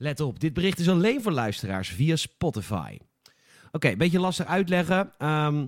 Let 0.00 0.20
op, 0.20 0.40
dit 0.40 0.52
bericht 0.52 0.78
is 0.78 0.88
alleen 0.88 1.22
voor 1.22 1.32
luisteraars 1.32 1.88
via 1.88 2.16
Spotify. 2.16 2.98
Oké, 3.72 3.88
een 3.88 3.98
beetje 3.98 4.20
lastig 4.20 4.46
uitleggen. 4.46 5.12
Ehm, 5.18 5.66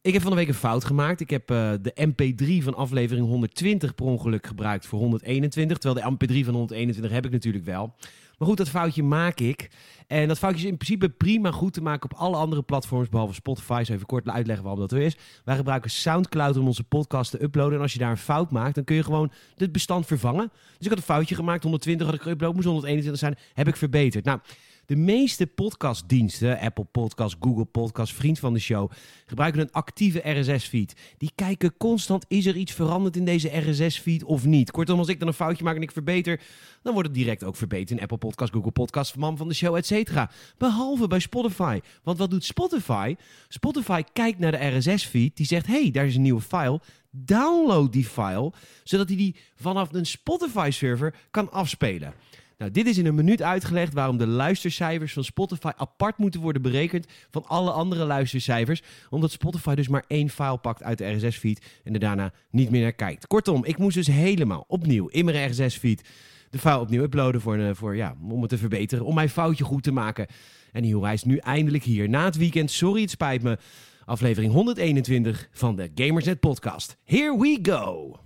ik 0.00 0.12
heb 0.12 0.22
van 0.22 0.30
de 0.30 0.36
week 0.36 0.48
een 0.48 0.54
fout 0.54 0.84
gemaakt. 0.84 1.20
Ik 1.20 1.30
heb 1.30 1.50
eh, 1.50 1.72
de 1.82 1.92
MP3 1.94 2.62
van 2.62 2.74
aflevering 2.74 3.26
120 3.26 3.94
per 3.94 4.04
ongeluk 4.04 4.46
gebruikt 4.46 4.86
voor 4.86 4.98
121. 4.98 5.78
Terwijl 5.78 6.16
de 6.16 6.16
MP3 6.16 6.44
van 6.44 6.54
121 6.54 7.12
heb 7.12 7.24
ik 7.24 7.30
natuurlijk 7.30 7.64
wel. 7.64 7.94
Maar 8.42 8.50
goed, 8.50 8.60
dat 8.60 8.68
foutje 8.68 9.02
maak 9.02 9.40
ik. 9.40 9.70
En 10.06 10.28
dat 10.28 10.38
foutje 10.38 10.58
is 10.58 10.70
in 10.70 10.76
principe 10.76 11.08
prima 11.08 11.50
goed 11.50 11.72
te 11.72 11.82
maken 11.82 12.10
op 12.10 12.18
alle 12.18 12.36
andere 12.36 12.62
platforms, 12.62 13.08
behalve 13.08 13.34
Spotify. 13.34 13.82
Zo 13.86 13.92
even 13.92 14.06
kort 14.06 14.28
uitleggen 14.28 14.64
waarom 14.64 14.80
dat 14.80 14.92
er 14.92 15.00
is. 15.00 15.16
Wij 15.44 15.56
gebruiken 15.56 15.90
Soundcloud 15.90 16.56
om 16.56 16.66
onze 16.66 16.84
podcast 16.84 17.30
te 17.30 17.42
uploaden. 17.42 17.74
En 17.74 17.80
als 17.80 17.92
je 17.92 17.98
daar 17.98 18.10
een 18.10 18.16
fout 18.16 18.50
maakt, 18.50 18.74
dan 18.74 18.84
kun 18.84 18.96
je 18.96 19.02
gewoon 19.02 19.32
het 19.56 19.72
bestand 19.72 20.06
vervangen. 20.06 20.50
Dus 20.52 20.86
ik 20.86 20.88
had 20.88 20.98
een 20.98 21.04
foutje 21.04 21.34
gemaakt. 21.34 21.62
120 21.62 22.06
had 22.06 22.16
ik 22.16 22.20
geüpload, 22.20 22.54
moest 22.54 22.66
121 22.66 23.18
zijn. 23.18 23.36
Heb 23.54 23.68
ik 23.68 23.76
verbeterd. 23.76 24.24
Nou, 24.24 24.38
de 24.86 24.96
meeste 24.96 25.46
podcastdiensten, 25.46 26.58
Apple 26.58 26.84
Podcast, 26.84 27.36
Google 27.40 27.64
Podcast, 27.64 28.14
vriend 28.14 28.38
van 28.38 28.52
de 28.52 28.58
show, 28.58 28.90
gebruiken 29.26 29.60
een 29.60 29.72
actieve 29.72 30.30
RSS-feed. 30.30 30.94
Die 31.18 31.32
kijken 31.34 31.76
constant, 31.76 32.24
is 32.28 32.46
er 32.46 32.56
iets 32.56 32.72
veranderd 32.72 33.16
in 33.16 33.24
deze 33.24 33.58
RSS-feed 33.58 34.24
of 34.24 34.44
niet? 34.44 34.70
Kortom, 34.70 34.98
als 34.98 35.08
ik 35.08 35.18
dan 35.18 35.28
een 35.28 35.34
foutje 35.34 35.64
maak 35.64 35.76
en 35.76 35.82
ik 35.82 35.92
verbeter, 35.92 36.40
dan 36.82 36.92
wordt 36.92 37.08
het 37.08 37.16
direct 37.16 37.44
ook 37.44 37.56
verbeterd 37.56 37.90
in 37.90 38.00
Apple 38.00 38.18
Podcast, 38.18 38.52
Google 38.52 38.70
Podcast, 38.70 39.16
man 39.16 39.36
van 39.36 39.48
de 39.48 39.54
show, 39.54 39.76
et 39.76 39.86
cetera. 39.86 40.30
Behalve 40.58 41.06
bij 41.06 41.20
Spotify. 41.20 41.80
Want 42.02 42.18
wat 42.18 42.30
doet 42.30 42.44
Spotify? 42.44 43.16
Spotify 43.48 44.02
kijkt 44.12 44.38
naar 44.38 44.52
de 44.52 44.66
RSS-feed, 44.66 45.36
die 45.36 45.46
zegt, 45.46 45.66
hey, 45.66 45.90
daar 45.90 46.06
is 46.06 46.14
een 46.14 46.22
nieuwe 46.22 46.40
file. 46.40 46.80
Download 47.10 47.92
die 47.92 48.04
file, 48.04 48.52
zodat 48.84 49.08
hij 49.08 49.16
die 49.16 49.36
vanaf 49.54 49.92
een 49.92 50.06
Spotify-server 50.06 51.14
kan 51.30 51.52
afspelen. 51.52 52.14
Nou, 52.62 52.74
dit 52.74 52.86
is 52.86 52.98
in 52.98 53.06
een 53.06 53.14
minuut 53.14 53.42
uitgelegd 53.42 53.92
waarom 53.92 54.18
de 54.18 54.26
luistercijfers 54.26 55.12
van 55.12 55.24
Spotify 55.24 55.70
apart 55.76 56.18
moeten 56.18 56.40
worden 56.40 56.62
berekend 56.62 57.06
van 57.30 57.44
alle 57.46 57.70
andere 57.70 58.04
luistercijfers. 58.04 58.82
Omdat 59.10 59.30
Spotify 59.30 59.74
dus 59.74 59.88
maar 59.88 60.04
één 60.06 60.28
file 60.28 60.58
pakt 60.58 60.82
uit 60.82 60.98
de 60.98 61.10
RSS-feed 61.10 61.66
en 61.84 61.92
er 61.94 62.00
daarna 62.00 62.32
niet 62.50 62.70
meer 62.70 62.82
naar 62.82 62.92
kijkt. 62.92 63.26
Kortom, 63.26 63.64
ik 63.64 63.78
moest 63.78 63.94
dus 63.94 64.06
helemaal 64.06 64.64
opnieuw 64.68 65.06
in 65.08 65.24
mijn 65.24 65.50
RSS-feed 65.50 66.08
de 66.50 66.58
file 66.58 66.80
opnieuw 66.80 67.02
uploaden 67.02 67.40
voor, 67.40 67.58
een, 67.58 67.76
voor, 67.76 67.96
ja, 67.96 68.14
om 68.28 68.40
het 68.40 68.50
te 68.50 68.58
verbeteren, 68.58 69.04
om 69.04 69.14
mijn 69.14 69.28
foutje 69.28 69.64
goed 69.64 69.82
te 69.82 69.92
maken. 69.92 70.26
En 70.72 70.86
joh, 70.86 71.02
hij 71.02 71.14
is 71.14 71.24
nu 71.24 71.36
eindelijk 71.36 71.84
hier. 71.84 72.08
Na 72.08 72.24
het 72.24 72.36
weekend, 72.36 72.70
sorry 72.70 73.00
het 73.00 73.10
spijt 73.10 73.42
me, 73.42 73.58
aflevering 74.04 74.52
121 74.52 75.48
van 75.52 75.76
de 75.76 75.90
Gamersnet 75.94 76.40
podcast. 76.40 76.96
Here 77.04 77.38
we 77.38 77.58
go! 77.62 78.16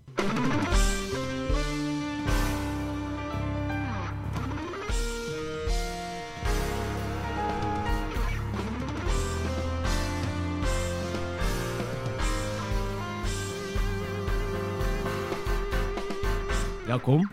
Welkom. 16.87 17.31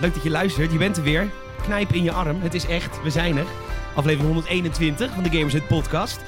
Leuk 0.00 0.14
dat 0.14 0.22
je 0.22 0.30
luistert. 0.30 0.72
Je 0.72 0.78
bent 0.78 0.96
er 0.96 1.02
weer. 1.02 1.30
Knijp 1.62 1.92
in 1.92 2.02
je 2.02 2.12
arm. 2.12 2.40
Het 2.40 2.54
is 2.54 2.66
echt. 2.66 3.02
We 3.02 3.10
zijn 3.10 3.36
er. 3.36 3.46
Aflevering 3.94 4.26
121 4.26 5.12
van 5.14 5.22
de 5.22 5.30
Gamersnet 5.30 5.66
podcast. 5.66 6.20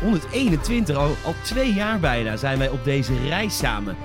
121, 0.00 0.96
al, 0.96 1.16
al 1.24 1.34
twee 1.42 1.72
jaar 1.72 2.00
bijna 2.00 2.36
zijn 2.36 2.58
wij 2.58 2.68
op 2.68 2.84
deze 2.84 3.12
reis 3.28 3.56
samen. 3.56 3.96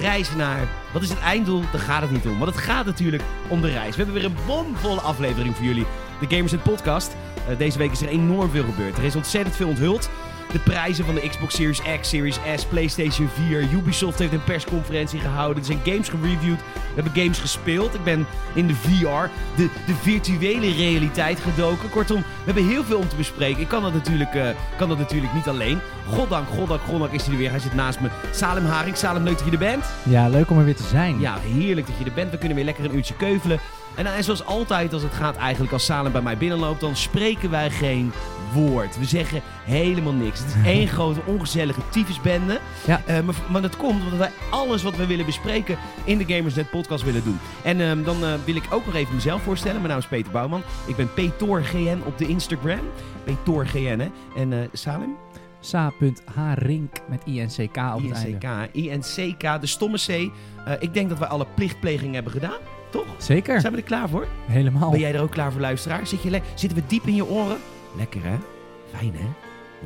Reis 0.00 0.34
naar, 0.34 0.68
wat 0.92 1.02
is 1.02 1.08
het 1.08 1.18
einddoel? 1.18 1.62
Daar 1.72 1.80
gaat 1.80 2.02
het 2.02 2.10
niet 2.10 2.26
om. 2.26 2.38
Want 2.38 2.54
het 2.54 2.64
gaat 2.64 2.86
natuurlijk 2.86 3.22
om 3.48 3.60
de 3.60 3.70
reis. 3.70 3.96
We 3.96 4.02
hebben 4.02 4.14
weer 4.14 4.24
een 4.24 4.46
bomvolle 4.46 5.00
aflevering 5.00 5.56
voor 5.56 5.64
jullie. 5.64 5.86
De 6.20 6.36
Gamersnet 6.36 6.62
podcast. 6.62 7.16
Uh, 7.50 7.58
deze 7.58 7.78
week 7.78 7.90
is 7.90 8.02
er 8.02 8.08
enorm 8.08 8.50
veel 8.50 8.64
gebeurd. 8.64 8.98
Er 8.98 9.04
is 9.04 9.16
ontzettend 9.16 9.56
veel 9.56 9.68
onthuld. 9.68 10.10
De 10.52 10.58
prijzen 10.58 11.04
van 11.04 11.14
de 11.14 11.28
Xbox 11.28 11.54
Series 11.54 11.80
X, 12.00 12.08
Series 12.08 12.38
S, 12.56 12.64
PlayStation 12.64 13.28
4. 13.28 13.68
Ubisoft 13.72 14.18
heeft 14.18 14.32
een 14.32 14.44
persconferentie 14.44 15.20
gehouden. 15.20 15.58
Er 15.62 15.64
zijn 15.64 15.80
games 15.84 16.08
gereviewd. 16.08 16.58
We 16.60 17.02
hebben 17.02 17.22
games 17.22 17.38
gespeeld. 17.38 17.94
Ik 17.94 18.04
ben 18.04 18.26
in 18.54 18.66
de 18.66 18.74
VR, 18.74 19.30
de, 19.56 19.68
de 19.86 19.94
virtuele 19.94 20.72
realiteit 20.72 21.40
gedoken. 21.40 21.90
Kortom, 21.90 22.20
we 22.20 22.44
hebben 22.44 22.68
heel 22.68 22.84
veel 22.84 22.98
om 22.98 23.08
te 23.08 23.16
bespreken. 23.16 23.60
Ik 23.60 23.68
kan 23.68 23.82
dat 23.82 23.92
natuurlijk, 23.92 24.34
uh, 24.34 24.48
kan 24.76 24.88
dat 24.88 24.98
natuurlijk 24.98 25.34
niet 25.34 25.48
alleen. 25.48 25.78
Goddank, 26.08 26.48
goddank, 26.48 26.80
goddank 26.80 27.12
is 27.12 27.22
hij 27.22 27.32
er 27.32 27.38
weer. 27.38 27.50
Hij 27.50 27.58
zit 27.58 27.74
naast 27.74 28.00
me. 28.00 28.08
Salem 28.30 28.64
Haring. 28.64 28.96
Salem, 28.96 29.22
leuk 29.22 29.36
dat 29.36 29.46
je 29.46 29.52
er 29.52 29.58
bent. 29.58 29.84
Ja, 30.02 30.28
leuk 30.28 30.50
om 30.50 30.58
er 30.58 30.64
weer 30.64 30.76
te 30.76 30.82
zijn. 30.90 31.20
Ja, 31.20 31.38
heerlijk 31.38 31.86
dat 31.86 31.96
je 31.98 32.04
er 32.04 32.12
bent. 32.12 32.30
We 32.30 32.38
kunnen 32.38 32.56
weer 32.56 32.64
lekker 32.64 32.84
een 32.84 32.96
uurtje 32.96 33.14
keuvelen. 33.16 33.60
En, 33.94 34.06
en 34.06 34.24
zoals 34.24 34.44
altijd 34.44 34.92
als 34.92 35.02
het 35.02 35.14
gaat 35.14 35.36
eigenlijk 35.36 35.72
als 35.72 35.84
Salem 35.84 36.12
bij 36.12 36.22
mij 36.22 36.36
binnenloopt, 36.36 36.80
dan 36.80 36.96
spreken 36.96 37.50
wij 37.50 37.70
geen 37.70 38.12
woord. 38.52 38.98
We 38.98 39.04
zeggen 39.04 39.40
helemaal 39.64 40.12
niks. 40.12 40.38
Het 40.38 40.48
is 40.48 40.54
één 40.76 40.88
grote 40.88 41.20
ongezellige 41.26 41.80
tyfusbende. 41.90 42.60
Ja. 42.86 43.02
Uh, 43.08 43.20
maar, 43.20 43.34
maar 43.50 43.62
dat 43.62 43.76
komt 43.76 44.02
omdat 44.02 44.18
wij 44.18 44.30
alles 44.50 44.82
wat 44.82 44.96
we 44.96 45.06
willen 45.06 45.26
bespreken 45.26 45.78
in 46.04 46.18
de 46.18 46.34
Gamersnet 46.34 46.70
podcast 46.70 47.04
willen 47.04 47.24
doen. 47.24 47.38
En 47.62 47.80
uh, 47.80 48.04
dan 48.04 48.24
uh, 48.24 48.34
wil 48.44 48.56
ik 48.56 48.64
ook 48.70 48.86
nog 48.86 48.94
even 48.94 49.14
mezelf 49.14 49.42
voorstellen. 49.42 49.76
Mijn 49.76 49.88
naam 49.88 49.98
is 49.98 50.06
Peter 50.06 50.32
Bouwman. 50.32 50.62
Ik 50.86 50.96
ben 50.96 51.14
PetorGN 51.14 52.00
op 52.04 52.18
de 52.18 52.26
Instagram. 52.26 52.80
PetorGN 53.24 53.98
hè. 53.98 54.10
En 54.40 54.68
Salem? 54.72 55.16
Sa.Harink 55.60 56.96
met 57.08 57.22
INCK 57.24 57.76
op 57.94 58.02
het 58.08 58.24
INCK, 58.24 58.68
INCK, 58.72 59.60
de 59.60 59.66
stomme 59.66 59.98
C. 59.98 60.30
ik 60.80 60.94
denk 60.94 61.08
dat 61.08 61.18
wij 61.18 61.28
alle 61.28 61.46
plichtplegingen 61.54 62.14
hebben 62.14 62.32
gedaan. 62.32 62.58
Toch? 62.92 63.06
Zeker. 63.18 63.60
Zijn 63.60 63.72
we 63.72 63.78
er 63.78 63.84
klaar 63.84 64.08
voor? 64.08 64.26
Helemaal. 64.46 64.90
Ben 64.90 65.00
jij 65.00 65.14
er 65.14 65.20
ook 65.20 65.30
klaar 65.30 65.52
voor, 65.52 65.60
luisteraar? 65.60 66.06
Zit 66.06 66.22
je 66.22 66.40
Zitten 66.54 66.78
we 66.78 66.86
diep 66.86 67.06
in 67.06 67.14
je 67.14 67.26
oren? 67.26 67.58
Lekker, 67.96 68.20
hè? 68.24 68.36
Fijn, 68.96 69.14
hè? 69.14 69.28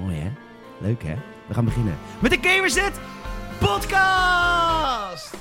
Mooi, 0.00 0.16
hè? 0.16 0.30
Leuk, 0.78 1.02
hè? 1.02 1.14
We 1.46 1.54
gaan 1.54 1.64
beginnen 1.64 1.98
met 2.18 2.30
de 2.30 2.38
Gamerset 2.40 3.00
Podcast! 3.58 5.34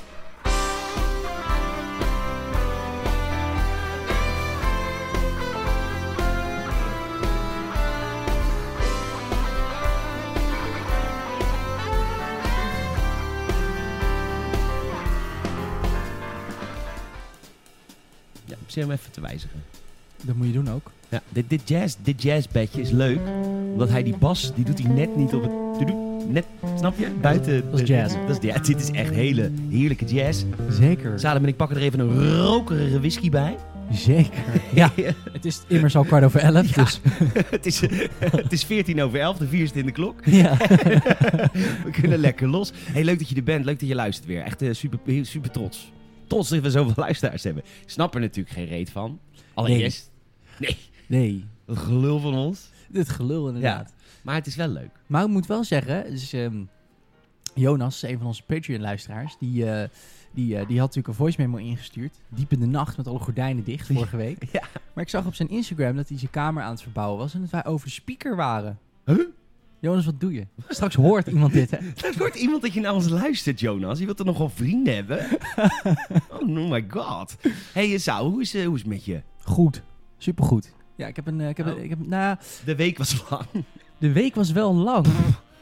Ik 18.67 18.73
hem 18.73 18.91
even 18.91 19.11
te 19.11 19.21
wijzigen. 19.21 19.63
Dat 20.21 20.35
moet 20.35 20.47
je 20.47 20.53
doen 20.53 20.69
ook. 20.69 20.91
Ja, 21.09 21.21
dit, 21.29 21.49
dit, 21.49 21.61
jazz, 21.69 21.95
dit 22.03 22.21
jazzbedje 22.21 22.81
is 22.81 22.91
leuk. 22.91 23.19
Omdat 23.71 23.89
hij 23.89 24.03
die 24.03 24.17
bas, 24.17 24.51
die 24.55 24.65
doet 24.65 24.79
hij 24.83 24.91
net 24.91 25.15
niet 25.15 25.33
op 25.33 25.43
het... 25.43 25.93
Net, 26.29 26.45
snap 26.77 26.97
je? 26.97 27.07
Buiten. 27.21 27.71
Dat 27.71 27.79
is 27.79 27.87
jazz. 27.87 28.15
Dat 28.27 28.43
is, 28.43 28.49
ja, 28.49 28.59
dit 28.59 28.81
is 28.81 28.91
echt 28.91 29.13
hele 29.13 29.51
heerlijke 29.69 30.05
jazz. 30.05 30.43
Zeker. 30.69 31.19
Salem 31.19 31.43
en 31.43 31.49
ik 31.49 31.55
pakken 31.55 31.77
er 31.77 31.83
even 31.83 31.99
een 31.99 32.37
rokerige 32.37 32.99
whisky 32.99 33.29
bij. 33.29 33.55
Zeker. 33.91 34.43
Ja, 34.73 34.91
het 35.31 35.45
is 35.45 35.61
immers 35.67 35.95
al 35.95 36.03
kwart 36.03 36.23
over 36.23 36.39
elf. 36.39 36.75
Ja. 36.75 36.83
Dus. 36.83 37.01
het, 37.49 37.65
is, 37.65 37.79
het 38.19 38.51
is 38.51 38.63
14 38.63 39.01
over 39.01 39.19
11, 39.19 39.37
de 39.37 39.47
vier 39.47 39.67
zit 39.67 39.75
in 39.75 39.85
de 39.85 39.91
klok. 39.91 40.25
Ja. 40.25 40.57
We 41.85 41.91
kunnen 41.91 42.19
lekker 42.19 42.47
los. 42.47 42.71
Hey, 42.75 43.03
leuk 43.03 43.19
dat 43.19 43.29
je 43.29 43.35
er 43.35 43.43
bent, 43.43 43.65
leuk 43.65 43.79
dat 43.79 43.89
je 43.89 43.95
luistert 43.95 44.27
weer. 44.27 44.41
Echt 44.41 44.61
uh, 44.61 44.73
super, 44.73 44.99
super 45.21 45.51
trots. 45.51 45.91
Trots 46.27 46.49
dat 46.49 46.59
we 46.59 46.71
zoveel 46.71 47.03
luisteraars 47.03 47.43
hebben. 47.43 47.63
Ik 47.81 47.89
snap 47.89 48.13
er 48.13 48.19
natuurlijk 48.19 48.55
geen 48.55 48.67
reet 48.67 48.89
van. 48.89 49.19
Allereerst. 49.53 50.11
Nee. 50.59 50.77
Nee. 51.07 51.45
Dat 51.65 51.77
gelul 51.77 52.19
van 52.19 52.35
ons. 52.35 52.69
Dit 52.89 53.09
gelul 53.09 53.47
inderdaad. 53.47 53.93
Ja, 53.97 54.03
maar 54.21 54.35
het 54.35 54.47
is 54.47 54.55
wel 54.55 54.67
leuk. 54.67 54.91
Maar 55.07 55.23
ik 55.23 55.29
moet 55.29 55.47
wel 55.47 55.63
zeggen, 55.63 56.09
dus, 56.09 56.33
um, 56.33 56.69
Jonas, 57.53 58.01
een 58.01 58.17
van 58.17 58.27
onze 58.27 58.43
Patreon-luisteraars, 58.43 59.35
die, 59.39 59.65
uh, 59.65 59.83
die, 60.31 60.53
uh, 60.53 60.67
die 60.67 60.79
had 60.79 60.87
natuurlijk 60.87 61.07
een 61.07 61.13
voice 61.13 61.41
memo 61.41 61.57
ingestuurd. 61.57 62.15
Diep 62.29 62.51
in 62.51 62.59
de 62.59 62.65
nacht 62.65 62.97
met 62.97 63.07
alle 63.07 63.19
gordijnen 63.19 63.63
dicht 63.63 63.87
vorige 63.87 64.17
week. 64.17 64.43
Ja. 64.51 64.63
Maar 64.93 65.03
ik 65.03 65.09
zag 65.09 65.25
op 65.25 65.35
zijn 65.35 65.49
Instagram 65.49 65.95
dat 65.95 66.09
hij 66.09 66.17
zijn 66.17 66.31
kamer 66.31 66.63
aan 66.63 66.71
het 66.71 66.81
verbouwen 66.81 67.17
was 67.17 67.33
en 67.33 67.41
dat 67.41 67.49
wij 67.49 67.65
over 67.65 67.89
speaker 67.89 68.35
waren. 68.35 68.79
Huh? 69.05 69.27
Jonas, 69.85 70.05
wat 70.05 70.19
doe 70.19 70.33
je? 70.33 70.47
Straks 70.67 70.95
hoort 70.95 71.27
iemand 71.27 71.53
dit, 71.53 71.71
hè? 71.71 71.77
Straks 71.95 72.17
hoort 72.17 72.35
iemand 72.35 72.61
dat 72.61 72.73
je 72.73 72.79
naar 72.79 72.93
ons 72.93 73.09
luistert, 73.09 73.59
Jonas. 73.59 73.99
Je 73.99 74.05
wilt 74.05 74.19
er 74.19 74.25
nogal 74.25 74.49
vrienden 74.49 74.95
hebben. 74.95 75.27
oh 76.41 76.69
my 76.69 76.85
god. 76.89 77.35
hey, 77.73 77.97
Sao, 77.97 78.29
hoe 78.29 78.41
is, 78.41 78.55
uh, 78.55 78.65
hoe 78.65 78.75
is 78.75 78.81
het 78.81 78.89
met 78.89 79.05
je? 79.05 79.21
Goed. 79.43 79.81
Supergoed. 80.17 80.73
Ja, 80.95 81.07
ik 81.07 81.15
heb 81.15 81.27
een... 81.27 81.41
Ik 81.41 81.57
heb, 81.57 81.67
oh. 81.67 81.83
ik 81.83 81.89
heb, 81.89 82.07
nou, 82.07 82.37
de 82.65 82.75
week 82.75 82.97
was 82.97 83.23
lang. 83.29 83.45
De 83.97 84.11
week 84.11 84.35
was 84.35 84.51
wel 84.51 84.73
lang. 84.73 85.05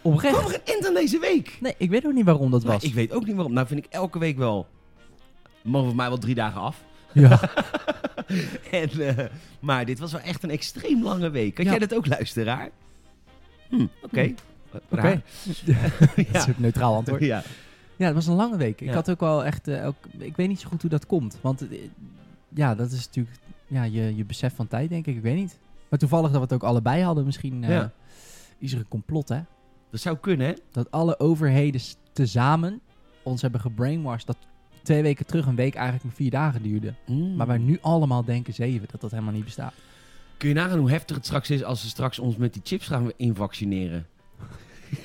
Oprecht. 0.01 0.35
Waarom 0.35 0.51
geënt 0.51 0.87
aan 0.87 0.93
deze 0.93 1.19
week? 1.19 1.57
Nee, 1.61 1.75
ik 1.77 1.89
weet 1.89 2.05
ook 2.05 2.13
niet 2.13 2.25
waarom 2.25 2.51
dat 2.51 2.63
was. 2.63 2.81
Nee, 2.81 2.89
ik 2.89 2.95
weet 2.95 3.11
ook 3.11 3.25
niet 3.25 3.35
waarom. 3.35 3.53
Nou 3.53 3.67
vind 3.67 3.85
ik 3.85 3.91
elke 3.91 4.19
week 4.19 4.37
wel... 4.37 4.67
Mogen 5.63 5.87
voor 5.87 5.95
mij 5.95 6.07
wel 6.07 6.17
drie 6.17 6.35
dagen 6.35 6.61
af. 6.61 6.83
Ja. 7.13 7.39
en, 8.71 8.89
uh, 8.97 9.09
maar 9.59 9.85
dit 9.85 9.99
was 9.99 10.11
wel 10.11 10.21
echt 10.21 10.43
een 10.43 10.49
extreem 10.49 11.03
lange 11.03 11.29
week. 11.29 11.53
Kan 11.53 11.65
Ja. 11.65 11.71
jij 11.71 11.79
dat 11.79 11.93
ook, 11.95 12.07
luisteraar? 12.07 12.69
Hm, 13.77 13.85
Oké. 14.03 14.21
Hm. 14.21 14.33
Oké. 14.73 14.83
Raar. 14.89 15.21
Dat 16.15 16.35
is 16.35 16.49
ook 16.49 16.57
neutraal 16.57 16.95
antwoord. 16.95 17.21
Ja. 17.21 17.43
Ja, 17.95 18.05
het 18.05 18.15
was 18.15 18.27
een 18.27 18.35
lange 18.35 18.57
week. 18.57 18.81
Ik 18.81 18.87
Ja. 18.87 18.93
had 18.93 19.09
ook 19.11 19.19
wel 19.19 19.45
echt... 19.45 19.67
eh, 19.67 19.85
ook, 19.87 19.95
ik 20.17 20.35
weet 20.35 20.47
niet 20.47 20.59
zo 20.59 20.67
goed 20.69 20.81
hoe 20.81 20.89
dat 20.89 21.05
komt. 21.05 21.37
Want 21.41 21.67
eh, 21.69 21.79
ja, 22.49 22.75
dat 22.75 22.91
is 22.91 23.05
natuurlijk 23.05 23.37
ja, 23.67 23.83
je, 23.83 24.15
je 24.15 24.25
besef 24.25 24.55
van 24.55 24.67
tijd, 24.67 24.89
denk 24.89 25.05
ik. 25.07 25.15
Ik 25.15 25.21
weet 25.21 25.35
niet. 25.35 25.59
Maar 25.89 25.99
toevallig 25.99 26.27
dat 26.27 26.35
we 26.37 26.43
het 26.43 26.53
ook 26.53 26.63
allebei 26.69 27.03
hadden. 27.03 27.25
Misschien 27.25 27.63
eh, 27.63 27.69
Ja. 27.69 27.91
is 28.57 28.73
er 28.73 28.79
een 28.79 28.87
complot, 28.87 29.29
hè? 29.29 29.39
Dat 29.89 29.99
zou 30.01 30.17
kunnen, 30.17 30.47
hè? 30.47 30.53
Dat 30.71 30.91
alle 30.91 31.19
overheden 31.19 31.81
tezamen 32.13 32.79
ons 33.23 33.41
hebben 33.41 33.59
gebrainwashed. 33.61 34.27
Dat 34.27 34.37
twee 34.83 35.01
weken 35.01 35.25
terug 35.25 35.45
een 35.45 35.55
week 35.55 35.73
eigenlijk 35.75 36.05
maar 36.05 36.13
vier 36.15 36.31
dagen 36.31 36.61
duurde. 36.63 36.93
Mm. 37.07 37.35
Maar 37.35 37.47
wij 37.47 37.57
nu 37.57 37.77
allemaal 37.81 38.23
denken 38.23 38.53
zeven. 38.53 38.87
Dat 38.91 39.01
dat 39.01 39.11
helemaal 39.11 39.33
niet 39.33 39.43
bestaat. 39.43 39.73
Kun 40.37 40.49
je 40.49 40.55
nagaan 40.55 40.79
hoe 40.79 40.89
heftig 40.91 41.15
het 41.15 41.25
straks 41.25 41.49
is 41.49 41.63
als 41.63 41.81
ze 41.81 41.87
straks 41.89 42.19
ons 42.19 42.35
met 42.37 42.53
die 42.53 42.61
chips 42.65 42.87
gaan 42.87 43.11
invaccineren? 43.17 44.05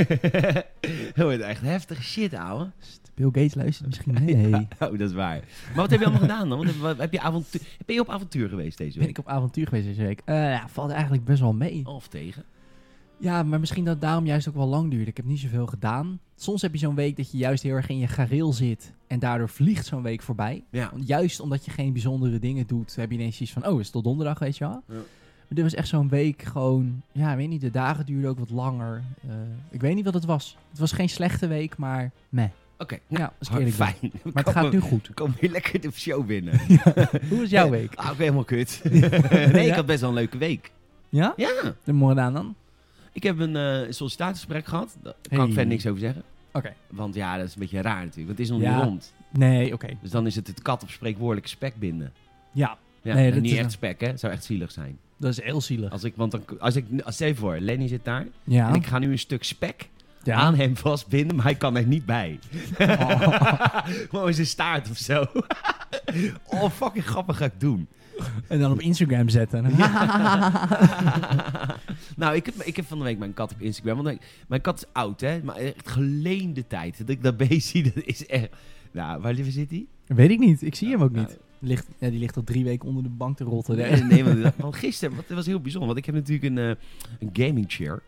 dat 1.14 1.24
wordt 1.24 1.40
echt 1.40 1.60
heftige 1.62 2.02
shit, 2.02 2.34
ouwe. 2.34 2.70
Sst, 2.78 3.10
Bill 3.14 3.26
Gates 3.26 3.54
luistert 3.54 3.86
misschien 3.88 4.24
mee. 4.24 4.52
Oh, 4.78 4.98
dat 4.98 5.00
is 5.00 5.12
waar. 5.12 5.40
Maar 5.66 5.74
wat 5.74 5.90
heb 5.90 5.98
je 6.00 6.04
allemaal 6.06 6.22
gedaan 6.28 6.48
dan? 6.48 6.58
Wat 6.58 6.66
heb, 6.66 6.76
wat- 6.76 6.98
heb 6.98 7.12
je 7.12 7.20
avontuur, 7.20 7.60
ben 7.86 7.94
je 7.94 8.00
op 8.00 8.08
avontuur 8.08 8.48
geweest 8.48 8.78
deze 8.78 8.98
Ben 8.98 9.06
week? 9.06 9.18
ik 9.18 9.24
op 9.24 9.28
avontuur 9.32 9.66
geweest 9.66 9.86
deze 9.86 10.02
week? 10.02 10.22
Eh, 10.24 10.34
ja, 10.34 10.68
valt 10.68 10.90
eigenlijk 10.90 11.24
best 11.24 11.40
wel 11.40 11.52
mee. 11.52 11.86
Of 11.86 12.08
tegen? 12.08 12.44
Ja, 13.20 13.42
maar 13.42 13.60
misschien 13.60 13.84
dat 13.84 13.92
het 13.92 14.02
daarom 14.02 14.26
juist 14.26 14.48
ook 14.48 14.54
wel 14.54 14.66
lang 14.68 14.90
duurde. 14.90 15.10
Ik 15.10 15.16
heb 15.16 15.26
niet 15.26 15.38
zoveel 15.38 15.66
gedaan. 15.66 16.20
Soms 16.36 16.62
heb 16.62 16.72
je 16.72 16.78
zo'n 16.78 16.94
week 16.94 17.16
dat 17.16 17.30
je 17.30 17.36
juist 17.38 17.62
heel 17.62 17.74
erg 17.74 17.88
in 17.88 17.98
je 17.98 18.06
gareel 18.06 18.52
zit. 18.52 18.92
En 19.06 19.18
daardoor 19.18 19.48
vliegt 19.48 19.86
zo'n 19.86 20.02
week 20.02 20.22
voorbij. 20.22 20.64
Ja. 20.70 20.92
Juist 20.96 21.40
omdat 21.40 21.64
je 21.64 21.70
geen 21.70 21.92
bijzondere 21.92 22.38
dingen 22.38 22.66
doet, 22.66 22.96
heb 22.96 23.10
je 23.10 23.16
ineens 23.16 23.40
iets 23.40 23.52
van... 23.52 23.66
Oh, 23.66 23.78
is 23.78 23.84
het 23.84 23.92
tot 23.92 24.04
donderdag, 24.04 24.38
weet 24.38 24.56
je 24.56 24.64
wel? 24.64 24.82
Ja. 24.88 24.94
Maar 25.48 25.56
dit 25.56 25.62
was 25.64 25.74
echt 25.74 25.88
zo'n 25.88 26.08
week 26.08 26.42
gewoon... 26.42 27.02
Ja, 27.12 27.30
ik 27.30 27.36
weet 27.36 27.48
niet, 27.48 27.60
de 27.60 27.70
dagen 27.70 28.06
duurden 28.06 28.30
ook 28.30 28.38
wat 28.38 28.50
langer. 28.50 29.02
Eh, 29.28 29.34
ik 29.70 29.80
weet 29.80 29.94
niet 29.94 30.04
wat 30.04 30.14
het 30.14 30.24
was. 30.24 30.56
Het 30.70 30.78
was 30.78 30.92
geen 30.92 31.08
slechte 31.08 31.46
week, 31.46 31.76
maar 31.76 32.10
meh. 32.28 32.48
Oké, 32.78 32.94
Ja, 33.06 33.32
ik 33.40 33.48
nou, 33.48 33.60
eerlijk 33.60 33.76
ben. 33.76 33.86
fijn. 33.86 34.10
We 34.22 34.30
Maar 34.34 34.44
het 34.44 34.52
gaat 34.52 34.72
nu 34.72 34.80
goed. 34.80 35.06
We 35.08 35.12
komen 35.14 35.36
weer 35.40 35.50
lekker 35.50 35.80
de 35.80 35.90
show 35.92 36.26
binnen. 36.26 36.60
Hoe 37.28 37.38
was 37.38 37.50
jouw 37.50 37.70
week? 37.70 37.94
Ah, 37.94 38.04
ik 38.04 38.10
ben 38.16 38.18
helemaal 38.20 38.44
kut. 38.44 38.80
nee, 38.90 39.00
ik 39.50 39.66
Ja? 39.66 39.74
had 39.74 39.86
best 39.86 40.00
wel 40.00 40.08
een 40.08 40.14
leuke 40.14 40.38
week. 40.38 40.70
Ja? 41.08 41.32
Ja. 41.36 41.74
De 41.84 41.92
morgen 41.92 42.32
dan? 42.32 42.54
Ik 43.12 43.22
heb 43.22 43.38
een 43.38 43.56
eh 43.56 43.92
sollicitatiegesprek 43.92 44.66
gehad. 44.66 44.96
Daar 45.02 45.14
kan 45.28 45.38
Hey. 45.38 45.46
ik 45.46 45.52
verder 45.52 45.66
niks 45.72 45.86
over 45.86 46.00
zeggen. 46.00 46.22
Oké. 46.52 46.72
Want 46.88 47.14
ja, 47.14 47.36
dat 47.36 47.46
is 47.46 47.54
een 47.54 47.60
beetje 47.60 47.80
raar 47.80 48.04
natuurlijk. 48.04 48.26
Want 48.26 48.38
het 48.38 48.46
is 48.46 48.50
nog 48.50 48.60
Ja. 48.60 48.74
niet 48.76 48.84
rond. 48.84 49.12
Nee, 49.30 49.72
oké. 49.72 49.88
Dus 50.02 50.10
dan 50.10 50.26
is 50.26 50.34
het 50.34 50.46
het 50.46 50.62
kat 50.62 50.82
op 50.82 50.90
spreekwoordelijke 50.90 51.48
spek 51.48 51.74
binden. 51.78 52.12
Ja, 52.52 52.78
Ja, 53.02 53.14
Nee, 53.14 53.32
dat 53.32 53.40
niet 53.40 53.50
is 53.52 53.56
echt 53.56 53.66
een- 53.66 53.70
spek, 53.72 54.00
hè? 54.00 54.06
Het 54.06 54.20
zou 54.20 54.32
echt 54.32 54.44
zielig 54.44 54.70
zijn. 54.70 54.98
Dat 55.18 55.30
is 55.30 55.42
heel 55.42 55.60
zielig. 55.60 55.90
Als 55.90 56.04
ik, 56.04 56.16
want 56.16 56.30
dan, 56.30 56.42
als 56.58 56.76
ik, 56.76 56.84
als 57.04 57.14
stel 57.14 57.28
je 57.28 57.34
voor, 57.34 57.58
Lenny 57.58 57.88
zit 57.88 58.04
daar. 58.04 58.26
Ja. 58.44 58.68
En 58.68 58.74
ik 58.74 58.86
ga 58.86 58.98
nu 58.98 59.10
een 59.10 59.18
stuk 59.18 59.44
spek 59.44 59.88
ja. 60.22 60.34
aan 60.34 60.54
hem 60.54 60.76
vastbinden, 60.76 61.36
maar 61.36 61.44
hij 61.44 61.54
kan 61.54 61.76
er 61.76 61.86
niet 61.86 62.06
bij. 62.06 62.38
Gewoon 64.10 64.34
zijn 64.34 64.46
staart 64.46 64.90
of 64.90 64.96
zo. 64.96 65.24
oh, 66.44 66.70
fucking 66.70 67.04
grappig 67.04 67.36
ga 67.36 67.44
ik 67.44 67.60
doen. 67.60 67.88
En 68.48 68.60
dan 68.60 68.72
op 68.72 68.80
Instagram 68.80 69.28
zetten. 69.28 69.62
nou, 72.16 72.34
ik 72.34 72.46
heb, 72.46 72.54
ik 72.54 72.76
heb 72.76 72.86
van 72.86 72.98
de 72.98 73.04
week 73.04 73.18
mijn 73.18 73.34
kat 73.34 73.52
op 73.52 73.60
Instagram. 73.60 74.02
Want 74.02 74.18
mijn 74.48 74.60
kat 74.60 74.78
is 74.78 74.84
oud, 74.92 75.20
hè? 75.20 75.42
Maar 75.42 75.56
echt 75.56 75.88
geleende 75.88 76.66
tijd. 76.66 76.98
Dat 76.98 77.08
ik 77.08 77.22
dat 77.22 77.36
beest 77.36 77.68
zie, 77.68 77.82
dat 77.82 78.04
is 78.04 78.26
echt... 78.26 78.48
Nou, 78.92 79.20
waar 79.20 79.34
zit 79.34 79.70
hij? 79.70 79.86
Weet 80.06 80.30
ik 80.30 80.38
niet. 80.38 80.62
Ik 80.62 80.74
zie 80.74 80.88
hem 80.90 81.02
ook 81.02 81.12
Nou, 81.12 81.26
niet. 81.26 81.38
Ligt, 81.58 81.86
ja, 81.98 82.10
die 82.10 82.18
ligt 82.18 82.36
al 82.36 82.44
drie 82.44 82.64
weken 82.64 82.88
onder 82.88 83.02
de 83.02 83.08
bank 83.08 83.36
te 83.36 83.44
rotten. 83.44 83.76
Nee, 83.76 84.02
nee, 84.22 84.24
want, 84.24 84.54
want 84.56 84.76
gisteren, 84.76 85.14
want 85.14 85.28
het 85.28 85.36
was 85.36 85.46
heel 85.46 85.60
bijzonder. 85.60 85.88
Want 85.88 85.98
ik 85.98 86.06
heb 86.06 86.14
natuurlijk 86.14 86.46
een, 86.46 86.58
eh, 86.58 86.74
een 87.18 87.30
gaming 87.32 87.66
chair. 87.68 88.02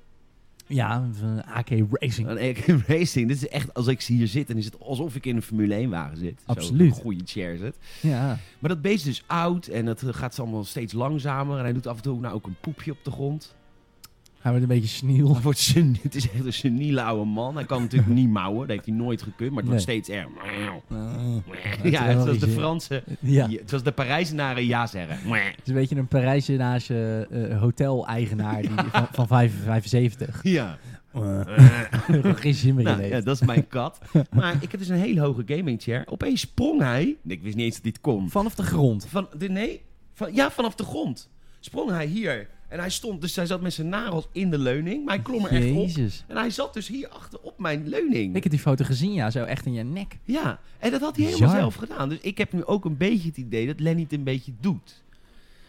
Ja, 0.67 1.09
van 1.13 1.45
AK 1.45 1.69
Racing. 1.91 2.29
Een 2.29 2.39
Anakin 2.39 2.83
Racing. 2.97 3.29
Dit 3.29 3.37
is 3.37 3.49
echt, 3.49 3.75
als 3.75 3.87
ik 3.87 4.03
hier 4.03 4.27
zit, 4.27 4.49
dan 4.49 4.57
is 4.57 4.65
het 4.65 4.81
alsof 4.81 5.15
ik 5.15 5.27
in 5.27 5.37
een 5.37 5.43
Formule 5.43 5.75
1 5.75 5.91
wagen 5.91 6.17
zit. 6.17 6.43
Absoluut. 6.47 6.95
Zo'n 6.95 7.03
goede 7.03 7.23
chair 7.25 7.55
is 7.55 7.61
het. 7.61 7.77
Ja. 8.01 8.39
Maar 8.59 8.71
dat 8.71 8.83
beest 8.83 9.07
is 9.07 9.19
dus 9.19 9.25
oud 9.27 9.67
en 9.67 9.87
het 9.87 10.03
gaat 10.07 10.39
allemaal 10.39 10.65
steeds 10.65 10.93
langzamer. 10.93 11.57
En 11.57 11.63
hij 11.63 11.73
doet 11.73 11.87
af 11.87 11.97
en 11.97 12.03
toe 12.03 12.21
nou 12.21 12.35
ook 12.35 12.47
een 12.47 12.57
poepje 12.61 12.91
op 12.91 12.99
de 13.03 13.11
grond. 13.11 13.55
Hij 14.41 14.51
wordt 14.51 14.63
een 14.63 14.75
beetje 14.81 14.97
sniel. 14.97 15.33
Hij 15.33 15.43
wordt 15.43 15.59
sen- 15.59 15.97
het 16.03 16.15
is 16.15 16.31
echt 16.31 16.45
een 16.45 16.53
seniele 16.53 17.03
oude 17.03 17.25
man. 17.25 17.55
Hij 17.55 17.65
kan 17.65 17.81
natuurlijk 17.83 18.13
niet 18.13 18.29
mouwen. 18.29 18.59
Dat 18.61 18.69
heeft 18.69 18.87
hij 18.87 18.95
nooit 18.95 19.23
gekund. 19.23 19.51
Maar 19.51 19.59
het 19.59 19.67
wordt 19.67 19.83
steeds 19.83 20.09
erg. 20.09 20.29
Ja, 21.83 22.05
het 22.05 22.25
was 22.27 22.39
de 22.39 22.49
Franse... 22.49 23.03
Ja. 23.21 23.47
Ja, 23.49 23.59
het 23.59 23.71
was 23.71 23.83
de 23.83 23.93
Parijzenaren 23.93 24.67
ja 24.67 24.87
zeggen. 24.87 25.17
Het 25.33 25.55
is 25.63 25.69
een 25.69 25.75
beetje 25.75 25.97
een 25.97 26.09
Parijzenage 26.09 27.27
eh 27.31 27.61
hotel-eigenaar 27.61 28.63
die, 28.63 28.71
van, 28.93 29.09
van 29.13 29.27
75. 29.27 30.41
Ja. 30.43 30.79
Geen 32.23 32.55
zin 32.55 32.75
meer 32.75 32.87
in 32.87 32.97
Nou, 32.97 33.05
ja, 33.09 33.21
dat 33.21 33.35
is 33.41 33.47
mijn 33.47 33.67
kat. 33.69 33.99
Maar 34.31 34.55
ik 34.61 34.71
heb 34.71 34.81
dus 34.81 34.89
een 34.89 34.97
hele 34.97 35.21
hoge 35.21 35.43
gaming 35.47 35.83
chair. 35.83 36.03
Opeens 36.07 36.41
sprong 36.41 36.81
hij. 36.81 37.17
Ik 37.27 37.43
wist 37.43 37.57
niet 37.57 37.65
eens 37.65 37.75
dat 37.75 37.85
dit 37.85 38.01
kon. 38.01 38.31
Vanaf 38.31 38.55
de 38.55 38.63
grond. 38.63 39.07
Van, 39.09 39.29
de, 39.39 39.49
nee, 39.49 39.83
van, 40.13 40.35
ja, 40.35 40.51
vanaf 40.51 40.75
de 40.75 40.85
grond. 40.85 41.31
Sprong 41.61 41.91
hij 41.91 42.07
hier. 42.07 42.49
En 42.71 42.79
hij 42.79 42.91
stond, 42.91 43.21
dus 43.21 43.37
hij 43.37 43.47
zat 43.47 43.61
met 43.61 43.73
zijn 43.73 43.89
nagels 43.89 44.29
in 44.33 44.51
de 44.51 44.59
leuning. 44.59 45.05
Maar 45.05 45.15
hij 45.15 45.23
klom 45.25 45.45
er 45.47 45.51
echt 45.53 45.73
op. 45.77 46.05
En 46.27 46.37
hij 46.37 46.51
zat 46.51 46.75
dus 46.75 46.89
hier 46.89 47.09
achter 47.09 47.39
op 47.43 47.59
mijn 47.59 47.89
leuning. 47.89 48.37
Ik 48.37 48.43
heb 48.43 48.53
die 48.53 48.61
foto 48.61 48.85
gezien, 48.85 49.13
ja. 49.13 49.31
Zo 49.31 49.45
echt 49.45 49.67
in 49.67 49.73
je 49.73 49.83
nek. 49.83 50.19
Ja, 50.25 50.61
en 50.79 50.91
dat 50.91 51.01
had 51.01 51.17
hij 51.17 51.25
helemaal 51.25 51.47
Bizar. 51.49 51.61
zelf 51.61 51.75
gedaan. 51.75 52.09
Dus 52.09 52.19
ik 52.21 52.39
heb 52.39 52.53
nu 52.53 52.65
ook 52.65 52.85
een 52.85 52.97
beetje 52.97 53.29
het 53.29 53.37
idee 53.37 53.67
dat 53.67 53.81
Lenny 53.81 54.03
het 54.03 54.13
een 54.13 54.23
beetje 54.25 54.53
doet. 54.61 55.03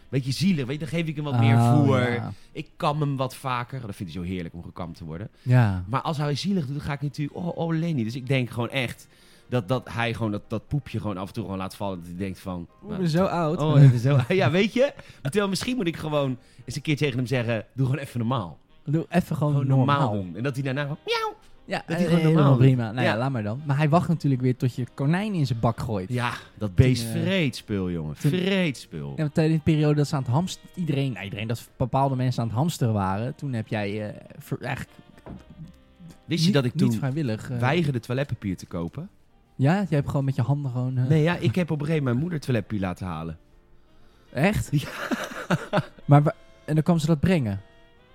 Beetje 0.10 0.32
zielig, 0.32 0.66
weet 0.66 0.74
je, 0.74 0.80
dan 0.80 0.88
geef 0.88 1.08
ik 1.08 1.16
hem 1.16 1.24
wat 1.26 1.40
meer 1.40 1.56
Oh, 1.56 1.84
voer. 1.86 2.14
Ja. 2.14 2.34
Ik 2.52 2.68
kam 2.78 3.00
hem 3.02 3.16
wat 3.16 3.36
vaker. 3.36 3.82
Dat 3.82 3.96
vindt 3.96 4.14
hij 4.14 4.22
zo 4.24 4.28
heerlijk 4.30 4.54
om 4.54 4.64
gekamd 4.64 4.98
te 4.98 5.06
worden. 5.06 5.30
ja. 5.42 5.84
Maar 5.88 6.02
als 6.02 6.18
hij 6.18 6.36
zielig 6.36 6.66
doet, 6.66 6.76
dan 6.76 6.86
ga 6.86 6.94
ik 6.94 7.02
natuurlijk... 7.02 7.38
Oh, 7.38 7.58
oh 7.58 7.76
Lenny. 7.78 8.04
Dus 8.04 8.16
ik 8.16 8.28
denk 8.28 8.50
gewoon 8.50 8.70
echt 8.70 9.08
dat, 9.52 9.68
dat 9.68 9.90
hij 9.94 10.14
gewoon 10.14 10.32
dat, 10.32 10.42
dat 10.48 10.68
poepje 10.68 11.00
gewoon 11.00 11.18
af 11.18 11.28
en 11.28 11.34
toe 11.34 11.44
gewoon 11.44 11.58
laat 11.60 11.76
vallen. 11.76 11.98
Dat 11.98 12.08
hij 12.08 12.18
denkt 12.18 12.40
van... 12.40 12.68
Ik 12.90 12.98
ben 12.98 13.08
zo 13.10 13.26
oud. 13.26 13.60
Oh, 13.62 13.82
is 13.94 14.02
zo... 14.02 14.18
Ja, 14.34 14.52
weet 14.52 14.74
je? 14.74 14.94
Terwijl 15.22 15.48
misschien 15.50 15.76
moet 15.76 15.88
ik 15.88 15.98
gewoon 15.98 16.38
eens 16.66 16.76
een 16.76 16.82
keer 16.82 16.98
tegen 16.98 17.18
hem 17.18 17.26
zeggen... 17.26 17.66
Doe 17.74 17.86
gewoon 17.86 18.02
even 18.02 18.20
normaal. 18.20 18.58
Doe 18.86 19.06
even 19.10 19.36
gewoon, 19.36 19.52
Gewoon 19.52 19.68
normaal. 19.68 20.00
normaal 20.00 20.24
doen. 20.24 20.36
En 20.36 20.44
dat 20.44 20.54
hij 20.54 20.64
daarna 20.64 20.82
gewoon... 20.82 20.98
Miauw. 21.06 21.36
Ja, 21.66 21.84
Dat 21.88 21.88
hij 21.88 21.98
eh, 21.98 22.04
gewoon 22.04 22.20
helemaal 22.20 22.42
normaal 22.44 22.58
prima. 22.60 22.92
Nou 22.92 23.06
ja. 23.06 23.12
Ja. 23.14 23.18
laat 23.18 23.32
maar 23.32 23.44
dan. 23.44 23.62
Maar 23.66 23.78
hij 23.78 23.90
wacht 23.90 24.08
natuurlijk 24.08 24.42
weer 24.42 24.56
tot 24.56 24.76
je 24.76 24.86
konijn 24.94 25.34
in 25.34 25.46
zijn 25.46 25.60
bak 25.60 25.80
gooit. 25.80 26.10
Ja, 26.10 26.34
dat 26.58 26.76
beest 26.76 27.04
eh, 27.06 27.12
vreedspul, 27.22 27.92
jongen. 27.92 28.16
toen- 28.20 28.32
Vreedspul. 28.32 29.14
Ja, 29.16 29.30
tijdens 29.34 29.58
de 29.58 29.72
periode 29.72 29.96
dat 29.96 30.08
ze 30.08 30.16
aan 30.16 30.22
het 30.22 30.32
hamsteren... 30.32 30.70
Iedereen, 30.76 31.12
nou, 31.12 31.24
iedereen, 31.24 31.48
dat 31.48 31.70
bepaalde 31.78 32.16
mensen 32.16 32.42
aan 32.42 32.48
het 32.48 32.58
hamsteren 32.58 32.94
waren. 32.94 33.36
Toen 33.36 33.54
heb 33.54 33.68
jij 33.68 34.08
eh, 34.10 34.16
ver- 34.40 34.62
eigenlijk 34.62 34.96
Wist 36.26 36.46
je 36.46 36.52
dat 36.52 36.66
ik 36.66 36.74
niet 36.74 36.84
toen 36.84 36.94
vrijwillig... 36.94 37.48
weigerde 37.48 38.00
toiletpapier 38.00 38.58
te 38.58 38.66
kopen? 38.66 39.10
Ja, 39.56 39.74
jij 39.74 39.86
hebt 39.90 40.10
gewoon 40.10 40.26
met 40.26 40.36
je 40.36 40.42
handen 40.42 40.72
gewoon... 40.72 40.98
eh, 40.98 41.08
Nee, 41.08 41.22
ja, 41.24 41.36
ik 41.36 41.56
heb 41.56 41.72
op 41.72 41.80
een 41.80 41.86
gegeven 41.86 42.04
moment 42.04 42.04
mijn 42.04 42.18
moeder 42.18 42.40
toiletpapier 42.40 42.80
laten 42.80 43.06
halen. 43.06 43.38
Echt? 44.34 44.68
Ja. 44.72 44.88
maar, 46.06 46.24
wa- 46.24 46.36
en 46.66 46.74
dan 46.74 46.84
kwam 46.84 46.98
ze 47.00 47.06
dat 47.06 47.20
brengen? 47.20 47.62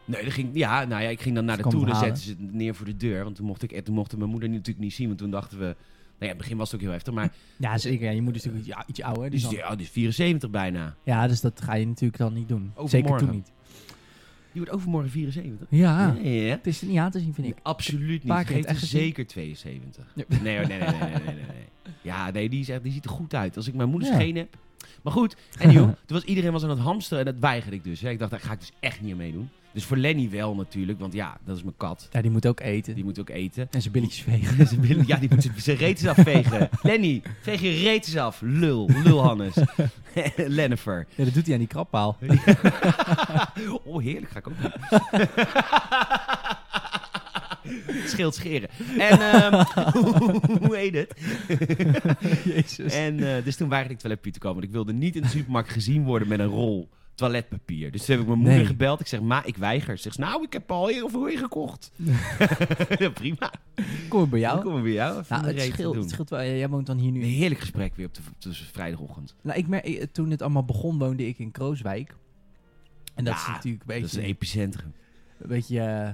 Nee, 0.05 0.25
dat 0.25 0.33
ging, 0.33 0.51
ja, 0.53 0.85
nou 0.85 1.03
ja, 1.03 1.09
ik 1.09 1.21
ging 1.21 1.35
dan 1.35 1.45
naar 1.45 1.57
Ze 1.57 1.63
de 1.63 1.69
kwam 1.69 1.81
toe, 1.81 1.89
dan 1.91 1.97
halen. 2.01 2.17
zetten 2.17 2.37
ze 2.39 2.45
het 2.45 2.55
neer 2.55 2.75
voor 2.75 2.87
de 2.87 2.97
deur. 2.97 3.25
Want 3.25 3.37
toen 3.37 3.47
mocht, 3.47 3.63
ik, 3.63 3.73
en 3.73 3.85
toen 3.85 3.95
mocht 3.95 4.17
mijn 4.17 4.31
moeder 4.31 4.49
natuurlijk 4.49 4.79
niet 4.79 4.93
zien, 4.95 5.07
want 5.07 5.19
toen 5.19 5.31
dachten 5.31 5.59
we... 5.59 5.65
Nou 5.65 5.75
ja, 6.19 6.25
in 6.25 6.29
het 6.29 6.39
begin 6.39 6.57
was 6.57 6.67
het 6.71 6.77
ook 6.81 6.83
heel 6.87 6.93
heftig, 6.95 7.15
maar 7.15 7.33
Ja, 7.57 7.79
zeker. 7.79 8.05
Ja, 8.05 8.11
je 8.11 8.23
moeder 8.23 8.43
is 8.45 8.49
natuurlijk 8.49 8.75
ja, 8.79 8.85
iets 8.87 9.03
ouder. 9.03 9.23
die 9.23 9.31
Dus 9.31 9.43
is, 9.43 9.49
dan- 9.49 9.59
ja, 9.69 9.75
die 9.77 9.87
is 9.87 9.93
74 9.93 10.51
bijna. 10.51 10.95
ja, 11.03 11.27
dus 11.29 11.41
dat 11.41 11.61
ga 11.63 11.75
je 11.75 11.87
natuurlijk 11.87 12.19
dan 12.19 12.33
niet 12.33 12.49
doen. 12.49 12.63
Zeker 12.75 12.83
Overmorgen. 12.83 13.27
toen 13.27 13.37
niet. 13.37 13.53
Die 14.57 14.65
wordt 14.65 14.81
overmorgen 14.81 15.11
74. 15.11 15.67
Ja, 15.71 15.79
Ja, 15.79 16.17
ja, 16.23 16.31
ja. 16.31 16.51
het 16.51 16.67
is 16.67 16.81
er 16.81 16.87
niet 16.89 16.99
aan 16.99 17.11
te 17.11 17.21
zien, 17.21 17.35
vind 17.35 17.47
ik. 17.47 17.57
Absoluut 17.63 18.25
niet. 18.25 18.33
Geeft 18.33 18.51
er 18.51 18.65
echt 18.65 18.79
gezien. 18.79 19.01
zeker 19.01 19.27
72. 19.27 20.07
Ja. 20.15 20.25
Nee, 20.43 20.57
hoor, 20.59 20.67
nee, 20.69 20.79
nee, 20.79 20.89
nee, 20.89 20.99
nee, 20.99 21.09
nee, 21.11 21.25
nee, 21.25 21.35
nee. 21.35 21.95
Ja, 22.03 22.31
nee, 22.31 22.49
die, 22.49 22.61
is 22.61 22.69
echt, 22.69 22.83
die 22.83 22.93
ziet 22.93 23.05
er 23.05 23.11
goed 23.11 23.35
uit. 23.35 23.57
Als 23.57 23.69
ik 23.69 23.75
mijn 23.75 23.89
moeders 23.89 24.11
Ja. 24.11 24.17
geen 24.19 24.37
heb. 24.37 24.57
Maar 25.03 25.13
goed, 25.13 25.37
anyhow, 25.61 25.85
toen 26.07 26.17
was 26.17 26.25
iedereen 26.25 26.53
was 26.53 26.63
aan 26.63 26.71
het 26.71 26.79
hamsteren 26.79 27.27
en 27.27 27.33
dat 27.33 27.41
weigerde 27.41 27.77
ik 27.77 27.85
dus. 27.85 28.01
Hè. 28.01 28.11
Ik 28.11 28.19
dacht, 28.19 28.31
daar 28.31 28.41
ga 28.41 28.53
ik 28.53 28.61
dus 28.61 28.73
echt 28.81 29.01
niet 29.01 29.11
aan 29.13 29.19
meedoen. 29.19 29.49
Dus 29.73 29.85
voor 29.85 29.97
Lenny 29.97 30.31
wel 30.31 30.55
natuurlijk, 30.55 30.99
want 31.01 31.13
ja, 31.13 31.39
dat 31.45 31.57
is 31.57 31.63
mijn 31.63 31.77
kat. 31.77 32.09
Ja, 32.13 32.21
die 32.23 32.31
moet 32.31 32.47
ook 32.47 32.61
eten. 32.61 32.95
Die 32.95 33.05
moet 33.05 33.19
ook 33.21 33.29
eten. 33.29 33.69
En 33.71 33.81
zijn 33.81 33.93
billetjes 33.93 34.23
vegen. 34.23 34.67
Ze 34.69 34.81
willen- 34.81 35.07
ja, 35.07 35.17
die 35.17 35.29
moet 35.31 35.43
zijn- 35.43 35.61
zijn 35.61 35.77
reet 35.77 35.99
eens 35.99 36.07
afvegen. 36.19 36.69
Lenny, 36.83 37.23
veeg 37.41 37.61
je 37.61 37.71
reet 37.71 38.07
eens 38.07 38.17
af. 38.17 38.41
Lul, 38.45 38.91
lul 39.05 39.23
Hannes. 39.23 39.55
Lennifer. 40.37 41.07
Ja, 41.15 41.25
dat 41.25 41.35
doet 41.35 41.45
hij 41.45 41.53
aan 41.53 41.59
die 41.59 41.69
krabpaal. 41.69 42.17
oh, 43.85 44.03
heerlijk, 44.03 44.31
ga 44.33 44.39
ik 44.39 44.49
ook 44.49 44.61
doen. 44.61 44.73
Scheelt 48.07 48.35
scheren. 48.35 48.69
En, 48.99 49.21
ehm, 49.21 49.65
hoe 50.67 50.77
heet 50.77 50.95
het? 50.95 51.15
Jezus. 52.45 52.93
En 52.93 53.37
eh, 53.37 53.45
dus 53.45 53.57
toen 53.57 53.69
weigerde 53.69 53.95
ik 53.95 54.01
toiletpapier 54.01 54.33
te 54.33 54.39
komen. 54.39 54.57
Want 54.57 54.69
ik 54.69 54.75
wilde 54.75 54.93
niet 54.93 55.17
in 55.17 55.23
de 55.23 55.29
supermarkt 55.29 55.71
gezien 55.71 56.05
worden 56.05 56.29
met 56.29 56.39
een 56.39 56.47
rol 56.47 56.89
toiletpapier. 57.15 57.91
Dus 57.91 58.05
toen 58.05 58.11
heb 58.15 58.21
ik 58.21 58.27
mijn 58.27 58.39
moeder 58.41 58.59
Nee. 58.59 58.67
gebeld. 58.67 59.01
Ik 59.01 59.07
zeg, 59.07 59.21
ma, 59.21 59.45
ik 59.45 59.57
weiger. 59.57 59.97
Ze 59.97 60.03
zegt, 60.03 60.19
nou, 60.19 60.43
ik 60.43 60.53
heb 60.53 60.71
al 60.71 60.87
heel 60.87 61.09
veel 61.09 61.27
ingekocht. 61.27 61.91
ja, 62.99 63.11
prima. 63.21 63.53
Kom 64.09 64.19
maar 64.21 64.29
bij 64.29 64.41
jou. 64.41 64.55
Dan 64.55 64.65
komen 64.65 64.79
we 64.79 64.85
bij 64.85 64.93
jou. 64.93 65.23
Nou, 65.29 65.47
het 65.47 65.61
scheelt, 65.61 65.97
het 65.97 66.11
scheelt 66.11 66.31
wel. 66.31 66.43
Jij 66.43 66.69
woont 66.69 66.87
dan 66.87 66.99
hier 66.99 67.11
nu. 67.13 67.21
Een 67.23 67.29
heerlijk 67.29 67.61
gesprek 67.61 67.97
weer 67.97 68.07
op 68.07 68.15
de, 68.15 68.21
op 68.35 68.41
de 68.43 68.55
vrijdagochtend. 68.73 69.35
Nou, 69.43 69.59
ik 69.59 69.67
merk, 69.69 69.85
ik- 69.85 70.13
toen 70.13 70.31
het 70.31 70.43
allemaal 70.43 70.65
begon, 70.65 70.99
woonde 70.99 71.27
ik 71.27 71.39
in 71.39 71.51
Krooswijk. 71.51 72.15
En 73.15 73.25
dat 73.25 73.35
is 73.35 73.47
natuurlijk 73.47 73.83
een 73.87 73.87
Dat 73.87 73.97
is 73.97 74.03
beetje, 74.03 74.19
een 74.21 74.25
epicentrum. 74.35 74.93
een 75.39 75.49
beetje 75.49 75.81
eh, 75.81 76.11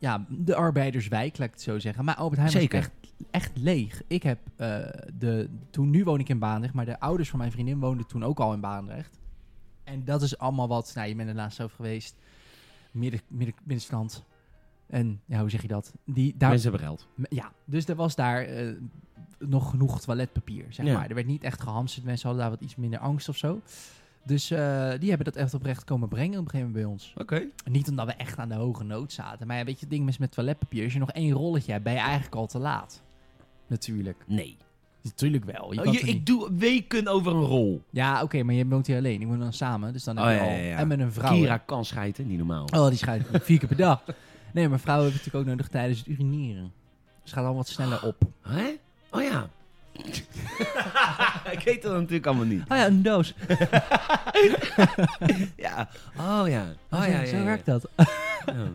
ja, 0.00 0.26
de 0.28 0.54
arbeiderswijk, 0.54 1.38
laat 1.38 1.48
ik 1.48 1.54
het 1.54 1.62
zo 1.62 1.78
zeggen. 1.78 2.04
Maar 2.04 2.14
Albert 2.14 2.40
Heijn 2.40 2.52
Zeker. 2.52 2.78
was 2.80 2.88
echt 2.88 2.98
echt 3.30 3.56
leeg. 3.56 4.02
Ik 4.06 4.22
heb 4.22 4.38
eh, 4.56 4.78
de... 5.18 5.48
Toen, 5.70 5.90
nu 5.90 6.04
woon 6.04 6.20
ik 6.20 6.28
in 6.28 6.38
Baandrecht, 6.38 6.74
maar 6.74 6.84
de 6.84 7.00
ouders 7.00 7.30
van 7.30 7.38
mijn 7.38 7.52
vriendin 7.52 7.78
woonden 7.80 8.06
toen 8.06 8.24
ook 8.24 8.40
al 8.40 8.52
in 8.52 8.60
Baandrecht. 8.60 9.18
En 9.84 10.04
dat 10.04 10.22
is 10.22 10.38
allemaal 10.38 10.68
wat... 10.68 10.92
Nou, 10.94 11.08
je 11.08 11.14
bent 11.14 11.28
er 11.28 11.34
laatst 11.34 11.60
over 11.62 11.76
geweest. 11.76 12.16
Midden, 12.90 13.20
midden, 13.28 13.54
middenstand. 13.58 14.24
En, 14.86 15.20
ja, 15.24 15.40
hoe 15.40 15.50
zeg 15.50 15.62
je 15.62 15.68
dat? 15.68 15.94
Die, 16.04 16.34
daar, 16.36 16.50
Mensen 16.50 16.70
hebben 16.70 16.88
geld. 16.88 17.08
ja, 17.28 17.52
dus 17.64 17.88
er 17.88 17.94
was 17.94 18.14
daar 18.14 18.42
eh, 18.44 18.72
nog 19.38 19.70
genoeg 19.70 20.00
toiletpapier, 20.00 20.64
zeg 20.68 20.86
Ja. 20.86 20.94
maar. 20.94 21.08
Er 21.08 21.14
werd 21.14 21.26
niet 21.26 21.44
echt 21.44 21.60
gehamsterd. 21.62 22.04
Mensen 22.04 22.26
hadden 22.28 22.46
daar 22.46 22.56
wat 22.58 22.64
iets 22.64 22.76
minder 22.76 22.98
angst 22.98 23.28
of 23.28 23.36
zo. 23.36 23.60
Dus 24.24 24.50
eh, 24.50 24.90
die 24.98 25.08
hebben 25.08 25.24
dat 25.32 25.36
echt 25.36 25.54
oprecht 25.54 25.84
komen 25.84 26.08
brengen 26.08 26.38
op 26.38 26.44
een 26.44 26.50
gegeven 26.50 26.72
moment 26.72 26.84
bij 26.84 26.84
ons. 26.84 27.14
Oké. 27.16 27.46
Niet 27.70 27.88
omdat 27.88 28.06
we 28.06 28.12
echt 28.12 28.38
aan 28.38 28.48
de 28.48 28.54
hoge 28.54 28.84
nood 28.84 29.12
zaten. 29.12 29.46
Maar 29.46 29.56
ja, 29.56 29.64
weet 29.64 29.74
je, 29.74 29.80
het 29.80 29.90
ding 29.90 30.08
is 30.08 30.18
met 30.18 30.32
toiletpapier. 30.32 30.84
Als 30.84 30.92
je 30.92 30.98
nog 30.98 31.10
één 31.12 31.32
rolletje 31.32 31.72
hebt, 31.72 31.84
ben 31.84 31.92
je 31.92 31.98
eigenlijk 31.98 32.34
al 32.34 32.46
te 32.46 32.58
laat. 32.58 33.02
Natuurlijk. 33.66 34.24
Nee. 34.26 34.56
Natuurlijk 35.02 35.44
wel. 35.44 35.72
Je 35.72 35.86
Oh, 35.86 35.92
je- 35.92 35.98
ik 36.00 36.04
niet- 36.06 36.26
doe 36.26 36.52
weken 36.54 37.08
over 37.08 37.32
een 37.34 37.44
rol. 37.44 37.82
Ja, 37.90 38.22
oké, 38.22 38.42
maar 38.42 38.54
je 38.54 38.66
woont 38.66 38.86
hier 38.86 38.96
alleen. 38.96 39.20
Ik 39.20 39.26
woon 39.26 39.38
dan 39.38 39.52
samen. 39.52 39.92
Dus 39.92 40.04
dan 40.04 40.16
heb 40.16 40.24
Oh, 40.26 40.30
je 40.30 40.36
ja, 40.36 40.42
al... 40.44 40.50
ja, 40.50 40.56
ja. 40.56 40.76
En 40.76 40.88
met 40.88 40.98
een 41.00 41.12
vrouw. 41.12 41.32
Kira 41.34 41.56
kan 41.58 41.84
schijten, 41.84 42.26
niet 42.26 42.38
normaal. 42.38 42.64
Oh, 42.74 42.88
die 42.88 42.96
scheidt 42.98 43.28
vier 43.32 43.58
keer 43.58 43.68
per 43.68 43.76
dag. 43.76 44.02
Nee, 44.52 44.68
maar 44.68 44.80
vrouwen 44.80 45.06
hebben 45.06 45.22
natuurlijk 45.24 45.50
ook 45.50 45.56
nodig 45.56 45.68
tijdens 45.72 45.98
het 45.98 46.06
urineren. 46.08 46.72
Dus 47.22 47.32
gaat 47.32 47.44
al 47.44 47.54
wat 47.54 47.68
sneller 47.68 48.06
op. 48.06 48.22
Hè? 48.42 48.70
Oh 49.10 49.22
ja. 49.22 49.48
ik 51.56 51.60
weet 51.64 51.82
dat 51.82 51.92
natuurlijk 51.92 52.26
allemaal 52.26 52.44
niet. 52.46 52.60
Oh 52.68 52.76
ja, 52.76 52.86
een 52.86 53.02
doos. 53.02 53.34
Ja. 55.56 55.88
Oh 56.18 56.48
ja. 56.48 56.74
Oh 56.90 57.02
zo 57.02 57.10
ja, 57.10 57.26
zo 57.26 57.36
ja. 57.36 57.44
werkt 57.44 57.66
dat. 57.66 57.88
Ja. 57.96 58.04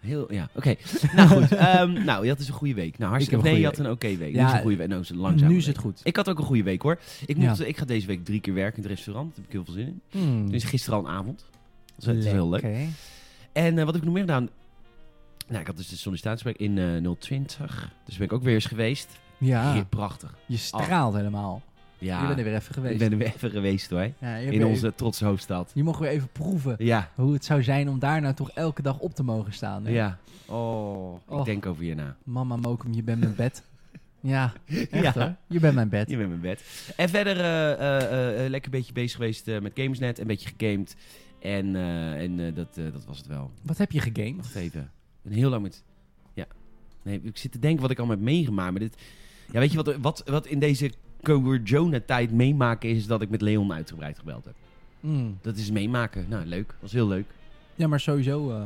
Heel, 0.00 0.32
ja, 0.32 0.48
oké. 0.54 0.74
nou 1.14 1.28
goed, 1.28 1.52
ehm, 1.52 2.04
nou, 2.04 2.22
je 2.22 2.28
had 2.28 2.38
dus 2.38 2.48
een 2.48 2.54
goede 2.54 2.74
week. 2.74 2.98
Nou, 2.98 3.10
hartstikke 3.10 3.40
Ik 3.40 3.44
heb 3.46 3.52
Nee, 3.52 3.52
een 3.54 3.60
je 3.60 3.76
had 3.76 3.86
een 3.86 3.92
oké 3.92 4.16
week. 4.16 4.34
Ja, 4.34 4.40
nu 4.40 4.46
is 4.46 4.52
een 4.52 4.60
goede 4.60 4.76
week. 4.76 4.88
Nou, 4.88 5.00
is 5.00 5.08
het 5.08 5.18
langzaam. 5.18 5.48
nu 5.48 5.56
is 5.56 5.66
het 5.66 5.78
goed. 5.78 6.00
Ik 6.04 6.16
had 6.16 6.28
ook 6.28 6.38
een 6.38 6.44
goede 6.44 6.62
week 6.62 6.82
hoor. 6.82 6.98
Ik, 7.26 7.36
moet, 7.36 7.58
Ja. 7.58 7.64
ik 7.64 7.76
ga 7.78 7.84
deze 7.84 8.06
week 8.06 8.24
drie 8.24 8.40
keer 8.40 8.54
werken 8.54 8.76
in 8.76 8.82
het 8.82 8.92
restaurant. 8.92 9.26
Daar 9.28 9.36
heb 9.36 9.44
ik 9.46 9.52
heel 9.52 9.64
veel 9.64 9.74
zin 9.74 9.86
in. 9.86 10.20
Hmm. 10.20 10.52
Is 10.54 10.64
gisteren 10.64 10.98
al 10.98 11.04
een 11.06 11.10
avond. 11.10 11.44
Dat 11.96 11.98
is, 11.98 12.04
dat 12.04 12.14
is 12.16 12.24
heel 12.24 12.48
leuk. 12.48 12.62
Lekker. 12.62 12.80
En 13.52 13.78
eh, 13.78 13.84
wat 13.84 13.86
heb 13.86 13.96
ik 13.96 14.02
nog 14.04 14.12
meer 14.12 14.22
gedaan? 14.24 14.48
Nou, 15.48 15.60
ik 15.60 15.66
had 15.66 15.76
dus 15.76 15.88
de 15.88 15.96
sollicitatiegesprek 15.96 16.56
in 16.68 16.78
eh 16.78 17.10
020. 17.18 17.90
Dus 18.04 18.16
ben 18.16 18.26
ik 18.26 18.32
ook 18.32 18.42
weer 18.42 18.54
eens 18.54 18.64
geweest. 18.66 19.08
Ja, 19.38 19.72
Heel 19.72 19.84
prachtig. 19.84 20.34
je 20.46 20.56
straalt 20.56 21.14
helemaal. 21.14 21.62
Ja, 21.98 22.20
Je 22.20 22.26
bent 22.26 22.38
er 22.38 22.44
weer 22.44 22.54
even 22.54 22.74
geweest. 22.74 22.92
ik 22.92 22.98
ben 22.98 23.12
er 23.12 23.18
weer 23.18 23.26
even 23.34 23.50
geweest 23.50 23.90
hoor. 23.90 24.10
Ja, 24.18 24.36
In 24.36 24.64
onze 24.64 24.94
trotse 24.94 25.24
hoofdstad. 25.24 25.70
je 25.74 25.82
mocht 25.82 26.00
weer 26.00 26.08
even 26.10 26.28
proeven 26.32 26.76
Ja, 26.78 27.10
hoe 27.14 27.32
het 27.32 27.44
zou 27.44 27.62
zijn 27.62 27.88
om 27.88 27.98
daar 27.98 28.20
nou 28.20 28.34
toch 28.34 28.50
elke 28.50 28.82
dag 28.82 28.98
op 28.98 29.14
te 29.14 29.22
mogen 29.22 29.52
staan. 29.52 29.84
hè? 29.86 29.90
ja. 29.92 30.18
Oh, 30.46 31.14
ik 31.26 31.30
Och. 31.32 31.44
denk 31.44 31.66
over 31.66 31.84
je 31.84 31.94
na. 31.94 32.16
Mama 32.24 32.56
Mokum, 32.56 32.92
je 32.92 33.02
bent 33.02 33.20
mijn 33.20 33.34
bed. 33.34 33.62
Ja, 34.20 34.52
echt 34.90 35.02
Ja. 35.02 35.12
hoor. 35.12 35.34
Je 35.46 35.60
bent 35.60 35.74
mijn 35.74 35.88
bed. 35.88 36.10
Je 36.10 36.16
bent 36.16 36.28
mijn 36.28 36.40
bed. 36.40 36.62
En 36.96 37.08
verder 37.08 37.40
eh, 37.40 37.72
eh, 37.72 38.44
eh, 38.44 38.50
lekker 38.50 38.72
een 38.72 38.78
beetje 38.78 38.92
bezig 38.92 39.12
geweest 39.16 39.46
met 39.46 39.72
Gamersnet. 39.74 40.18
Een 40.18 40.26
beetje 40.26 40.50
gegamed. 40.56 40.96
En, 41.40 41.76
en 42.16 42.54
dat, 42.54 42.74
dat 42.74 43.04
was 43.06 43.18
het 43.18 43.26
wel. 43.26 43.50
Wat 43.62 43.78
heb 43.78 43.92
je 43.92 44.00
gegamed? 44.00 44.36
Wacht 44.36 44.54
even. 44.54 44.80
Ik 44.80 45.30
ben 45.30 45.32
heel 45.32 45.50
lang 45.50 45.62
met... 45.62 45.82
Ja. 46.34 46.46
Nee, 47.02 47.20
ik 47.22 47.36
zit 47.36 47.52
te 47.52 47.58
denken 47.58 47.82
wat 47.82 47.90
ik 47.90 47.98
allemaal 47.98 48.16
heb 48.16 48.24
meegemaakt. 48.24 48.70
Maar 48.70 48.80
dit... 48.80 48.96
Ja, 49.52 49.58
weet 49.58 49.70
je 49.72 49.76
wat, 49.82 49.96
wat, 49.96 50.22
wat 50.26 50.46
in 50.46 50.58
deze 50.58 50.90
Corona-tijd 51.22 52.32
meemaken 52.32 52.88
is... 52.90 53.06
dat 53.06 53.22
ik 53.22 53.28
met 53.30 53.40
Leon 53.40 53.72
uitgebreid 53.72 54.18
gebeld 54.18 54.44
heb. 54.44 54.54
Mm. 55.00 55.38
Dat 55.42 55.56
is 55.56 55.70
meemaken. 55.70 56.26
Nou, 56.28 56.46
leuk. 56.46 56.74
Was 56.80 56.92
heel 56.92 57.08
leuk. 57.08 57.26
Ja, 57.74 57.86
maar 57.86 58.00
sowieso 58.00 58.50
eh, 58.50 58.62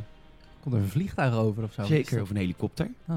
komt 0.63 0.75
er 0.75 0.81
een 0.81 0.89
vliegtuig 0.89 1.35
over 1.35 1.63
of 1.63 1.73
zo. 1.73 1.85
Zeker. 1.85 2.23
Of 2.23 2.31
een 2.31 2.37
helikopter. 2.37 2.91
Oh. 3.09 3.17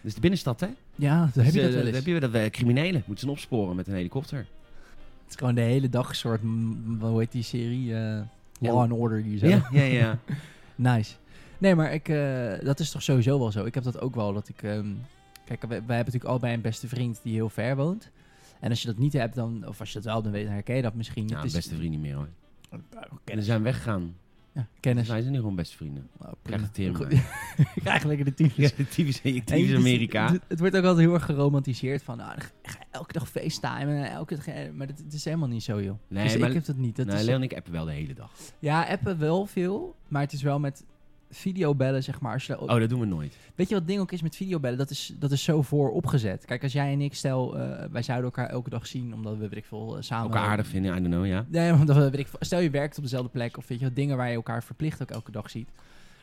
Dus 0.00 0.14
de 0.14 0.20
binnenstad, 0.20 0.60
hè? 0.60 0.68
Ja, 0.94 1.30
Dus, 1.34 1.44
heb 1.44 1.54
je 1.54 1.60
dat 1.60 1.70
eh, 1.70 1.76
wel 1.76 1.86
eens. 1.86 1.96
heb 1.96 2.06
je 2.06 2.20
dat 2.20 2.32
eh, 2.34 2.50
criminelen. 2.50 3.02
Moeten 3.06 3.26
ze 3.26 3.30
opsporen 3.32 3.76
met 3.76 3.86
een 3.88 3.94
helikopter. 3.94 4.38
Het 4.38 5.28
is 5.28 5.34
gewoon 5.36 5.54
de 5.54 5.60
hele 5.60 5.88
dag 5.88 6.08
een 6.08 6.14
soort, 6.14 6.42
mm, 6.42 6.98
hoe 7.00 7.18
heet 7.18 7.32
die 7.32 7.42
serie? 7.42 7.94
Eh, 7.96 8.20
Law 8.60 8.78
and 8.78 8.92
Order. 8.92 9.22
Die 9.22 9.38
zo. 9.38 9.46
Ja, 9.46 9.68
ja, 9.72 9.82
ja. 9.82 10.18
Nice. 10.74 11.14
Nee, 11.58 11.74
maar 11.74 11.92
ik, 11.92 12.06
dat 12.64 12.80
is 12.80 12.90
toch 12.90 13.02
sowieso 13.02 13.38
wel 13.38 13.52
zo. 13.52 13.64
Ik 13.64 13.74
heb 13.74 13.84
dat 13.84 14.00
ook 14.00 14.14
wel, 14.14 14.32
dat 14.32 14.48
ik... 14.48 14.62
ehm, 14.62 14.86
kijk, 15.58 15.60
wij, 15.60 15.68
wij 15.68 15.96
hebben 15.96 15.96
natuurlijk 15.96 16.24
allebei 16.24 16.54
een 16.54 16.60
beste 16.60 16.88
vriend 16.88 17.20
die 17.22 17.34
heel 17.34 17.48
ver 17.48 17.76
woont. 17.76 18.10
En 18.60 18.70
als 18.70 18.80
je 18.82 18.86
dat 18.86 18.98
niet 18.98 19.12
hebt, 19.12 19.34
dan... 19.34 19.66
Of 19.68 19.80
als 19.80 19.88
je 19.88 19.94
dat 19.94 20.04
wel, 20.04 20.22
dan 20.22 20.32
weet, 20.32 20.44
dan 20.44 20.52
herken 20.52 20.76
je 20.76 20.82
dat 20.82 20.94
misschien. 20.94 21.24
Nou, 21.26 21.36
Het 21.36 21.46
is- 21.46 21.52
beste 21.52 21.74
vrienden 21.74 21.90
niet 22.00 22.08
meer 22.08 22.14
hoor. 22.16 22.28
Oh, 22.72 22.78
En 22.78 23.08
ze 23.10 23.18
Kennis. 23.24 23.44
zijn 23.46 23.62
weggegaan. 23.62 24.14
Ja, 24.52 24.66
kennis. 24.80 25.08
Wij 25.08 25.20
zijn 25.20 25.32
nu 25.32 25.38
gewoon 25.38 25.54
beste 25.54 25.76
vrienden. 25.76 26.08
Oh, 26.18 26.32
Krijg 26.42 26.70
de 26.70 26.94
Goed. 26.94 27.12
Ik 27.74 27.82
krijg 27.82 28.04
lekker 28.04 28.24
de 28.24 28.34
tyfus. 28.34 28.56
Ja, 28.76 28.84
typisch, 28.90 29.22
En 29.22 29.44
typisch 29.44 29.68
het- 29.68 29.76
Amerika. 29.76 30.32
Het, 30.32 30.42
het 30.48 30.58
wordt 30.58 30.76
ook 30.76 30.84
altijd 30.84 31.06
heel 31.06 31.14
erg 31.14 31.24
geromantiseerd 31.24 32.02
van, 32.02 32.16
nou, 32.16 32.40
ga 32.62 32.78
elke 32.90 33.12
dag 33.12 33.28
facetimen, 33.30 34.10
elke 34.10 34.34
dag, 34.34 34.72
maar 34.72 34.86
dat, 34.86 34.98
het 34.98 35.12
is 35.12 35.24
helemaal 35.24 35.48
niet 35.48 35.62
zo, 35.62 35.82
joh. 35.82 35.98
Nee, 36.08 36.24
dus 36.24 36.36
maar- 36.36 36.48
ik 36.48 36.54
heb 36.54 36.64
dat 36.64 36.76
niet. 36.76 36.96
Dat 36.96 37.06
nou, 37.06 37.18
is, 37.18 37.24
Leon 37.24 37.36
en 37.36 37.42
ik 37.42 37.56
appen 37.56 37.72
wel 37.72 37.84
de 37.84 37.92
hele 37.92 38.14
dag. 38.14 38.32
ja, 38.58 38.82
appen 38.84 39.18
wel 39.18 39.46
veel, 39.46 39.96
maar 40.08 40.22
het 40.22 40.32
is 40.32 40.42
wel 40.42 40.58
met 40.58 40.84
videobellen, 41.30 42.02
zeg 42.02 42.20
maar. 42.20 42.32
Als 42.32 42.46
je, 42.46 42.60
Oh, 42.60 42.78
dat 42.80 42.88
doen 42.88 43.00
we 43.00 43.06
nooit. 43.06 43.36
Weet 43.54 43.68
je 43.68 43.74
wat 43.74 43.86
ding 43.86 44.00
ook 44.00 44.12
is 44.12 44.22
met 44.22 44.36
videobellen? 44.36 44.78
Dat 44.78 44.90
is, 44.90 45.14
dat 45.18 45.30
is 45.32 45.42
zo 45.44 45.62
voor 45.62 45.90
opgezet. 45.90 46.44
Kijk, 46.44 46.62
als 46.62 46.72
jij 46.72 46.92
en 46.92 47.00
ik, 47.00 47.14
stel, 47.14 47.58
eh, 47.58 47.84
wij 47.90 48.02
zouden 48.02 48.26
elkaar 48.26 48.48
elke 48.48 48.70
dag 48.70 48.86
zien, 48.86 49.14
omdat 49.14 49.32
we, 49.36 49.48
weet 49.48 49.56
ik 49.58 49.64
veel, 49.64 49.96
eh, 49.96 50.02
samen... 50.02 50.24
Elkaar 50.32 50.48
aardig 50.48 50.66
vinden, 50.66 50.90
I 50.96 51.00
don't 51.00 51.14
know, 51.14 51.26
ja. 51.26 51.44
Nee, 51.48 51.72
omdat 51.80 51.96
we, 51.96 52.10
weet 52.10 52.20
ik, 52.20 52.28
veel- 52.28 52.38
stel 52.42 52.60
je 52.60 52.70
werkt 52.70 52.96
op 52.96 53.02
dezelfde 53.02 53.28
plek, 53.30 53.56
of 53.56 53.68
weet 53.68 53.78
je, 53.78 53.84
wat, 53.84 53.94
dingen 53.96 54.16
waar 54.16 54.28
je 54.28 54.34
elkaar 54.34 54.62
verplicht 54.62 55.02
ook 55.02 55.10
elke 55.10 55.30
dag 55.30 55.50
ziet. 55.50 55.68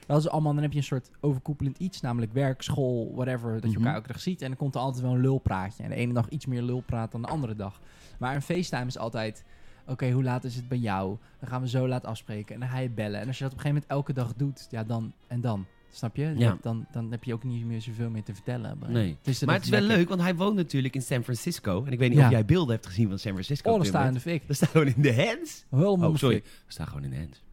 Dat 0.07 0.17
is 0.19 0.29
allemaal, 0.29 0.53
dan 0.53 0.61
heb 0.61 0.71
je 0.71 0.77
een 0.77 0.83
soort 0.83 1.09
overkoepelend 1.19 1.77
iets, 1.77 2.01
namelijk 2.01 2.33
werk, 2.33 2.61
school, 2.61 3.11
whatever, 3.15 3.51
dat 3.53 3.61
je 3.61 3.67
Mhm. 3.69 3.77
elkaar 3.77 3.93
elke 3.95 4.07
dag 4.07 4.19
ziet. 4.21 4.41
En 4.41 4.47
dan 4.47 4.57
komt 4.57 4.75
er 4.75 4.81
altijd 4.81 5.03
wel 5.03 5.13
een 5.13 5.21
lulpraatje. 5.21 5.83
En 5.83 5.89
de 5.89 5.95
ene 5.95 6.13
dag 6.13 6.29
iets 6.29 6.45
meer 6.45 6.61
lulpraat 6.61 7.11
dan 7.11 7.21
de 7.21 7.27
andere 7.27 7.55
dag. 7.55 7.79
Maar 8.19 8.35
een 8.35 8.41
FaceTime 8.41 8.85
is 8.85 8.97
altijd, 8.97 9.43
oké, 9.87 10.11
hoe 10.11 10.23
laat 10.23 10.43
is 10.43 10.55
het 10.55 10.67
bij 10.67 10.77
jou? 10.77 11.17
Dan 11.39 11.49
gaan 11.49 11.61
we 11.61 11.69
zo 11.69 11.87
laat 11.87 12.05
afspreken 12.05 12.53
en 12.53 12.59
dan 12.59 12.69
ga 12.69 12.77
je 12.77 12.89
bellen. 12.89 13.19
En 13.19 13.27
als 13.27 13.37
je 13.37 13.43
dat 13.43 13.53
op 13.53 13.57
een 13.57 13.63
gegeven 13.63 13.87
moment 13.89 14.07
elke 14.07 14.13
dag 14.13 14.33
doet, 14.35 14.67
ja, 14.69 14.83
dan 14.83 15.13
en 15.27 15.41
dan. 15.41 15.65
Snap 15.91 16.15
je? 16.15 16.33
Ja. 16.37 16.57
Dan, 16.61 16.85
dan 16.91 17.11
heb 17.11 17.23
je 17.23 17.33
ook 17.33 17.43
niet 17.43 17.65
meer 17.65 17.81
zoveel 17.81 18.09
meer 18.09 18.23
te 18.23 18.33
vertellen. 18.33 18.77
Nee. 18.87 19.17
Dus 19.21 19.39
dat 19.39 19.47
Maar 19.47 19.55
het 19.57 19.65
is 19.65 19.69
wel 19.71 19.79
lekker. 19.79 19.97
leuk, 19.97 20.09
want 20.09 20.21
hij 20.21 20.35
woont 20.35 20.55
natuurlijk 20.55 20.95
in 20.95 21.01
San 21.01 21.23
Francisco. 21.23 21.83
En 21.85 21.91
ik 21.91 21.99
weet 21.99 22.09
niet 22.09 22.17
Ja. 22.17 22.25
of 22.25 22.31
jij 22.31 22.45
beelden 22.45 22.73
hebt 22.75 22.87
gezien 22.87 23.09
van 23.09 23.19
San 23.19 23.31
Francisco. 23.31 23.69
Oh, 23.69 23.75
op 23.75 23.83
dan 23.83 23.91
dit 23.91 23.93
sta 23.93 24.01
je 24.03 24.07
in 24.07 24.13
de 24.13 24.19
fik. 24.19 24.43
Dat 24.47 24.55
staat 24.55 24.69
gewoon 24.69 24.87
in 24.87 25.01
de 25.01 25.15
hands. 25.25 25.65
Helemaal 25.69 26.09
Oh, 26.09 26.15
sorry. 26.15 26.39
Dat 26.41 26.51
staat 26.67 26.87
gewoon 26.87 27.03
in 27.03 27.09
de 27.09 27.17
hands. 27.17 27.43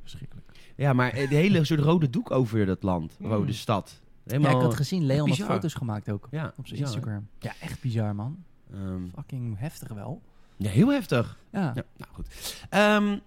Verschrikkelijk. 0.00 0.46
Ja, 0.76 0.92
maar 0.92 1.10
eh, 1.12 1.28
de 1.28 1.34
hele 1.34 1.64
soort 1.64 1.80
rode 1.80 2.10
doek 2.10 2.30
over 2.30 2.66
dat 2.66 2.82
land. 2.82 3.16
Mm. 3.18 3.46
De 3.46 3.52
stad. 3.52 4.00
Ja, 4.24 4.32
Helemaal... 4.32 4.56
ik 4.56 4.62
had 4.66 4.74
gezien, 4.74 5.06
Leon 5.06 5.28
had 5.28 5.38
foto's 5.38 5.74
gemaakt 5.74 6.10
ook. 6.10 6.28
Ja, 6.30 6.54
Op 6.56 6.66
zijn 6.66 6.80
bizar? 6.80 6.96
Instagram. 6.96 7.26
Ja, 7.38 7.52
echt 7.60 7.80
bizar, 7.80 8.14
man. 8.14 8.44
Ehm, 8.72 9.02
Fucking 9.14 9.58
heftig 9.58 9.88
wel. 9.88 10.22
Ja, 10.62 10.70
heel 10.70 10.88
heftig. 10.88 11.38
Ja. 11.50 11.72
Ja, 11.74 11.84
nou 11.96 12.10
goed. 12.12 12.56
Ehm, 12.68 13.18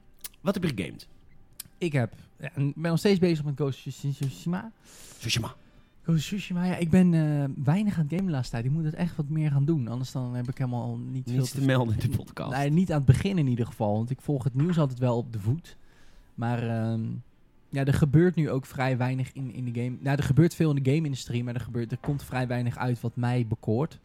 wat 0.42 0.54
heb 0.54 0.64
je 0.64 0.70
gegamed? 0.76 1.08
Ik 1.78 1.94
heb, 1.94 2.14
ja, 2.40 2.50
en 2.54 2.74
ben 2.76 2.90
nog 2.90 3.00
steeds 3.00 3.20
bezig 3.20 3.46
met 3.46 3.54
Ghost 3.56 3.88
of 3.88 3.94
Tsushima. 3.94 4.72
Tsushima. 5.18 5.56
Ghost 6.04 6.18
of 6.18 6.26
Tsushima, 6.26 6.66
ja, 6.66 6.76
ik 6.76 6.90
ben 6.90 7.14
eh, 7.14 7.64
weinig 7.64 7.94
aan 7.94 8.02
het 8.02 8.10
gamen 8.10 8.26
de 8.26 8.32
laatste 8.32 8.52
tijd. 8.52 8.66
Ik 8.66 8.72
moet 8.72 8.84
het 8.84 8.94
echt 8.94 9.16
wat 9.16 9.30
meer 9.30 9.52
gaan 9.52 9.66
doen. 9.66 9.88
Anders 9.88 10.12
dan 10.12 10.36
heb 10.36 10.50
ik 10.50 10.58
helemaal 10.58 10.98
niet 10.98 11.24
veel 11.30 11.38
Niets 11.38 11.52
te 11.52 11.62
melden 11.62 12.00
in 12.00 12.10
de 12.10 12.18
podcast. 12.24 12.52
Nee, 12.52 12.70
niet 12.70 12.92
aan 12.92 12.98
het 12.98 13.06
begin 13.06 13.38
in 13.38 13.48
ieder 13.48 13.66
geval. 13.66 13.94
Want 13.94 14.10
ik 14.10 14.22
volg 14.22 14.44
het 14.44 14.56
nieuws 14.56 14.78
altijd 14.78 15.00
wel 15.00 15.18
op 15.18 15.34
de 15.34 15.40
voet. 15.40 15.78
Maar 16.36 16.64
ehm, 16.70 17.02
ja, 17.70 17.86
er 17.86 17.94
gebeurt 17.94 18.36
nu 18.36 18.50
ook 18.50 18.66
vrij 18.66 18.98
weinig 18.98 19.34
in, 19.34 19.54
in 19.54 19.66
de 19.66 19.82
game. 19.82 19.98
Nou, 20.00 20.18
er 20.18 20.24
gebeurt 20.24 20.56
veel 20.56 20.70
in 20.76 20.84
de 20.84 20.92
game-industrie, 20.92 21.44
maar 21.44 21.54
er, 21.54 21.62
gebeurt, 21.62 21.92
er 21.92 21.98
komt 21.98 22.24
vrij 22.24 22.48
weinig 22.48 22.78
uit 22.78 23.02
wat 23.02 23.16
mij 23.16 23.46
bekoort. 23.48 24.00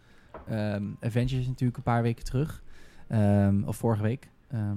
Ehm, 0.47 0.85
Avengers 1.01 1.33
is 1.33 1.47
natuurlijk 1.47 1.77
een 1.77 1.83
paar 1.83 2.03
weken 2.03 2.25
terug. 2.25 2.63
Ehm, 3.11 3.63
of 3.65 3.77
vorige 3.77 4.03
week. 4.03 4.29
Ehm, 4.49 4.77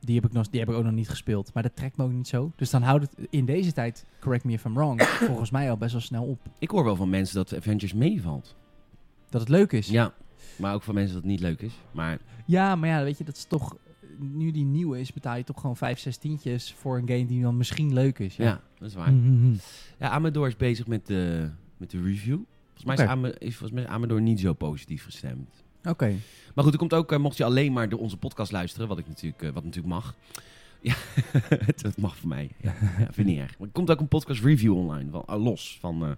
die, 0.00 0.14
heb 0.14 0.24
ik 0.24 0.32
nog, 0.32 0.48
die 0.48 0.60
heb 0.60 0.68
ik 0.68 0.74
ook 0.74 0.84
nog 0.84 0.92
niet 0.92 1.08
gespeeld. 1.08 1.54
Maar 1.54 1.62
dat 1.62 1.76
trekt 1.76 1.96
me 1.96 2.04
ook 2.04 2.12
niet 2.12 2.28
zo. 2.28 2.52
Dus 2.56 2.70
dan 2.70 2.82
houdt 2.82 3.04
het 3.04 3.26
in 3.30 3.44
deze 3.44 3.72
tijd, 3.72 4.04
correct 4.20 4.44
me 4.44 4.52
if 4.52 4.64
I'm 4.64 4.74
wrong, 4.74 5.02
volgens 5.26 5.50
mij 5.50 5.70
al 5.70 5.76
best 5.76 5.92
wel 5.92 6.00
snel 6.00 6.24
op. 6.24 6.38
Ik 6.58 6.70
hoor 6.70 6.84
wel 6.84 6.96
van 6.96 7.10
mensen 7.10 7.34
dat 7.36 7.56
Avengers 7.56 7.92
meevalt. 7.94 8.56
Dat 9.28 9.40
het 9.40 9.50
leuk 9.50 9.72
is. 9.72 9.88
Ja, 9.88 10.12
maar 10.56 10.74
ook 10.74 10.82
van 10.82 10.94
mensen 10.94 11.14
dat 11.14 11.22
het 11.22 11.30
niet 11.32 11.40
leuk 11.40 11.60
is. 11.60 11.72
Maar 11.92 12.18
Ja, 12.46 12.76
maar 12.76 12.88
ja, 12.88 13.02
weet 13.02 13.18
je, 13.18 13.24
dat 13.24 13.36
is 13.36 13.44
toch... 13.44 13.76
Nu 14.18 14.50
die 14.50 14.64
nieuwe 14.64 15.00
is, 15.00 15.12
betaal 15.12 15.36
je 15.36 15.44
toch 15.44 15.60
gewoon 15.60 15.76
5, 15.76 15.98
6 15.98 16.16
tientjes 16.16 16.74
voor 16.74 16.98
een 16.98 17.08
game 17.08 17.26
die 17.26 17.42
dan 17.42 17.56
misschien 17.56 17.92
leuk 17.92 18.18
is. 18.18 18.36
ja, 18.36 18.44
Ja, 18.44 18.60
dat 18.78 18.88
is 18.88 18.94
waar. 18.94 19.12
Mhm. 19.12 19.52
Ja, 19.98 20.08
Amador 20.08 20.46
is 20.46 20.56
bezig 20.56 20.86
met 20.86 21.06
de, 21.06 21.50
met 21.76 21.90
de 21.90 22.02
review. 22.02 22.38
Volgens 22.64 22.84
mij, 22.84 22.94
is, 22.94 23.00
Oké. 23.00 23.10
Ama- 23.10 23.38
is 23.38 23.56
volgens 23.56 23.80
mij 23.80 23.88
Amador 23.88 24.20
niet 24.20 24.40
zo 24.40 24.52
positief 24.52 25.04
gestemd. 25.04 25.64
Oké. 25.84 26.14
Maar 26.54 26.64
goed, 26.64 26.72
er 26.72 26.78
komt 26.78 26.94
ook, 26.94 27.12
eh, 27.12 27.18
mocht 27.18 27.36
je 27.36 27.44
alleen 27.44 27.72
maar 27.72 27.88
door 27.88 27.98
onze 28.00 28.16
podcast 28.16 28.52
luisteren, 28.52 28.88
wat, 28.88 28.98
ik 28.98 29.08
natuurlijk, 29.08 29.42
eh, 29.42 29.50
wat 29.50 29.64
natuurlijk 29.64 29.94
mag. 29.94 30.14
Ja, 30.82 30.94
dat 31.82 31.96
mag 31.96 32.16
voor 32.16 32.28
mij. 32.28 32.50
Ja, 32.60 32.72
vind 32.98 33.16
ik 33.18 33.24
niet 33.24 33.38
erg. 33.38 33.58
Maar 33.58 33.66
er 33.66 33.72
komt 33.72 33.90
ook 33.90 34.00
een 34.00 34.08
podcast 34.08 34.42
review 34.42 34.76
online, 34.76 35.10
van, 35.10 35.22
eh, 35.26 35.42
los 35.42 35.78
van 35.80 36.02
eh 36.04 36.10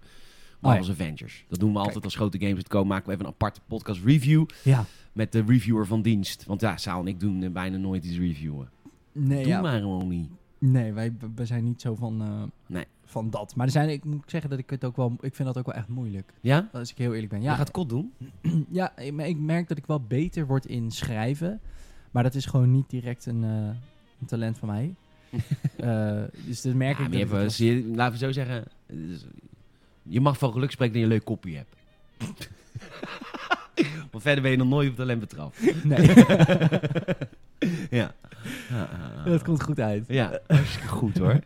Marvel's 0.61 0.91
Avengers. 0.91 1.45
Dat 1.49 1.61
doen 1.61 1.73
we 1.73 1.79
altijd 1.79 2.05
als 2.05 2.15
grote 2.15 2.39
games 2.39 2.55
uitkomen. 2.55 2.89
Maken 2.89 3.07
we 3.07 3.13
even 3.13 3.25
een 3.27 3.31
aparte 3.33 3.61
podcast 3.67 4.05
review 4.05 4.47
Ja. 4.65 4.85
met 5.13 5.33
de 5.33 5.45
reviewer 5.47 5.87
van 5.87 6.03
dienst. 6.03 6.45
Want 6.45 6.61
ja, 6.61 6.77
Saal 6.77 7.01
en 7.01 7.07
ik 7.07 7.21
doen 7.21 7.53
bijna 7.53 7.77
nooit 7.77 8.05
iets 8.05 8.19
reviewen. 8.19 8.71
Nee, 9.13 9.43
Doe 9.43 9.53
ja. 9.53 9.61
maar 9.61 9.79
gewoon 9.81 10.09
niet. 10.09 10.29
Nee, 10.59 10.93
wij 10.93 11.13
wij 11.35 11.47
zijn 11.47 11.65
niet 11.65 11.81
zo 11.81 11.95
van, 11.95 12.23
eh, 12.23 12.43
Nee. 12.67 12.85
Van 13.13 13.31
dat. 13.31 13.55
Maar 13.57 13.67
er 13.67 13.73
zijn, 13.73 13.89
ik 13.89 14.05
moet 14.05 14.23
zeggen 14.31 14.51
dat 14.51 14.59
ik 14.59 14.71
het 14.71 14.85
ook 14.85 14.97
wel, 14.97 15.17
ik 15.21 15.35
vind 15.35 15.49
dat 15.49 15.59
ook 15.59 15.67
wel 15.67 15.75
echt 15.75 15.89
moeilijk. 15.89 16.33
Ja? 16.41 16.69
Als 16.73 16.91
ik 16.91 16.99
heel 16.99 17.13
eerlijk 17.13 17.33
ben. 17.33 17.43
Ja. 17.43 17.51
Ja, 17.51 17.57
gaat 17.57 17.71
kot 17.71 17.89
doen? 17.89 18.13
ja 18.71 18.97
ik, 18.99 19.17
ik 19.21 19.39
merk 19.39 19.69
dat 19.69 19.79
ik 19.79 19.87
wel 19.87 20.01
beter 20.01 20.47
word 20.47 20.67
in 20.67 20.91
schrijven. 20.91 21.61
Maar 22.11 22.23
dat 22.23 22.35
is 22.35 22.47
gewoon 22.47 22.71
niet 22.71 22.91
direct 22.91 23.27
een, 23.27 23.45
eh, 23.45 23.51
een 24.21 24.27
talent 24.27 24.59
van 24.59 24.69
mij. 24.69 24.95
Eh, 25.77 26.23
dus 26.47 26.63
dat 26.63 26.75
merk 26.75 26.99
Ja, 26.99 27.05
ik. 27.05 27.11
maar 27.11 27.19
je 27.19 27.27
hebt, 27.37 27.57
je- 27.57 27.91
laten 27.95 28.13
we 28.19 28.25
zo 28.25 28.33
zeggen. 28.33 28.65
dus 28.87 29.27
Je 30.03 30.21
mag 30.21 30.39
van 30.39 30.53
geluk 30.53 30.71
spreken 30.71 30.95
dat 30.95 31.03
je 31.03 31.09
een 31.09 31.15
leuk 31.15 31.25
kopje 31.25 31.57
hebt. 31.57 31.77
maar 34.13 34.21
verder 34.21 34.43
ben 34.43 34.51
je 34.51 34.57
nog 34.57 34.69
nooit 34.69 34.91
op 34.91 34.97
talent 34.97 35.21
betrapt. 35.21 35.85
Nee, 35.85 36.07
ja. 38.01 38.15
dat 39.25 39.43
komt 39.43 39.63
goed 39.63 39.81
uit. 39.81 40.05
Ja, 40.09 40.41
hartstikke 40.47 40.89
goed 40.89 41.19
hoor. 41.19 41.41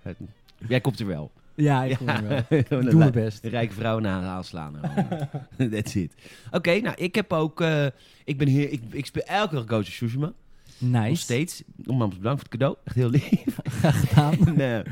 Jij 0.68 0.80
komt 0.80 1.00
er 1.00 1.06
wel. 1.06 1.30
Ja, 1.56 1.84
ik 1.84 1.96
kom 1.96 2.08
er 2.08 2.28
wel. 2.28 2.42
Ik 2.58 2.68
doe 2.68 2.94
mijn 2.94 3.10
best. 3.12 3.44
Een 3.44 3.50
rijke 3.50 3.75
vrouw 3.75 3.98
na 3.98 4.22
aanslaan. 4.22 4.75
That's 5.70 5.94
it. 5.94 6.14
Oké, 6.50 6.80
nou, 6.80 6.96
ik 6.96 7.14
heb 7.14 7.32
ook... 7.32 7.60
eh, 7.60 7.86
ik, 8.25 8.38
ben 8.38 8.48
hier, 8.48 8.70
ik, 8.72 8.82
ik 8.90 9.06
speel 9.06 9.22
elke 9.22 9.54
dag 9.54 9.64
Ghost 9.66 9.88
of 9.88 9.94
Tsushima. 9.94 10.32
Nog 10.78 11.02
Nice. 11.02 11.22
steeds. 11.22 11.62
Nogmaals 11.76 12.16
bedankt 12.16 12.40
voor 12.40 12.48
het 12.50 12.58
cadeau. 12.60 12.76
Echt 12.84 12.96
heel 12.96 13.10
lief. 13.10 13.58
Graag 13.64 14.08
gedaan. 14.08 14.36
nee. 14.56 14.82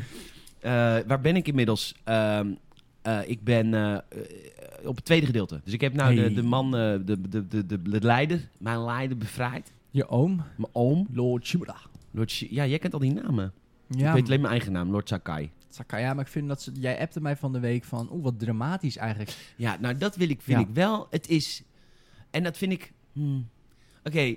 Eh, 0.60 0.70
waar 1.06 1.20
ben 1.20 1.36
ik 1.36 1.48
inmiddels? 1.48 1.94
Ehm, 2.04 2.48
eh, 3.02 3.18
ik 3.26 3.42
ben 3.44 3.74
op 4.84 4.96
het 4.96 5.04
tweede 5.04 5.26
gedeelte. 5.26 5.60
Dus 5.64 5.72
ik 5.72 5.80
heb 5.80 5.94
nou 5.94 6.14
de, 6.14 6.20
Hey. 6.20 6.34
de 6.34 6.42
man, 6.42 6.70
de, 6.70 7.02
de, 7.04 7.28
de, 7.48 7.66
de, 7.66 7.82
de 7.82 8.00
leider, 8.00 8.48
mijn 8.58 8.84
leider 8.84 9.16
bevrijd. 9.16 9.72
Je 9.90 10.08
oom, 10.08 10.36
Mijn 10.56 10.70
oom. 10.72 11.06
Lord 11.12 11.46
Shibura. 11.46 11.76
Lord 12.10 12.30
Shi- 12.30 12.48
ja, 12.50 12.66
jij 12.66 12.78
kent 12.78 12.92
al 12.92 12.98
die 12.98 13.12
namen. 13.12 13.52
Ja, 13.88 14.08
Ik 14.08 14.14
weet 14.14 14.24
alleen 14.26 14.40
mijn 14.40 14.52
eigen 14.52 14.72
naam, 14.72 14.90
Lord 14.90 15.08
Sakai. 15.08 15.50
Saka, 15.74 15.96
ja, 15.96 16.14
maar 16.14 16.24
ik 16.24 16.30
vind 16.30 16.48
dat 16.48 16.62
ze... 16.62 16.72
Jij 16.74 17.00
appte 17.00 17.20
mij 17.20 17.36
van 17.36 17.52
de 17.52 17.60
week 17.60 17.84
van... 17.84 18.08
Oeh, 18.12 18.22
wat 18.22 18.38
dramatisch 18.38 18.96
eigenlijk. 18.96 19.36
Ja, 19.56 19.76
nou 19.80 19.96
dat 19.96 20.16
wil 20.16 20.28
ik, 20.28 20.42
vind 20.42 20.58
Ja. 20.60 20.66
ik 20.66 20.74
wel. 20.74 21.06
Het 21.10 21.28
is, 21.28 21.62
en 22.30 22.42
dat 22.42 22.56
vind 22.56 22.72
ik, 22.72 22.92
hmm. 23.12 23.48
oké, 24.04 24.34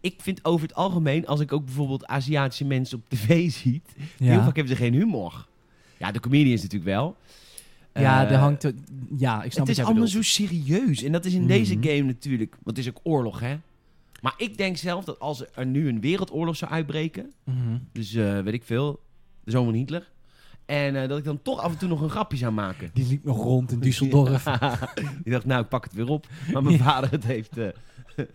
ik 0.00 0.14
vind 0.20 0.44
over 0.44 0.66
het 0.66 0.76
algemeen, 0.76 1.26
als 1.26 1.40
ik 1.40 1.52
ook 1.52 1.64
bijvoorbeeld 1.64 2.06
Aziatische 2.06 2.64
mensen 2.64 2.98
op 2.98 3.08
tv 3.08 3.50
ziet, 3.62 3.94
heel 4.18 4.42
vaak 4.42 4.56
hebben 4.56 4.76
ze 4.76 4.82
geen 4.82 4.94
humor. 4.94 5.46
Ja, 5.96 6.12
de 6.12 6.20
comedians 6.20 6.62
natuurlijk 6.62 6.90
wel. 6.90 7.16
Ja, 7.94 8.30
er 8.30 8.36
hangt... 8.38 8.62
Ja, 8.62 8.72
ik 8.72 8.72
snap 9.18 9.42
Het 9.42 9.52
is 9.52 9.56
wat 9.66 9.76
jij 9.76 9.84
allemaal 9.84 10.06
zo 10.06 10.22
serieus. 10.22 11.02
En 11.02 11.12
dat 11.12 11.24
is 11.24 11.34
in 11.34 11.46
deze 11.46 11.74
Mhm. 11.76 11.86
game 11.88 12.02
natuurlijk, 12.02 12.50
want 12.62 12.76
het 12.76 12.86
is 12.86 12.88
ook 12.88 13.00
oorlog, 13.02 13.40
hè. 13.40 13.58
Maar 14.20 14.34
ik 14.36 14.56
denk 14.56 14.76
zelf 14.76 15.04
dat 15.04 15.18
als 15.20 15.44
er 15.54 15.66
nu 15.66 15.88
een 15.88 16.00
wereldoorlog 16.00 16.56
zou 16.56 16.70
uitbreken, 16.70 17.32
Mhm. 17.44 17.78
dus 17.92 18.14
eh, 18.14 18.40
weet 18.40 18.54
ik 18.54 18.64
veel, 18.64 19.00
de 19.44 19.50
van 19.50 19.72
Hitler, 19.74 20.10
en 20.70 21.02
eh, 21.02 21.08
dat 21.08 21.18
ik 21.18 21.24
dan 21.24 21.42
toch 21.42 21.60
af 21.60 21.72
en 21.72 21.78
toe 21.78 21.88
nog 21.88 22.00
een 22.00 22.10
grapje 22.10 22.36
zou 22.36 22.52
maken. 22.52 22.90
Die 22.92 23.06
liep 23.06 23.24
nog 23.24 23.42
rond 23.42 23.72
in 23.72 23.78
Düsseldorf. 23.80 24.42
Die 25.24 25.32
dacht, 25.32 25.44
nou, 25.44 25.62
ik 25.62 25.68
pak 25.68 25.84
het 25.84 25.92
weer 25.92 26.08
op. 26.08 26.26
Maar 26.52 26.62
mijn 26.62 26.78
vader 26.78 27.10
het 27.10 27.24
heeft 27.24 27.56
eh 27.58 27.68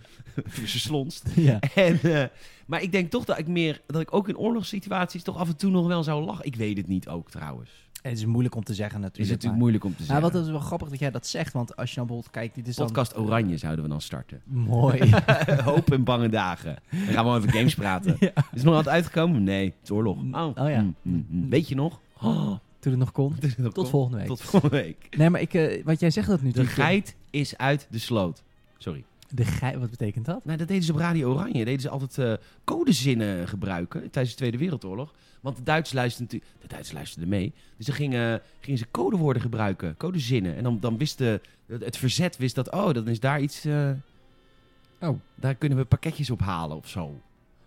verslonst. 0.46 1.30
ja. 1.36 1.60
En, 1.76 2.00
eh, 2.02 2.24
maar 2.66 2.82
ik 2.82 2.92
denk 2.92 3.12
toch 3.12 3.26
dat 3.26 3.38
ik 3.38 3.48
meer, 3.48 3.82
dat 3.88 4.02
ik 4.02 4.14
ook 4.14 4.28
in 4.30 4.38
oorlogssituaties 4.38 5.24
toch 5.24 5.38
af 5.38 5.48
en 5.48 5.58
toe 5.58 5.72
nog 5.72 5.88
wel 5.88 6.04
zou 6.04 6.26
lachen. 6.26 6.46
Ik 6.46 6.56
weet 6.56 6.78
het 6.78 6.88
niet 6.88 7.08
ook 7.08 7.30
trouwens. 7.32 7.70
Het 8.02 8.18
is 8.18 8.26
moeilijk 8.26 8.56
om 8.56 8.64
te 8.64 8.74
zeggen 8.74 8.98
Is 8.98 9.04
natuurlijk. 9.04 9.30
het 9.32 9.36
natuurlijk 9.36 9.62
moeilijk 9.62 9.84
om 9.84 9.92
te 9.92 9.98
maar- 9.98 10.06
zeggen. 10.08 10.24
Nou, 10.26 10.38
wat 10.38 10.46
is 10.46 10.52
wel 10.52 10.68
grappig 10.68 10.90
dat 10.90 11.00
jij 11.00 11.12
dat 11.12 11.28
zegt. 11.28 11.54
Want 11.54 11.76
als 11.76 11.90
je 11.90 11.96
dan 11.96 12.06
bijvoorbeeld 12.06 12.36
kijkt... 12.36 12.56
Dit 12.56 12.68
is 12.68 12.76
dan... 12.76 12.86
Podcast 12.88 13.18
Oranje 13.18 13.58
zouden 13.58 13.84
we 13.84 13.90
dan 13.90 14.02
starten. 14.02 14.42
Mooi. 14.44 15.10
Hoop 15.64 15.92
en 15.92 16.04
bange 16.04 16.30
dagen. 16.30 16.76
Dan 16.90 17.00
gaan 17.14 17.26
we 17.26 17.32
over 17.32 17.52
games 17.52 17.76
praten. 17.76 18.16
Ja. 18.20 18.32
Is 18.36 18.44
het 18.52 18.64
nog 18.64 18.74
wat 18.74 18.88
uitgekomen? 18.88 19.44
Nee, 19.44 19.66
het 19.66 19.74
is 19.84 19.92
oorlog. 19.92 20.18
Oh, 20.32 20.42
Oh 20.56 20.70
ja. 20.70 20.82
mm, 20.82 20.96
mm, 21.02 21.26
mm. 21.30 21.50
Weet 21.50 21.68
je 21.68 21.76
nog? 21.76 22.00
Oh, 22.26 22.52
Toen 22.80 22.92
het 22.92 23.00
nog 23.02 23.12
kon. 23.12 23.36
tot 23.74 23.90
volgende 23.90 24.18
week. 24.18 24.28
Tot 24.28 24.42
volgende 24.42 24.76
week. 24.76 25.08
Nee, 25.18 25.30
maar 25.30 25.42
ik, 25.42 25.54
eh, 25.54 25.84
wat 25.84 26.00
jij 26.00 26.10
zegt 26.12 26.28
dat 26.28 26.42
nu. 26.42 26.52
De 26.52 26.58
natuurlijk- 26.62 26.88
geit 26.88 27.16
is 27.30 27.58
uit 27.58 27.88
de 27.90 28.00
sloot. 28.00 28.44
Sorry. 28.78 29.04
De 29.30 29.46
geit, 29.46 29.78
wat 29.80 29.90
betekent 29.90 30.26
dat? 30.26 30.46
Nou, 30.46 30.58
dat 30.58 30.68
deden 30.68 30.84
ze 30.84 30.92
op 30.92 30.98
Radio 30.98 31.32
Oranje. 31.34 31.66
Deden 31.66 31.82
ze 31.82 31.90
altijd 31.90 32.18
eh, 32.18 32.46
codezinnen 32.64 33.48
gebruiken 33.48 34.02
tijdens 34.02 34.30
de 34.30 34.36
Tweede 34.40 34.58
Wereldoorlog. 34.58 35.14
Want 35.42 35.58
de 35.58 35.64
Duitsers 35.64 35.94
luisterden 35.94 36.28
natuurlijk... 36.34 36.62
De 36.62 36.68
Duitsers 36.68 36.96
luisterden 36.96 37.30
mee. 37.30 37.54
Dus 37.78 37.86
dan 37.86 37.96
gingen, 37.96 38.42
gingen 38.60 38.80
ze 38.80 38.86
codewoorden 38.92 39.42
gebruiken. 39.42 39.98
Codezinnen. 39.98 40.56
En 40.56 40.64
dan, 40.64 40.80
dan 40.80 40.98
wist 40.98 41.18
de, 41.18 41.42
het 41.66 41.98
verzet 41.98 42.38
wist 42.38 42.56
dat... 42.56 42.72
Oh, 42.72 42.94
dan 42.94 43.08
is 43.08 43.20
daar 43.20 43.42
iets... 43.42 43.66
eh, 43.66 43.90
Oh. 45.02 45.20
Daar 45.36 45.56
kunnen 45.56 45.78
we 45.78 45.84
pakketjes 45.86 46.30
op 46.30 46.40
halen 46.40 46.78
of 46.78 46.88
zo. 46.90 47.20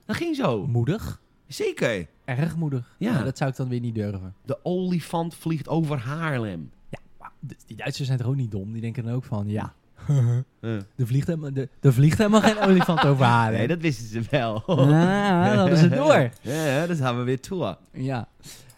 Dat 0.04 0.16
ging 0.16 0.36
zo. 0.36 0.66
Moedig. 0.66 1.20
Zeker. 1.48 2.06
Erg 2.24 2.56
moedig. 2.56 2.94
Ja. 2.98 3.12
Nou, 3.12 3.24
dat 3.24 3.38
zou 3.38 3.50
ik 3.50 3.56
dan 3.56 3.68
weer 3.68 3.80
niet 3.80 3.94
durven. 3.94 4.34
De 4.44 4.58
olifant 4.62 5.34
vliegt 5.34 5.68
over 5.68 5.98
Haarlem. 5.98 6.70
Ja, 6.88 6.98
maar 7.18 7.30
die 7.66 7.76
Duitsers 7.76 8.06
zijn 8.06 8.18
toch 8.18 8.26
ook 8.28 8.36
niet 8.36 8.50
dom? 8.50 8.72
Die 8.72 8.80
denken 8.80 9.04
dan 9.04 9.12
ook 9.12 9.24
van, 9.24 9.48
ja, 9.58 9.74
er 10.60 11.06
vliegt 11.06 11.26
helemaal, 11.26 11.52
de, 11.52 11.68
vliegt 11.92 12.18
helemaal 12.18 12.40
geen 12.40 12.58
olifant 12.58 13.04
over 13.06 13.24
haar. 13.24 13.52
Nee, 13.52 13.68
dat 13.68 13.80
wisten 13.80 14.06
ze 14.06 14.22
wel. 14.30 14.62
Ah, 14.66 15.46
dat 15.46 15.56
hadden 15.56 15.78
ze 15.78 15.88
door. 15.88 16.30
Ja, 16.52 16.86
dat 16.86 16.96
gaan 16.98 17.18
we 17.18 17.22
weer 17.22 17.40
toe. 17.40 17.76
Ja. 17.92 18.28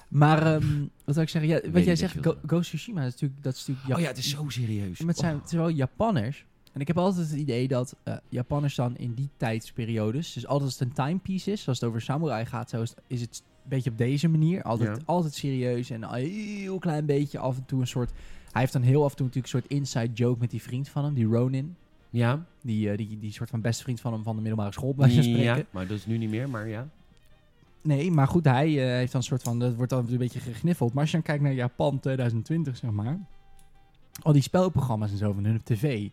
Maar, 0.08 0.54
ehm, 0.54 0.66
wat 1.04 1.14
zou 1.14 1.20
ik 1.20 1.28
zeggen? 1.28 1.50
Ja, 1.50 1.60
wat 1.70 1.84
jij 1.84 1.96
zegt. 1.96 2.16
Go- 2.46 2.60
Tsushima, 2.60 3.00
dat 3.02 3.06
is 3.08 3.12
natuurlijk, 3.20 3.42
dat 3.42 3.54
is 3.54 3.66
natuurlijk 3.66 3.96
Oh 3.96 4.02
ja, 4.02 4.08
het 4.08 4.18
is 4.18 4.30
zo 4.30 4.48
serieus. 4.48 4.98
Maar 4.98 5.08
het 5.08 5.18
zijn, 5.18 5.34
het 5.38 5.48
zijn 5.48 5.60
wel 5.60 5.70
Japanners. 5.70 6.44
En 6.72 6.80
ik 6.80 6.86
heb 6.86 6.98
altijd 6.98 7.30
het 7.30 7.38
idee 7.38 7.68
dat 7.68 7.96
eh, 8.02 8.16
Japanners 8.28 8.74
dan 8.74 8.96
in 8.96 9.14
die 9.14 9.28
tijdsperiodes... 9.36 10.32
Dus 10.32 10.46
altijd 10.46 10.70
als 10.70 10.78
het 10.78 10.88
een 10.88 10.94
timepiece 11.06 11.52
is, 11.52 11.62
zoals 11.62 11.80
het 11.80 11.88
over 11.88 12.00
samurai 12.00 12.44
gaat... 12.46 12.70
Zo 12.70 12.82
is, 12.82 12.90
het- 12.90 13.02
is 13.06 13.20
het 13.20 13.42
een 13.62 13.68
beetje 13.68 13.90
op 13.90 13.98
deze 13.98 14.28
manier. 14.28 14.62
Altijd, 14.62 14.96
Ja. 14.96 15.02
altijd 15.06 15.34
serieus 15.34 15.90
en 15.90 16.02
een 16.02 16.14
heel 16.30 16.78
klein 16.78 17.06
beetje 17.06 17.38
af 17.38 17.56
en 17.56 17.64
toe 17.64 17.80
een 17.80 17.86
soort... 17.86 18.10
Hij 18.52 18.60
heeft 18.60 18.72
dan 18.72 18.82
heel 18.82 19.04
af 19.04 19.10
en 19.10 19.16
toe 19.16 19.26
natuurlijk 19.26 19.54
een 19.54 19.60
soort 19.60 19.72
inside 19.72 20.12
joke 20.12 20.40
met 20.40 20.50
die 20.50 20.62
vriend 20.62 20.88
van 20.88 21.04
hem, 21.04 21.14
die 21.14 21.26
Ronin. 21.26 21.76
Ja, 22.10 22.44
Die, 22.62 22.90
eh, 22.90 22.96
die, 22.96 23.18
die 23.18 23.32
soort 23.32 23.50
van 23.50 23.60
beste 23.60 23.82
vriend 23.82 24.00
van 24.00 24.12
hem 24.12 24.22
van 24.22 24.34
de 24.34 24.40
middelbare 24.40 24.72
school, 24.72 24.94
bij 24.94 25.10
van 25.10 25.22
spreken. 25.22 25.42
ja, 25.56 25.62
maar 25.70 25.86
dat 25.86 25.96
is 25.96 26.06
nu 26.06 26.18
niet 26.18 26.30
meer, 26.30 26.48
maar 26.48 26.68
ja. 26.68 26.88
Nee, 27.82 28.10
maar 28.10 28.28
goed, 28.28 28.44
hij 28.44 28.68
eh, 28.68 28.96
heeft 28.96 29.12
dan 29.12 29.20
een 29.20 29.26
soort 29.26 29.42
van... 29.42 29.58
Dat 29.58 29.74
wordt 29.74 29.90
dan 29.90 30.06
een 30.10 30.18
beetje 30.18 30.40
gegniffeld. 30.40 30.92
Maar 30.92 31.00
als 31.02 31.10
je 31.10 31.16
dan 31.16 31.26
kijkt 31.26 31.42
naar 31.42 31.52
Japan 31.52 32.00
2020, 32.00 32.76
zeg 32.76 32.90
maar... 32.90 33.18
Al 34.22 34.32
die 34.32 34.42
spelprogramma's 34.42 35.10
en 35.10 35.16
zo 35.16 35.32
van 35.32 35.44
hun 35.44 35.56
op 35.56 35.64
tv... 35.64 36.08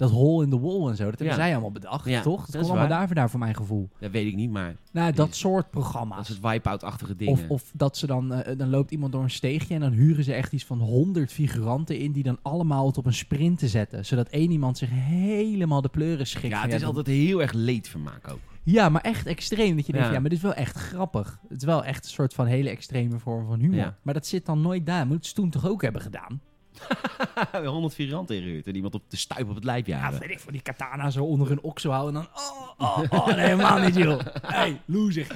Dat 0.00 0.10
hole 0.10 0.44
in 0.44 0.50
the 0.50 0.60
wall 0.60 0.88
en 0.88 0.96
zo, 0.96 1.04
dat 1.10 1.18
hebben 1.18 1.36
zij 1.36 1.52
allemaal 1.52 1.70
bedacht, 1.72 2.08
Ja, 2.08 2.20
toch? 2.22 2.36
dat 2.36 2.46
Dat 2.46 2.54
komt 2.62 2.64
allemaal 2.78 2.88
waar. 2.98 3.14
daar 3.14 3.30
voor 3.30 3.38
mijn 3.38 3.54
gevoel. 3.54 3.88
Dat 3.98 4.10
weet 4.10 4.26
ik 4.26 4.34
niet, 4.34 4.50
maar 4.50 4.76
Nou, 4.92 5.12
dat 5.12 5.34
soort 5.34 5.62
dat 5.62 5.70
programma's. 5.70 6.20
is 6.20 6.28
het 6.28 6.40
wipe-out-achtige 6.40 7.16
dingen. 7.16 7.32
Of, 7.32 7.48
of 7.48 7.70
dat 7.74 7.96
ze 7.96 8.06
dan, 8.06 8.32
eh, 8.32 8.56
dan 8.58 8.68
loopt 8.70 8.90
iemand 8.90 9.12
door 9.12 9.22
een 9.22 9.30
steegje 9.30 9.74
en 9.74 9.80
dan 9.80 9.92
huren 9.92 10.24
ze 10.24 10.32
echt 10.32 10.52
iets 10.52 10.64
van 10.64 10.78
100 10.78 11.32
figuranten 11.32 11.98
in 11.98 12.12
die 12.12 12.22
dan 12.22 12.38
allemaal 12.42 12.86
het 12.86 12.98
op 12.98 13.06
een 13.06 13.14
sprint 13.14 13.58
te 13.58 13.68
zetten. 13.68 14.06
Zodat 14.06 14.28
één 14.28 14.50
iemand 14.50 14.78
zich 14.78 14.88
helemaal 14.90 15.80
de 15.80 15.88
pleuren 15.88 16.26
schikt. 16.26 16.54
ja, 16.54 16.62
het 16.62 16.72
is 16.72 16.84
altijd 16.84 17.06
heel 17.06 17.42
erg 17.42 17.52
leedvermaak 17.52 18.30
ook. 18.30 18.38
Ja, 18.62 18.88
maar 18.88 19.02
echt 19.02 19.26
extreem. 19.26 19.76
Dat 19.76 19.86
je 19.86 19.92
denkt, 19.92 20.06
Ja. 20.08 20.12
maar 20.20 20.28
dit 20.28 20.38
is 20.38 20.44
wel 20.44 20.54
echt 20.54 20.76
grappig. 20.76 21.38
Het 21.48 21.58
is 21.58 21.64
wel 21.64 21.84
echt 21.84 22.04
een 22.04 22.10
soort 22.10 22.34
van 22.34 22.46
hele 22.46 22.70
extreme 22.70 23.18
vorm 23.18 23.46
van 23.46 23.60
humor. 23.60 23.76
Ja. 23.78 23.96
Maar 24.02 24.14
dat 24.14 24.26
zit 24.26 24.46
dan 24.46 24.60
nooit 24.60 24.86
daar. 24.86 25.06
Moet 25.06 25.26
het 25.26 25.34
toen 25.34 25.50
toch 25.50 25.68
ook 25.68 25.82
hebben 25.82 26.00
gedaan? 26.02 26.40
100 27.64 27.94
figuranten 27.94 28.36
ingehuurd 28.36 28.66
en 28.66 28.74
iemand 28.74 28.94
op 28.94 29.02
de 29.08 29.16
stuip 29.16 29.48
op 29.48 29.54
het 29.54 29.64
lijf 29.64 29.86
Ja, 29.86 29.98
jagen. 29.98 30.20
weet 30.20 30.30
ik 30.30 30.40
van 30.40 30.52
die 30.52 30.62
katana 30.62 31.10
zo 31.10 31.24
onder 31.24 31.48
hun 31.48 31.62
okso 31.62 31.90
houden 31.90 32.20
en 32.22 32.28
dan... 32.34 32.42
Oh, 32.78 32.98
oh, 33.10 33.20
oh, 33.20 33.26
nee, 33.26 33.36
helemaal 33.46 33.78
niet, 33.78 33.94
joh. 33.94 34.20
Hey, 34.42 34.80
loser. 34.84 35.26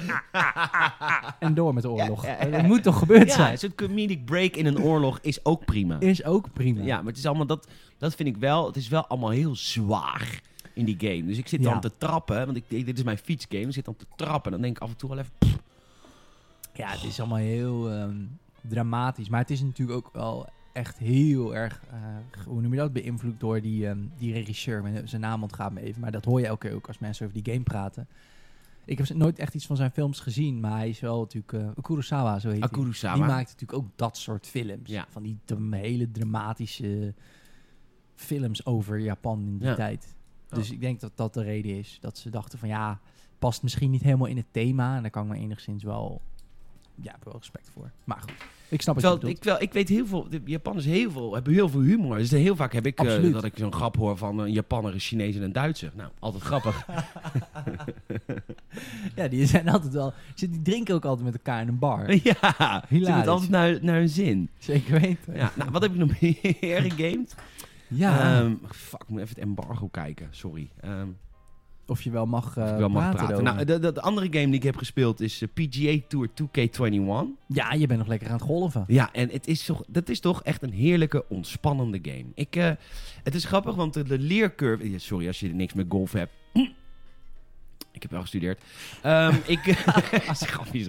en 1.39 1.53
door 1.53 1.73
met 1.73 1.83
de 1.83 1.89
oorlog. 1.89 2.25
Dat 2.51 2.63
moet 2.63 2.83
toch 2.83 2.97
gebeurd 2.97 3.27
Ja, 3.27 3.35
zijn? 3.35 3.57
zo'n 3.57 3.75
comedic 3.75 4.25
break 4.25 4.55
in 4.55 4.65
een 4.65 4.79
oorlog 4.79 5.19
is 5.21 5.45
ook 5.45 5.65
prima. 5.65 5.99
Is 5.99 6.23
ook 6.23 6.53
prima. 6.53 6.81
Ja, 6.83 6.97
maar 6.97 7.05
het 7.05 7.17
is 7.17 7.25
allemaal 7.25 7.45
dat, 7.45 7.67
dat 7.97 8.15
vind 8.15 8.29
ik 8.29 8.37
wel. 8.37 8.65
Het 8.65 8.75
is 8.75 8.87
wel 8.87 9.07
allemaal 9.07 9.29
heel 9.29 9.55
zwaar 9.55 10.41
in 10.73 10.85
die 10.85 10.95
game. 10.99 11.25
Dus 11.25 11.37
ik 11.37 11.47
zit 11.47 11.63
Ja. 11.63 11.69
dan 11.71 11.81
te 11.81 11.91
trappen, 11.97 12.45
want 12.45 12.57
ik, 12.57 12.63
dit 12.85 12.97
is 12.97 13.03
mijn 13.03 13.17
fietsgame. 13.17 13.65
Ik 13.65 13.73
zit 13.73 13.85
dan 13.85 13.95
te 13.95 14.05
trappen 14.15 14.45
en 14.45 14.51
dan 14.51 14.61
denk 14.61 14.75
ik 14.75 14.83
af 14.83 14.89
en 14.89 14.95
toe 14.97 15.09
wel 15.09 15.17
even. 15.19 15.31
pff, 15.37 15.57
Ja, 16.73 16.87
het 16.89 17.03
is 17.03 17.19
allemaal 17.19 17.37
heel 17.37 17.91
ehm, 17.91 18.15
dramatisch. 18.61 19.29
Maar 19.29 19.39
het 19.39 19.49
is 19.51 19.61
natuurlijk 19.61 19.97
ook 19.97 20.09
wel 20.13 20.47
echt 20.75 20.97
heel 20.97 21.55
erg, 21.55 21.81
eh, 21.91 22.45
hoe 22.45 22.61
noem 22.61 22.71
je 22.71 22.77
dat, 22.79 22.93
beïnvloed 22.93 23.39
door 23.39 23.61
die, 23.61 23.87
ehm, 23.87 23.99
die 24.17 24.33
regisseur. 24.33 24.81
Mijn- 24.81 25.07
Zijn 25.07 25.21
naam 25.21 25.41
ontgaat 25.43 25.71
me 25.71 25.81
even, 25.81 26.01
maar 26.01 26.11
dat 26.11 26.25
hoor 26.25 26.39
je 26.39 26.45
elke 26.45 26.67
keer 26.67 26.75
ook 26.75 26.87
als 26.87 26.99
mensen 26.99 27.25
over 27.27 27.43
die 27.43 27.53
game 27.53 27.63
praten. 27.63 28.07
Ik 28.85 28.97
heb 28.97 29.09
nooit 29.09 29.39
echt 29.39 29.53
iets 29.53 29.65
van 29.65 29.75
zijn 29.75 29.91
films 29.91 30.19
gezien, 30.19 30.59
maar 30.59 30.77
hij 30.77 30.89
is 30.89 30.99
wel 30.99 31.19
natuurlijk... 31.19 31.53
eh 31.53 31.83
Kurosawa, 31.83 32.39
zo 32.39 32.49
heet 32.49 32.59
hij. 32.59 32.69
Kurosawa. 32.69 33.13
Die 33.15 33.23
maakt 33.23 33.49
natuurlijk 33.51 33.73
ook 33.79 33.87
dat 33.95 34.17
soort 34.17 34.47
films. 34.47 34.89
Ja. 34.89 35.05
Van 35.09 35.23
die 35.23 35.39
hele 35.69 36.11
dramatische 36.11 37.13
films 38.15 38.65
over 38.65 38.99
Japan 38.99 39.39
in 39.47 39.57
die 39.57 39.67
Ja. 39.67 39.75
tijd. 39.75 40.15
Dus 40.49 40.67
Oh. 40.67 40.73
ik 40.73 40.79
denk 40.81 40.99
dat 40.99 41.11
dat 41.15 41.33
de 41.33 41.41
reden 41.43 41.77
is. 41.77 41.97
Dat 42.01 42.17
ze 42.17 42.29
dachten 42.29 42.59
van 42.59 42.67
ja, 42.69 42.99
past 43.39 43.63
misschien 43.63 43.91
niet 43.91 44.01
helemaal 44.01 44.27
in 44.27 44.37
het 44.37 44.45
thema. 44.51 44.95
En 44.95 45.01
daar 45.01 45.11
kan 45.11 45.23
ik 45.25 45.29
me 45.31 45.37
enigszins 45.37 45.83
wel 45.83 46.21
ja, 46.95 47.11
heb 47.11 47.23
wel 47.23 47.33
respect 47.37 47.69
voor. 47.69 47.91
Maar 48.03 48.21
goed, 48.21 48.33
ik 48.75 48.81
snap 48.81 48.95
Terwijl, 48.95 49.17
bedoelt. 49.19 49.37
ik, 49.37 49.43
wel, 49.43 49.61
ik 49.61 49.73
weet 49.73 49.89
heel 49.89 50.05
veel, 50.07 50.27
de 50.29 50.41
Japanners 50.45 50.85
heel 50.85 51.11
veel, 51.11 51.33
hebben 51.33 51.53
heel 51.53 51.69
veel 51.69 51.81
humor. 51.81 52.17
Dus 52.17 52.31
heel 52.31 52.55
vaak 52.55 52.73
heb 52.73 52.85
ik 52.85 52.99
eh, 52.99 53.31
dat 53.33 53.43
ik 53.43 53.53
zo'n 53.57 53.73
grap 53.73 53.95
hoor 53.97 54.17
van 54.17 54.39
een 54.39 54.51
Japanner, 54.51 54.93
een 54.93 54.99
Chinees 54.99 55.35
en 55.35 55.41
een 55.41 55.51
Duitser. 55.53 55.91
Nou, 55.95 56.09
altijd 56.19 56.43
grappig. 56.43 56.85
Ja, 59.15 59.27
die 59.27 59.45
zijn 59.45 59.69
altijd 59.69 59.93
wel... 59.93 60.13
ze- 60.35 60.49
Die 60.49 60.61
drinken 60.61 60.95
ook 60.95 61.05
altijd 61.05 61.25
met 61.25 61.33
elkaar 61.35 61.61
in 61.61 61.67
een 61.67 61.79
bar. 61.79 62.11
ja, 62.23 62.35
ze 62.53 62.81
Hilarisch. 62.87 63.17
het 63.19 63.27
altijd 63.27 63.49
naar, 63.49 63.77
naar 63.81 63.95
hun 63.97 64.09
zin. 64.09 64.49
Zeker 64.57 64.99
weten. 65.01 65.35
Ja, 65.35 65.51
nou, 65.55 65.71
wat 65.71 65.81
heb 65.81 65.91
ik 65.91 65.97
nog 65.97 66.11
meer 66.21 66.81
gegamed? 66.91 67.35
Ja, 67.87 68.39
Ehm, 68.39 68.53
fuck, 68.71 69.01
ik 69.01 69.07
moet 69.09 69.19
even 69.21 69.35
het 69.35 69.43
embargo 69.43 69.87
kijken. 69.87 70.27
Sorry. 70.31 70.69
Ehm, 70.79 71.07
of 71.87 72.01
je 72.01 72.11
wel 72.11 72.25
mag, 72.25 72.57
eh 72.57 72.77
wel 72.77 72.89
mag 72.89 73.15
praten. 73.15 73.43
Nou, 73.43 73.65
de, 73.65 73.79
de, 73.79 73.91
de 73.91 74.01
andere 74.01 74.25
game 74.25 74.45
die 74.45 74.55
ik 74.55 74.63
heb 74.63 74.77
gespeeld 74.77 75.21
is 75.21 75.41
eh, 75.41 75.47
PGA 75.53 75.99
Tour 76.07 76.29
2K21. 76.29 77.45
ja, 77.47 77.73
je 77.73 77.87
bent 77.87 77.99
nog 77.99 78.07
lekker 78.07 78.27
aan 78.27 78.33
het 78.33 78.43
golven. 78.43 78.83
Ja, 78.87 79.09
en 79.13 79.29
het 79.29 79.47
is 79.47 79.65
toch, 79.65 79.83
dat 79.87 80.09
is 80.09 80.19
toch 80.19 80.43
echt 80.43 80.63
een 80.63 80.73
heerlijke, 80.73 81.25
ontspannende 81.29 81.99
game. 82.01 82.25
Ik, 82.33 82.55
eh, 82.55 82.71
het 83.23 83.35
is 83.35 83.45
grappig, 83.45 83.75
want 83.75 83.93
de, 83.93 84.03
de 84.03 84.19
leercurve... 84.19 84.99
Sorry 84.99 85.27
als 85.27 85.39
je 85.39 85.53
niks 85.53 85.73
met 85.73 85.85
golf 85.89 86.11
hebt. 86.11 86.33
Ik 87.91 88.01
heb 88.01 88.11
wel 88.11 88.21
gestudeerd. 88.21 88.61
Ehm, 89.01 89.35
ik, 89.45 89.59
schapje. 90.33 90.87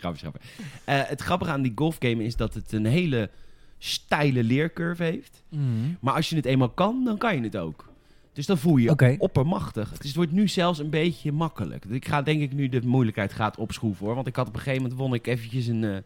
Eh, 0.85 1.01
het 1.03 1.21
grappige 1.21 1.51
aan 1.51 1.63
die 1.63 1.73
golfgame 1.75 2.25
is 2.25 2.37
dat 2.37 2.55
het 2.55 2.73
een 2.73 2.87
hele 2.87 3.31
steile 3.79 4.45
leercurve 4.45 5.03
heeft. 5.03 5.43
Mhm. 5.49 5.63
Maar 6.01 6.15
als 6.15 6.29
je 6.29 6.37
het 6.37 6.45
eenmaal 6.45 6.71
kan, 6.71 7.05
dan 7.05 7.19
kan 7.19 7.37
je 7.37 7.43
het 7.43 7.57
ook. 7.57 7.95
Dus 8.37 8.47
dan 8.47 8.59
voel 8.59 8.77
je 8.77 9.19
oppermachtig. 9.19 9.91
Het, 9.91 10.01
is, 10.01 10.07
het 10.07 10.17
wordt 10.17 10.33
nu 10.33 10.49
zelfs 10.49 10.79
een 10.79 10.91
beetje 10.91 11.33
makkelijk. 11.33 11.85
Ik 11.85 12.09
ga 12.09 12.23
denk 12.23 12.41
ik 12.41 12.53
nu 12.53 12.69
de 12.69 12.87
moeilijkheid 12.87 13.33
gaat 13.33 13.57
opschroeven 13.57 14.07
hoor. 14.07 14.15
Want 14.15 14.27
ik 14.27 14.37
had 14.37 14.49
op 14.49 14.55
een 14.55 14.61
gegeven 14.61 14.83
moment 14.83 15.01
won 15.01 15.15
ik 15.15 15.27
eventjes 15.27 15.67
een, 15.67 15.85
eh, 15.85 15.97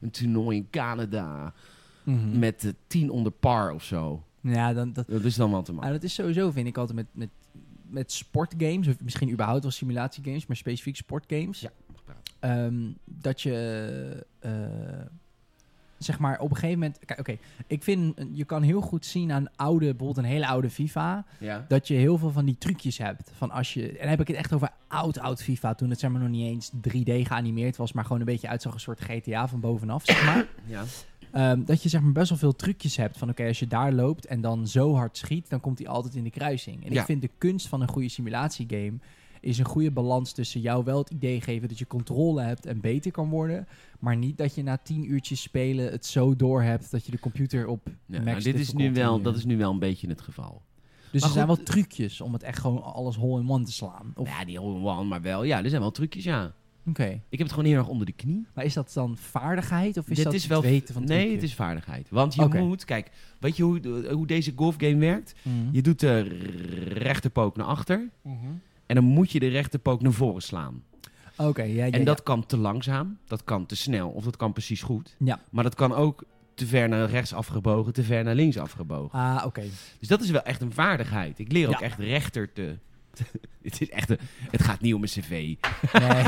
een 0.00 0.10
toernooi 0.10 0.56
in 0.56 0.66
Canada. 0.70 1.54
Mhm. 2.02 2.38
Met 2.38 2.64
eh, 2.64 2.70
10 2.86 3.10
onder 3.10 3.32
par 3.32 3.72
of 3.72 3.84
zo. 3.84 4.24
Ja, 4.40 4.72
dan, 4.72 4.92
dat, 4.92 5.08
Dat 5.08 5.24
is 5.24 5.34
dan 5.34 5.50
wel 5.50 5.62
te 5.62 5.72
nou, 5.72 5.82
makkelijk. 5.82 6.02
dat 6.02 6.10
is 6.10 6.16
sowieso, 6.16 6.50
vind 6.50 6.66
ik 6.66 6.78
altijd 6.78 6.96
met, 6.96 7.06
met, 7.12 7.28
met 7.88 8.12
sportgames, 8.12 8.88
of 8.88 9.00
misschien 9.02 9.30
überhaupt 9.30 9.62
wel 9.62 9.70
simulatiegames, 9.70 10.46
maar 10.46 10.56
specifiek 10.56 10.96
sportgames. 10.96 11.60
Ja. 11.60 11.70
Ehm, 12.40 12.90
dat 13.04 13.40
je, 13.40 14.26
eh, 14.38 14.52
zeg 16.04 16.18
maar, 16.18 16.38
op 16.40 16.50
een 16.50 16.56
gegeven 16.56 16.78
moment... 16.78 16.98
Kijk, 17.04 17.18
oké, 17.20 17.36
ik 17.66 17.82
vind, 17.82 18.14
je 18.32 18.44
kan 18.44 18.62
heel 18.62 18.80
goed 18.80 19.06
zien 19.06 19.32
aan 19.32 19.46
oude, 19.56 19.84
bijvoorbeeld 19.86 20.16
een 20.16 20.24
hele 20.32 20.46
oude 20.46 20.70
FIFA, 20.70 21.24
Ja. 21.38 21.64
dat 21.68 21.88
je 21.88 21.94
heel 21.94 22.18
veel 22.18 22.30
van 22.30 22.44
die 22.44 22.56
trucjes 22.58 22.98
hebt. 22.98 23.30
Van 23.34 23.50
als 23.50 23.74
je, 23.74 23.88
en 23.88 23.98
dan 23.98 24.08
heb 24.08 24.20
ik 24.20 24.28
het 24.28 24.36
echt 24.36 24.52
over 24.52 24.68
oud, 24.88 25.18
oud 25.18 25.42
FIFA, 25.42 25.74
toen 25.74 25.90
het 25.90 25.98
zeg 26.00 26.10
maar 26.10 26.20
nog 26.20 26.30
niet 26.30 26.46
eens 26.46 26.70
3D 26.88 27.26
geanimeerd 27.26 27.76
was, 27.76 27.92
maar 27.92 28.04
gewoon 28.04 28.20
een 28.20 28.26
beetje 28.26 28.48
uitzag 28.48 28.74
een 28.74 28.80
soort 28.80 29.00
GTA 29.00 29.48
van 29.48 29.60
bovenaf, 29.60 30.04
zeg 30.04 30.24
maar. 30.24 30.46
ja. 30.66 30.84
Ehm, 31.32 31.64
dat 31.64 31.82
je 31.82 31.88
zeg 31.88 32.00
maar 32.00 32.12
best 32.12 32.28
wel 32.28 32.38
veel 32.38 32.56
trucjes 32.56 32.96
hebt 32.96 33.18
van 33.18 33.28
oké, 33.30 33.46
als 33.46 33.58
je 33.58 33.66
daar 33.66 33.92
loopt 33.92 34.26
en 34.26 34.40
dan 34.40 34.66
zo 34.68 34.94
hard 34.94 35.16
schiet, 35.16 35.50
dan 35.50 35.60
komt 35.60 35.78
hij 35.78 35.88
altijd 35.88 36.14
in 36.14 36.24
de 36.24 36.30
kruising. 36.30 36.84
En 36.86 36.92
Ja. 36.92 37.00
ik 37.00 37.06
vind 37.06 37.22
de 37.22 37.30
kunst 37.38 37.68
van 37.68 37.80
een 37.80 37.88
goede 37.88 38.08
simulatiegame 38.08 38.98
is 39.40 39.58
een 39.58 39.64
goede 39.64 39.90
balans 39.90 40.32
tussen 40.32 40.60
jou 40.60 40.84
wel 40.84 40.98
het 40.98 41.10
idee 41.10 41.40
geven 41.40 41.68
dat 41.68 41.78
je 41.78 41.86
controle 41.86 42.42
hebt 42.42 42.66
en 42.66 42.80
beter 42.80 43.10
kan 43.10 43.28
worden, 43.28 43.66
maar 43.98 44.16
niet 44.16 44.38
dat 44.38 44.54
je 44.54 44.62
na 44.62 44.76
tien 44.82 45.10
uurtjes 45.10 45.42
spelen 45.42 45.90
het 45.90 46.06
zo 46.06 46.36
door 46.36 46.62
hebt 46.62 46.90
dat 46.90 47.04
je 47.04 47.10
de 47.10 47.18
computer 47.18 47.66
op 47.66 47.88
Ja, 48.06 48.20
max 48.20 48.24
nou, 48.24 48.40
dit 48.42 48.54
is 48.54 48.72
nu 48.72 48.92
wel, 48.92 49.22
dat 49.22 49.36
is 49.36 49.44
nu 49.44 49.56
wel 49.56 49.70
een 49.70 49.78
beetje 49.78 50.08
het 50.08 50.20
geval. 50.20 50.62
Dus 51.10 51.20
maar 51.20 51.30
er 51.30 51.34
zijn 51.36 51.46
wel 51.46 51.62
trucjes 51.62 52.20
om 52.20 52.32
het 52.32 52.42
echt 52.42 52.58
gewoon 52.58 52.82
alles 52.82 53.16
hole 53.16 53.40
in 53.40 53.50
one 53.50 53.64
te 53.64 53.72
slaan. 53.72 54.12
Of, 54.14 54.28
Ja, 54.28 54.44
die 54.44 54.58
hole-in-one, 54.58 55.04
maar 55.04 55.22
wel. 55.22 55.44
Ja, 55.44 55.62
er 55.62 55.68
zijn 55.68 55.80
wel 55.80 55.90
trucjes, 55.90 56.24
ja. 56.24 56.54
Oké, 56.86 57.04
Ik 57.04 57.38
heb 57.38 57.40
het 57.40 57.50
gewoon 57.52 57.64
heel 57.64 57.78
erg 57.78 57.88
onder 57.88 58.06
de 58.06 58.12
knie. 58.12 58.46
maar 58.54 58.64
is 58.64 58.74
dat 58.74 58.90
dan 58.94 59.16
vaardigheid 59.16 59.96
of 59.96 60.08
is 60.08 60.16
Dit 60.16 60.24
dat 60.24 60.34
is 60.34 60.42
het 60.42 60.50
wel 60.50 60.62
weten 60.62 60.94
van 60.94 61.04
Nee, 61.04 61.32
het 61.32 61.42
is 61.42 61.54
vaardigheid. 61.54 62.08
Want 62.10 62.34
je 62.34 62.48
moet, 62.48 62.84
kijk, 62.84 63.10
weet 63.38 63.56
je 63.56 63.62
hoe, 63.62 64.08
hoe 64.12 64.26
deze 64.26 64.52
golfgame 64.56 64.96
werkt? 64.96 65.34
Mhm. 65.42 65.54
Je 65.72 65.82
doet 65.82 66.00
de 66.00 66.20
rechterpook 66.88 67.56
naar 67.56 67.66
achter. 67.66 68.08
Mhm. 68.22 68.36
En 68.90 68.96
dan 68.96 69.04
moet 69.04 69.32
je 69.32 69.40
de 69.40 69.48
rechterpook 69.48 70.02
naar 70.02 70.12
voren 70.12 70.42
slaan. 70.42 70.82
Oké, 71.36 71.62
ja, 71.62 71.84
ja, 71.84 71.90
En 71.90 71.98
ja. 71.98 72.04
dat 72.04 72.22
kan 72.22 72.46
te 72.46 72.56
langzaam, 72.56 73.18
dat 73.26 73.44
kan 73.44 73.66
te 73.66 73.76
snel 73.76 74.08
of 74.08 74.24
dat 74.24 74.36
kan 74.36 74.52
precies 74.52 74.82
goed. 74.82 75.16
Ja. 75.18 75.40
Maar 75.50 75.64
dat 75.64 75.74
kan 75.74 75.94
ook 75.94 76.24
te 76.54 76.66
ver 76.66 76.88
naar 76.88 77.10
rechts 77.10 77.32
afgebogen, 77.32 77.92
te 77.92 78.02
ver 78.02 78.24
naar 78.24 78.34
links 78.34 78.58
afgebogen. 78.58 79.18
Ah, 79.18 79.42
oké. 79.46 79.62
Dus 79.98 80.08
dat 80.08 80.20
is 80.20 80.30
wel 80.30 80.42
echt 80.42 80.60
een 80.60 80.72
vaardigheid. 80.72 81.38
Ik 81.38 81.52
leer 81.52 81.68
ook 81.68 81.80
echt 81.80 81.98
rechter 81.98 82.52
te... 82.52 82.76
het, 83.62 83.80
is 83.80 83.90
echt 83.90 84.10
een, 84.10 84.18
het 84.50 84.62
gaat 84.62 84.80
niet 84.80 84.94
om 84.94 85.00
mijn 85.00 85.12
cv. 85.12 85.30
Nee. 85.30 86.24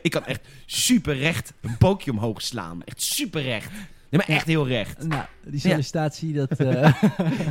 ik 0.06 0.10
kan 0.10 0.24
echt 0.24 0.48
super 0.66 1.16
recht 1.16 1.52
een 1.60 1.76
pookje 1.76 2.10
omhoog 2.10 2.42
slaan. 2.42 2.84
Echt 2.84 3.02
super 3.02 3.42
recht. 3.42 3.70
Nee, 3.70 4.20
maar 4.26 4.36
echt 4.36 4.46
heel 4.46 4.66
recht. 4.66 5.06
Nou, 5.06 5.24
die 5.44 5.60
sollicitatie, 5.60 6.32
dat... 6.32 6.50
eh, 6.58 7.02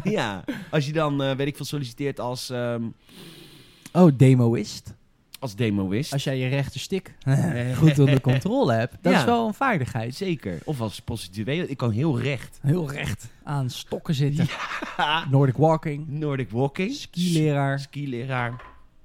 ja, 0.04 0.44
als 0.70 0.86
je 0.86 0.92
dan, 0.92 1.24
eh, 1.24 1.36
weet 1.36 1.48
ik 1.48 1.56
veel, 1.56 1.66
solliciteert 1.66 2.20
als, 2.20 2.50
ehm 2.50 2.84
oh, 4.04 4.12
demoist. 4.18 4.94
als 5.40 5.56
demoist. 5.56 6.14
Als 6.14 6.24
jij 6.24 6.38
je 6.38 6.48
rechterstik 6.48 7.14
goed 7.82 8.00
onder 8.00 8.22
controle 8.22 8.74
hebt. 8.74 8.96
Dat 9.02 9.14
Ja. 9.14 9.20
is 9.20 9.26
wel 9.26 9.48
een 9.48 9.54
vaardigheid. 9.54 10.16
Zeker. 10.16 10.60
Of 10.64 10.82
als 10.82 11.00
prostituee. 11.02 11.68
Ik 11.68 11.78
kan 11.78 11.92
heel 11.92 12.20
recht. 12.22 12.60
Heel 12.62 12.92
recht 12.92 13.28
aan 13.44 13.70
stokken 13.70 14.14
zitten. 14.14 14.48
Nordic 15.32 15.58
walking. 15.58 16.08
Nordic 16.08 16.50
walking. 16.50 16.92
Skileraar. 16.94 17.80
Skileraar. 17.80 18.62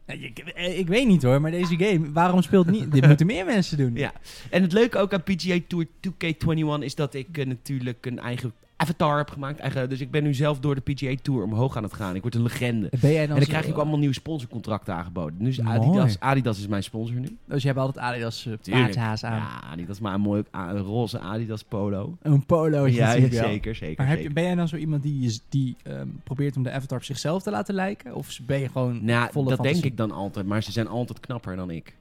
Ja, 0.06 0.14
ik, 0.14 0.38
eh, 0.38 0.78
ik 0.78 0.86
weet 0.88 1.06
niet 1.06 1.22
hoor, 1.22 1.40
maar 1.40 1.50
deze 1.50 1.76
game, 1.76 2.12
waarom 2.12 2.42
speelt 2.42 2.70
niet... 2.70 2.92
Dit 2.92 3.06
moeten 3.06 3.26
meer 3.26 3.44
mensen 3.44 3.76
doen. 3.76 3.94
Ja. 3.94 4.12
En 4.50 4.62
het 4.62 4.72
leuke 4.72 4.98
ook 4.98 5.12
aan 5.12 5.22
PGA 5.22 5.58
Tour 5.68 5.86
2K21 6.08 6.84
is 6.84 6.94
dat 6.94 7.14
ik 7.14 7.38
eh, 7.38 7.46
natuurlijk 7.46 8.06
een 8.06 8.18
eigen 8.18 8.52
avatar 8.82 9.16
heb 9.18 9.30
gemaakt. 9.30 9.58
Eigen, 9.58 9.88
dus 9.88 10.00
ik 10.00 10.10
ben 10.10 10.22
nu 10.22 10.34
zelf 10.34 10.60
door 10.60 10.74
de 10.74 10.80
PGA 10.80 11.14
Tour 11.22 11.42
omhoog 11.44 11.76
aan 11.76 11.82
het 11.82 11.92
gaan. 11.94 12.14
Ik 12.14 12.22
word 12.22 12.34
een 12.34 12.42
legende. 12.42 12.90
Ben 13.00 13.12
jij 13.12 13.26
dan 13.26 13.34
En 13.36 13.40
dan 13.40 13.48
krijg 13.50 13.64
ik 13.64 13.70
ook 13.70 13.76
allemaal 13.80 13.98
nieuwe 13.98 14.14
sponsorcontracten 14.14 14.94
aangeboden. 14.94 15.34
Nu 15.38 15.48
is. 15.48 15.60
Adidas, 15.60 16.20
Adidas 16.20 16.58
is 16.58 16.66
mijn 16.66 16.82
sponsor 16.82 17.16
nu. 17.20 17.36
Dus 17.44 17.62
je 17.62 17.68
hebt 17.68 17.80
altijd 17.80 18.04
Adidas 18.04 18.46
uh, 18.46 18.54
paardhaas 18.70 19.24
aan. 19.24 19.36
Ja, 19.36 19.60
Adidas, 19.72 20.00
maar 20.00 20.14
een 20.14 20.20
mooi 20.20 20.42
een 20.50 20.78
roze 20.78 21.18
Adidas 21.18 21.62
polo. 21.64 22.16
Een 22.22 22.46
polo. 22.46 22.86
Ja, 22.86 23.12
Ja, 23.12 23.26
ja, 23.26 23.28
zeker, 23.42 23.74
zeker. 23.74 23.94
Maar 24.04 24.12
heb 24.12 24.22
je, 24.22 24.30
ben 24.30 24.42
jij 24.42 24.54
dan 24.54 24.68
zo 24.68 24.76
iemand 24.76 25.02
die, 25.02 25.24
is- 25.26 25.40
die 25.48 25.76
ehm, 25.82 26.08
probeert 26.24 26.56
om 26.56 26.62
de 26.62 26.70
avatar 26.70 26.98
op 26.98 27.04
zichzelf 27.04 27.42
te 27.42 27.50
laten 27.50 27.74
lijken? 27.74 28.14
Of 28.14 28.38
ben 28.46 28.58
je 28.60 28.68
gewoon 28.68 29.04
Nou, 29.04 29.28
volle 29.32 29.48
dat 29.48 29.54
fantasie? 29.56 29.80
denk 29.80 29.92
ik 29.92 29.98
dan 29.98 30.10
altijd, 30.10 30.46
maar 30.46 30.62
ze 30.62 30.72
zijn 30.72 30.88
altijd 30.88 31.20
knapper 31.20 31.56
dan 31.56 31.70
ik. 31.70 31.94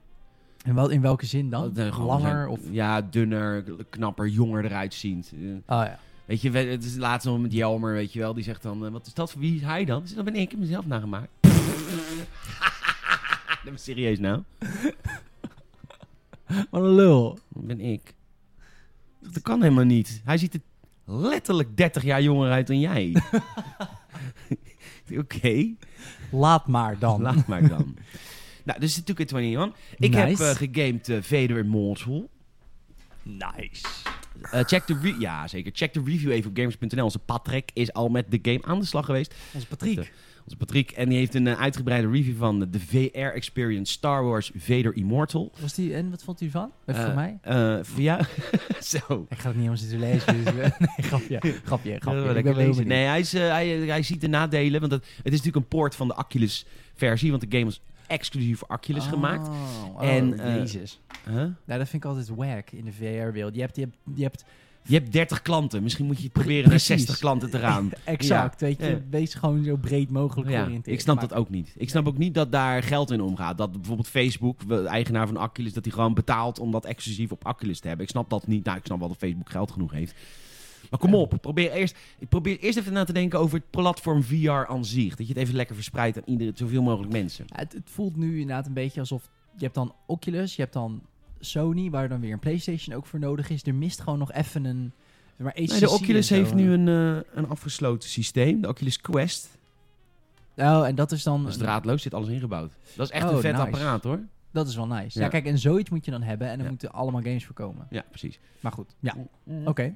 En 0.64 0.74
wel, 0.74 0.88
in 0.90 1.00
welke 1.00 1.26
zin 1.26 1.50
dan? 1.50 1.72
Dat, 1.72 1.92
gewoon 1.94 2.06
Langer 2.06 2.30
zijn- 2.36 2.48
of... 2.48 2.60
Ja, 2.70 3.02
dunner, 3.10 3.64
knapper, 3.90 4.28
jonger 4.28 4.64
eruit 4.64 4.94
ziend. 4.94 5.32
Eh, 5.34 5.48
Oh 5.78 5.84
ja. 5.84 5.98
Weet 6.32 6.42
je, 6.42 6.50
het 6.50 6.84
is 6.84 6.96
laatst 6.96 7.26
nog 7.26 7.40
met 7.40 7.52
Jelmer, 7.52 7.92
weet 7.92 8.12
je 8.12 8.18
wel. 8.18 8.34
Die 8.34 8.44
zegt 8.44 8.62
dan, 8.62 8.86
eh, 8.86 8.92
wat 8.92 9.06
is 9.06 9.14
dat? 9.14 9.34
Wie 9.34 9.54
is 9.54 9.62
hij 9.62 9.84
dan? 9.84 10.02
Dus 10.02 10.14
dat 10.14 10.24
ben 10.24 10.34
ik, 10.34 10.40
ik 10.40 10.50
heb 10.50 10.60
mezelf 10.60 10.86
nagemaakt. 10.86 11.30
dat 13.64 13.74
is 13.74 13.82
serieus 13.84 14.18
nou. 14.18 14.42
Wat 16.46 16.82
een 16.82 16.94
lul. 16.94 17.38
Dat 17.48 17.66
ben 17.66 17.80
ik. 17.80 18.14
Dat 19.18 19.42
kan 19.42 19.62
helemaal 19.62 19.84
niet. 19.84 20.20
Hij 20.24 20.38
ziet 20.38 20.54
er 20.54 20.60
letterlijk 21.04 21.76
30 21.76 22.02
jaar 22.02 22.22
jonger 22.22 22.50
uit 22.50 22.66
dan 22.66 22.80
jij. 22.80 23.22
Oké, 25.20 25.74
Laat 26.30 26.66
maar 26.66 26.98
dan. 26.98 27.22
laat 27.22 27.46
maar 27.46 27.68
dan. 27.68 27.96
nou, 28.64 28.80
dus 28.80 28.96
het 28.96 29.08
is 29.08 29.32
21. 29.32 29.78
Ik 29.96 30.14
heb 30.14 30.38
eh, 30.38 30.50
gegamed 30.50 31.08
eh, 31.08 31.22
Vader 31.22 31.58
Immortal. 31.58 32.30
Nice. 33.22 33.86
Eh, 34.50 34.60
check 34.64 34.86
de 34.86 34.98
re- 35.02 35.16
ja, 35.18 35.48
zeker. 35.48 35.72
Check 35.74 35.92
de 35.94 36.02
review 36.04 36.30
even 36.30 36.50
op 36.50 36.56
gamers.nl. 36.56 37.04
Onze 37.04 37.18
Patrick 37.18 37.70
is 37.74 37.92
al 37.92 38.08
met 38.08 38.30
de 38.30 38.38
game 38.42 38.60
aan 38.64 38.78
de 38.78 38.86
slag 38.86 39.04
geweest. 39.04 39.34
Onze 39.52 39.66
Patrick. 39.66 39.96
Met, 39.96 40.10
Onze 40.44 40.56
Patrick. 40.56 40.90
En 40.90 41.08
die 41.08 41.18
heeft 41.18 41.34
een 41.34 41.46
eh, 41.46 41.60
uitgebreide 41.60 42.10
review 42.10 42.36
van 42.36 42.58
de 42.70 42.80
VR-experience 42.80 43.92
Star 43.92 44.24
Wars 44.24 44.50
Vader 44.56 44.96
Immortal. 44.96 45.52
Was 45.60 45.74
die, 45.74 45.94
en 45.94 46.10
wat 46.10 46.22
vond 46.22 46.40
u? 46.40 46.46
Even 46.46 46.70
Eh, 46.84 47.04
voor 47.04 47.14
mij? 47.14 47.38
jou? 47.96 48.22
Zo. 48.80 49.26
Ik 49.28 49.38
ga 49.38 49.48
het 49.48 49.56
niet 49.58 49.68
om 49.68 49.76
zitten 49.76 49.98
lezen. 49.98 50.44
Dus, 50.44 50.52
nee, 50.54 50.70
grapje. 50.96 51.38
Grapje, 51.64 51.96
grapje. 52.00 52.34
Ik 52.34 52.44
ben 52.44 52.56
lezen. 52.56 52.86
Nee, 52.86 53.04
hij, 53.06 53.20
is, 53.20 53.32
hij, 53.32 53.68
hij 53.68 54.02
ziet 54.02 54.20
de 54.20 54.28
nadelen. 54.28 54.80
Want 54.80 54.92
het, 54.92 55.02
het 55.04 55.32
is 55.32 55.38
natuurlijk 55.38 55.56
een 55.56 55.68
poort 55.78 55.94
van 55.94 56.08
de 56.08 56.16
Oculus-versie. 56.16 57.30
Want 57.30 57.42
de 57.50 57.56
game 57.58 57.64
was 57.64 57.80
exclusief 58.12 58.58
voor 58.58 58.68
Oculus 58.68 59.06
gemaakt. 59.06 59.48
Oh, 59.48 59.54
oh, 59.94 60.04
En, 60.08 60.38
eh, 60.38 60.56
Jezus. 60.56 61.00
Huh? 61.26 61.34
Nou, 61.36 61.54
dat 61.78 61.88
vind 61.88 62.04
ik 62.04 62.04
altijd 62.04 62.28
wack 62.28 62.70
in 62.70 62.84
de 62.84 62.92
VR-wereld. 62.92 63.54
Je 63.54 63.60
hebt, 63.60 63.76
je 63.76 63.82
hebt, 63.82 63.96
je 64.14 64.22
hebt 64.22 64.44
Je 64.84 64.94
hebt 64.94 65.12
30 65.12 65.42
klanten. 65.42 65.82
Misschien 65.82 66.06
moet 66.06 66.22
je 66.22 66.28
proberen 66.28 66.60
naar 66.60 66.68
Precies. 66.68 66.86
60 66.86 67.18
klanten 67.18 67.50
te 67.50 67.58
gaan. 67.58 67.90
exact, 68.04 68.60
weet 68.60 68.78
je, 68.80 68.86
Ja. 68.86 68.98
wees 69.10 69.34
gewoon 69.34 69.64
zo 69.64 69.76
breed 69.76 70.10
mogelijk 70.10 70.50
Ja, 70.50 70.68
ik 70.82 71.00
snap 71.00 71.16
Maar- 71.16 71.28
dat 71.28 71.38
ook 71.38 71.50
niet. 71.50 71.74
Ik 71.76 71.88
snap 71.88 72.06
ook 72.06 72.18
niet 72.18 72.34
dat 72.34 72.52
daar 72.52 72.82
geld 72.82 73.10
in 73.10 73.20
omgaat. 73.20 73.58
Dat 73.58 73.72
bijvoorbeeld 73.72 74.08
Facebook, 74.08 74.68
de 74.68 74.84
eigenaar 74.86 75.26
van 75.26 75.42
Oculus, 75.42 75.72
dat 75.72 75.84
hij 75.84 75.92
gewoon 75.92 76.14
betaalt 76.14 76.58
om 76.58 76.70
dat 76.70 76.84
exclusief 76.84 77.30
op 77.32 77.46
Oculus 77.46 77.80
te 77.80 77.86
hebben. 77.88 78.04
Ik 78.04 78.10
snap 78.12 78.30
dat 78.30 78.46
niet. 78.46 78.64
Nou, 78.64 78.76
ik 78.78 78.84
snap 78.86 78.98
wel 78.98 79.08
dat 79.08 79.16
Facebook 79.16 79.50
geld 79.50 79.70
genoeg 79.70 79.92
heeft. 79.92 80.14
Maar 80.90 80.98
kom 81.00 81.14
op, 81.14 81.38
probeer 81.40 81.72
eerst, 81.72 81.96
probeer 82.28 82.58
eerst 82.58 82.78
even 82.78 82.92
na 82.92 83.04
te 83.04 83.12
denken 83.12 83.38
over 83.38 83.58
het 83.58 83.70
platform 83.70 84.22
VR 84.22 84.50
aan 84.50 84.84
zich. 84.84 85.16
Dat 85.16 85.26
je 85.26 85.32
het 85.32 85.42
even 85.42 85.54
lekker 85.54 85.74
verspreidt 85.74 86.16
aan 86.16 86.22
iedereen, 86.26 86.52
zoveel 86.56 86.82
mogelijk 86.82 87.12
mensen. 87.12 87.44
Ja, 87.48 87.56
het, 87.58 87.72
het 87.72 87.90
voelt 87.90 88.16
nu 88.16 88.40
inderdaad 88.40 88.66
een 88.66 88.72
beetje 88.72 89.00
alsof 89.00 89.30
je 89.56 89.62
hebt 89.62 89.74
dan 89.74 89.94
Oculus, 90.06 90.56
je 90.56 90.62
hebt 90.62 90.74
dan 90.74 91.02
Sony, 91.40 91.90
waar 91.90 92.08
dan 92.08 92.20
weer 92.20 92.32
een 92.32 92.38
PlayStation 92.38 92.96
ook 92.96 93.06
voor 93.06 93.18
nodig 93.18 93.50
is. 93.50 93.62
Er 93.66 93.74
mist 93.74 94.00
gewoon 94.00 94.18
nog 94.18 94.32
even 94.32 94.64
een. 94.64 94.92
Maar 95.36 95.52
HTC 95.52 95.68
Nee, 95.70 95.80
de 95.80 95.90
Oculus 95.90 96.26
zo. 96.26 96.34
heeft 96.34 96.54
nu 96.54 96.72
een, 96.72 96.88
eh, 96.88 97.20
een 97.34 97.48
afgesloten 97.48 98.08
systeem. 98.08 98.60
De 98.60 98.68
Oculus 98.68 99.00
Quest. 99.00 99.48
Oh, 100.56 100.86
en 100.86 100.94
dat 100.94 101.12
is 101.12 101.22
dan. 101.22 101.42
Dat 101.42 101.52
is 101.52 101.58
draadloos, 101.58 102.02
zit 102.02 102.14
alles 102.14 102.28
ingebouwd. 102.28 102.72
Dat 102.96 103.06
is 103.06 103.12
echt 103.12 103.24
Oh, 103.28 103.32
een 103.34 103.40
vet 103.40 103.52
nice. 103.52 103.64
apparaat 103.64 104.02
hoor. 104.02 104.20
Dat 104.52 104.68
is 104.68 104.76
wel 104.76 104.86
nice. 104.86 105.18
Ja. 105.18 105.24
Ja. 105.24 105.30
kijk, 105.30 105.46
en 105.46 105.58
zoiets 105.58 105.90
moet 105.90 106.04
je 106.04 106.10
dan 106.10 106.22
hebben. 106.22 106.48
En 106.48 106.58
er 106.58 106.64
Ja. 106.64 106.70
moeten 106.70 106.92
allemaal 106.92 107.22
games 107.22 107.44
voor 107.44 107.54
komen. 107.54 107.86
Ja, 107.90 108.04
precies. 108.08 108.38
Maar 108.60 108.72
goed, 108.72 108.94
ja. 109.00 109.16
Oké. 109.64 109.94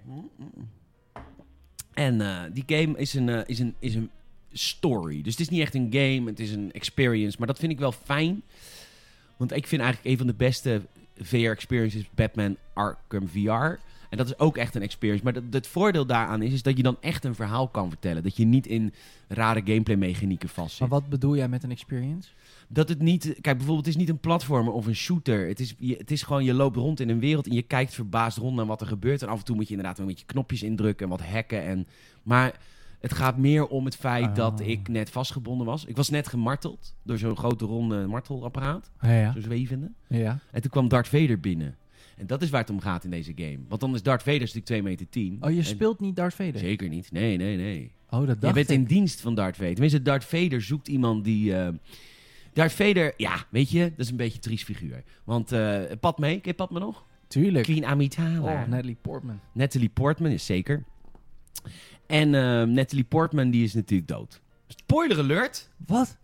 En 1.94 2.20
eh, 2.20 2.42
die 2.52 2.64
game 2.66 2.98
is 2.98 3.14
een, 3.14 3.28
eh, 3.28 3.40
is, 3.46 3.58
een, 3.58 3.74
is 3.78 3.94
een 3.94 4.10
story. 4.52 5.22
Dus 5.22 5.32
het 5.32 5.40
is 5.40 5.48
niet 5.48 5.60
echt 5.60 5.74
een 5.74 5.88
game, 5.90 6.22
het 6.30 6.40
is 6.40 6.50
een 6.52 6.72
experience. 6.72 7.36
Maar 7.38 7.46
dat 7.46 7.58
vind 7.58 7.72
ik 7.72 7.78
wel 7.78 7.92
fijn. 7.92 8.42
Want 9.36 9.52
ik 9.52 9.66
vind 9.66 9.82
eigenlijk 9.82 10.10
een 10.12 10.18
van 10.18 10.26
de 10.26 10.34
beste 10.34 10.82
VR-experiences 11.20 12.10
Batman 12.14 12.56
Arkham 12.74 13.28
VR. 13.28 13.78
En 14.18 14.24
dat 14.24 14.34
is 14.34 14.38
ook 14.38 14.56
echt 14.56 14.74
een 14.74 14.82
experience. 14.82 15.24
Maar 15.24 15.32
dat, 15.32 15.42
het 15.50 15.66
voordeel 15.66 16.06
daaraan 16.06 16.42
is, 16.42 16.52
is 16.52 16.62
dat 16.62 16.76
je 16.76 16.82
dan 16.82 16.96
echt 17.00 17.24
een 17.24 17.34
verhaal 17.34 17.68
kan 17.68 17.88
vertellen. 17.88 18.22
Dat 18.22 18.36
je 18.36 18.44
niet 18.44 18.66
in 18.66 18.92
rare 19.28 19.60
gameplay-mechanieken 19.64 20.48
vastzit. 20.48 20.80
Maar 20.80 20.88
wat 20.88 21.08
bedoel 21.08 21.36
jij 21.36 21.48
met 21.48 21.62
een 21.62 21.70
experience? 21.70 22.28
Dat 22.68 22.88
het 22.88 22.98
niet... 23.00 23.22
Kijk, 23.24 23.56
bijvoorbeeld, 23.56 23.86
het 23.86 23.94
is 23.94 24.00
niet 24.00 24.08
een 24.08 24.18
platformer 24.18 24.72
of 24.72 24.86
een 24.86 24.94
shooter. 24.94 25.48
Het 25.48 25.60
is, 25.60 25.74
je, 25.78 25.94
het 25.96 26.10
is 26.10 26.22
gewoon, 26.22 26.44
je 26.44 26.54
loopt 26.54 26.76
rond 26.76 27.00
in 27.00 27.08
een 27.08 27.20
wereld 27.20 27.46
en 27.46 27.54
je 27.54 27.62
kijkt 27.62 27.94
verbaasd 27.94 28.38
rond 28.38 28.56
naar 28.56 28.66
wat 28.66 28.80
er 28.80 28.86
gebeurt. 28.86 29.22
En 29.22 29.28
af 29.28 29.38
en 29.38 29.44
toe 29.44 29.56
moet 29.56 29.68
je 29.68 29.74
inderdaad 29.74 29.98
een 29.98 30.06
beetje 30.06 30.26
knopjes 30.26 30.62
indrukken 30.62 31.04
en 31.04 31.10
wat 31.10 31.26
hacken. 31.26 31.62
En, 31.62 31.86
maar 32.22 32.54
het 33.00 33.14
gaat 33.14 33.36
meer 33.36 33.66
om 33.66 33.84
het 33.84 33.96
feit 33.96 34.24
Ah. 34.28 34.34
dat 34.34 34.60
ik 34.60 34.88
net 34.88 35.10
vastgebonden 35.10 35.66
was. 35.66 35.84
Ik 35.84 35.96
was 35.96 36.10
net 36.10 36.28
gemarteld 36.28 36.94
door 37.02 37.18
zo'n 37.18 37.36
grote 37.36 37.64
ronde 37.64 38.06
martelapparaat. 38.06 38.90
Ja, 39.00 39.12
ja. 39.12 39.32
Zo'n 39.32 39.42
zwevende. 39.42 39.90
ja. 40.08 40.38
En 40.52 40.60
toen 40.60 40.70
kwam 40.70 40.88
Darth 40.88 41.08
Vader 41.08 41.40
binnen. 41.40 41.76
En 42.16 42.26
dat 42.26 42.42
is 42.42 42.50
waar 42.50 42.60
het 42.60 42.70
om 42.70 42.80
gaat 42.80 43.04
in 43.04 43.10
deze 43.10 43.32
game. 43.36 43.58
Want 43.68 43.80
dan 43.80 43.94
is 43.94 44.02
Darth 44.02 44.22
Vader 44.22 44.38
natuurlijk 44.40 44.66
2 44.66 44.82
meter 44.82 45.08
10. 45.08 45.38
Oh, 45.40 45.50
je 45.50 45.56
En- 45.58 45.64
speelt 45.64 46.00
niet 46.00 46.16
Darth 46.16 46.34
Vader? 46.34 46.58
Zeker 46.58 46.88
niet. 46.88 47.12
Nee, 47.12 47.36
nee, 47.36 47.56
nee. 47.56 47.92
Oh, 48.10 48.18
dat 48.18 48.28
Je 48.28 48.36
dacht 48.38 48.54
bent 48.54 48.70
ik. 48.70 48.76
in 48.78 48.84
dienst 48.84 49.20
van 49.20 49.34
Darth 49.34 49.56
Vader. 49.56 49.72
Tenminste, 49.72 50.02
Darth 50.02 50.24
Vader 50.24 50.62
zoekt 50.62 50.88
iemand 50.88 51.24
die... 51.24 51.54
eh 51.56 51.68
Darth 52.52 52.72
Vader, 52.72 53.14
ja, 53.16 53.44
weet 53.50 53.70
je, 53.70 53.80
dat 53.80 53.98
is 53.98 54.10
een 54.10 54.16
beetje 54.16 54.34
een 54.34 54.40
triest 54.40 54.64
figuur. 54.64 55.02
Want 55.24 55.52
eh 55.52 55.80
Padme, 56.00 56.26
ken 56.28 56.40
je 56.42 56.54
Padme 56.54 56.78
nog? 56.78 57.04
Tuurlijk. 57.28 57.64
Queen 57.64 57.84
Amidala. 57.84 58.38
Oh, 58.62 58.68
Natalie 58.68 58.96
Portman. 59.02 59.40
Natalie 59.52 59.88
Portman 59.88 60.30
is 60.30 60.46
zeker. 60.46 60.84
En 62.06 62.34
eh, 62.34 62.62
Natalie 62.62 63.04
Portman, 63.04 63.50
die 63.50 63.64
is 63.64 63.74
natuurlijk 63.74 64.08
dood. 64.08 64.40
Spoiler 64.68 65.18
alert! 65.18 65.70
Wat? 65.86 66.16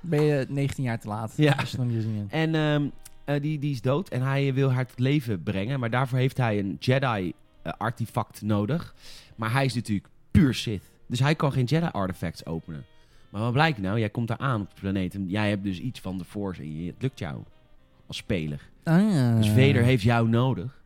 Ben 0.00 0.22
je 0.22 0.46
19 0.48 0.84
jaar 0.84 1.00
te 1.00 1.08
laat? 1.08 1.32
Ja. 1.36 1.56
Je 1.70 1.76
nog 1.76 1.86
niet. 1.86 2.30
En 2.30 2.54
ehm, 2.54 2.82
eh, 2.84 2.88
die, 3.38 3.58
die 3.58 3.72
is 3.72 3.80
dood 3.80 4.08
en 4.08 4.22
hij 4.22 4.54
wil 4.54 4.72
haar 4.72 4.86
tot 4.86 4.98
leven 4.98 5.42
brengen. 5.42 5.80
Maar 5.80 5.90
daarvoor 5.90 6.18
heeft 6.18 6.36
hij 6.36 6.58
een 6.58 6.76
Jedi-artefact 6.78 8.42
nodig. 8.42 8.94
Maar 9.36 9.52
hij 9.52 9.64
is 9.64 9.74
natuurlijk 9.74 10.08
puur 10.30 10.54
Sith. 10.54 10.90
Dus 11.06 11.20
hij 11.20 11.34
kan 11.34 11.52
geen 11.52 11.64
Jedi-artefacts 11.64 12.46
openen. 12.46 12.84
Maar 13.30 13.42
wat 13.42 13.52
blijkt 13.52 13.78
nou? 13.78 13.98
Jij 13.98 14.10
komt 14.10 14.28
daar 14.28 14.38
aan 14.38 14.60
op 14.60 14.74
de 14.74 14.80
planeet 14.80 15.14
en 15.14 15.28
jij 15.28 15.48
hebt 15.48 15.64
dus 15.64 15.78
iets 15.78 16.00
van 16.00 16.18
de 16.18 16.24
Force 16.24 16.62
en 16.62 16.82
je, 16.82 16.86
het 16.86 17.02
lukt 17.02 17.18
jou 17.18 17.42
als 18.06 18.16
speler. 18.16 18.68
Ah. 18.84 19.36
Dus 19.36 19.48
Vader 19.48 19.82
heeft 19.82 20.02
jou 20.02 20.28
nodig 20.28 20.79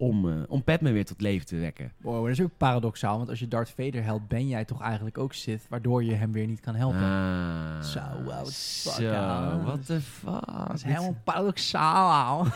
om, 0.00 0.30
eh, 0.30 0.36
om 0.48 0.62
Padme 0.64 0.92
weer 0.92 1.04
tot 1.04 1.20
leven 1.20 1.46
te 1.46 1.56
wekken. 1.56 1.92
Wow, 2.00 2.22
dat 2.22 2.28
is 2.38 2.40
ook 2.40 2.56
paradoxaal, 2.56 3.16
want 3.16 3.28
als 3.28 3.38
je 3.38 3.48
Darth 3.48 3.72
Vader 3.76 4.02
helpt, 4.02 4.28
ben 4.28 4.48
jij 4.48 4.64
toch 4.64 4.82
eigenlijk 4.82 5.18
ook 5.18 5.32
Sith, 5.32 5.66
waardoor 5.68 6.04
je 6.04 6.12
hem 6.12 6.32
weer 6.32 6.46
niet 6.46 6.60
kan 6.60 6.74
helpen. 6.74 7.00
Ah, 7.02 7.82
Zo, 7.82 8.00
the 8.24 8.52
fuck, 8.52 8.92
Zo, 8.92 9.60
what 9.64 9.86
the 9.86 10.00
fuck. 10.00 10.46
dat 10.68 10.72
is 10.74 10.82
helemaal 10.82 11.16
paradoxaal. 11.24 12.46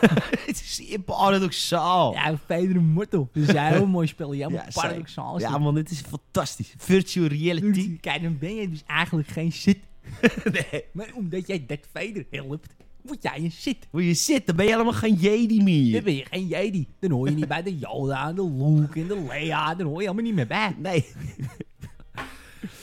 Het 0.46 0.60
is 0.64 0.96
paradoxaal. 1.06 2.12
Ja, 2.12 2.36
Vader 2.36 2.76
een 2.76 2.92
mortel. 2.92 3.28
Dus 3.32 3.46
jij 3.50 3.72
heel 3.72 3.86
mooi 3.96 4.06
spel. 4.06 4.30
Helemaal 4.30 4.64
Ja, 4.64 4.66
paradoxaal. 4.74 5.36
is 5.36 5.42
Ja, 5.42 5.58
man, 5.58 5.74
dit 5.74 5.90
is 5.90 6.00
fantastisch. 6.00 6.74
Virtual 6.76 7.26
reality. 7.26 7.98
Kijk, 8.00 8.22
dan 8.22 8.38
ben 8.38 8.54
je 8.54 8.68
dus 8.70 8.82
eigenlijk 8.86 9.28
geen 9.28 9.52
Sith. 9.52 9.78
nee. 10.52 10.84
Maar 10.92 11.08
omdat 11.14 11.46
jij 11.46 11.64
Darth 11.66 11.88
Vader 11.92 12.24
helpt, 12.30 12.74
word 13.04 13.22
jij 13.22 13.36
een 13.36 13.52
Sith. 13.52 13.86
Hoe 13.90 14.06
je 14.06 14.14
zit, 14.14 14.46
dan 14.46 14.56
ben 14.56 14.64
je 14.64 14.70
helemaal 14.70 14.92
geen 14.92 15.14
Jedi 15.14 15.62
meer. 15.62 15.92
Dan 15.92 16.02
ben 16.02 16.14
je 16.14 16.24
geen 16.30 16.46
Jedi. 16.46 16.86
Dan 16.98 17.10
hoor 17.10 17.28
je 17.28 17.34
niet 17.34 17.48
bij 17.48 17.62
de 17.62 17.78
Yoda, 17.78 18.32
de 18.32 18.50
Luke 18.50 19.00
en 19.00 19.06
de 19.06 19.24
Leia. 19.28 19.74
Dan 19.74 19.86
hoor 19.86 19.96
je 19.96 20.08
helemaal 20.08 20.24
niet 20.24 20.34
meer 20.34 20.46
bij. 20.46 20.76
Nee. 20.78 21.06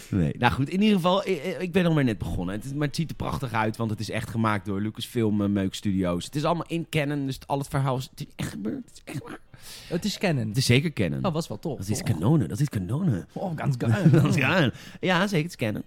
nee. 0.09 0.35
Nou 0.37 0.53
goed, 0.53 0.69
in 0.69 0.81
ieder 0.81 0.95
geval, 0.95 1.27
ik, 1.27 1.57
ik 1.59 1.71
ben 1.71 1.83
nog 1.83 1.93
maar 1.93 2.03
net 2.03 2.17
begonnen. 2.17 2.55
Het 2.55 2.65
is, 2.65 2.73
maar 2.73 2.87
het 2.87 2.95
ziet 2.95 3.09
er 3.09 3.15
prachtig 3.15 3.53
uit, 3.53 3.77
want 3.77 3.89
het 3.89 3.99
is 3.99 4.09
echt 4.09 4.29
gemaakt 4.29 4.65
door 4.65 4.81
Lucasfilm 4.81 5.41
uh, 5.41 5.47
Meuk 5.47 5.73
Studios. 5.73 6.25
Het 6.25 6.35
is 6.35 6.43
allemaal 6.43 6.67
in 6.67 6.87
canon, 6.89 7.25
dus 7.25 7.39
al 7.45 7.57
het 7.57 7.67
verhaal 7.67 7.97
is, 7.97 8.07
het 8.09 8.19
is 8.19 8.33
echt 8.35 8.49
gebeurd. 8.49 8.85
Het 8.85 8.93
is 8.93 9.13
echt 9.13 9.23
waar. 9.23 9.39
Het 9.87 10.05
is 10.05 10.17
canon. 10.17 10.47
Het 10.47 10.57
is 10.57 10.65
zeker 10.65 10.93
canon. 10.93 11.21
Dat 11.21 11.33
was 11.33 11.47
wel 11.47 11.59
tof. 11.59 11.77
dat 11.77 11.89
is 11.89 12.03
kanonen, 12.03 12.49
dat 12.49 12.59
is 12.59 12.69
kanonen. 12.69 13.27
Oh, 13.33 13.51
ganz 13.55 13.75
geil. 14.37 14.71
Ja, 14.99 15.27
zeker, 15.27 15.49
het 15.49 15.61
is 15.61 15.67
canon. 15.67 15.83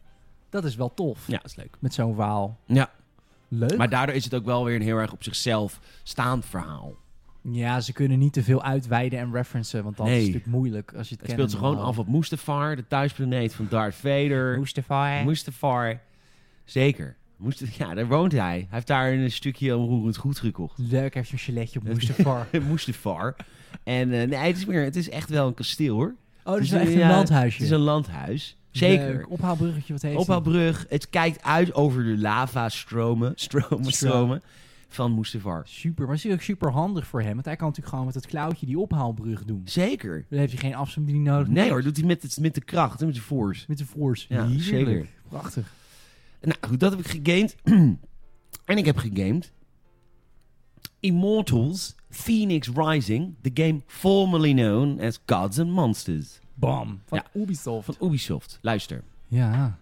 Dat 0.50 0.64
is 0.64 0.76
wel 0.76 0.94
tof. 0.94 1.26
Ja, 1.26 1.36
dat 1.36 1.50
is 1.50 1.56
leuk. 1.56 1.76
Met 1.78 1.94
zo'n 1.94 2.14
verhaal. 2.14 2.58
Ja, 2.66 2.90
Leuk. 3.58 3.76
maar 3.76 3.88
daardoor 3.88 4.14
is 4.14 4.24
het 4.24 4.34
ook 4.34 4.44
wel 4.44 4.64
weer 4.64 4.74
een 4.74 4.82
heel 4.82 4.96
erg 4.98 5.12
op 5.12 5.22
zichzelf 5.24 5.80
staand 6.02 6.46
verhaal. 6.46 6.94
Ja, 7.50 7.80
ze 7.80 7.92
kunnen 7.92 8.18
niet 8.18 8.32
te 8.32 8.42
veel 8.42 8.62
uitweiden 8.62 9.18
en 9.18 9.32
referencen, 9.32 9.84
want 9.84 9.96
dan 9.96 10.06
is 10.06 10.12
Nee. 10.12 10.20
het 10.22 10.28
natuurlijk 10.32 10.56
moeilijk 10.56 10.92
als 10.96 11.08
je 11.08 11.14
het 11.14 11.26
Het 11.26 11.34
kent. 11.36 11.50
speelt 11.50 11.50
zich 11.50 11.58
gewoon 11.58 11.84
af 11.86 11.98
op 11.98 12.08
Mustafar, 12.08 12.76
de 12.76 12.86
thuisplaneet 12.86 13.54
van 13.54 13.66
Darth 13.70 13.94
Vader. 13.94 14.58
Mustafar. 14.58 15.24
Mustafar. 15.24 16.00
Zeker. 16.64 17.16
Moest, 17.36 17.62
ja, 17.78 17.94
daar 17.94 18.06
woont 18.06 18.32
hij. 18.32 18.40
Hij 18.58 18.66
heeft 18.70 18.86
daar 18.86 19.12
een 19.12 19.30
stukje 19.30 19.76
onroerend 19.76 20.16
goed 20.16 20.38
gekocht. 20.38 20.78
Leuk, 20.78 21.14
heeft 21.14 21.28
zo'n 21.28 21.38
giletje 21.38 21.78
op 21.78 21.84
Mustafar. 21.94 22.46
Mustafar. 22.70 23.36
En 23.82 24.12
eh, 24.12 24.28
nee, 24.28 24.38
het 24.38 24.56
is, 24.56 24.64
meer, 24.64 24.82
het 24.84 24.96
is 24.96 25.10
echt 25.10 25.28
wel 25.30 25.46
een 25.46 25.54
kasteel 25.54 25.94
hoor. 25.94 26.14
Oh, 26.44 26.52
dat 26.52 26.54
is 26.54 26.60
Dus, 26.60 26.70
wel 26.70 26.80
echt 26.80 26.92
ja, 26.92 27.08
een 27.08 27.14
landhuisje. 27.14 27.56
Het 27.56 27.66
is 27.66 27.76
een 27.76 27.82
landhuis. 27.82 28.56
Zeker. 28.78 29.14
Leuk. 29.14 29.30
Ophaalbruggetje, 29.30 29.92
wat 29.92 30.02
heeft 30.02 30.16
Ophaalbrug. 30.16 30.86
Het 30.88 31.10
kijkt 31.10 31.42
uit 31.42 31.74
over 31.74 32.04
de 32.04 32.18
lava-stromen 32.18 33.32
stromen, 33.34 33.92
stromen 33.92 34.42
van 34.88 35.14
Mustafar. 35.14 35.54
hij? 35.54 35.64
Super, 35.66 36.06
maar 36.06 36.14
het 36.14 36.24
is 36.24 36.32
ook 36.32 36.40
super 36.40 36.70
handig 36.70 37.06
voor 37.06 37.22
hem, 37.22 37.32
want 37.32 37.44
hij 37.44 37.56
kan 37.56 37.66
natuurlijk 37.66 37.94
gewoon 37.94 38.06
met 38.06 38.14
het 38.14 38.26
klauwtje 38.26 38.66
die 38.66 38.78
ophaalbrug 38.78 39.44
doen. 39.44 39.62
Zeker. 39.64 40.26
Dan 40.28 40.38
heeft 40.38 40.52
hij 40.52 40.60
geen 40.60 40.74
afstandsbediening 40.74 41.34
nodig. 41.34 41.48
Nee 41.48 41.70
hoor, 41.70 41.82
doet 41.82 41.96
hij 41.96 42.06
met, 42.06 42.22
het, 42.22 42.38
met 42.40 42.54
de 42.54 42.64
kracht, 42.64 43.00
met 43.00 43.14
de 43.14 43.20
force. 43.20 43.64
Met 43.68 43.78
de 43.78 43.86
force. 43.86 44.26
Ja, 44.28 44.42
Heerlijk. 44.42 44.62
zeker. 44.62 45.06
Prachtig. 45.28 45.72
Nou 46.40 46.58
goed, 46.60 46.80
dat 46.80 46.90
heb 46.90 47.00
ik 47.00 47.06
gegamed. 47.06 47.56
en 48.72 48.76
ik 48.76 48.84
heb 48.84 48.96
gegamed 48.96 49.52
Immortals 51.00 51.94
Phoenix 52.10 52.68
Rising, 52.74 53.34
the 53.42 53.50
game 53.54 53.80
formerly 53.86 54.52
known 54.52 55.00
as 55.00 55.18
Gods 55.26 55.58
and 55.58 55.70
Monsters 55.70 56.40
Bam. 56.54 57.00
Van 57.06 57.18
Ja. 57.32 57.40
Ubisoft. 57.40 57.84
van 57.86 57.96
Ubisoft. 58.08 58.58
Luister, 58.62 59.02
Ja. 59.28 59.78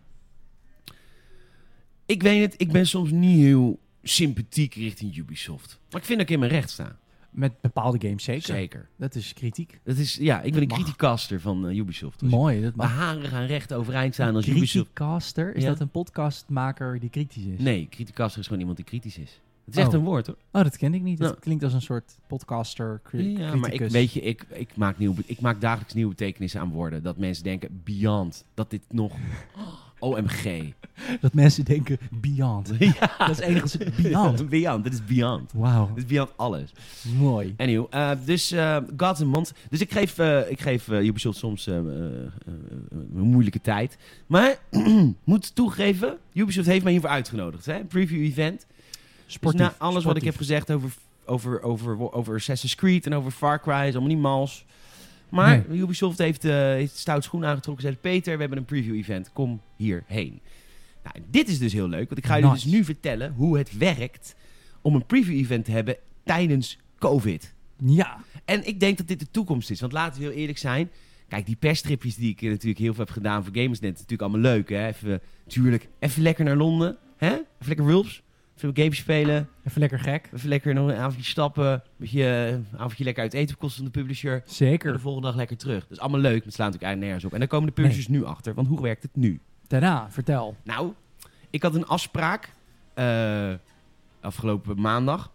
ik 2.06 2.22
weet 2.22 2.40
het, 2.52 2.60
ik 2.60 2.72
ben 2.72 2.86
soms 2.86 3.10
niet 3.10 3.38
heel 3.38 3.78
sympathiek 4.02 4.74
richting 4.74 5.16
Ubisoft. 5.16 5.78
Maar 5.90 6.00
ik 6.00 6.06
vind 6.06 6.18
dat 6.18 6.28
ik 6.28 6.34
in 6.34 6.40
mijn 6.40 6.50
recht 6.52 6.70
sta. 6.70 6.96
Met 7.30 7.60
bepaalde 7.60 8.06
games 8.08 8.24
zeker. 8.24 8.42
Zeker. 8.54 8.88
Dat 8.96 9.14
is 9.14 9.32
kritiek. 9.32 9.80
Dat 9.84 9.96
is, 9.96 10.14
ja, 10.14 10.40
ik 10.42 10.52
ben 10.52 10.62
een 10.62 10.68
mag. 10.68 10.78
criticaster 10.78 11.40
van 11.40 11.68
eh, 11.68 11.76
Ubisoft. 11.76 12.20
Dus 12.20 12.30
Mooi, 12.30 12.60
dat 12.62 12.70
de 12.70 12.76
mag. 12.76 12.90
haren 12.90 13.22
gaan 13.28 13.44
recht 13.46 13.72
overeind 13.72 14.14
staan 14.14 14.34
als 14.34 14.46
Ubisoft. 14.46 14.70
Criticaster, 14.92 15.54
is 15.54 15.62
Ja. 15.62 15.68
dat 15.68 15.80
een 15.80 15.88
podcastmaker 15.90 17.00
die 17.00 17.10
kritisch 17.10 17.44
is? 17.44 17.58
Nee, 17.58 17.86
criticaster 17.90 18.38
is 18.40 18.44
gewoon 18.44 18.60
iemand 18.60 18.76
die 18.76 18.86
kritisch 18.86 19.18
is. 19.18 19.40
Het 19.64 19.74
is 19.74 19.80
echt 19.80 19.88
Oh. 19.88 19.94
een 19.94 20.04
woord 20.04 20.26
hoor. 20.26 20.36
Oh, 20.52 20.62
dat 20.62 20.76
ken 20.76 20.94
ik 20.94 21.02
niet. 21.02 21.18
Het 21.18 21.38
klinkt 21.38 21.64
als 21.64 21.72
een 21.72 21.82
soort 21.82 22.18
podcaster, 22.26 23.00
cri 23.04 23.38
Ja, 23.38 23.38
maar 23.38 23.54
ik, 23.54 23.60
criticus. 23.62 23.92
weet 23.92 24.12
je, 24.12 24.20
ik, 24.20 24.46
ik, 24.52 24.76
maak 24.76 24.98
nieuw, 24.98 25.14
ik 25.26 25.40
maak 25.40 25.60
dagelijks 25.60 25.94
nieuwe 25.94 26.10
betekenissen 26.10 26.60
aan 26.60 26.70
woorden. 26.70 27.02
Dat 27.02 27.16
mensen 27.16 27.44
denken, 27.44 27.80
beyond. 27.84 28.44
Dat 28.54 28.70
dit 28.70 28.82
nog... 28.88 29.12
OMG. 29.98 30.72
Dat 31.20 31.34
mensen 31.34 31.64
denken, 31.64 31.98
beyond. 32.20 32.68
Dat 33.18 33.30
is 33.30 33.40
Engels, 33.40 33.76
beyond. 34.02 34.48
beyond, 34.48 34.84
dit 34.84 34.92
is 34.92 35.04
beyond. 35.04 35.52
Wauw, 35.52 35.88
Dit 35.94 35.96
is 36.04 36.06
beyond 36.10 36.30
alles. 36.36 36.72
mooi. 37.18 37.54
Anyway, 37.56 37.86
eh, 37.90 38.10
dus 38.24 38.50
eh 38.52 38.76
Gods 38.96 39.20
and 39.20 39.30
Monsters. 39.32 39.60
Dus 39.70 39.80
ik 39.80 39.92
geef, 39.92 40.18
eh, 40.18 40.50
ik 40.50 40.60
geef 40.60 40.88
eh, 40.88 41.04
Ubisoft 41.06 41.38
soms 41.38 41.66
eh, 41.66 41.78
eh, 41.78 41.84
eh, 41.84 42.26
een 42.90 43.20
moeilijke 43.20 43.60
tijd. 43.60 43.96
Maar, 44.26 44.58
moet 45.24 45.54
toegeven, 45.54 46.18
Ubisoft 46.32 46.66
heeft 46.66 46.82
mij 46.82 46.92
hiervoor 46.92 47.10
uitgenodigd. 47.10 47.66
Hè? 47.66 47.84
Preview 47.84 48.22
event. 48.24 48.66
Sportief. 49.32 49.60
Dus 49.60 49.70
na 49.70 49.74
alles 49.78 50.04
wat 50.04 50.16
ik 50.16 50.24
heb 50.24 50.36
gezegd 50.36 50.70
over, 50.70 50.90
over, 51.24 51.62
over, 51.62 52.12
over 52.12 52.34
Assassin's 52.34 52.74
Creed 52.74 53.06
en 53.06 53.14
over 53.14 53.30
Far 53.30 53.60
Cry 53.60 53.72
is 53.86 53.92
allemaal 53.92 54.08
niet 54.08 54.18
mals. 54.18 54.64
Maar 55.28 55.64
Ubisoft 55.70 56.18
heeft, 56.18 56.44
eh 56.44 56.52
heeft 56.52 56.96
stout 56.96 57.24
schoen 57.24 57.44
aangetrokken. 57.44 57.84
Zei 57.84 57.96
Peter, 57.96 58.34
we 58.34 58.40
hebben 58.40 58.58
een 58.58 58.64
preview 58.64 58.94
event. 58.94 59.32
Kom 59.32 59.60
hierheen. 59.76 60.40
Nou, 61.04 61.16
dit 61.30 61.48
is 61.48 61.58
dus 61.58 61.72
heel 61.72 61.88
leuk. 61.88 62.08
Want 62.08 62.18
ik 62.18 62.26
ga 62.26 62.38
jullie 62.38 62.52
dus 62.52 62.64
nu 62.64 62.84
vertellen 62.84 63.32
hoe 63.32 63.58
het 63.58 63.76
werkt 63.76 64.34
om 64.80 64.94
een 64.94 65.06
preview 65.06 65.38
event 65.38 65.64
te 65.64 65.70
hebben 65.70 65.96
tijdens 66.24 66.78
COVID. 66.98 67.54
Ja, 67.84 68.18
En 68.44 68.66
ik 68.66 68.80
denk 68.80 68.96
dat 68.98 69.08
dit 69.08 69.20
de 69.20 69.30
toekomst 69.30 69.70
is. 69.70 69.80
Want 69.80 69.92
laten 69.92 70.20
we 70.20 70.26
heel 70.26 70.36
eerlijk 70.36 70.58
zijn. 70.58 70.90
Kijk, 71.28 71.46
die 71.46 71.56
perstripjes 71.56 72.14
die 72.14 72.30
ik 72.30 72.40
natuurlijk 72.40 72.78
heel 72.78 72.94
veel 72.94 73.04
heb 73.04 73.12
gedaan 73.12 73.44
voor 73.44 73.54
Gamersnet. 73.54 73.92
natuurlijk 73.92 74.22
allemaal 74.22 74.40
leuk. 74.40 74.68
Hè? 74.68 74.86
Even, 74.86 75.20
tuurlijk, 75.46 75.88
even 75.98 76.22
lekker 76.22 76.44
naar 76.44 76.56
Londen. 76.56 76.96
Hè? 77.16 77.32
Even 77.32 77.46
lekker 77.66 77.84
Wulps. 77.86 78.21
Veel 78.56 78.70
games 78.74 78.96
spelen. 78.98 79.48
Even 79.66 79.80
lekker 79.80 79.98
gek. 79.98 80.28
Even 80.34 80.48
lekker 80.48 80.74
nog 80.74 80.88
een 80.88 80.96
avondje 80.96 81.30
stappen. 81.30 81.70
Een 81.72 81.80
beetje, 81.96 82.24
eh, 82.24 82.48
een 82.50 82.66
avondje 82.76 83.04
lekker 83.04 83.22
uit 83.22 83.34
eten 83.34 83.54
op 83.54 83.60
kosten 83.60 83.82
van 83.82 83.92
de 83.92 83.98
publisher. 83.98 84.32
En 84.34 84.42
Zeker. 84.44 84.92
de 84.92 84.98
volgende 84.98 85.26
dag 85.26 85.36
lekker 85.36 85.56
terug. 85.56 85.80
Dat 85.82 85.90
is 85.90 85.98
allemaal 85.98 86.20
leuk, 86.20 86.44
het 86.44 86.54
slaat 86.54 86.66
natuurlijk 86.72 86.82
eigenlijk 86.82 87.04
nergens 87.04 87.24
op. 87.24 87.32
En 87.32 87.38
daar 87.38 87.48
komen 87.48 87.66
de 87.66 87.72
publishers 87.82 88.08
nu 88.08 88.24
achter. 88.24 88.54
Want 88.54 88.66
hoe 88.68 88.80
werkt 88.82 89.02
het 89.02 89.16
nu? 89.16 89.40
Daarna, 89.66 90.10
vertel. 90.10 90.56
Nou, 90.64 90.92
ik 91.50 91.62
had 91.62 91.74
een 91.74 91.86
afspraak 91.86 92.48
eh, 92.94 93.52
afgelopen 94.20 94.80
maandag. 94.80 95.30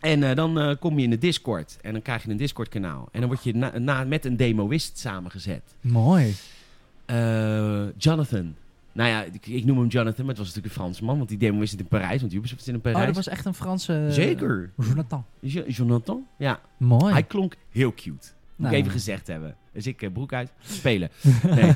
En 0.00 0.22
eh, 0.22 0.34
dan 0.36 0.76
kom 0.80 0.98
je 0.98 1.04
in 1.04 1.10
de 1.10 1.18
Discord. 1.18 1.78
En 1.82 1.92
dan 1.92 2.02
krijg 2.02 2.22
je 2.24 2.30
een 2.30 2.36
Discord-kanaal. 2.36 3.08
En 3.12 3.20
dan 3.20 3.28
word 3.28 3.44
je 3.44 3.54
na, 3.54 3.78
na- 3.78 4.04
met 4.04 4.24
een 4.24 4.36
demoist 4.36 4.98
samengezet. 4.98 5.74
Mooi. 5.80 6.34
Jonathan. 7.96 8.54
Nou 8.96 9.08
ja, 9.10 9.22
ik, 9.22 9.46
ik 9.46 9.64
noem 9.64 9.78
hem 9.78 9.86
Jonathan, 9.88 10.24
maar 10.24 10.34
het 10.34 10.38
was 10.44 10.46
natuurlijk 10.46 10.74
een 10.74 10.80
Fransman. 10.82 11.16
Want 11.16 11.28
die 11.28 11.38
demoist 11.38 11.70
zit 11.70 11.80
in 11.80 11.86
Parijs, 11.88 12.20
want 12.20 12.32
Ubisoft 12.32 12.64
zit 12.64 12.74
in 12.74 12.80
Parijs. 12.80 13.00
Oh, 13.00 13.06
dat 13.06 13.16
was 13.16 13.28
echt 13.28 13.44
een 13.44 13.54
Franse... 13.54 14.06
Zeker. 14.10 14.72
Jonathan. 14.88 15.24
Jo- 15.40 15.64
Jonathan? 15.66 16.26
Ja, 16.38 16.60
Mooi. 16.78 17.12
hij 17.12 17.22
klonk 17.22 17.54
heel 17.70 17.92
cute. 17.94 18.10
Moet 18.10 18.22
Nou, 18.56 18.74
ik 18.74 18.80
even 18.80 18.92
gezegd 18.92 19.26
hebben. 19.26 19.56
Dus 19.72 19.86
ik 19.86 20.02
eh, 20.02 20.12
broek 20.12 20.32
uit, 20.32 20.52
spelen. 20.60 21.08
Nee. 21.54 21.72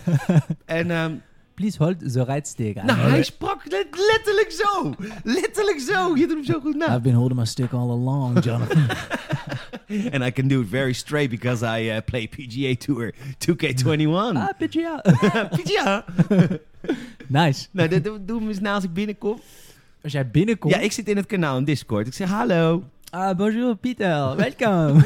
en 0.65 0.91
ehm, 0.91 1.15
Please 1.55 1.83
hold 1.85 2.13
the 2.13 2.25
right 2.25 2.47
stick. 2.47 2.83
nou, 2.83 2.99
hij 2.99 3.23
sprak 3.23 3.63
let- 3.71 3.87
letterlijk 4.13 4.51
zo. 4.51 4.95
Letterlijk 5.25 5.81
zo. 5.81 6.17
Je 6.17 6.27
doet 6.27 6.37
hem 6.37 6.45
zo 6.45 6.61
goed 6.61 6.77
na. 6.77 6.87
I've 6.95 7.01
been 7.01 7.15
holding 7.15 7.39
my 7.39 7.47
stick 7.47 7.73
all 7.73 7.91
along, 7.91 8.45
Jonathan. 8.45 8.83
And 10.13 10.25
I 10.25 10.31
can 10.31 10.49
do 10.49 10.61
it 10.61 10.69
very 10.69 10.93
straight 10.93 11.31
because 11.31 11.63
I 11.63 11.89
uh, 11.89 12.01
play 12.01 12.29
PGA 12.29 12.77
Tour 12.79 13.13
2K21. 13.39 14.37
ah, 14.37 14.53
PGA. 14.59 15.03
PGA. 15.57 16.05
nice. 17.43 17.69
Nou, 17.73 17.89
dat 17.89 18.05
doe 18.05 18.25
doe 18.25 18.39
hem 18.39 18.49
eens 18.49 18.61
na 18.61 18.75
als 18.75 18.85
ik 18.85 18.93
binnenkom. 18.93 19.41
Als 20.03 20.13
jij 20.13 20.31
binnenkomt... 20.31 20.75
Ja, 20.75 20.81
ik 20.81 20.93
zit 20.93 21.09
in 21.09 21.17
het 21.17 21.27
kanaal 21.27 21.59
in 21.59 21.65
Discord. 21.65 22.07
Ik 22.07 22.15
zeg 22.15 22.29
hallo. 22.29 22.85
Ah, 23.11 23.37
bonjour 23.37 23.77
Peter. 23.77 24.37
Welcome. 24.37 25.03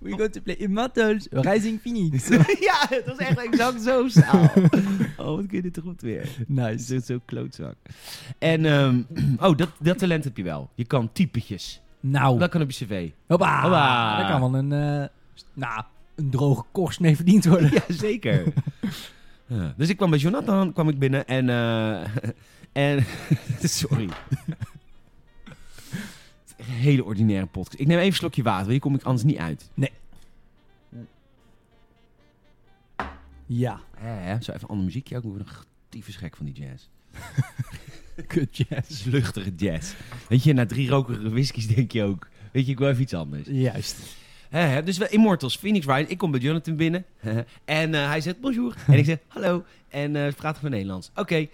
We 0.00 0.16
go 0.16 0.28
to 0.28 0.40
play 0.40 0.56
Immortals 0.56 1.26
Rising 1.30 1.80
Phoenix. 1.80 2.28
ja, 2.60 2.86
het 2.88 3.06
was 3.06 3.16
echt 3.16 3.38
exact 3.38 3.82
zo 3.82 4.08
saal. 4.08 4.50
Oh, 5.16 5.36
wat 5.36 5.46
kun 5.46 5.56
je 5.56 5.62
dit 5.62 5.78
goed 5.82 6.00
weer. 6.00 6.28
nice. 6.46 6.84
Zo, 6.84 6.98
zo 7.04 7.20
klootzak. 7.24 7.76
En, 8.38 8.66
ehm, 8.66 9.02
oh, 9.46 9.56
dat, 9.56 9.68
dat 9.78 9.98
talent 9.98 10.24
heb 10.24 10.36
je 10.36 10.42
wel. 10.42 10.70
Je 10.74 10.84
kan 10.84 11.12
typetjes. 11.12 11.81
Nou, 12.02 12.38
Dat 12.38 12.50
kan 12.50 12.62
op 12.62 12.70
je 12.70 12.84
cv. 12.84 13.10
hoppa. 13.26 13.60
Hoppa. 13.62 14.16
Daar 14.18 14.30
kan 14.30 14.40
wel 14.40 14.54
een, 14.54 14.72
eh, 14.72 15.08
nou, 15.52 15.82
een 16.14 16.30
droge 16.30 16.64
korst 16.72 17.00
mee 17.00 17.16
verdiend 17.16 17.44
worden. 17.44 17.70
Ja, 17.74 17.82
zeker. 17.88 18.44
Ja, 19.46 19.74
dus 19.76 19.88
ik 19.88 19.96
kwam 19.96 20.10
bij 20.10 20.18
Jonathan 20.18 20.72
kwam 20.72 20.88
ik 20.88 20.98
binnen 20.98 21.26
en... 21.26 21.48
eh, 21.48 22.06
en 22.96 23.04
sorry. 23.62 24.08
Een 26.56 26.64
hele 26.64 27.04
ordinaire 27.04 27.46
podcast. 27.46 27.80
Ik 27.80 27.86
neem 27.86 27.96
even 27.96 28.08
een 28.10 28.14
slokje 28.16 28.42
water, 28.42 28.58
want 28.60 28.70
hier 28.70 28.80
kom 28.80 28.94
ik 28.94 29.02
anders 29.02 29.24
niet 29.24 29.36
uit. 29.38 29.70
Ja. 33.46 33.80
Hè, 33.96 34.42
Zo 34.42 34.50
even 34.52 34.62
een 34.62 34.68
ander 34.68 34.84
muziekje 34.84 35.16
ook. 35.16 35.22
Ik 35.24 35.28
word 35.30 35.40
een 35.90 36.02
gek 36.12 36.36
van 36.36 36.46
die 36.46 36.54
jazz. 36.54 36.88
Kut 38.26 38.56
jazz. 38.56 39.04
luchtige 39.04 39.54
jazz. 39.56 39.92
Weet 40.28 40.44
je, 40.44 40.52
na 40.52 40.66
drie 40.66 40.88
rokerige 40.88 41.30
whiskies 41.30 41.66
denk 41.66 41.92
je 41.92 42.02
ook... 42.02 42.28
Weet 42.52 42.66
je, 42.66 42.72
ik 42.72 42.78
wil 42.78 42.88
even 42.88 43.02
iets 43.02 43.14
anders. 43.14 43.48
Juist. 43.50 43.96
Dus 44.84 44.98
we 44.98 45.08
Immortals, 45.08 45.56
Phoenix 45.56 45.86
Wright. 45.86 46.10
Ik 46.10 46.18
kom 46.18 46.30
bij 46.30 46.40
Jonathan 46.40 46.76
binnen. 46.76 47.04
en 47.64 47.94
eh, 47.94 48.06
hij 48.06 48.20
zegt 48.20 48.40
bonjour. 48.40 48.74
En 48.86 48.98
ik 48.98 49.04
zeg 49.04 49.18
hallo. 49.28 49.64
En 49.88 50.16
eh 50.16 50.32
praat 50.32 50.56
gewoon 50.56 50.70
Nederlands. 50.70 51.10
Oké. 51.14 51.46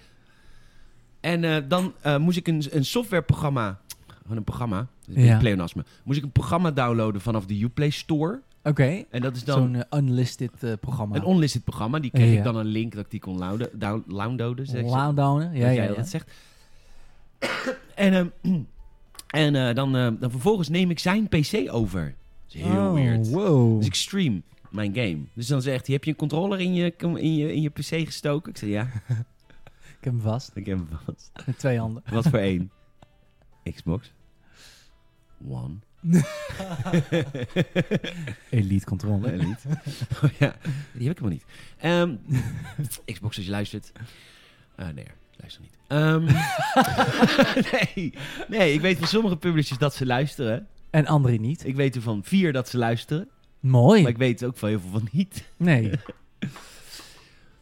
En 1.20 1.44
eh, 1.44 1.56
dan 1.68 1.94
eh, 2.00 2.16
moest 2.16 2.36
ik 2.36 2.48
een, 2.48 2.64
een 2.70 2.84
softwareprogramma... 2.84 3.80
Een 4.28 4.44
programma. 4.44 4.88
Een 5.06 5.24
Ja. 5.24 5.38
pleonasme. 5.38 5.84
Moest 6.04 6.18
ik 6.18 6.24
een 6.24 6.32
programma 6.32 6.70
downloaden 6.70 7.20
vanaf 7.20 7.46
de 7.46 7.62
Uplay 7.62 7.90
Store. 7.90 8.42
Oké. 8.68 9.04
En 9.10 9.20
dat 9.22 9.36
is 9.36 9.44
dan 9.44 9.58
Zo'n 9.62 9.74
eh, 9.74 9.98
unlisted 9.98 10.62
eh, 10.62 10.72
programma. 10.80 11.16
een 11.16 11.24
onlisted 11.24 11.64
programma. 11.64 11.98
Die 11.98 12.10
kreeg 12.10 12.32
Ja. 12.32 12.38
ik 12.38 12.44
dan 12.44 12.56
een 12.56 12.66
link 12.66 12.94
dat 12.94 13.04
ik 13.04 13.10
die 13.10 13.20
kon 13.20 13.36
downloaden. 13.38 13.78
down- 13.78 14.04
downloaden 14.06 14.66
zeg. 14.66 14.82
Ja, 14.84 15.12
dat 15.12 15.54
ja, 15.74 15.86
dat 15.86 16.08
zegt. 16.08 16.30
en 17.94 18.12
ehm, 18.14 18.28
en 19.44 19.54
eh, 19.68 19.74
dan, 19.74 19.92
dan 19.92 20.30
vervolgens 20.30 20.68
neem 20.68 20.90
ik 20.90 20.98
zijn 20.98 21.28
PC 21.28 21.68
over. 21.72 22.14
Dat 22.46 22.54
is 22.56 22.62
heel 22.62 22.86
Oh, 22.88 22.92
weird. 22.94 23.30
wow. 23.30 23.76
Dus 23.78 23.86
ik 23.86 23.94
stream 23.94 24.42
mijn 24.70 24.94
game. 24.94 25.18
Dus 25.32 25.46
dan 25.46 25.62
zegt 25.62 25.86
hij, 25.86 25.94
heb 25.94 26.04
je 26.04 26.10
een 26.10 26.16
controller 26.16 26.60
in 26.60 26.74
je, 26.74 26.94
in 26.98 27.34
je, 27.36 27.54
in 27.54 27.60
je 27.62 27.68
PC 27.70 27.84
gestoken? 28.06 28.50
Ik 28.50 28.58
zeg, 28.58 28.68
ja, 28.68 28.82
Ik 29.98 30.04
heb 30.04 30.12
hem 30.12 30.20
vast. 30.22 30.50
ik 30.54 30.66
heb 30.66 30.78
hem 30.78 30.88
vast. 31.04 31.30
Met 31.46 31.58
twee 31.58 31.78
handen. 31.78 32.02
Wat 32.10 32.26
voor 32.28 32.38
één? 32.38 32.70
Xbox 33.74 34.12
One. 35.46 35.74
Elite 38.50 38.84
controle. 38.86 39.32
Elite. 39.32 39.68
Oh 40.24 40.30
ja, 40.38 40.56
die 40.92 41.08
heb 41.08 41.18
ik 41.18 41.24
helemaal 41.24 41.28
niet. 41.30 41.44
Ehm, 41.78 42.14
Xbox 43.14 43.36
als 43.36 43.44
je 43.44 43.50
luistert. 43.50 43.92
Ah, 44.76 44.88
nee, 44.94 45.06
luister 45.36 45.62
niet. 45.62 45.76
Ehm, 45.86 46.24
nee, 47.72 48.12
nee, 48.48 48.72
ik 48.72 48.80
weet 48.80 48.98
van 48.98 49.06
sommige 49.06 49.36
publishers 49.36 49.78
dat 49.78 49.94
ze 49.94 50.06
luisteren. 50.06 50.66
En 50.90 51.06
andere 51.06 51.36
niet. 51.36 51.66
Ik 51.66 51.74
weet 51.76 51.94
er 51.94 52.02
van 52.02 52.24
vier 52.24 52.52
dat 52.52 52.68
ze 52.68 52.78
luisteren. 52.78 53.28
Mooi. 53.60 54.02
Maar 54.02 54.10
ik 54.10 54.18
weet 54.18 54.44
ook 54.44 54.56
van 54.56 54.68
heel 54.68 54.80
veel 54.80 54.90
van 54.90 55.08
niet. 55.12 55.44
Nee. 55.56 55.90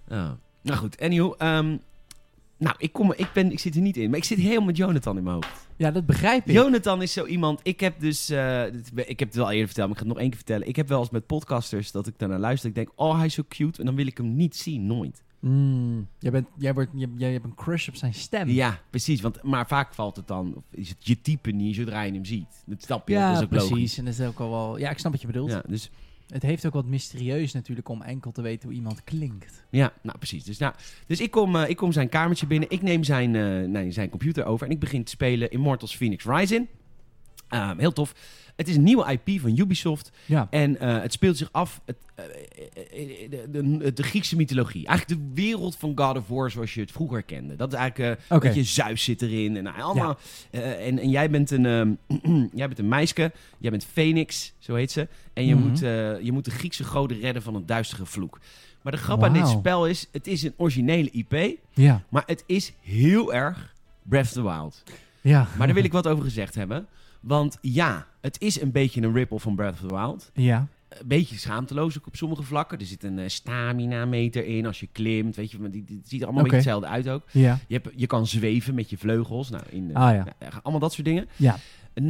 Oh. 0.09 0.31
Nou 0.63 0.79
goed, 0.79 1.01
anyhow. 1.01 1.35
ehm, 1.39 1.77
nou, 2.59 2.75
ik, 2.79 2.93
kom, 2.93 3.13
ik, 3.13 3.29
ben, 3.33 3.53
ik 3.53 3.59
zit 3.59 3.75
er 3.75 3.81
niet 3.81 3.97
in. 3.97 4.11
Maar 4.11 4.19
ik 4.19 4.25
zit 4.25 4.39
helemaal 4.39 4.65
met 4.65 4.77
Jonathan 4.77 5.17
in 5.17 5.23
mijn 5.23 5.35
hoofd. 5.35 5.69
Ja, 5.77 5.91
dat 5.91 6.07
begrijp 6.07 6.47
ik. 6.47 6.55
Jonathan 6.55 7.03
is 7.03 7.13
zo 7.13 7.25
iemand. 7.25 7.61
Ik 7.63 7.81
heb 7.81 8.01
dus. 8.01 8.29
eh, 8.29 8.65
ik 8.95 9.19
heb 9.19 9.29
het 9.29 9.35
wel 9.35 9.51
eerder 9.51 9.67
verteld, 9.67 9.89
maar 9.89 9.97
ik 9.97 10.03
ga 10.03 10.09
het 10.09 10.13
nog 10.13 10.19
één 10.19 10.29
keer 10.29 10.37
vertellen. 10.37 10.69
Ik 10.69 10.77
heb 10.77 10.89
wel 10.89 11.01
eens 11.01 11.11
met 11.11 11.27
podcasters 11.27 11.91
dat 11.91 12.07
ik 12.07 12.15
daarnaar 12.17 12.39
luister. 12.39 12.69
Ik 12.69 12.75
denk, 12.75 12.91
oh, 12.95 13.17
hij 13.17 13.27
is 13.27 13.35
zo 13.35 13.43
cute. 13.49 13.81
En 13.81 13.87
dan 13.87 13.95
wil 13.95 14.07
ik 14.07 14.17
hem 14.17 14.37
niet 14.37 14.57
zien, 14.57 14.87
nooit. 14.87 15.25
Mm, 15.41 16.09
jij, 16.19 16.31
bent, 16.31 16.47
jij, 16.59 16.75
wordt, 16.75 16.91
jij, 16.95 17.09
jij 17.17 17.33
hebt 17.33 17.45
een 17.45 17.55
crush 17.55 17.89
op 17.89 17.97
zijn 17.97 18.15
stem. 18.15 18.49
Ja, 18.49 18.81
precies. 18.91 19.21
Want, 19.21 19.43
maar 19.43 19.67
vaak 19.67 19.95
valt 19.95 20.17
het 20.17 20.27
dan. 20.27 20.55
Of 20.57 20.65
is 20.71 20.89
het 20.89 21.07
je 21.07 21.21
type 21.21 21.51
niet 21.51 21.77
zodra 21.77 22.03
je 22.03 22.13
hem 22.13 22.25
ziet? 22.25 22.63
Dat 22.67 22.83
snap 22.83 23.09
je. 23.09 23.15
Ja, 23.15 23.29
dat 23.29 23.37
is 23.37 23.43
ook 23.43 23.49
precies. 23.51 23.71
logisch. 23.71 23.99
En 23.99 24.05
dat 24.05 24.15
is 24.15 24.27
ook 24.27 24.39
al 24.39 24.51
wel... 24.51 24.79
Ja, 24.79 24.91
ik 24.91 24.99
snap 24.99 25.13
wat 25.13 25.21
je 25.21 25.27
bedoelt. 25.27 25.51
Ja, 25.51 25.63
dus, 25.67 25.91
Het 26.27 26.43
heeft 26.43 26.67
ook 26.67 26.73
wat 26.73 26.87
mysterieus 26.87 27.53
natuurlijk 27.53 27.89
om 27.89 28.03
enkel 28.03 28.33
te 28.33 28.43
weten 28.43 28.69
hoe 28.69 28.77
iemand 28.77 29.05
klinkt. 29.05 29.65
ja, 29.71 29.93
nou 30.03 30.19
precies. 30.19 30.45
Dus, 30.45 30.59
nou, 30.59 30.75
dus 31.07 31.21
ik, 31.21 31.31
kom, 31.31 31.57
eh, 31.57 31.69
ik 31.69 31.77
kom 31.77 31.93
zijn 31.93 32.09
kamertje 32.09 32.47
binnen. 32.47 32.71
Ik 32.71 32.83
neem 32.83 33.05
zijn, 33.05 33.37
eh, 33.37 33.69
nee, 33.69 33.91
zijn 33.91 34.09
computer 34.09 34.45
over. 34.45 34.67
En 34.67 34.73
ik 34.73 34.81
begin 34.81 35.05
te 35.05 35.11
spelen 35.11 35.51
Immortals 35.51 35.97
Phoenix 35.97 36.25
Rising. 36.25 36.67
Ehm, 37.49 37.79
heel 37.79 37.93
tof. 37.93 38.15
Het 38.57 38.69
is 38.69 38.77
een 38.77 38.83
nieuwe 38.83 39.19
IP 39.23 39.41
van 39.41 39.59
Ubisoft. 39.59 40.11
Ja. 40.25 40.47
En 40.51 40.81
eh, 40.81 41.01
het 41.01 41.13
speelt 41.13 41.37
zich 41.37 41.49
af, 41.53 41.81
het, 41.85 41.97
eh, 42.15 42.25
eh, 42.25 43.31
de, 43.31 43.49
de, 43.79 43.93
de 43.93 44.03
Griekse 44.03 44.37
mythologie. 44.37 44.87
Eigenlijk 44.87 45.21
de 45.21 45.31
wereld 45.43 45.77
van 45.77 45.93
God 45.99 46.17
of 46.17 46.29
War 46.29 46.51
zoals 46.51 46.75
je 46.75 46.81
het 46.81 46.93
vroeger 46.93 47.23
kende. 47.23 47.57
Dat 47.57 47.73
is 47.73 47.79
eigenlijk, 47.79 48.21
Oké. 48.29 48.47
weet 48.47 48.55
je, 48.55 48.63
Zeus 48.65 49.05
zit 49.05 49.23
erin. 49.23 49.57
En, 49.57 49.63
nou, 49.63 49.81
allemaal, 49.81 50.19
en, 50.51 50.99
en 50.99 51.11
jij 51.11 51.31
bent 51.31 51.51
een, 51.51 51.67
ehm, 51.67 52.47
jij 52.61 52.67
bent 52.67 52.79
een 52.79 52.89
meisje, 52.89 53.33
jij 53.59 53.71
bent 53.71 53.85
Phoenix, 53.85 54.53
zo 54.59 54.75
heet 54.75 54.91
ze. 54.93 55.09
En 55.33 55.47
je, 55.47 55.55
Mhm. 55.55 55.69
moet, 55.69 55.79
je 56.25 56.31
moet 56.33 56.45
de 56.45 56.51
Griekse 56.51 56.85
goden 56.85 57.21
redden 57.21 57.43
van 57.43 57.55
een 57.55 57.67
duistere 57.67 58.07
vloek. 58.07 58.41
Maar 58.83 58.93
de 58.93 58.99
grap 58.99 59.25
aan 59.25 59.33
dit 59.33 59.49
spel 59.49 59.87
is, 59.87 60.09
het 60.13 60.27
is 60.27 60.43
een 60.43 60.55
originele 60.57 61.11
IP, 61.11 61.59
Ja. 61.73 62.03
maar 62.09 62.23
het 62.27 62.45
is 62.47 62.73
heel 62.83 63.35
erg 63.35 63.75
Breath 64.03 64.25
of 64.27 64.33
the 64.33 64.43
Wild. 64.43 64.83
Ja. 65.21 65.49
Maar 65.59 65.67
daar 65.67 65.75
wil 65.77 65.85
ik 65.85 65.93
wat 65.93 66.07
over 66.07 66.25
gezegd 66.25 66.55
hebben. 66.55 66.87
Want 67.21 67.59
ja, 67.61 68.07
het 68.27 68.41
is 68.41 68.61
een 68.61 68.71
beetje 68.73 69.03
een 69.03 69.13
rip-off 69.13 69.43
van 69.43 69.55
Breath 69.55 69.73
of 69.83 69.89
the 69.89 69.95
Wild 69.95 70.31
Ja. 70.35 70.67
een 70.89 71.07
beetje 71.09 71.37
schaamteloos 71.39 71.99
ook 71.99 72.07
op 72.07 72.17
sommige 72.17 72.43
vlakken. 72.43 72.79
Er 72.79 72.87
zit 72.87 73.05
een 73.05 73.19
eh, 73.19 73.29
stamina-meter 73.29 74.45
in 74.47 74.67
als 74.67 74.81
je 74.81 74.89
klimt. 74.93 75.37
Weet 75.37 75.51
je, 75.51 75.59
maar 75.59 75.71
die, 75.71 75.85
ziet 76.05 76.21
er 76.21 76.27
allemaal 76.27 76.45
Oké. 76.45 76.55
een 76.55 76.61
beetje 76.61 76.71
hetzelfde 76.71 76.87
uit 76.87 77.09
ook. 77.09 77.23
Ja. 77.31 77.59
Je, 77.69 77.75
hebt, 77.75 77.89
je 77.97 78.07
kan 78.07 78.27
zweven 78.27 78.75
met 78.75 78.91
je 78.91 78.99
vleugels. 78.99 79.51
Nou, 79.51 79.63
in, 79.71 79.91
eh, 79.95 80.03
Ah, 80.07 80.15
ja. 80.15 80.25
nou, 80.41 80.53
allemaal 80.63 80.81
dat 80.81 80.93
soort 80.93 81.07
dingen. 81.07 81.29
Ja. 81.37 81.57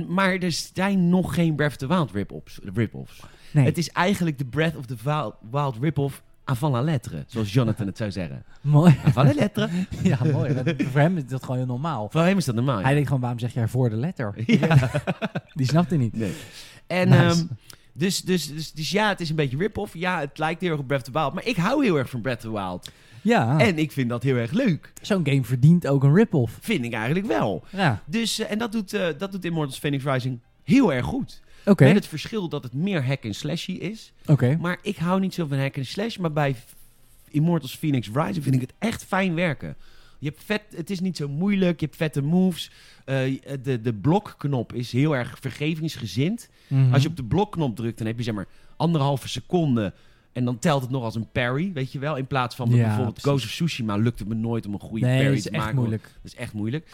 Maar 0.09 0.33
er 0.35 0.53
zijn 0.75 1.09
nog 1.09 1.35
geen 1.35 1.55
Breath 1.55 1.71
of 1.71 1.77
the 1.77 1.87
Wild 1.89 2.13
rip-offs. 2.13 2.59
rip-offs. 2.75 3.23
Nee. 3.51 3.65
Het 3.65 3.79
is 3.79 3.91
eigenlijk 3.91 4.39
de 4.39 4.45
Breath 4.45 4.77
of 4.77 4.87
the 4.87 4.97
Wild, 5.05 5.35
Wild 5.51 5.77
rip-off 5.81 6.23
avant 6.49 6.73
la 6.75 6.81
lettre. 6.83 7.25
Zoals 7.27 7.53
Jonathan 7.53 7.87
het 7.87 7.97
zou 7.97 8.11
zeggen. 8.11 8.45
Mooi. 8.61 8.97
Avant 9.05 9.29
la 9.29 9.35
lettre. 9.41 9.69
ja, 10.03 10.19
mooi. 10.33 10.55
Dat- 10.55 10.75
Voor 10.83 11.01
hem 11.01 11.17
is 11.17 11.27
dat 11.27 11.41
gewoon 11.43 11.57
heel 11.57 11.67
normaal. 11.67 12.09
Voor 12.11 12.21
hem 12.23 12.37
is 12.37 12.45
dat 12.45 12.55
normaal. 12.55 12.77
ja. 12.79 12.83
Hij 12.85 12.93
denkt 12.93 13.07
gewoon, 13.07 13.21
waarom 13.23 13.39
zeg 13.41 13.55
jij 13.55 13.69
voor 13.69 13.91
de 13.91 13.97
letter? 13.97 14.35
Ja. 14.47 14.91
Die 15.55 15.67
snapt 15.67 15.89
hij 15.91 15.99
niet. 15.99 16.13
Nee. 16.17 16.33
En 16.87 17.09
Nice. 17.09 17.21
ehm, 17.23 17.45
dus, 17.93 18.21
dus, 18.23 18.49
dus, 18.53 18.73
dus 18.73 18.91
ja, 18.91 19.09
het 19.09 19.21
is 19.21 19.31
een 19.31 19.37
beetje 19.37 19.57
rip-off. 19.57 19.95
Ja, 19.95 20.21
het 20.21 20.39
lijkt 20.39 20.61
heel 20.61 20.71
erg 20.71 20.81
op 20.81 20.87
Breath 20.87 21.01
of 21.09 21.13
the 21.13 21.19
Wild. 21.19 21.33
Maar 21.35 21.47
ik 21.47 21.57
hou 21.57 21.85
heel 21.85 21.97
erg 21.97 22.11
van 22.11 22.21
Breath 22.21 22.37
of 22.47 22.53
the 22.53 22.59
Wild. 22.61 22.91
ja, 23.23 23.59
En 23.59 23.79
ik 23.79 23.93
vind 23.93 24.09
dat 24.09 24.23
heel 24.23 24.37
erg 24.37 24.51
leuk. 24.51 24.93
zo'n 25.03 25.27
game 25.27 25.45
verdient 25.45 25.87
ook 25.87 26.03
een 26.05 26.15
rip-off. 26.15 26.59
Vind 26.61 26.85
ik 26.85 26.93
eigenlijk 26.93 27.27
wel. 27.27 27.65
Ja, 27.71 28.03
Dus, 28.05 28.39
eh, 28.39 28.51
en 28.51 28.59
dat 28.59 28.73
doet, 28.73 28.93
eh, 28.93 29.07
dat 29.19 29.33
doet 29.33 29.45
Immortals 29.45 29.79
Phoenix 29.79 30.05
Rising 30.05 30.39
heel 30.63 30.93
erg 30.93 31.05
goed. 31.07 31.43
Oké. 31.71 31.85
Met 31.85 31.95
het 31.95 32.07
verschil 32.07 32.49
dat 32.49 32.63
het 32.63 32.73
meer 32.73 33.05
hack 33.07 33.23
en 33.25 33.35
slashy 33.35 33.73
is. 33.73 34.13
Oké. 34.27 34.57
Maar 34.61 34.79
ik 34.83 34.97
hou 34.97 35.21
niet 35.21 35.35
zo 35.35 35.47
van 35.47 35.59
hack 35.59 35.77
en 35.77 35.87
slash. 35.87 36.17
Maar 36.17 36.33
bij 36.33 36.57
Immortals 37.31 37.77
Phoenix 37.77 38.09
Rising 38.13 38.43
vind 38.45 38.55
ik 38.55 38.61
het 38.61 38.73
echt 38.79 39.05
fijn 39.05 39.35
werken. 39.35 39.77
Je 40.19 40.29
hebt 40.29 40.43
vet, 40.45 40.63
het 40.77 40.91
is 40.91 41.01
niet 41.01 41.17
zo 41.17 41.29
moeilijk, 41.29 41.81
je 41.81 41.87
hebt 41.87 41.99
vette 41.99 42.23
moves. 42.23 42.71
Eh, 43.05 43.17
de, 43.63 43.81
de 43.81 43.93
blokknop 43.95 44.73
is 44.73 44.93
heel 44.93 45.17
erg 45.17 45.37
vergevingsgezind. 45.41 46.49
Mhm. 46.69 46.93
Als 46.93 47.03
je 47.03 47.09
op 47.09 47.17
de 47.17 47.25
blokknop 47.25 47.77
drukt, 47.77 47.99
dan 47.99 48.07
heb 48.07 48.17
je 48.17 48.23
zeg 48.23 48.35
maar 48.35 48.47
anderhalve 48.77 49.29
seconde. 49.29 49.93
En 50.33 50.45
dan 50.45 50.59
telt 50.59 50.83
het 50.83 50.91
nog 50.91 51.03
als 51.03 51.15
een 51.15 51.31
parry, 51.33 51.73
weet 51.73 51.93
je 51.93 51.99
wel. 51.99 52.17
In 52.17 52.27
plaats 52.27 52.55
van 52.57 52.69
Ja, 52.71 52.75
bijvoorbeeld 52.77 53.07
precies. 53.15 53.31
Ghost 53.31 53.45
of 53.45 53.51
Tsushima 53.51 53.97
lukt 53.97 54.19
het 54.19 54.29
me 54.29 54.35
nooit 54.35 54.67
om 54.67 54.73
een 54.73 54.81
goede 54.81 55.07
Nee, 55.07 55.15
parry 55.15 55.29
dat 55.29 55.37
is 55.37 55.43
te 55.43 55.51
echt 55.51 55.61
maken. 55.61 55.77
moeilijk. 55.77 56.03
Dat 56.03 56.33
is 56.33 56.35
echt 56.35 56.53
moeilijk. 56.53 56.89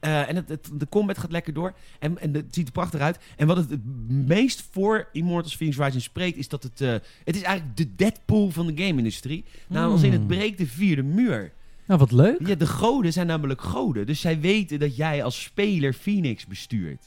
Eh, 0.00 0.28
en 0.28 0.36
het, 0.36 0.48
het- 0.48 0.70
de 0.72 0.88
combat 0.88 1.18
gaat 1.18 1.32
lekker 1.32 1.52
door. 1.52 1.74
En, 1.98 2.18
en 2.20 2.34
het 2.34 2.54
ziet 2.54 2.66
er 2.66 2.72
prachtig 2.72 3.00
uit. 3.00 3.18
En 3.36 3.46
wat 3.46 3.56
het 3.56 3.70
het 3.70 3.80
meest 4.08 4.68
voor 4.70 5.08
Immortals 5.12 5.56
Phoenix 5.56 5.78
Rising 5.78 6.02
spreekt... 6.02 6.36
is 6.36 6.48
dat 6.48 6.62
het... 6.62 6.80
eh, 6.80 6.92
het 7.24 7.36
is 7.36 7.42
eigenlijk 7.42 7.76
de 7.76 7.94
Deadpool 7.96 8.50
van 8.50 8.66
de 8.66 8.82
game-industrie. 8.84 9.44
Nou, 9.68 9.92
als 9.92 10.02
in 10.02 10.10
het 10.12 10.18
Hmm. 10.20 10.28
breekt 10.28 10.58
de 10.58 10.66
vierde 10.66 11.02
muur. 11.02 11.52
Nou, 11.86 12.00
wat 12.00 12.12
leuk. 12.12 12.46
Ja, 12.46 12.54
de 12.54 12.66
goden 12.66 13.12
zijn 13.12 13.26
namelijk 13.26 13.60
goden. 13.60 14.06
Dus 14.06 14.20
zij 14.20 14.40
weten 14.40 14.78
dat 14.78 14.96
jij 14.96 15.24
als 15.24 15.42
speler 15.42 15.92
Phoenix 15.92 16.46
bestuurt. 16.46 17.04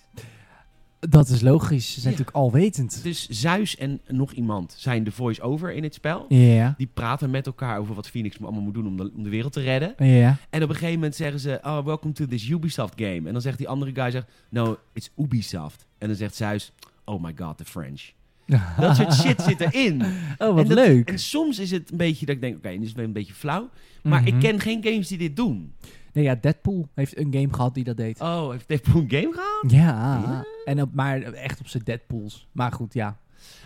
Dat 1.10 1.30
is 1.30 1.42
logisch. 1.42 1.86
Ze 1.94 2.00
zijn 2.00 2.14
Ja. 2.14 2.20
natuurlijk 2.20 2.38
alwetend. 2.38 3.04
Dus 3.04 3.28
Zeus 3.30 3.76
en 3.78 4.02
nog 4.08 4.32
iemand 4.32 4.74
zijn 4.78 5.04
de 5.04 5.12
voice-over 5.12 5.72
in 5.74 5.84
het 5.84 5.94
spel. 5.94 6.26
Ja. 6.30 6.74
Die 6.78 6.90
praten 6.94 7.30
met 7.30 7.46
elkaar 7.46 7.80
over 7.80 7.96
wat 7.96 8.08
Phoenix 8.10 8.42
allemaal 8.42 8.62
moet 8.62 8.74
doen 8.74 8.88
om 8.88 8.98
de, 8.98 9.12
om 9.16 9.24
de 9.24 9.30
wereld 9.30 9.54
te 9.54 9.62
redden. 9.62 9.94
Ja. 9.98 10.38
En 10.50 10.64
op 10.64 10.70
een 10.70 10.76
gegeven 10.76 10.96
moment 10.96 11.16
zeggen 11.16 11.40
ze, 11.40 11.60
oh, 11.64 11.86
welcome 11.86 12.14
to 12.14 12.26
this 12.26 12.50
Ubisoft 12.50 12.94
game. 12.96 13.22
En 13.28 13.32
dan 13.34 13.42
zegt 13.42 13.58
die 13.58 13.68
andere 13.68 13.92
guy, 13.94 14.12
zegt, 14.12 14.28
no, 14.50 14.78
it's 14.94 15.10
Ubisoft. 15.18 15.86
En 15.98 16.08
dan 16.08 16.18
zegt 16.18 16.36
Zeus, 16.36 16.72
oh 17.06 17.24
my 17.24 17.34
god, 17.38 17.58
the 17.58 17.66
French. 17.66 18.02
Dat 18.80 18.96
soort 18.96 19.14
shit 19.14 19.42
zit 19.42 19.60
erin. 19.62 20.02
Oh, 20.38 20.54
wat 20.54 20.64
en 20.64 20.76
dat- 20.76 20.78
leuk. 20.88 21.10
En 21.10 21.20
soms 21.20 21.60
is 21.60 21.72
het 21.72 21.92
een 21.92 21.98
beetje 21.98 22.26
dat 22.26 22.36
ik 22.36 22.42
denk, 22.42 22.56
oké, 22.58 22.70
dit 22.72 22.82
is 22.82 22.94
een 22.96 23.12
beetje 23.14 23.34
flauw. 23.34 23.70
Maar 24.04 24.28
ik 24.28 24.34
Mhm. 24.34 24.42
ken 24.42 24.60
geen 24.60 24.84
games 24.84 25.08
die 25.08 25.18
dit 25.18 25.36
doen. 25.36 25.74
Nee, 26.14 26.24
ja, 26.24 26.36
Deadpool 26.36 26.88
heeft 26.94 27.18
een 27.18 27.34
game 27.34 27.48
gehad 27.54 27.74
die 27.74 27.84
dat 27.84 27.98
deed. 27.98 28.20
Oh, 28.22 28.50
heeft 28.52 28.68
Deadpool 28.68 29.02
een 29.02 29.10
game 29.12 29.32
gehad? 29.34 29.72
Ja. 29.72 30.22
Ja. 30.26 30.46
En 30.66 30.82
op, 30.82 30.94
maar 30.94 31.22
echt 31.22 31.60
op 31.60 31.68
zijn 31.68 31.84
Deadpools. 31.84 32.48
Maar 32.52 32.72
goed, 32.72 32.94
ja. 32.94 33.18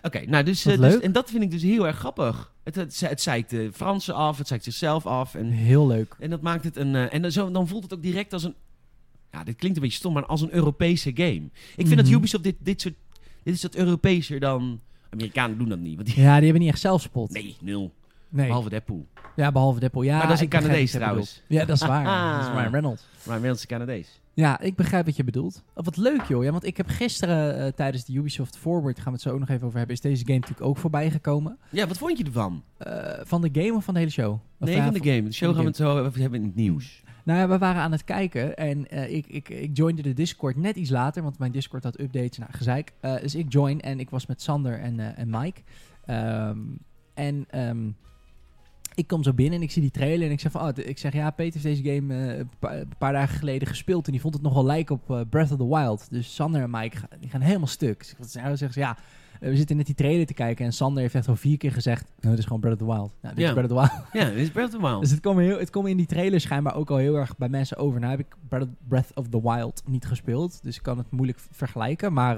Oké, 0.01 0.25
nou 0.25 0.43
dus, 0.43 0.65
eh, 0.65 0.79
dus-. 0.79 0.99
En 0.99 1.11
dat 1.11 1.29
vind 1.29 1.43
ik 1.43 1.51
dus 1.51 1.61
heel 1.61 1.87
erg 1.87 1.97
grappig. 1.97 2.53
Het, 2.63 2.75
het, 2.75 2.99
het 2.99 3.21
zeikt 3.21 3.49
de 3.49 3.69
Fransen 3.73 4.13
af, 4.15 4.37
het 4.37 4.47
zeikt 4.47 4.63
zichzelf 4.63 5.05
af. 5.05 5.35
En, 5.35 5.45
Heel 5.49 5.87
leuk. 5.87 6.15
en 6.19 6.29
dat 6.29 6.41
maakt 6.41 6.63
het 6.63 6.75
een... 6.75 6.95
eh, 6.95 7.13
en 7.13 7.21
dan, 7.21 7.31
zo, 7.31 7.51
dan 7.51 7.67
voelt 7.67 7.83
het 7.83 7.93
ook 7.93 8.01
direct 8.01 8.33
als 8.33 8.43
een... 8.43 8.53
Ja, 9.31 9.43
dit 9.43 9.55
klinkt 9.55 9.77
een 9.77 9.83
beetje 9.83 9.97
stom, 9.97 10.13
maar 10.13 10.25
als 10.25 10.41
een 10.41 10.53
Europese 10.53 11.11
game. 11.13 11.41
Ik 11.75 11.85
vind 11.87 11.95
dat 11.95 12.05
Mhm. 12.05 12.15
Ubisoft 12.15 12.43
dit, 12.43 12.55
dit 12.59 12.81
soort... 12.81 12.93
Dit 13.43 13.53
is 13.55 13.61
wat 13.61 13.75
Europeeser 13.75 14.39
dan... 14.39 14.79
Amerikanen 15.09 15.57
doen 15.57 15.69
dat 15.69 15.79
niet. 15.79 15.95
Want 15.95 16.07
die, 16.07 16.21
Ja, 16.21 16.35
die 16.35 16.43
hebben 16.43 16.61
niet 16.61 16.71
echt 16.71 16.79
zelfspot. 16.81 17.31
nee, 17.31 17.55
nul. 17.61 17.93
Nee. 18.36 18.47
Behalve 18.47 18.69
Deadpool. 18.69 19.07
Ja, 19.36 19.51
behalve 19.51 19.79
Deadpool. 19.79 20.01
Ja, 20.01 20.17
Maar 20.17 20.27
dat 20.27 20.36
is 20.36 20.41
een 20.41 20.49
Canadees 20.49 20.91
trouwens. 20.91 21.41
Ja, 21.47 21.65
dat 21.65 21.75
is 21.75 21.88
waar. 21.88 22.03
dat 22.38 22.47
is 22.47 22.53
Ryan 22.53 22.71
Reynolds. 22.71 23.07
Maar 23.23 23.33
Nederlandse 23.33 23.67
Canadees. 23.67 24.21
Ja, 24.33 24.59
ik 24.59 24.75
begrijp 24.75 25.05
wat 25.05 25.15
je 25.15 25.23
bedoelt. 25.23 25.63
Oh, 25.73 25.86
wat 25.86 25.97
leuk 25.97 26.23
joh. 26.23 26.43
Ja, 26.43 26.51
want 26.51 26.65
ik 26.65 26.77
heb 26.77 26.88
gisteren 26.88 27.57
eh, 27.59 27.71
tijdens 27.71 28.05
de 28.05 28.13
Ubisoft 28.13 28.57
Forward, 28.57 28.97
gaan 28.97 29.05
we 29.05 29.11
het 29.11 29.21
zo 29.21 29.29
ook 29.29 29.39
nog 29.39 29.49
even 29.49 29.65
over 29.65 29.77
hebben, 29.77 29.95
is 29.95 30.01
deze 30.01 30.25
game 30.25 30.39
natuurlijk 30.39 30.67
ook 30.67 30.77
voorbij 30.77 31.11
gekomen. 31.11 31.57
Ja, 31.69 31.88
wat 31.88 31.97
vond 31.97 32.17
je 32.17 32.23
ervan? 32.23 32.63
Eh, 32.77 33.11
van 33.23 33.41
de 33.41 33.49
game 33.61 33.73
of 33.73 33.83
van 33.83 33.93
de 33.93 33.99
hele 33.99 34.11
show? 34.11 34.33
Of 34.33 34.67
Nee, 34.67 34.81
van 34.81 34.93
de 34.93 35.11
game. 35.11 35.23
De 35.23 35.33
show 35.33 35.53
gaan 35.53 35.61
we 35.61 35.67
het 35.67 35.75
zo 35.75 36.03
hebben 36.03 36.39
in 36.39 36.45
het 36.45 36.55
nieuws. 36.55 37.03
Nou 37.23 37.39
ja, 37.39 37.47
we 37.47 37.57
waren 37.57 37.81
aan 37.81 37.91
het 37.91 38.03
kijken 38.03 38.55
en 38.55 38.89
eh, 38.89 39.15
ik, 39.15 39.27
ik, 39.27 39.49
ik 39.49 39.77
joinde 39.77 40.01
de 40.01 40.13
Discord 40.13 40.55
net 40.55 40.75
iets 40.75 40.89
later, 40.89 41.23
want 41.23 41.39
mijn 41.39 41.51
Discord 41.51 41.83
had 41.83 41.99
updates, 41.99 42.38
nou 42.38 42.51
gezeik. 42.53 42.93
Dus 43.21 43.36
ik 43.36 43.51
join 43.51 43.81
en 43.81 43.99
ik 43.99 44.09
was 44.09 44.25
met 44.25 44.41
Sander 44.41 44.79
en, 44.79 45.15
en 45.15 45.29
Mike. 45.29 45.61
Ehm, 46.05 46.59
en 47.13 47.45
ehm, 47.49 47.89
ik 48.95 49.07
kom 49.07 49.23
zo 49.23 49.33
binnen 49.33 49.57
en 49.57 49.61
ik 49.65 49.71
zie 49.71 49.81
die 49.81 49.91
trailer 49.91 50.25
en 50.27 50.31
ik 50.33 50.39
zeg 50.39 50.51
van, 50.51 50.61
oh, 50.61 50.69
ik 50.75 50.97
zeg 50.97 51.13
ja, 51.13 51.31
Peter 51.31 51.61
heeft 51.61 51.83
deze 51.83 51.95
game 51.95 52.13
eh, 52.27 52.37
een 52.37 52.49
pa- 52.59 52.75
een 52.75 52.93
paar 52.97 53.13
dagen 53.13 53.37
geleden 53.37 53.67
gespeeld 53.67 54.05
en 54.05 54.11
die 54.11 54.21
vond 54.21 54.33
het 54.33 54.43
nogal 54.43 54.65
lijken 54.65 54.95
op 54.95 55.11
eh, 55.11 55.21
Breath 55.29 55.51
of 55.51 55.57
the 55.57 55.67
Wild. 55.67 56.07
Dus 56.09 56.35
Sander 56.35 56.61
en 56.61 56.69
Mike 56.69 56.97
gaan, 56.97 57.09
die 57.19 57.29
gaan 57.29 57.41
helemaal 57.41 57.67
stuk. 57.67 57.99
Dus 58.17 58.35
ik 58.35 58.41
zeggen 58.41 58.57
ze, 58.73 58.79
ja, 58.79 58.97
eh, 59.39 59.49
we 59.49 59.55
zitten 59.55 59.77
net 59.77 59.85
die 59.85 59.95
trailer 59.95 60.25
te 60.25 60.33
kijken 60.33 60.65
en 60.65 60.73
Sander 60.73 61.01
heeft 61.01 61.15
echt 61.15 61.27
al 61.27 61.35
vier 61.35 61.57
keer 61.57 61.71
gezegd, 61.71 62.03
nou, 62.19 62.29
dit 62.29 62.37
is 62.37 62.43
gewoon 62.45 62.59
Breath 62.61 62.81
of 62.81 62.87
the 62.87 62.93
Wild. 62.93 63.11
Nou, 63.21 63.35
dit 63.35 63.43
Ja. 63.43 63.49
is 63.49 63.53
Breath 63.55 63.71
of 63.71 63.77
the 63.89 63.95
Wild. 64.13 64.23
Ja, 64.23 64.29
dit 64.29 64.39
is 64.43 64.49
Breath 64.49 64.73
of 64.73 64.79
the 64.81 64.87
Wild. 64.87 65.01
Dus 65.03 65.11
het 65.11 65.19
kwam, 65.19 65.37
heel, 65.39 65.59
het 65.59 65.75
in 65.75 65.97
die 65.97 66.05
trailer 66.05 66.41
schijnbaar 66.41 66.75
ook 66.75 66.89
al 66.89 66.97
heel 66.97 67.15
erg 67.15 67.37
bij 67.37 67.49
mensen 67.49 67.77
over. 67.77 67.99
Nou 67.99 68.11
heb 68.11 68.19
ik 68.19 68.35
Breath- 68.87 69.13
of 69.15 69.27
the 69.29 69.41
Wild 69.41 69.81
niet 69.85 70.05
gespeeld, 70.05 70.59
dus 70.63 70.75
ik 70.75 70.83
kan 70.83 70.97
het 70.97 71.11
moeilijk 71.11 71.39
vergelijken. 71.51 72.13
Maar 72.13 72.37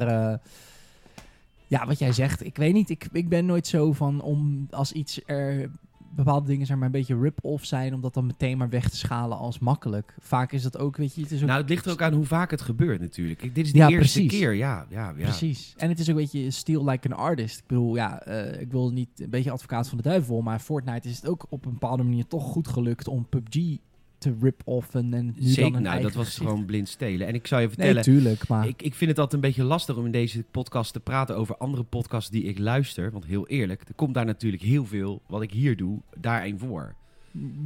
ja, 1.67 1.85
wat 1.85 1.99
jij 1.99 2.11
zegt, 2.11 2.45
ik 2.45 2.57
weet 2.57 2.73
niet. 2.73 2.89
Ik, 2.89 3.07
ik 3.11 3.29
ben 3.29 3.45
nooit 3.45 3.67
zo 3.67 3.93
van 3.93 4.21
om 4.21 4.67
als 4.69 4.91
iets 4.91 5.21
er 5.25 5.69
bepaalde 6.17 6.47
dingen 6.47 6.65
zeg 6.65 6.77
maar 6.77 6.85
een 6.85 6.91
beetje 6.91 7.19
rip-off 7.19 7.65
zijn, 7.65 7.93
om 7.93 8.01
dat 8.01 8.13
dan 8.13 8.25
meteen 8.25 8.57
maar 8.57 8.69
weg 8.69 8.89
te 8.89 8.97
schalen 8.97 9.37
als 9.37 9.59
makkelijk. 9.59 10.15
Vaak 10.19 10.51
is 10.51 10.63
dat 10.63 10.77
ook, 10.77 10.97
weet 10.97 11.15
je, 11.15 11.21
het 11.21 11.31
is 11.31 11.41
ook 11.41 11.47
Nou, 11.47 11.59
het 11.59 11.69
ligt 11.69 11.85
er 11.85 11.91
ook 11.91 12.01
aan 12.01 12.13
hoe 12.13 12.25
vaak 12.25 12.51
het 12.51 12.61
gebeurt 12.61 12.99
natuurlijk. 13.01 13.55
Dit 13.55 13.65
is 13.65 13.71
de 13.71 13.77
Ja, 13.77 13.89
eerste 13.89 14.19
precies. 14.19 14.39
keer. 14.39 14.53
Ja, 14.53 14.85
ja, 14.89 15.13
ja. 15.17 15.23
Precies. 15.23 15.73
En 15.77 15.89
het 15.89 15.99
is 15.99 16.09
ook 16.09 16.15
een 16.15 16.21
beetje 16.21 16.51
steal 16.51 16.85
like 16.89 17.09
an 17.09 17.17
artist. 17.17 17.57
Ik 17.59 17.67
bedoel, 17.67 17.95
ja, 17.95 18.21
eh, 18.21 18.61
ik 18.61 18.71
wil 18.71 18.91
niet 18.91 19.09
een 19.19 19.29
beetje 19.29 19.51
advocaat 19.51 19.87
van 19.89 19.97
de 19.97 20.03
duivel, 20.03 20.41
maar 20.41 20.59
Fortnite 20.59 21.09
is 21.09 21.15
het 21.15 21.27
ook 21.27 21.45
op 21.49 21.65
een 21.65 21.71
bepaalde 21.71 22.03
manier 22.03 22.27
toch 22.27 22.43
goed 22.43 22.67
gelukt 22.67 23.07
om 23.07 23.25
PUBG 23.29 23.77
te 24.17 24.35
rip-offen 24.41 25.13
en 25.13 25.25
nu 25.25 25.33
dan 25.35 25.43
Zeker, 25.43 25.75
een 25.75 25.81
nou, 25.81 26.01
dat 26.01 26.13
was 26.13 26.25
gezicht. 26.25 26.49
gewoon 26.49 26.65
blind 26.65 26.89
stelen. 26.89 27.27
En 27.27 27.33
ik 27.33 27.47
zou 27.47 27.61
je 27.61 27.67
Nee, 27.67 27.75
vertellen, 27.75 28.03
tuurlijk, 28.03 28.47
maar... 28.47 28.67
ik, 28.67 28.81
ik 28.81 28.93
vind 28.93 29.09
het 29.09 29.19
altijd 29.19 29.43
een 29.43 29.49
beetje 29.49 29.63
lastig 29.63 29.95
om 29.95 30.05
in 30.05 30.11
deze 30.11 30.43
podcast 30.51 30.93
te 30.93 30.99
praten 30.99 31.35
over 31.37 31.57
andere 31.57 31.83
podcasts 31.83 32.29
die 32.29 32.43
ik 32.43 32.59
luister. 32.59 33.11
Want 33.11 33.25
heel 33.25 33.47
eerlijk, 33.47 33.81
er 33.87 33.93
komt 33.95 34.13
daar 34.13 34.25
natuurlijk 34.25 34.63
heel 34.63 34.85
veel 34.85 35.21
wat 35.27 35.41
ik 35.41 35.51
hier 35.51 35.77
doe, 35.77 36.01
daarin 36.19 36.59
voor. 36.59 36.95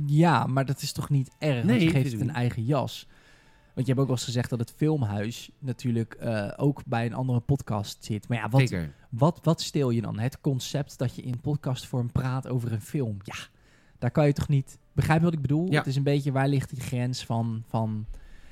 Ja, 0.06 0.46
maar 0.46 0.66
dat 0.66 0.82
is 0.82 0.92
toch 0.92 1.10
niet 1.10 1.32
erg, 1.40 1.64
Nee, 1.64 1.80
je 1.80 1.90
geeft 1.90 2.12
het 2.12 2.22
een 2.22 2.30
eigen 2.34 2.64
jas. 2.66 3.08
Want 3.74 3.88
je 3.88 3.92
hebt 3.94 4.00
ook 4.00 4.08
wel 4.08 4.16
eens 4.16 4.26
gezegd 4.26 4.50
dat 4.50 4.60
het 4.60 4.74
filmhuis 4.76 5.50
natuurlijk 5.60 6.14
eh, 6.14 6.52
ook 6.58 6.82
bij 6.86 7.06
een 7.06 7.14
andere 7.14 7.40
podcast 7.40 8.04
zit. 8.06 8.28
Maar 8.28 8.38
ja, 8.38 8.50
wat, 8.50 8.62
Zeker. 8.62 8.94
wat, 9.10 9.40
wat 9.44 9.62
steel 9.62 9.90
je 9.90 10.02
dan? 10.02 10.20
Het 10.20 10.42
concept 10.42 10.98
dat 10.98 11.16
je 11.16 11.22
in 11.22 11.40
podcastvorm 11.42 12.12
praat 12.12 12.48
over 12.48 12.72
een 12.72 12.82
film. 12.82 13.18
Ja, 13.24 13.36
daar 14.00 14.12
kan 14.12 14.26
je 14.26 14.34
toch 14.34 14.48
niet... 14.48 14.80
Begrijp 14.94 15.20
je 15.20 15.26
wat 15.26 15.34
ik 15.34 15.42
bedoel? 15.42 15.72
Ja. 15.72 15.78
Het 15.78 15.88
is 15.88 15.96
een 15.96 16.04
beetje, 16.04 16.32
waar 16.32 16.48
ligt 16.48 16.70
die 16.70 16.82
grens 16.82 17.26
van... 17.26 17.64
van 17.68 18.06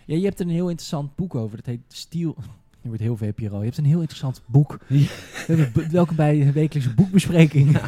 ja, 0.06 0.16
je 0.16 0.24
hebt 0.24 0.40
er 0.40 0.46
een 0.46 0.52
heel 0.52 0.70
interessant 0.70 1.16
boek 1.16 1.36
over. 1.36 1.58
Dat 1.58 1.66
heet 1.66 1.80
Stiel... 1.88 2.36
Je 2.82 2.88
wordt 2.88 3.02
heel 3.04 3.18
VPRO. 3.18 3.58
Je 3.58 3.64
hebt 3.66 3.78
een 3.78 3.86
heel 3.86 4.00
interessant 4.00 4.42
boek. 4.46 4.78
Ja. 4.88 4.98
We 4.98 5.44
hebben 5.46 5.72
be- 5.74 5.88
Welkom 5.92 6.16
bij 6.16 6.40
de 6.44 6.52
wekelijkse 6.52 6.94
boekbespreking. 6.94 7.72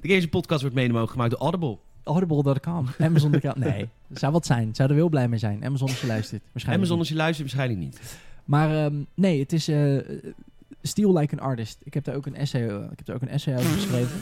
De 0.00 0.08
Games 0.08 0.26
podcast 0.28 0.60
wordt 0.60 0.76
mede 0.76 0.88
mogelijk 0.88 1.12
gemaakt 1.12 1.30
door 1.30 1.40
Audible. 1.40 1.78
Audible.com. 2.02 2.86
Amazon.com. 2.98 3.52
Nee, 3.56 3.88
zou 4.12 4.32
wat 4.32 4.46
zijn. 4.46 4.74
Zou 4.74 4.88
er 4.88 4.94
heel 4.94 5.08
blij 5.08 5.28
mee 5.28 5.38
zijn. 5.38 5.64
Amazon 5.64 5.88
als 5.88 6.00
je 6.00 6.06
luistert. 6.06 6.42
Waarschijnlijk 6.52 6.76
Amazon 6.90 6.98
niet. 6.98 6.98
als 6.98 7.08
je 7.08 7.14
luistert 7.22 7.52
waarschijnlijk 7.52 7.80
niet. 7.86 8.18
Maar 8.44 8.84
ehm, 8.84 8.94
nee, 9.14 9.40
het 9.40 9.52
is 9.52 9.68
eh 9.68 9.98
Steal 10.82 11.18
Like 11.18 11.36
an 11.36 11.46
Artist. 11.46 11.78
Ik 11.84 11.94
heb 11.94 12.04
daar 12.04 12.14
ook 12.14 12.26
een 12.26 12.34
essay, 12.36 12.68
eh, 12.68 12.74
ik 12.74 12.96
heb 12.96 13.04
daar 13.06 13.16
ook 13.16 13.22
een 13.22 13.28
essay 13.28 13.54
over 13.56 13.70
geschreven. 13.70 14.18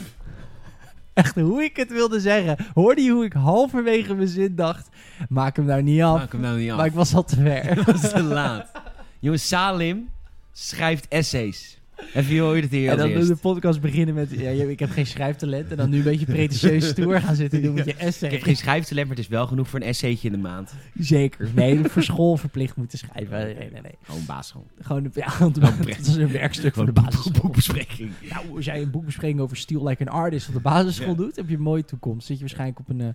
Echt, 1.21 1.35
hoe 1.35 1.63
ik 1.63 1.75
het 1.75 1.91
wilde 1.91 2.19
zeggen. 2.19 2.57
Hoorde 2.73 3.01
je 3.01 3.11
hoe 3.11 3.25
ik 3.25 3.33
halverwege 3.33 4.13
mijn 4.13 4.27
zin 4.27 4.55
dacht, 4.55 4.89
maak 5.29 5.55
hem 5.55 5.65
nou 5.65 5.81
niet 5.81 6.01
af. 6.01 6.17
Maak 6.17 6.31
hem 6.31 6.41
nou 6.41 6.59
niet 6.59 6.71
af. 6.71 6.77
Maar 6.77 6.85
ik 6.85 6.93
was 6.93 7.13
al 7.13 7.23
te 7.23 7.35
ver. 7.35 7.75
Dat 7.85 7.95
is 7.95 8.09
te 8.09 8.23
laat. 8.23 8.71
Jongens, 9.19 9.47
Salim 9.47 10.09
schrijft 10.51 11.07
essays. 11.07 11.79
Even 12.13 12.33
je 12.35 12.41
hoort 12.41 12.61
het 12.61 12.71
hier 12.71 12.89
En 12.91 12.97
dan 12.97 13.09
eerst. 13.09 13.27
de 13.27 13.35
podcast 13.35 13.81
beginnen 13.81 14.15
met, 14.15 14.31
ja, 14.31 14.49
ik 14.49 14.79
heb 14.79 14.89
geen 14.89 15.05
schrijftalent. 15.07 15.71
En 15.71 15.77
dan 15.77 15.89
nu 15.89 15.97
een 15.97 16.03
beetje 16.03 16.25
pretentieus 16.25 16.87
stoer 16.95 17.21
gaan 17.21 17.35
zitten 17.35 17.61
doen 17.61 17.73
met 17.73 17.85
je 17.85 17.93
essay. 17.93 18.29
Ik 18.29 18.35
heb 18.35 18.43
geen 18.43 18.55
schrijftalent, 18.57 19.07
maar 19.07 19.15
het 19.15 19.25
is 19.25 19.31
wel 19.31 19.47
genoeg 19.47 19.67
voor 19.69 19.79
een 19.79 19.85
essaytje 19.85 20.27
in 20.27 20.33
de 20.33 20.39
maand. 20.39 20.73
Zeker. 20.93 21.49
Nee, 21.55 21.83
voor 21.83 22.03
school 22.03 22.37
verplicht 22.37 22.75
moeten 22.75 22.97
schrijven. 22.97 23.39
Nee, 23.39 23.55
nee, 23.55 23.81
nee. 23.81 23.97
Oh, 24.09 24.15
een 24.15 24.25
basisschool. 24.25 24.65
Gewoon, 24.81 25.11
ja, 25.13 25.33
want 25.39 25.57
Gewoon 25.57 25.77
dat 25.87 25.97
is 25.99 26.15
een 26.15 26.31
werkstuk 26.31 26.73
voor 26.73 26.85
de 26.85 26.91
basisschool. 26.91 27.41
Boekbespreking. 27.41 28.11
Nou, 28.29 28.55
als 28.55 28.65
jij 28.65 28.81
een 28.81 28.91
boekbespreking 28.91 29.39
over 29.39 29.57
Steel 29.57 29.87
Like 29.87 30.05
an 30.09 30.13
Artist 30.15 30.47
op 30.47 30.53
de 30.53 30.59
basisschool 30.59 31.07
Ja. 31.09 31.15
doet, 31.15 31.35
heb 31.35 31.49
je 31.49 31.55
een 31.55 31.61
mooie 31.61 31.85
toekomst. 31.85 32.25
Zit 32.27 32.35
je 32.35 32.41
waarschijnlijk 32.41 32.79
op 32.79 32.89
een 32.89 33.01
eh, 33.01 33.07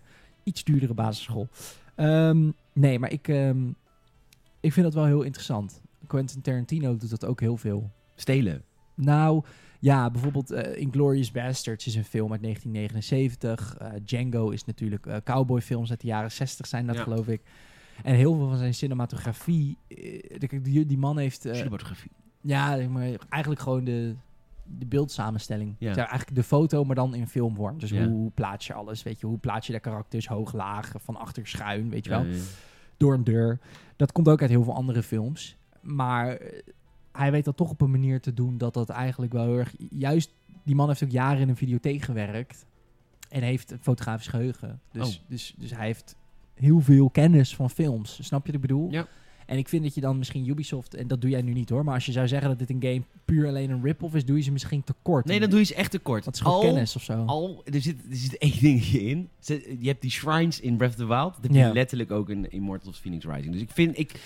iets 0.45 0.65
duurdere 0.65 0.95
basisschool. 0.95 1.49
Ehm, 1.95 2.49
nee, 2.73 2.99
maar 2.99 3.13
ik, 3.13 3.29
ehm, 3.29 3.59
ik 4.61 4.73
vind 4.73 4.87
dat 4.87 4.95
wel 4.95 5.05
heel 5.05 5.23
interessant. 5.23 5.81
Quentin 6.07 6.41
Tarantino 6.41 6.97
doet 6.97 7.11
dat 7.11 7.25
ook 7.25 7.41
heel 7.41 7.57
veel. 7.57 7.91
Stelen. 8.17 8.63
Nou, 9.01 9.45
ja, 9.79 10.11
bijvoorbeeld 10.11 10.51
eh 10.51 10.81
Inglourious 10.81 11.31
Basterds 11.31 11.87
is 11.87 11.95
een 11.95 12.05
film 12.05 12.33
uit 12.33 12.43
1979. 12.43 13.77
Eh, 13.79 13.89
Django 14.05 14.51
is 14.51 14.65
natuurlijk 14.65 15.07
eh, 15.07 15.17
cowboyfilms 15.25 15.91
uit 15.91 16.01
de 16.01 16.07
jaren 16.07 16.33
60 16.33 16.67
zijn 16.67 16.87
dat, 16.87 16.97
Ja. 16.97 17.03
geloof 17.03 17.29
ik. 17.29 17.43
En 18.03 18.15
heel 18.15 18.35
veel 18.37 18.49
van 18.49 18.57
zijn 18.57 18.75
cinematografie... 18.75 19.77
de- 20.39 20.61
die, 20.63 20.87
die 20.87 20.99
man 20.99 21.19
heeft... 21.19 21.41
Cinematografie. 21.53 22.11
ja, 22.41 22.89
maar, 22.89 23.09
eigenlijk 23.29 23.63
gewoon 23.63 23.85
de, 23.85 24.15
de 24.79 24.87
beeldsamenstelling. 24.87 25.75
Ja. 25.79 25.95
Eigenlijk 25.97 26.35
de 26.35 26.43
foto, 26.43 26.85
maar 26.85 26.95
dan 26.97 27.15
in 27.15 27.29
filmvorm. 27.29 27.79
Dus 27.79 27.91
Ja. 27.91 28.09
hoe 28.09 28.31
plaats 28.31 28.67
je 28.67 28.73
alles, 28.75 29.03
weet 29.03 29.21
je? 29.21 29.27
Hoe 29.27 29.39
plaats 29.39 29.67
je 29.67 29.73
de 29.73 29.81
karakters 29.81 30.27
hoog, 30.29 30.53
laag, 30.53 30.93
van 30.99 31.17
achter, 31.17 31.47
schuin, 31.47 31.91
weet 31.91 32.05
je 32.05 32.11
wel? 32.11 32.25
Ja. 32.25 32.37
Door 32.97 33.15
een 33.15 33.25
deur. 33.25 33.59
Dat 33.97 34.13
komt 34.13 34.29
ook 34.29 34.41
uit 34.41 34.51
heel 34.51 34.65
veel 34.65 34.75
andere 34.75 35.03
films. 35.03 35.57
Maar 35.81 36.39
hij 37.21 37.31
weet 37.31 37.45
dat 37.45 37.57
toch 37.57 37.71
op 37.71 37.81
een 37.81 37.91
manier 37.91 38.21
te 38.21 38.35
doen 38.35 38.59
dat 38.59 38.75
dat 38.75 38.89
eigenlijk 38.89 39.33
wel 39.33 39.45
heel 39.45 39.59
erg... 39.59 39.75
Juist, 39.91 40.31
die 40.65 40.75
man 40.75 40.89
heeft 40.89 41.03
ook 41.05 41.11
jaren 41.11 41.41
in 41.41 41.49
een 41.49 41.57
videotheek 41.57 42.03
gewerkt. 42.03 42.67
En 43.29 43.43
heeft 43.43 43.71
een 43.71 43.79
fotografisch 43.81 44.27
geheugen. 44.27 44.81
Dus, 44.93 45.07
Oh. 45.23 45.29
dus, 45.29 45.55
dus 45.59 45.71
hij 45.71 45.87
heeft 45.87 46.17
heel 46.55 46.81
veel 46.81 47.11
kennis 47.11 47.55
van 47.55 47.71
films. 47.71 48.19
Snap 48.23 48.41
je 48.47 48.53
wat 48.53 48.63
ik 48.63 48.69
bedoel? 48.69 48.91
Ja. 48.91 49.07
En 49.47 49.59
ik 49.59 49.69
vind 49.69 49.83
dat 49.83 49.95
je 49.95 50.01
dan 50.01 50.19
misschien 50.19 50.49
Ubisoft, 50.49 50.95
en 50.95 51.07
dat 51.07 51.21
doe 51.21 51.31
jij 51.31 51.43
nu 51.43 51.53
niet 51.53 51.69
hoor, 51.69 51.85
maar 51.85 51.95
als 51.95 52.07
je 52.07 52.13
zou 52.13 52.29
zeggen 52.29 52.49
dat 52.49 52.59
dit 52.59 52.71
een 52.71 52.83
game 52.83 53.03
puur 53.25 53.47
alleen 53.47 53.71
een 53.71 53.83
rip-off 53.83 54.15
is, 54.15 54.25
doe 54.25 54.37
je 54.37 54.43
ze 54.43 54.53
misschien 54.53 54.85
tekort. 54.85 55.25
Nee, 55.25 55.41
dan 55.41 55.51
doe 55.51 55.59
je 55.59 55.65
ze 55.65 55.75
echt 55.75 55.91
tekort. 55.91 56.25
Dat 56.25 56.35
is 56.35 56.41
gewoon 56.41 56.57
Al- 56.57 56.63
kennis 56.63 56.97
of 56.97 57.03
zo. 57.03 57.25
Al, 57.25 57.63
er 57.65 57.81
zit, 57.81 57.97
er 58.11 58.17
zit 58.17 58.39
één 58.39 58.59
dingetje 58.61 59.01
in. 59.03 59.29
Je 59.79 59.89
hebt 59.89 60.01
die 60.03 60.11
shrines 60.11 60.61
in 60.61 60.77
Breath 60.77 60.91
of 60.93 60.97
the 60.99 61.07
Wild. 61.07 61.35
Dat 61.35 61.43
heb 61.43 61.53
Ja. 61.55 61.73
letterlijk 61.73 62.11
ook 62.11 62.29
in 62.31 62.51
Immortals 62.53 62.99
Phoenix 62.99 63.25
Rising. 63.25 63.53
Dus 63.53 63.63
ik 63.63 63.71
vind, 63.71 63.99
ik, 63.99 64.21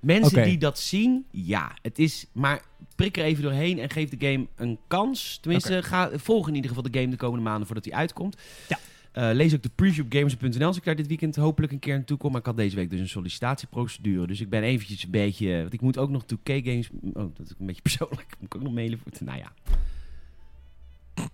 mensen 0.00 0.44
die 0.44 0.58
dat 0.58 0.78
zien, 0.78 1.24
ja, 1.30 1.76
het 1.82 1.98
is, 1.98 2.26
maar 2.32 2.62
prik 2.96 3.16
er 3.16 3.24
even 3.24 3.42
doorheen 3.42 3.78
en 3.78 3.90
geef 3.90 4.08
de 4.08 4.26
game 4.26 4.46
een 4.56 4.78
kans. 4.86 5.38
Tenminste, 5.40 5.82
ga, 5.82 6.10
volg 6.14 6.48
in 6.48 6.54
ieder 6.54 6.68
geval 6.68 6.90
de 6.90 6.98
game 6.98 7.10
de 7.10 7.16
komende 7.16 7.44
maanden 7.44 7.66
voordat 7.66 7.84
hij 7.84 7.94
uitkomt. 7.94 8.36
Ja. 8.68 8.78
Eh, 9.12 9.30
lees 9.32 9.54
ook 9.54 9.62
de 9.62 9.70
preview 9.74 10.04
op 10.04 10.12
gamers.nl 10.12 10.66
als 10.66 10.76
ik 10.76 10.84
daar 10.84 10.96
dit 10.96 11.06
weekend 11.06 11.36
hopelijk 11.36 11.72
een 11.72 11.78
keer 11.78 11.94
naartoe 11.94 12.16
kom. 12.16 12.30
Maar 12.30 12.40
ik 12.40 12.46
had 12.46 12.56
deze 12.56 12.76
week 12.76 12.90
dus 12.90 13.00
een 13.00 13.08
sollicitatieprocedure. 13.08 14.26
Dus 14.26 14.40
ik 14.40 14.48
ben 14.50 14.62
eventjes 14.62 15.04
een 15.04 15.10
beetje... 15.10 15.58
Want 15.60 15.72
ik 15.72 15.80
moet 15.80 15.98
ook 15.98 16.10
nog 16.10 16.22
2K 16.22 16.42
games... 16.42 16.88
Oh, 17.02 17.12
dat 17.14 17.46
is 17.46 17.54
een 17.58 17.66
beetje 17.66 17.82
persoonlijk. 17.90 18.34
Moet 18.38 18.46
ik 18.46 18.54
ook 18.54 18.62
nog 18.62 18.72
mailen 18.72 18.98
voor... 18.98 19.12
Nou 19.24 19.38
ja. 19.38 19.52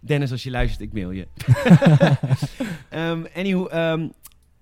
Dennis, 0.01 0.31
als 0.31 0.43
je 0.43 0.51
luistert, 0.51 0.81
ik 0.81 0.93
mail 0.93 1.11
je. 1.11 1.27
Ehm 2.89 3.25
anywho, 3.35 3.67
ehm, 3.67 4.09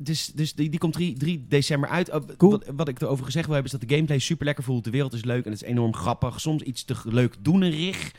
dus, 0.03 0.27
dus 0.27 0.55
die, 0.55 0.69
die 0.71 0.79
komt 0.79 0.93
3, 0.93 1.17
3 1.17 1.47
december 1.49 1.89
uit. 1.89 2.11
Oh, 2.13 2.21
Cool. 2.37 2.51
wat, 2.51 2.65
wat 2.77 2.89
ik 2.89 3.01
erover 3.01 3.25
gezegd 3.25 3.47
wil 3.47 3.55
hebben, 3.55 3.73
is 3.73 3.79
dat 3.79 3.89
de 3.89 3.95
gameplay 3.95 4.19
super 4.19 4.45
lekker 4.47 4.65
voelt. 4.65 4.85
De 4.85 4.91
wereld 4.91 5.13
is 5.13 5.25
leuk 5.25 5.45
en 5.45 5.51
het 5.53 5.63
is 5.63 5.69
enorm 5.69 5.95
grappig. 5.95 6.41
Soms 6.41 6.63
iets 6.63 6.85
te 6.85 6.95
leuk 7.05 7.35
doenerig. 7.41 8.11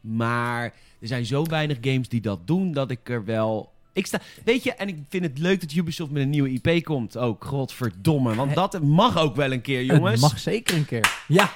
Maar 0.00 0.64
er 1.00 1.06
zijn 1.08 1.26
zo 1.26 1.44
weinig 1.44 1.78
games 1.80 2.08
die 2.08 2.20
dat 2.20 2.46
doen, 2.46 2.72
dat 2.72 2.90
ik 2.90 3.08
er 3.08 3.24
wel... 3.24 3.72
Ik 3.92 4.06
sta, 4.06 4.20
weet 4.44 4.62
je, 4.62 4.72
en 4.74 4.88
ik 4.88 4.96
vind 5.08 5.24
het 5.24 5.38
leuk 5.38 5.60
dat 5.60 5.72
Ubisoft 5.72 6.10
met 6.10 6.22
een 6.22 6.30
nieuwe 6.30 6.60
IP 6.62 6.84
komt 6.84 7.16
ook. 7.16 7.44
Godverdomme, 7.44 8.34
want 8.34 8.54
dat 8.54 8.82
mag 8.82 9.18
ook 9.18 9.36
wel 9.36 9.52
een 9.52 9.60
keer, 9.60 9.84
jongens. 9.84 10.20
Het 10.20 10.30
mag 10.30 10.38
zeker 10.38 10.76
een 10.76 10.84
keer. 10.86 11.24
Ja, 11.28 11.52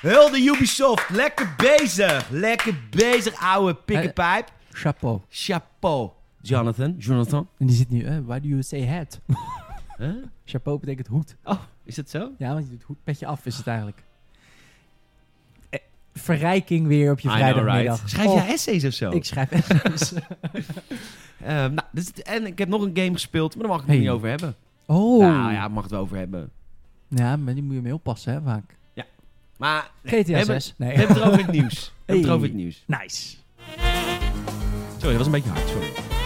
Hulde 0.00 0.38
Ubisoft, 0.40 1.08
lekker 1.10 1.54
bezig. 1.56 2.28
Lekker 2.30 2.74
bezig, 2.90 3.34
ouwe 3.40 3.74
pikkenpijp. 3.74 4.48
chapeau. 4.72 5.20
Chapeau, 5.30 6.10
Jonathan. 6.48 6.94
Jonathan. 6.98 7.48
En 7.58 7.66
die 7.66 7.76
zit 7.76 7.90
nu, 7.90 8.02
eh, 8.02 8.16
why 8.26 8.40
do 8.40 8.48
you 8.48 8.62
say 8.62 8.86
hat? 8.86 9.20
Huh? 9.98 10.14
chapeau 10.44 10.78
betekent 10.78 11.06
hoed. 11.06 11.36
Oh, 11.44 11.60
is 11.84 11.94
dat 11.94 12.10
zo? 12.10 12.30
Ja, 12.38 12.52
want 12.52 12.64
je 12.64 12.70
doet 12.70 12.82
hoed, 12.82 12.96
petje 13.04 13.26
af 13.26 13.46
is 13.46 13.56
het 13.56 13.66
eigenlijk. 13.66 14.02
Eh, 15.70 15.80
verrijking 16.14 16.86
weer 16.86 17.12
op 17.12 17.20
je 17.20 17.28
I 17.28 17.30
vrijdagmiddag. 17.32 17.96
right. 17.96 18.10
Schrijf 18.10 18.28
Oh, 18.28 18.34
jij 18.34 18.46
essays 18.52 18.84
of 18.84 18.92
zo? 18.92 19.10
Ik 19.10 19.24
schrijf 19.24 19.50
essays. 19.50 20.12
Ehm, 21.44 21.74
nou, 21.74 21.86
dus, 21.92 22.12
en 22.12 22.46
ik 22.46 22.58
heb 22.58 22.68
nog 22.68 22.82
een 22.82 22.96
game 22.96 23.12
gespeeld, 23.12 23.54
maar 23.56 23.62
daar 23.66 23.72
mag 23.72 23.80
ik 23.80 23.86
het 23.86 23.94
Hey. 23.96 24.04
niet 24.04 24.14
over 24.14 24.28
hebben. 24.28 24.54
oh. 24.86 25.20
Nou 25.20 25.52
ja, 25.52 25.68
mag 25.68 25.82
het 25.82 25.92
wel 25.92 26.00
over 26.00 26.16
hebben. 26.16 26.50
Ja, 27.08 27.36
maar 27.36 27.54
die 27.54 27.62
moet 27.62 27.74
je 27.74 27.80
mee 27.82 27.94
oppassen, 27.94 28.32
hè, 28.32 28.40
vaak. 28.42 28.76
Maar 29.56 29.90
nee, 30.02 30.20
GTA 30.22 30.30
we 30.32 30.36
hebben, 30.38 30.62
6. 30.62 30.74
Nee. 30.76 30.88
we 30.92 30.98
hebben 30.98 31.16
het 31.16 31.24
erover 31.24 31.40
in 31.40 31.46
het 31.46 31.54
nieuws. 31.54 31.92
We 32.06 32.12
hebben 32.12 32.30
het 32.30 32.38
in 32.40 32.46
het 32.48 32.54
nieuws. 32.54 32.84
Nice. 32.86 33.36
Sorry, 34.98 35.16
dat 35.16 35.16
was 35.16 35.26
een 35.26 35.32
beetje 35.32 35.50
hard. 35.50 35.68
Sorry. 35.68 36.17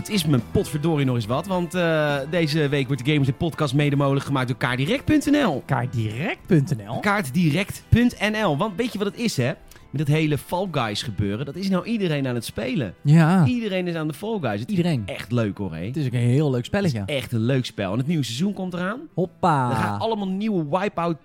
Het 0.00 0.08
is 0.08 0.26
mijn 0.26 0.42
potverdorie 0.50 1.06
nog 1.06 1.14
eens 1.14 1.26
wat. 1.26 1.46
Want 1.46 1.74
eh, 1.74 2.16
deze 2.30 2.68
week 2.68 2.86
wordt 2.86 3.04
de 3.04 3.10
Gamers 3.10 3.28
in 3.28 3.36
Podcast 3.36 3.74
mede 3.74 3.96
mogelijk 3.96 4.24
gemaakt 4.24 4.48
door 4.48 4.56
kaardirect.nl. 4.56 5.62
Kaartdirect.nl. 5.66 7.00
Kaartdirect.nl. 7.00 8.56
Want 8.56 8.76
weet 8.76 8.92
je 8.92 8.98
wat 8.98 9.06
het 9.06 9.16
is, 9.16 9.36
hè? 9.36 9.52
Met 9.90 10.06
dat 10.06 10.16
hele 10.16 10.38
Fall 10.38 10.68
Guys 10.70 11.02
gebeuren. 11.02 11.46
Dat 11.46 11.56
is 11.56 11.68
nou 11.68 11.84
iedereen 11.84 12.26
aan 12.26 12.34
het 12.34 12.44
spelen. 12.44 12.94
Ja, 13.02 13.44
Iedereen 13.46 13.88
is 13.88 13.94
aan 13.94 14.08
de 14.08 14.14
Fall 14.14 14.38
Guys. 14.40 14.60
Het 14.60 14.68
is 14.70 14.76
iedereen. 14.76 15.02
echt 15.06 15.32
leuk 15.32 15.58
hoor, 15.58 15.74
hé. 15.74 15.86
Het 15.86 15.96
is 15.96 16.06
ook 16.06 16.12
een 16.12 16.18
heel 16.18 16.50
leuk 16.50 16.64
spelletje. 16.64 17.02
Echt 17.06 17.32
een 17.32 17.40
leuk 17.44 17.64
spel. 17.64 17.92
En 17.92 17.98
het 17.98 18.06
nieuwe 18.06 18.24
seizoen 18.24 18.52
komt 18.52 18.74
eraan. 18.74 19.00
Hoppa. 19.14 19.70
Er 19.70 19.76
gaan 19.76 19.98
allemaal 20.00 20.28
nieuwe 20.28 20.78
Wipeout 20.78 21.16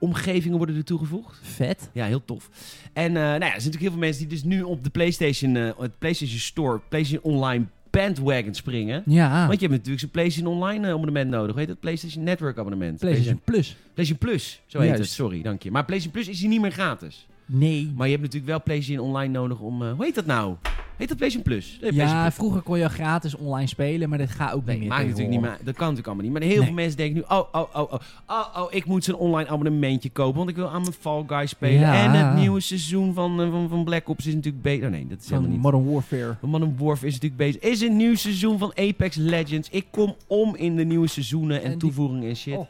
omgevingen 0.00 0.56
worden 0.56 0.76
er 0.76 0.84
toegevoegd. 0.84 1.38
Vet. 1.42 1.90
Ja, 1.92 2.06
heel 2.06 2.24
tof. 2.24 2.50
En 2.92 3.06
eh, 3.06 3.12
nou 3.12 3.22
ja, 3.22 3.34
er 3.34 3.38
zijn 3.40 3.52
natuurlijk 3.52 3.80
heel 3.80 3.90
veel 3.90 3.98
mensen 4.00 4.20
die 4.20 4.30
dus 4.30 4.44
nu 4.44 4.62
op 4.62 4.84
de 4.84 4.90
PlayStation, 4.90 5.56
eh, 5.56 5.70
het 5.78 5.98
PlayStation 5.98 6.38
Store, 6.38 6.80
PlayStation 6.88 7.34
Online 7.34 7.64
bandwagon 7.90 8.54
springen. 8.54 9.02
Ja. 9.06 9.46
Want 9.46 9.60
je 9.60 9.66
hebt 9.66 9.70
natuurlijk 9.70 10.00
zo'n 10.00 10.10
PlayStation 10.10 10.54
Online 10.54 10.86
eh, 10.86 10.92
abonnement 10.92 11.30
nodig. 11.30 11.54
Weet 11.54 11.66
je 11.66 11.72
dat? 11.72 11.80
PlayStation 11.80 12.24
Network 12.24 12.58
abonnement. 12.58 12.98
PlayStation 12.98 13.40
Plus. 13.44 13.76
PlayStation 13.94 14.28
Plus, 14.28 14.60
zo 14.66 14.78
heet 14.78 14.88
Juist. 14.88 15.02
het. 15.02 15.12
Sorry, 15.12 15.42
dank 15.42 15.62
je. 15.62 15.70
Maar 15.70 15.84
PlayStation 15.84 16.22
Plus 16.22 16.34
is 16.34 16.40
hier 16.40 16.48
niet 16.48 16.60
meer 16.60 16.70
gratis. 16.70 17.26
Nee. 17.48 17.92
Maar 17.96 18.06
je 18.06 18.12
hebt 18.12 18.24
natuurlijk 18.24 18.50
wel 18.50 18.62
PlayStation 18.62 19.06
Online 19.06 19.32
nodig 19.38 19.60
om... 19.60 19.82
eh, 19.82 19.92
hoe 19.92 20.04
heet 20.04 20.14
dat 20.14 20.26
nou? 20.26 20.54
Heet 20.96 21.08
dat 21.08 21.16
PlayStation 21.16 21.42
Plus? 21.52 21.78
Nee, 21.82 21.92
Ja, 21.94 22.22
Plus. 22.22 22.34
vroeger 22.34 22.62
kon 22.62 22.78
je 22.78 22.88
gratis 22.88 23.36
online 23.36 23.66
spelen, 23.68 24.08
maar 24.08 24.18
dat 24.18 24.30
gaat 24.30 24.52
ook 24.52 24.64
Nee, 24.64 24.74
niet 24.74 24.80
meer. 24.88 24.88
maakt 24.88 25.02
natuurlijk 25.04 25.30
niet 25.30 25.40
meer. 25.40 25.50
Dat 25.64 25.76
kan 25.76 25.88
natuurlijk 25.88 26.06
allemaal 26.06 26.24
niet. 26.24 26.32
Maar 26.32 26.42
heel 26.42 26.56
Nee. 26.56 26.64
veel 26.66 26.74
mensen 26.74 26.96
denken 26.96 27.16
nu: 27.16 27.22
oh, 27.28 27.38
oh, 27.52 27.60
oh, 27.74 27.92
oh, 27.92 28.00
oh, 28.28 28.56
oh, 28.62 28.66
ik 28.70 28.84
moet 28.84 29.04
zo'n 29.04 29.14
online 29.14 29.48
abonnementje 29.48 30.10
kopen. 30.10 30.36
Want 30.36 30.48
ik 30.50 30.56
wil 30.56 30.68
aan 30.70 30.80
mijn 30.80 30.92
Fall 31.00 31.24
Guys 31.26 31.50
spelen. 31.50 31.80
Ja. 31.80 32.02
En 32.04 32.10
het 32.26 32.36
nieuwe 32.36 32.60
seizoen 32.60 33.14
van, 33.14 33.40
eh, 33.40 33.50
van, 33.50 33.68
van 33.68 33.84
Black 33.84 34.08
Ops 34.08 34.26
is 34.26 34.34
natuurlijk 34.34 34.62
beter. 34.62 34.86
Oh, 34.86 34.92
nee, 34.92 35.06
dat 35.06 35.20
is 35.20 35.28
helemaal 35.28 35.50
niet. 35.50 35.60
Modern 35.60 35.90
Warfare. 35.92 36.36
Van 36.40 36.48
Modern 36.48 36.76
Warfare 36.78 37.06
is 37.06 37.12
natuurlijk 37.20 37.36
bezig. 37.42 37.60
Is 37.62 37.80
een 37.80 37.96
nieuw 37.96 38.14
seizoen 38.16 38.58
van 38.58 38.72
Apex 38.74 39.16
Legends. 39.16 39.68
Ik 39.70 39.86
kom 39.90 40.14
om 40.26 40.56
in 40.56 40.76
de 40.76 40.84
nieuwe 40.84 41.06
seizoenen 41.08 41.62
en, 41.62 41.78
toevoegingen 41.78 42.28
en 42.28 42.36
shit. 42.36 42.56
Oh. 42.56 42.66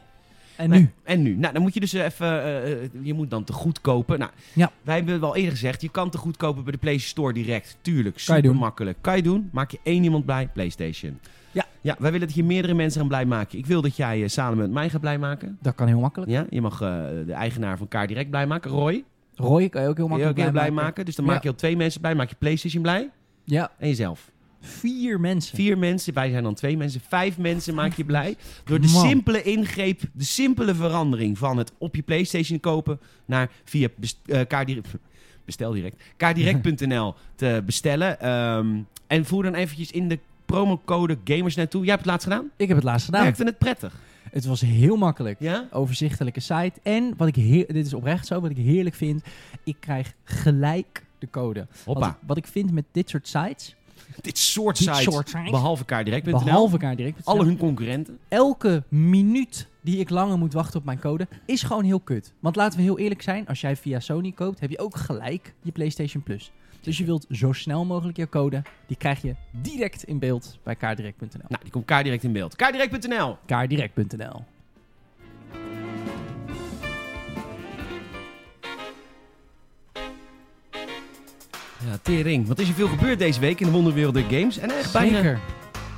En 0.59 0.69
nu? 0.69 0.89
En 1.03 1.21
nu? 1.21 1.35
Nou, 1.35 1.53
dan 1.53 1.61
moet 1.61 1.73
je 1.73 1.79
dus 1.79 1.93
even... 1.93 2.27
eh, 2.43 2.71
eh, 2.83 2.89
je 3.01 3.13
moet 3.13 3.29
dan 3.29 3.43
te 3.43 3.53
goed 3.53 3.81
kopen. 3.81 4.19
Nou, 4.19 4.31
Ja. 4.53 4.71
wij 4.81 4.95
hebben 4.95 5.19
wel 5.19 5.35
eerder 5.35 5.51
gezegd... 5.51 5.81
Je 5.81 5.89
kan 5.89 6.09
te 6.09 6.17
goed 6.17 6.37
kopen 6.37 6.63
bij 6.63 6.71
de 6.71 6.77
PlayStation 6.77 7.09
Store 7.31 7.33
direct. 7.45 7.77
Tuurlijk, 7.81 8.15
Kan 8.15 8.35
je 8.35 8.41
super 8.41 8.41
doen. 8.41 8.55
makkelijk. 8.55 8.97
Kan 9.01 9.15
je 9.15 9.21
doen. 9.21 9.49
Maak 9.51 9.71
je 9.71 9.79
één 9.83 10.03
iemand 10.03 10.25
blij. 10.25 10.47
PlayStation. 10.53 11.19
Ja. 11.51 11.65
Ja, 11.81 11.95
wij 11.99 12.11
willen 12.11 12.27
dat 12.27 12.35
je 12.35 12.43
meerdere 12.43 12.73
mensen 12.73 12.99
gaan 12.99 13.09
blij 13.09 13.25
maken. 13.25 13.57
Ik 13.57 13.65
wil 13.65 13.81
dat 13.81 13.95
jij 13.95 14.19
uh, 14.19 14.27
Salomon 14.27 14.71
mij 14.73 14.89
gaat 14.89 15.01
blij 15.01 15.17
maken. 15.17 15.57
Dat 15.61 15.75
kan 15.75 15.87
heel 15.87 15.99
makkelijk. 15.99 16.31
Ja, 16.31 16.45
je 16.49 16.61
mag 16.61 16.77
de 16.79 17.33
eigenaar 17.33 17.77
van 17.77 17.87
Kaar 17.87 18.07
direct 18.07 18.29
blij 18.29 18.47
maken. 18.47 18.71
Roy. 18.71 19.03
Roy 19.35 19.69
kan 19.69 19.81
je 19.81 19.87
ook 19.87 19.97
heel 19.97 20.07
Kun 20.07 20.17
je 20.17 20.21
ook 20.23 20.27
makkelijk 20.27 20.51
blij 20.51 20.71
maken. 20.71 20.83
maken. 20.85 21.05
Dus 21.05 21.15
dan 21.15 21.25
Ja. 21.25 21.31
maak 21.31 21.43
je 21.43 21.49
al 21.49 21.55
twee 21.55 21.77
mensen 21.77 22.01
blij. 22.01 22.15
Maak 22.15 22.29
je 22.29 22.35
PlayStation 22.39 22.81
blij. 22.81 23.09
Ja, 23.43 23.71
En 23.77 23.87
jezelf. 23.87 24.31
Vier 24.61 25.19
mensen. 25.19 25.55
Vier 25.55 25.77
mensen, 25.77 26.13
wij 26.13 26.29
zijn 26.29 26.43
dan 26.43 26.53
twee 26.53 26.77
mensen. 26.77 27.01
Vijf 27.07 27.37
mensen 27.37 27.75
maak 27.75 27.93
je 27.93 28.05
blij. 28.05 28.35
Door 28.63 28.81
de 28.81 28.87
Man. 28.87 29.07
simpele 29.07 29.41
ingreep, 29.41 30.01
de 30.13 30.23
simpele 30.23 30.75
verandering 30.75 31.37
van 31.37 31.57
het 31.57 31.71
op 31.77 31.95
je 31.95 32.01
PlayStation 32.01 32.59
kopen 32.59 32.99
naar 33.25 33.51
via 33.63 33.87
best, 33.95 34.19
eh, 34.25 34.41
kaardirect, 34.47 34.87
bestel 35.45 35.71
direct, 35.71 36.03
kaardirect.nl 36.17 37.15
te 37.35 37.63
bestellen. 37.65 38.19
Ehm, 38.19 38.77
en 39.07 39.25
voer 39.25 39.43
dan 39.43 39.53
eventjes 39.53 39.91
in 39.91 40.07
de 40.07 40.19
promocode 40.45 41.17
gamers 41.23 41.55
naartoe. 41.55 41.81
Jij 41.81 41.89
hebt 41.89 42.03
het 42.03 42.11
laatst 42.11 42.27
gedaan? 42.27 42.51
Ik 42.55 42.67
heb 42.67 42.77
het 42.77 42.85
laatst 42.85 43.05
gedaan. 43.05 43.23
Werkte 43.23 43.43
het 43.43 43.57
prettig? 43.57 43.99
Het 44.31 44.45
was 44.45 44.61
heel 44.61 44.95
makkelijk. 44.95 45.39
Ja? 45.39 45.67
Overzichtelijke 45.71 46.39
site. 46.39 46.73
En 46.83 47.13
wat 47.17 47.27
ik 47.27 47.35
heer, 47.35 47.67
dit 47.67 47.85
is 47.85 47.93
oprecht 47.93 48.27
zo, 48.27 48.41
wat 48.41 48.49
ik 48.49 48.57
heerlijk 48.57 48.95
vind, 48.95 49.23
ik 49.63 49.75
krijg 49.79 50.13
gelijk 50.23 51.05
de 51.19 51.29
code. 51.29 51.67
Hoppa. 51.85 51.99
Wat, 51.99 52.15
wat 52.25 52.37
ik 52.37 52.47
vind 52.47 52.71
met 52.71 52.85
dit 52.91 53.09
soort 53.09 53.27
sites, 53.27 53.75
Dit 54.21 54.37
soort 54.37 54.77
dit 54.77 54.87
sites, 54.87 55.13
soort 55.13 55.29
sites, 55.29 55.51
behalve 55.51 55.85
kaardirect.nl, 55.85 56.43
behalve 56.43 56.71
elkaar 56.71 56.95
direct, 56.95 57.25
alle 57.25 57.45
hun 57.45 57.57
concurrenten. 57.57 58.19
elke 58.27 58.83
minuut 58.87 59.67
die 59.81 59.99
ik 59.99 60.09
langer 60.09 60.37
moet 60.37 60.53
wachten 60.53 60.79
op 60.79 60.85
mijn 60.85 60.99
code, 60.99 61.27
is 61.45 61.63
gewoon 61.63 61.83
heel 61.83 61.99
kut. 61.99 62.33
Want 62.39 62.55
laten 62.55 62.77
we 62.77 62.83
heel 62.83 62.99
eerlijk 62.99 63.21
zijn, 63.21 63.47
als 63.47 63.61
jij 63.61 63.75
via 63.75 63.99
Sony 63.99 64.31
koopt, 64.31 64.59
heb 64.59 64.69
je 64.69 64.79
ook 64.79 64.95
gelijk 64.95 65.53
je 65.61 65.71
PlayStation 65.71 66.23
Plus. 66.23 66.51
Dus 66.81 66.97
je 66.97 67.05
wilt 67.05 67.25
zo 67.31 67.51
snel 67.51 67.85
mogelijk 67.85 68.17
je 68.17 68.29
code, 68.29 68.61
die 68.87 68.97
krijg 68.97 69.21
je 69.21 69.35
direct 69.51 70.03
in 70.03 70.19
beeld 70.19 70.57
bij 70.63 70.75
kaardirect.nl. 70.75 71.29
Nou, 71.47 71.61
die 71.61 71.71
komt 71.71 71.85
kaardirect 71.85 72.23
in 72.23 72.31
beeld. 72.31 72.55
Kaardirect.nl. 72.55 73.37
Kaardirect.nl. 73.45 74.43
Ja, 81.85 81.97
tering. 82.01 82.47
Wat 82.47 82.59
is 82.59 82.67
er 82.67 82.73
veel 82.73 82.87
gebeurd 82.87 83.19
deze 83.19 83.39
week 83.39 83.59
in 83.59 83.65
de 83.65 83.71
wonderwereld 83.71 84.13
der 84.13 84.23
games? 84.23 84.57
En 84.57 84.71
echt 84.71 84.93
bijna, 84.93 85.15
Zeker. 85.15 85.39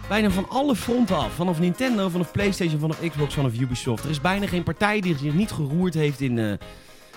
bijna 0.08 0.30
van 0.30 0.50
alle 0.50 0.76
fronten 0.76 1.18
af. 1.18 1.34
Vanaf 1.34 1.60
Nintendo, 1.60 2.10
vanaf 2.10 2.32
PlayStation, 2.32 2.80
vanaf 2.80 3.00
Xbox, 3.10 3.34
vanaf 3.34 3.60
Ubisoft. 3.60 4.04
Er 4.04 4.10
is 4.10 4.22
bijna 4.22 4.48
geen 4.48 4.64
partij 4.64 5.02
die 5.02 5.18
zich 5.18 5.34
niet 5.34 5.52
geroerd 5.52 5.94
heeft 5.94 6.22
in, 6.22 6.40
eh, 6.40 6.54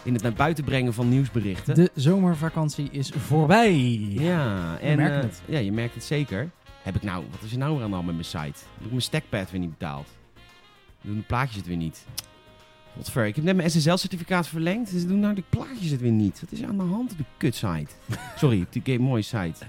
in 0.03 0.13
het 0.13 0.23
naar 0.23 0.33
buiten 0.33 0.65
brengen 0.65 0.95
van 0.95 1.09
nieuwsberichten. 1.09 1.75
De 1.75 1.91
zomervakantie 1.95 2.89
is 2.91 3.13
voorbij. 3.17 3.75
Ja, 4.11 4.79
en, 4.81 4.97
merkt 4.97 5.17
eh, 5.17 5.23
het. 5.23 5.43
Ja, 5.47 5.59
je 5.59 5.73
merkt 5.73 5.95
het 5.95 6.05
zeker. 6.05 6.51
Heb 6.83 6.95
ik 6.95 7.03
nou, 7.03 7.25
wat 7.31 7.43
is 7.43 7.53
er 7.53 7.59
nou 7.59 7.75
weer 7.75 7.83
aan 7.83 7.89
de 7.89 7.95
hand 7.95 8.07
met 8.07 8.15
mijn 8.15 8.27
site? 8.27 8.65
Heb 8.75 8.85
ik 8.85 8.91
mijn 8.91 9.03
stackpad 9.03 9.51
weer 9.51 9.61
niet 9.61 9.79
betaald? 9.79 10.09
Doen 11.01 11.17
de 11.17 11.23
plaatjes 11.23 11.57
het 11.57 11.67
weer 11.67 11.77
niet? 11.77 12.07
Godver, 12.97 13.27
ik 13.27 13.37
heb 13.37 13.45
net 13.45 13.57
mijn 13.57 13.71
SSL-certificaat 13.71 14.47
verlengd. 14.49 14.91
Dus 14.91 15.07
doen 15.07 15.21
nou 15.21 15.35
de 15.35 15.43
plaatjes 15.49 15.91
het 15.91 16.01
weer 16.01 16.11
niet. 16.13 16.41
Wat 16.41 16.53
is 16.53 16.63
aan 16.65 16.77
de 16.77 16.83
hand 16.83 17.11
op 17.11 17.17
die 17.17 17.27
kutsite? 17.37 17.87
Sorry, 18.39 18.67
die 18.71 18.83
game 18.85 18.99
mooie 18.99 19.23
site. 19.23 19.65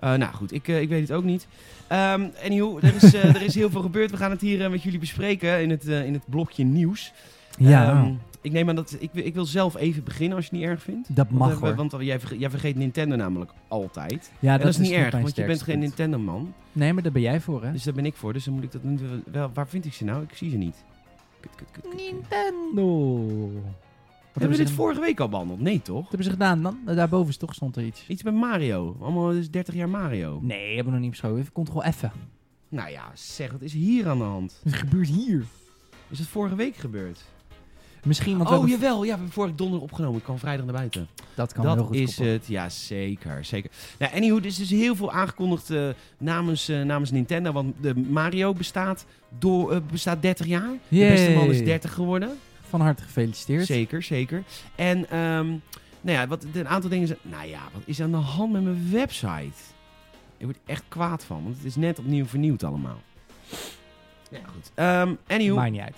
Eh, 0.00 0.14
nou 0.14 0.34
goed, 0.34 0.52
ik, 0.52 0.68
eh, 0.68 0.80
ik 0.80 0.88
weet 0.88 1.00
het 1.08 1.12
ook 1.12 1.24
niet. 1.24 1.46
Um, 1.92 2.30
anyhow, 2.44 2.84
er 2.84 2.94
is, 2.94 3.14
eh, 3.14 3.24
er 3.34 3.42
is 3.42 3.54
heel 3.54 3.70
veel 3.70 3.82
gebeurd. 3.82 4.10
We 4.10 4.16
gaan 4.16 4.30
het 4.30 4.40
hier 4.40 4.70
met 4.70 4.82
jullie 4.82 4.98
bespreken 4.98 5.62
in 5.62 5.70
het, 5.70 5.84
in 5.84 6.12
het 6.12 6.22
blokje 6.26 6.64
nieuws. 6.64 7.12
Ja, 7.58 7.90
Ehm, 7.90 8.12
ik 8.40 8.52
neem 8.52 8.68
aan 8.68 8.74
dat... 8.74 8.96
Ik, 8.98 9.10
wil- 9.12 9.24
ik 9.24 9.34
wil 9.34 9.44
zelf 9.44 9.76
even 9.76 10.04
beginnen 10.04 10.36
als 10.36 10.46
je 10.46 10.50
het 10.50 10.60
niet 10.60 10.68
erg 10.70 10.82
vindt. 10.82 11.16
dat 11.16 11.30
mag 11.30 11.48
want, 11.48 11.60
hoor. 11.60 11.74
Want 11.74 12.04
jij, 12.04 12.20
verge- 12.20 12.38
jij 12.38 12.50
vergeet 12.50 12.76
Nintendo 12.76 13.16
namelijk 13.16 13.50
altijd. 13.68 14.30
ja, 14.38 14.58
dat 14.58 14.66
is 14.68 14.78
niet 14.78 14.90
erg, 14.92 15.12
want 15.14 15.36
je 15.36 15.44
bent 15.44 15.62
geen 15.62 15.78
punt. 15.78 15.86
Nintendo-man. 15.96 16.52
Nee, 16.72 16.92
maar 16.92 17.02
daar 17.02 17.12
ben 17.12 17.22
jij 17.22 17.40
voor, 17.40 17.64
hè? 17.64 17.72
Dus 17.72 17.82
daar 17.82 17.94
ben 17.94 18.06
ik 18.06 18.14
voor. 18.16 18.32
Dus 18.32 18.44
dan 18.44 18.54
moet 18.54 18.62
ik 18.62 18.72
dat 18.72 18.80
wel... 19.32 19.50
Waar 19.54 19.68
vind 19.68 19.84
ik 19.84 19.92
ze 19.92 20.04
nou? 20.04 20.22
Ik 20.22 20.34
zie 20.34 20.50
ze 20.50 20.56
niet. 20.56 20.76
Kut, 21.56 21.70
kut, 21.72 21.82
kut. 21.82 21.94
Nintendo. 21.94 22.84
Wat 24.32 24.44
Hebben 24.44 24.50
we 24.50 24.56
dit 24.56 24.68
ze, 24.68 24.74
vorige 24.74 25.00
week 25.00 25.20
al 25.20 25.28
behandeld? 25.28 25.60
Nee, 25.60 25.82
toch? 25.82 25.96
wat 25.96 26.08
hebben 26.08 26.24
ze 26.24 26.30
gedaan 26.30 26.62
dan? 26.62 26.78
Daarboven 26.84 27.28
is 27.28 27.36
toch 27.36 27.54
stond 27.54 27.76
er 27.76 27.84
iets. 27.84 28.04
Iets 28.08 28.22
met 28.22 28.34
Mario. 28.34 28.96
Allemaal 29.00 29.30
dus 29.30 29.50
30 29.50 29.74
jaar 29.74 29.88
Mario. 29.88 30.38
Nee, 30.42 30.66
hebben 30.66 30.84
we 30.84 30.90
nog 30.90 31.00
niet 31.00 31.10
besproken. 31.10 31.38
Even 31.38 31.52
control 31.52 31.82
F. 31.92 32.04
Nou 32.68 32.90
ja, 32.90 33.10
zeg, 33.14 33.52
wat 33.52 33.62
is 33.62 33.72
hier 33.72 34.08
aan 34.08 34.18
de 34.18 34.24
hand? 34.24 34.60
Het 34.64 34.74
gebeurt 34.74 35.08
hier. 35.08 35.44
Is 36.08 36.18
het 36.18 36.28
vorige 36.28 36.54
week 36.54 36.76
gebeurd? 36.76 37.24
Misschien, 38.06 38.38
want 38.38 38.50
oh, 38.50 38.68
jawel. 38.68 38.96
Ja, 38.96 39.02
we 39.02 39.16
hebben 39.16 39.32
vorige 39.32 39.54
donderdag 39.54 39.88
opgenomen. 39.88 40.16
Ik 40.18 40.24
kwam 40.24 40.38
vrijdag 40.38 40.64
naar 40.64 40.74
buiten. 40.74 41.08
dat 41.34 41.52
kan 41.52 41.66
heel 41.66 41.76
dat 41.76 41.86
goed 41.86 41.94
is 41.94 42.04
koppelen. 42.04 42.32
het. 42.32 42.46
Ja, 42.46 42.68
zeker. 42.68 43.44
zeker. 43.44 43.70
Nou, 43.98 44.14
anywho, 44.14 44.36
er 44.36 44.44
is 44.44 44.56
dus 44.56 44.70
heel 44.70 44.96
veel 44.96 45.12
aangekondigd 45.12 45.70
eh, 45.70 45.88
namens, 46.18 46.68
eh, 46.68 46.82
namens 46.82 47.10
Nintendo. 47.10 47.52
Want 47.52 47.74
de 47.80 47.94
Mario 47.96 48.52
bestaat, 48.52 49.06
door, 49.38 49.72
eh, 49.72 49.78
bestaat 49.90 50.22
30 50.22 50.46
jaar. 50.46 50.70
De 50.88 50.98
beste 50.98 51.30
man 51.30 51.48
is 51.48 51.56
Yay. 51.56 51.64
30 51.64 51.92
geworden. 51.92 52.38
Van 52.68 52.80
harte 52.80 53.02
gefeliciteerd. 53.02 53.66
Zeker, 53.66 54.02
zeker. 54.02 54.42
En 54.74 55.10
ehm, 55.10 55.46
nou 56.00 56.18
ja, 56.18 56.26
wat, 56.26 56.44
een 56.54 56.68
aantal 56.68 56.90
dingen 56.90 57.06
zijn... 57.06 57.18
Nou 57.22 57.48
ja, 57.48 57.60
wat 57.72 57.82
is 57.84 57.98
er 57.98 58.04
aan 58.04 58.10
de 58.10 58.16
hand 58.16 58.52
met 58.52 58.62
mijn 58.62 58.90
website? 58.90 59.62
Ik 60.36 60.44
word 60.44 60.58
echt 60.66 60.84
kwaad 60.88 61.24
van, 61.24 61.42
want 61.42 61.56
het 61.56 61.64
is 61.64 61.76
net 61.76 61.98
opnieuw 61.98 62.26
vernieuwd 62.26 62.64
allemaal. 62.64 63.00
Ja, 64.30 64.40
goed. 64.52 64.70
Ehm 64.74 65.14
anywho, 65.26 65.54
Maakt 65.54 65.70
niet 65.70 65.80
uit. 65.80 65.96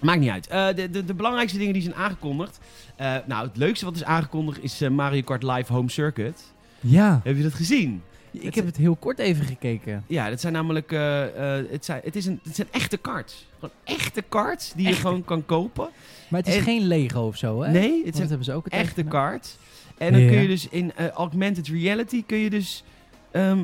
Maakt 0.00 0.20
niet 0.20 0.30
uit. 0.30 0.46
Eh, 0.46 0.66
de, 0.74 0.90
de, 0.90 1.04
de 1.04 1.14
belangrijkste 1.14 1.58
dingen 1.58 1.72
die 1.72 1.82
zijn 1.82 1.94
aangekondigd... 1.94 2.58
eh, 2.96 3.16
nou, 3.26 3.46
het 3.46 3.56
leukste 3.56 3.84
wat 3.84 3.94
is 3.96 4.04
aangekondigd 4.04 4.62
is 4.62 4.80
eh, 4.80 4.88
Mario 4.90 5.22
Kart 5.22 5.42
Live 5.42 5.72
Home 5.72 5.90
Circuit. 5.90 6.52
Ja, 6.80 7.20
Heb 7.24 7.36
je 7.36 7.42
dat 7.42 7.54
gezien? 7.54 8.02
ik 8.30 8.54
heb 8.54 8.66
het 8.66 8.76
heel 8.76 8.96
kort 8.96 9.18
even 9.18 9.44
gekeken. 9.44 10.04
Ja, 10.06 10.30
dat 10.30 10.40
zijn 10.40 10.52
namelijk... 10.52 10.90
het, 11.70 11.84
zijn, 11.84 12.00
het, 12.04 12.16
is 12.16 12.26
een, 12.26 12.40
het 12.42 12.54
zijn 12.56 12.68
echte 12.70 12.96
karts. 12.96 13.46
Gewoon 13.58 13.74
echte 13.84 14.22
karts 14.28 14.72
die 14.76 14.86
je 14.88 14.94
gewoon 14.94 15.24
kan 15.24 15.46
kopen. 15.46 15.88
Maar 16.28 16.40
het 16.40 16.48
is 16.48 16.56
En- 16.56 16.62
geen 16.62 16.86
Lego 16.86 17.20
of 17.26 17.36
zo, 17.36 17.62
hè? 17.62 17.70
Nee, 17.72 17.94
het 17.96 18.04
dat 18.04 18.14
zijn 18.16 18.28
hebben 18.28 18.44
ze 18.46 18.52
ook 18.52 18.66
echte 18.66 19.02
karts. 19.02 19.56
En 19.98 20.12
dan 20.12 20.20
Ja. 20.20 20.28
kun 20.30 20.40
je 20.40 20.48
dus 20.48 20.68
in 20.68 20.92
augmented 21.14 21.68
reality 21.68 22.24
kun 22.26 22.38
je 22.38 22.50
dus 22.50 22.84
ehm, 23.30 23.58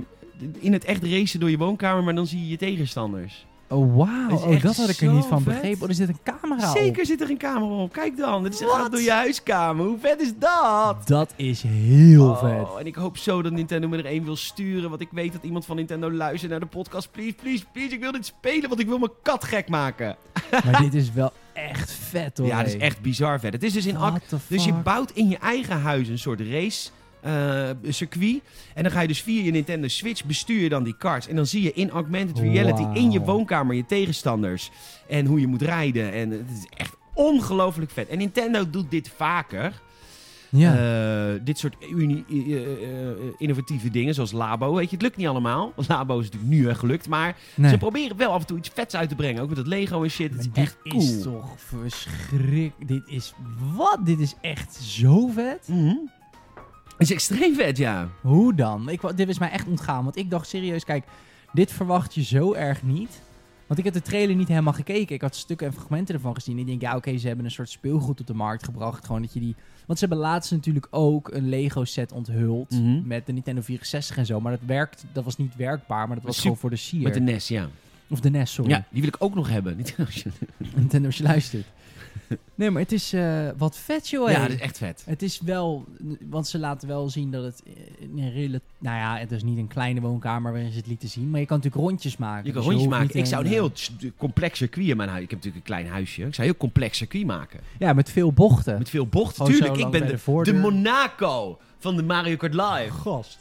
in 0.59 0.73
het 0.73 0.85
echt 0.85 1.03
racen 1.03 1.41
door 1.41 1.51
je 1.51 1.59
woonkamer, 1.59 2.05
maar 2.05 2.15
dan 2.15 2.27
zie 2.27 2.41
je 2.41 2.49
je 2.49 2.57
tegenstanders. 2.57 3.47
Oh, 3.75 3.97
wauw. 3.97 4.31
Oh, 4.39 4.53
echt 4.55 4.63
dat 4.63 4.77
had 4.77 4.89
ik 4.89 5.01
er 5.01 5.13
niet 5.13 5.25
van 5.25 5.43
vet. 5.43 5.53
begrepen. 5.55 5.83
Oh, 5.83 5.89
er 5.89 5.95
zit 5.95 6.09
een 6.09 6.19
camera 6.25 6.71
op. 6.71 6.77
Zeker 6.77 7.07
zit 7.07 7.21
er 7.21 7.31
een 7.31 7.39
camera 7.39 7.73
op. 7.75 7.93
Kijk 7.93 8.17
dan, 8.17 8.45
het 8.45 8.55
is, 8.55 8.61
gaat 8.61 8.81
Wat? 8.81 8.91
door 8.93 9.01
je 9.01 9.11
huiskamer. 9.13 9.87
Hoe 9.87 9.99
vet 9.99 10.21
is 10.21 10.33
dat? 10.39 10.97
Dat 11.07 11.33
is 11.37 11.63
heel 11.63 12.29
Oh, 12.29 12.39
vet. 12.39 12.79
En 12.81 12.87
ik 12.87 12.95
hoop 12.95 13.17
zo 13.19 13.43
dat 13.43 13.53
Nintendo 13.53 13.89
me 13.89 13.97
er 13.99 14.05
één 14.07 14.25
wil 14.25 14.37
sturen. 14.37 14.89
Want 14.91 15.01
ik 15.01 15.09
weet 15.11 15.33
dat 15.33 15.43
iemand 15.43 15.67
van 15.67 15.77
Nintendo 15.77 16.11
luistert 16.13 16.51
naar 16.51 16.61
de 16.61 16.67
podcast. 16.67 17.11
Please, 17.13 17.35
please, 17.35 17.65
please. 17.73 17.95
Ik 17.95 18.01
wil 18.01 18.13
dit 18.13 18.27
spelen, 18.27 18.69
want 18.69 18.81
ik 18.81 18.87
wil 18.87 18.99
mijn 18.99 19.13
kat 19.23 19.45
gek 19.45 19.69
maken. 19.69 20.17
Maar 20.65 20.81
dit 20.83 20.95
is 20.95 21.13
wel 21.13 21.33
echt 21.53 21.91
vet, 21.93 22.39
hoor. 22.39 22.47
ja, 22.47 22.59
dat 22.59 22.67
is 22.67 22.77
echt 22.77 23.01
bizar 23.01 23.41
vet. 23.41 23.53
Het 23.53 23.63
is 23.63 23.73
dus 23.73 23.87
in 23.87 23.97
ac- 23.97 24.11
What 24.11 24.29
the 24.29 24.37
Dus 24.49 24.65
je 24.65 24.73
bouwt 24.73 25.11
in 25.11 25.29
je 25.29 25.39
eigen 25.39 25.81
huis 25.81 26.09
een 26.09 26.19
soort 26.19 26.41
race 26.41 26.91
eh, 27.25 27.71
circuit. 27.89 28.41
En 28.75 28.83
dan 28.83 28.93
ga 28.93 29.01
je 29.01 29.09
dus 29.09 29.23
via 29.23 29.43
je 29.43 29.51
Nintendo 29.51 29.89
Switch 29.89 30.25
bestuur 30.25 30.61
je 30.61 30.69
dan 30.69 30.85
die 30.85 30.97
karts. 30.97 31.29
En 31.29 31.37
dan 31.37 31.47
zie 31.47 31.63
je 31.63 31.73
in 31.73 31.91
augmented 31.91 32.39
reality 32.39 32.99
in 32.99 33.11
je 33.11 33.21
woonkamer 33.21 33.77
je 33.77 33.87
tegenstanders. 33.87 34.71
En 35.09 35.27
hoe 35.27 35.41
je 35.41 35.47
moet 35.47 35.63
rijden. 35.63 36.13
En 36.13 36.31
het 36.31 36.51
is 36.51 36.67
echt 36.77 36.97
ongelooflijk 37.15 37.91
vet. 37.91 38.09
En 38.09 38.19
Nintendo 38.19 38.71
doet 38.71 38.91
dit 38.91 39.11
vaker. 39.17 39.83
Ja. 40.57 40.75
Eh, 41.35 41.41
dit 41.45 41.59
soort 41.59 41.77
uni- 41.91 42.25
eh, 42.29 43.09
innovatieve 43.39 43.91
dingen, 43.91 44.15
zoals 44.15 44.33
Labo. 44.33 44.75
Weet 44.75 44.85
je, 44.91 44.95
het 44.97 45.03
lukt 45.03 45.17
niet 45.17 45.27
allemaal. 45.27 45.73
Labo 45.89 46.19
is 46.19 46.25
natuurlijk 46.25 46.53
nu 46.53 46.69
eh, 46.69 46.75
gelukt. 46.75 47.09
Maar 47.09 47.37
nee. 47.55 47.71
ze 47.71 47.79
proberen 47.79 48.17
wel 48.17 48.31
af 48.33 48.41
en 48.41 48.47
toe 48.47 48.59
iets 48.59 48.71
vets 48.75 48.97
uit 48.97 49.09
te 49.09 49.15
brengen. 49.15 49.43
Ook 49.43 49.49
met 49.49 49.57
dat 49.57 49.67
Lego 49.67 50.03
en 50.03 50.11
shit. 50.11 50.33
Het 50.33 50.41
is 50.41 50.49
echt 50.53 50.77
cool. 50.89 51.03
is 51.03 51.23
toch 51.23 51.55
verschrikkelijk. 51.57 52.89
Dit 52.89 53.03
is... 53.07 53.35
Wat? 53.75 53.99
Dit 54.05 54.19
is 54.21 54.35
echt 54.41 54.75
zo 54.75 55.27
vet. 55.29 55.67
Het 55.67 56.24
is 56.99 57.13
extreem 57.13 57.55
vet, 57.55 57.77
ja. 57.77 58.09
Hoe 58.21 58.55
dan? 58.55 58.89
Ik, 58.89 59.17
dit 59.17 59.29
is 59.29 59.39
mij 59.39 59.51
echt 59.51 59.67
ontgaan. 59.67 60.05
Want 60.05 60.17
ik 60.17 60.31
dacht 60.31 60.49
serieus, 60.49 60.85
kijk, 60.85 61.05
dit 61.53 61.73
verwacht 61.73 62.15
je 62.15 62.23
zo 62.23 62.53
erg 62.53 62.83
niet. 62.83 63.23
Want 63.67 63.79
ik 63.79 63.85
heb 63.85 63.95
de 63.95 64.03
trailer 64.03 64.37
niet 64.37 64.49
helemaal 64.49 64.73
gekeken. 64.73 65.15
Ik 65.15 65.21
had 65.21 65.37
stukken 65.37 65.67
en 65.67 65.73
fragmenten 65.73 66.15
ervan 66.15 66.35
gezien. 66.35 66.59
Ik 66.59 66.67
denk, 66.67 66.81
ja, 66.81 66.97
oké, 66.97 67.19
ze 67.19 67.27
hebben 67.27 67.45
een 67.45 67.51
soort 67.51 67.71
speelgoed 67.71 68.21
op 68.21 68.27
de 68.27 68.35
markt 68.35 68.65
gebracht. 68.65 69.07
Gewoon 69.07 69.23
dat 69.23 69.33
je 69.33 69.41
die. 69.41 69.55
Want 69.87 69.99
ze 69.99 70.05
hebben 70.05 70.25
laatst 70.25 70.51
natuurlijk 70.51 70.87
ook 70.91 71.33
een 71.33 71.49
Lego 71.49 71.85
set 71.85 72.13
onthuld. 72.13 72.71
Mhm. 72.71 73.07
Met 73.07 73.27
de 73.27 73.33
Nintendo 73.33 73.61
64 73.61 74.17
en 74.17 74.27
zo. 74.27 74.41
Maar 74.41 74.53
dat 74.53 74.61
werkt, 74.67 75.05
dat 75.13 75.25
was 75.25 75.37
niet 75.37 75.57
werkbaar. 75.57 76.07
Maar 76.07 76.17
dat 76.17 76.25
was 76.25 76.41
gewoon 76.41 76.57
voor 76.57 76.71
de 76.71 76.77
Sier. 76.77 77.03
Met 77.03 77.15
de 77.15 77.21
NES, 77.21 77.49
ja. 77.49 77.69
Of 78.09 78.21
de 78.21 78.31
NES, 78.31 78.53
sorry. 78.53 78.71
Ja, 78.71 78.87
die 78.91 79.01
wil 79.01 79.09
ik 79.09 79.17
ook 79.19 79.35
nog 79.35 79.49
hebben. 79.49 79.77
Nintendo 80.75 81.07
als 81.07 81.17
je 81.17 81.23
luistert. 81.23 81.67
Nee, 82.55 82.71
maar 82.71 82.83
het 82.83 82.93
is 82.93 83.13
eh, 83.13 83.49
wat 83.57 83.77
vet, 83.77 84.09
joh. 84.09 84.31
ja, 84.31 84.41
dat 84.41 84.51
is 84.51 84.61
echt 84.61 84.79
vet. 84.79 85.03
Het 85.07 85.23
is 85.23 85.41
wel, 85.41 85.85
want 86.31 86.47
ze 86.47 86.59
laten 86.59 86.89
wel 86.89 87.11
zien 87.11 87.31
dat 87.31 87.45
het 87.45 87.63
in 87.99 88.19
een 88.19 88.33
rela- 88.33 88.59
Nou 88.79 88.97
ja, 88.97 89.17
het 89.19 89.33
is 89.33 89.43
niet 89.43 89.59
een 89.59 89.67
kleine 89.69 90.01
woonkamer 90.01 90.53
waarin 90.53 90.71
ze 90.73 90.77
het 90.79 90.87
lieten 90.87 91.09
zien. 91.09 91.31
Maar 91.31 91.41
je 91.41 91.47
kan 91.47 91.57
natuurlijk 91.57 91.85
rondjes 91.89 92.17
maken. 92.17 92.47
Je 92.47 92.53
kan 92.53 92.61
Dus 92.63 92.71
rondjes 92.71 92.91
maken. 92.91 93.19
Ik 93.19 93.27
zou 93.27 93.41
een 93.41 93.47
eh, 93.47 93.53
heel 93.53 93.73
t- 93.73 93.91
complex 94.17 94.59
circuit 94.59 94.87
in 94.89 94.97
mijn 94.97 95.09
huis. 95.09 95.23
Ik 95.23 95.31
heb 95.31 95.39
natuurlijk 95.39 95.67
een 95.69 95.75
klein 95.75 95.93
huisje. 95.93 96.23
Ik 96.23 96.35
zou 96.35 96.37
een 96.49 96.53
heel 96.53 96.57
complex 96.61 96.97
circuit 96.99 97.27
maken. 97.27 97.61
Ja, 97.79 97.93
met 97.93 98.11
veel 98.11 98.33
bochten. 98.33 98.79
Met 98.79 98.89
veel 98.91 99.07
bochten. 99.07 99.47
Zo 99.47 99.53
Tuurlijk, 99.53 99.77
ik 99.77 99.91
ben 99.91 100.07
de, 100.07 100.43
de 100.53 100.55
Monaco 100.59 101.59
van 101.79 101.97
de 101.97 102.03
Mario 102.03 102.37
Kart 102.37 102.55
Live. 102.55 102.91
Gast. 103.03 103.39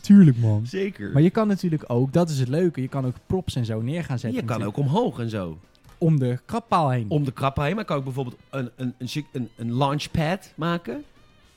Tuurlijk, 0.00 0.36
man. 0.38 0.66
Zeker. 0.66 1.10
Maar 1.12 1.22
je 1.22 1.30
kan 1.30 1.48
natuurlijk 1.48 1.84
ook, 1.86 2.12
dat 2.12 2.30
is 2.30 2.38
het 2.38 2.48
leuke, 2.48 2.80
je 2.80 2.88
kan 2.88 3.06
ook 3.06 3.14
props 3.26 3.54
en 3.56 3.64
zo 3.64 3.80
neer 3.80 4.04
gaan 4.04 4.18
zetten. 4.18 4.40
je 4.40 4.46
kan 4.46 4.58
natuurlijk, 4.58 4.78
ook 4.88 4.94
omhoog 4.96 5.18
en 5.18 5.30
zo. 5.30 5.58
Om 5.98 6.18
de 6.18 6.38
krappaal 6.44 6.90
heen. 6.90 7.06
Om 7.08 7.24
de 7.24 7.32
krap 7.32 7.56
heen. 7.56 7.74
Maar 7.74 7.84
kan 7.84 7.98
ik 7.98 8.04
bijvoorbeeld 8.04 8.36
een, 8.50 8.70
een, 8.76 8.94
een, 9.32 9.48
een, 9.56 9.72
launchpad 9.72 10.52
maken. 10.54 11.04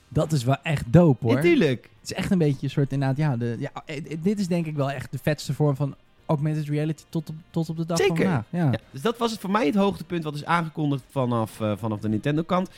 Dat 0.08 0.32
is 0.32 0.44
wel 0.44 0.56
echt 0.62 0.92
dope, 0.92 1.26
hoor. 1.26 1.34
Natuurlijk. 1.34 1.82
Het 2.00 2.10
is 2.10 2.16
echt 2.16 2.30
een 2.30 2.38
beetje 2.38 2.62
een 2.62 2.70
soort 2.70 2.92
inderdaad, 2.92 3.16
ja, 3.16 3.36
de, 3.36 3.56
ja, 3.58 3.70
eh, 3.84 3.96
eh, 3.96 4.18
dit 4.22 4.38
is 4.38 4.48
denk 4.48 4.66
ik 4.66 4.76
wel 4.76 4.90
echt 4.90 5.12
de 5.12 5.18
vetste 5.22 5.54
vorm 5.54 5.76
van 5.76 5.94
augmented 6.26 6.68
reality 6.68 7.02
tot 7.08 7.28
op, 7.28 7.34
tot 7.50 7.68
op 7.68 7.76
de 7.76 7.86
dag 7.86 7.96
Zeker. 7.96 8.16
van 8.16 8.24
vandaag. 8.24 8.44
Ja, 8.50 8.70
Ja, 8.70 8.78
dus 8.90 9.02
dat 9.02 9.18
was 9.18 9.30
het 9.30 9.40
voor 9.40 9.50
mij 9.50 9.66
het 9.66 9.74
hoogtepunt 9.74 10.24
wat 10.24 10.34
is 10.34 10.44
aangekondigd 10.44 11.02
vanaf, 11.10 11.60
eh, 11.60 11.72
vanaf 11.76 12.00
de 12.00 12.08
Nintendo 12.08 12.42
kant. 12.42 12.70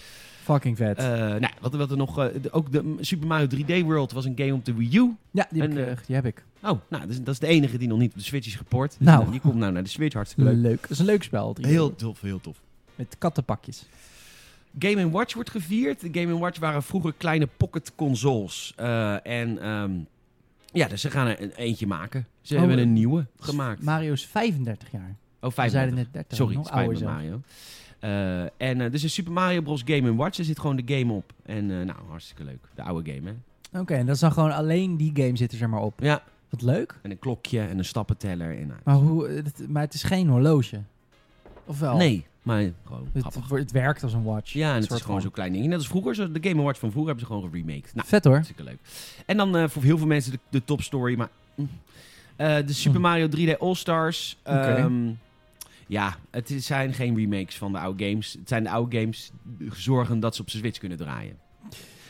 Fucking 0.42 0.76
vet. 0.76 0.98
Eh 0.98 1.04
nou, 1.18 1.48
wat, 1.60 1.74
wat 1.74 1.90
er 1.90 1.96
nog, 1.96 2.18
eh, 2.18 2.26
ook 2.50 2.72
de 2.72 2.96
Super 3.00 3.26
Mario 3.26 3.46
3D 3.46 3.82
World 3.84 4.12
was 4.12 4.24
een 4.24 4.32
game 4.36 4.52
op 4.54 4.64
de 4.64 4.74
Wii 4.74 4.96
U. 4.96 5.14
ja, 5.30 5.46
die 5.50 5.62
heb, 5.62 5.70
en, 5.70 5.78
ik, 5.78 5.86
eh, 5.86 5.96
die 6.06 6.14
heb 6.14 6.26
ik. 6.26 6.44
Oh, 6.62 6.80
nou, 6.88 7.02
dat 7.02 7.08
is, 7.08 7.18
dat 7.18 7.28
is 7.28 7.38
de 7.38 7.46
enige 7.46 7.78
die 7.78 7.88
nog 7.88 7.98
niet 7.98 8.10
op 8.12 8.16
de 8.18 8.24
Switch 8.24 8.46
is 8.46 8.54
geport. 8.54 8.94
Dus, 8.98 9.06
Nou. 9.06 9.30
die 9.30 9.40
komt 9.40 9.54
nou 9.54 9.72
naar 9.72 9.82
de 9.82 9.88
Switch, 9.88 10.14
hartstikke 10.14 10.50
leuk. 10.50 10.62
Leuk. 10.62 10.80
Dat 10.82 10.90
is 10.90 10.98
een 10.98 11.04
leuk 11.04 11.22
spel. 11.22 11.54
3D. 11.60 11.64
Heel 11.66 11.94
tof, 11.94 12.20
heel 12.20 12.40
tof. 12.40 12.60
Met 12.94 13.16
kattenpakjes. 13.18 13.86
Game 14.78 15.10
Watch 15.10 15.34
wordt 15.34 15.50
gevierd. 15.50 16.00
De 16.00 16.20
Game 16.20 16.38
Watch 16.38 16.58
waren 16.58 16.82
vroeger 16.82 17.12
kleine 17.16 17.48
pocket 17.56 17.92
consoles. 17.94 18.72
Eh, 18.76 19.26
en 19.26 19.58
ehm, 19.62 19.90
ja, 20.72 20.88
dus 20.88 21.00
ze 21.00 21.10
gaan 21.10 21.26
er 21.26 21.42
een 21.42 21.52
eentje 21.52 21.86
maken. 21.86 22.26
Ze 22.40 22.54
Oh, 22.54 22.60
hebben 22.60 22.78
een 22.78 22.92
nieuwe 22.92 23.26
gemaakt. 23.38 23.82
Mario 23.82 24.12
is 24.12 24.26
35 24.26 24.90
jaar. 24.90 25.16
Oh, 25.40 25.48
We 25.48 25.54
35. 25.54 25.70
zeiden 25.72 25.94
net 25.94 26.12
30. 26.12 26.36
Sorry, 26.36 26.54
nog 26.54 26.66
spijt 26.66 26.98
me. 27.00 27.04
Mario. 27.04 27.40
Eh, 28.02 28.42
en 28.42 28.80
eh, 28.80 28.90
dus 28.90 29.02
een 29.02 29.10
Super 29.10 29.32
Mario 29.32 29.60
Bros. 29.60 29.82
Game 29.84 30.14
Watch. 30.14 30.38
Er 30.38 30.44
zit 30.44 30.58
gewoon 30.60 30.76
de 30.76 30.94
game 30.98 31.12
op. 31.12 31.32
En 31.42 31.70
eh, 31.70 31.76
nou, 31.86 31.98
hartstikke 32.08 32.44
leuk. 32.44 32.58
De 32.74 32.82
oude 32.82 33.12
game, 33.12 33.30
hè? 33.70 33.80
Oké, 33.80 33.94
en 33.94 34.06
dat 34.06 34.14
is 34.14 34.20
dan 34.20 34.32
gewoon 34.32 34.52
alleen 34.52 34.96
die 34.96 35.10
game 35.14 35.36
zit 35.36 35.52
er 35.52 35.58
zeg 35.58 35.68
maar 35.68 35.80
op. 35.80 36.00
Ja. 36.00 36.22
Wat 36.48 36.62
leuk. 36.62 36.98
En 37.02 37.10
een 37.10 37.18
klokje 37.18 37.60
en 37.60 37.78
een 37.78 37.84
stappenteller. 37.84 38.58
En, 38.58 38.66
nou, 38.66 38.80
Maar, 38.84 38.94
hoe, 38.94 39.28
het, 39.28 39.64
maar 39.68 39.82
het 39.82 39.94
is 39.94 40.02
geen 40.02 40.28
horloge. 40.28 40.80
Of 41.64 41.78
wel? 41.78 41.96
Nee, 41.96 42.26
maar 42.42 42.70
gewoon 42.84 43.08
Het, 43.12 43.22
grappig. 43.26 43.58
het 43.58 43.70
werkt 43.70 44.02
als 44.02 44.12
een 44.12 44.22
watch. 44.24 44.52
Ja, 44.52 44.74
en 44.74 44.80
het 44.80 44.90
is 44.90 45.00
gewoon 45.00 45.20
zo'n 45.20 45.30
klein 45.30 45.52
ding. 45.52 45.66
Net 45.66 45.78
als 45.78 45.88
vroeger, 45.88 46.14
zo 46.14 46.32
de 46.32 46.48
Game 46.48 46.62
Watch 46.62 46.78
van 46.78 46.90
vroeger 46.90 47.10
hebben 47.14 47.28
ze 47.28 47.32
gewoon 47.34 47.50
geremaked. 47.50 47.94
Nou, 47.94 48.06
Vet 48.08 48.24
hoor. 48.24 48.32
hartstikke 48.32 48.62
leuk. 48.64 48.78
En 49.26 49.36
dan 49.36 49.70
voor 49.70 49.82
heel 49.82 49.98
veel 49.98 50.06
mensen 50.06 50.32
de, 50.32 50.38
de 50.50 50.64
topstory, 50.64 51.16
maar... 51.16 51.28
mm. 51.54 51.68
De 52.36 52.72
Super 52.72 52.96
Hm. 53.00 53.02
Mario 53.06 53.28
3D 53.36 53.58
All-Stars. 53.58 54.38
Oké. 54.44 54.58
Ehm, 54.58 55.10
ja, 55.88 56.16
het 56.30 56.54
zijn 56.58 56.94
geen 56.94 57.16
remakes 57.16 57.56
van 57.56 57.72
de 57.72 57.78
oude 57.78 58.04
games. 58.08 58.32
Het 58.38 58.48
zijn 58.48 58.62
de 58.62 58.70
oude 58.70 58.98
games 58.98 59.30
die 59.58 59.68
zorgen 59.74 60.20
dat 60.20 60.34
ze 60.34 60.40
op 60.42 60.50
zijn 60.50 60.62
Switch 60.62 60.78
kunnen 60.78 60.98
draaien. 60.98 61.36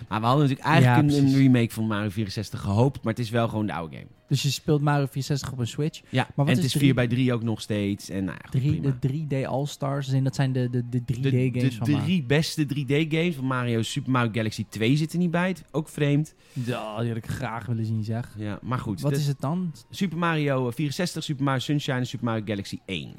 Maar 0.08 0.20
we 0.20 0.26
hadden 0.26 0.42
natuurlijk 0.48 0.74
eigenlijk 0.74 1.10
Ja, 1.12 1.18
een, 1.18 1.34
remake 1.36 1.70
van 1.74 1.86
Mario 1.86 2.08
64 2.10 2.60
gehoopt, 2.60 3.02
maar 3.02 3.12
het 3.12 3.22
is 3.22 3.30
wel 3.30 3.48
gewoon 3.48 3.66
de 3.66 3.72
oude 3.72 3.96
game. 3.96 4.06
Dus 4.28 4.42
je 4.42 4.50
speelt 4.50 4.80
Mario 4.80 5.06
64 5.10 5.52
op 5.52 5.58
een 5.58 5.66
Switch. 5.66 6.00
Ja, 6.08 6.28
wat 6.34 6.46
en 6.46 6.52
is 6.52 6.56
het 6.58 6.66
is 6.66 6.72
drie- 6.72 6.84
4 6.84 6.94
bij 6.94 7.06
3 7.08 7.32
ook 7.32 7.42
nog 7.42 7.60
steeds. 7.60 8.08
En 8.08 8.24
nou, 8.24 8.36
ja, 8.42 8.48
goed, 8.50 8.60
Drie, 8.60 8.80
prima. 8.80 9.26
de 9.28 9.42
3D 9.42 9.46
All-Stars, 9.48 10.06
dus 10.06 10.22
dat 10.22 10.34
zijn 10.34 10.52
de, 10.52 10.70
de, 10.70 10.88
de 10.88 11.00
3D 11.00 11.20
de, 11.20 11.50
games 11.52 11.70
de 11.70 11.76
van 11.76 11.90
Mario. 11.90 12.04
drie 12.06 12.22
beste 12.22 12.64
3D-games 12.66 13.34
van 13.34 13.44
Mario, 13.44 13.82
Super 13.82 14.10
Mario 14.10 14.30
Galaxy 14.32 14.64
2 14.68 14.96
zitten 14.96 15.18
niet 15.18 15.30
bij. 15.30 15.48
Het, 15.48 15.64
ook 15.70 15.88
vreemd. 15.88 16.34
Ja, 16.52 16.98
die 17.00 17.08
had 17.08 17.16
ik 17.16 17.26
graag 17.26 17.66
willen 17.66 17.84
zien, 17.84 18.04
zeg. 18.04 18.34
Ja, 18.38 18.58
maar 18.62 18.78
goed. 18.78 19.00
Wat 19.00 19.12
de- 19.12 19.18
is 19.18 19.26
het 19.26 19.40
dan? 19.40 19.72
Super 19.90 20.18
Mario 20.18 20.70
64, 20.70 21.22
Super 21.24 21.44
Mario 21.44 21.60
Sunshine 21.60 21.96
en 21.98 22.06
Super 22.06 22.26
Mario 22.26 22.42
Galaxy 22.46 22.78
1. 22.86 23.12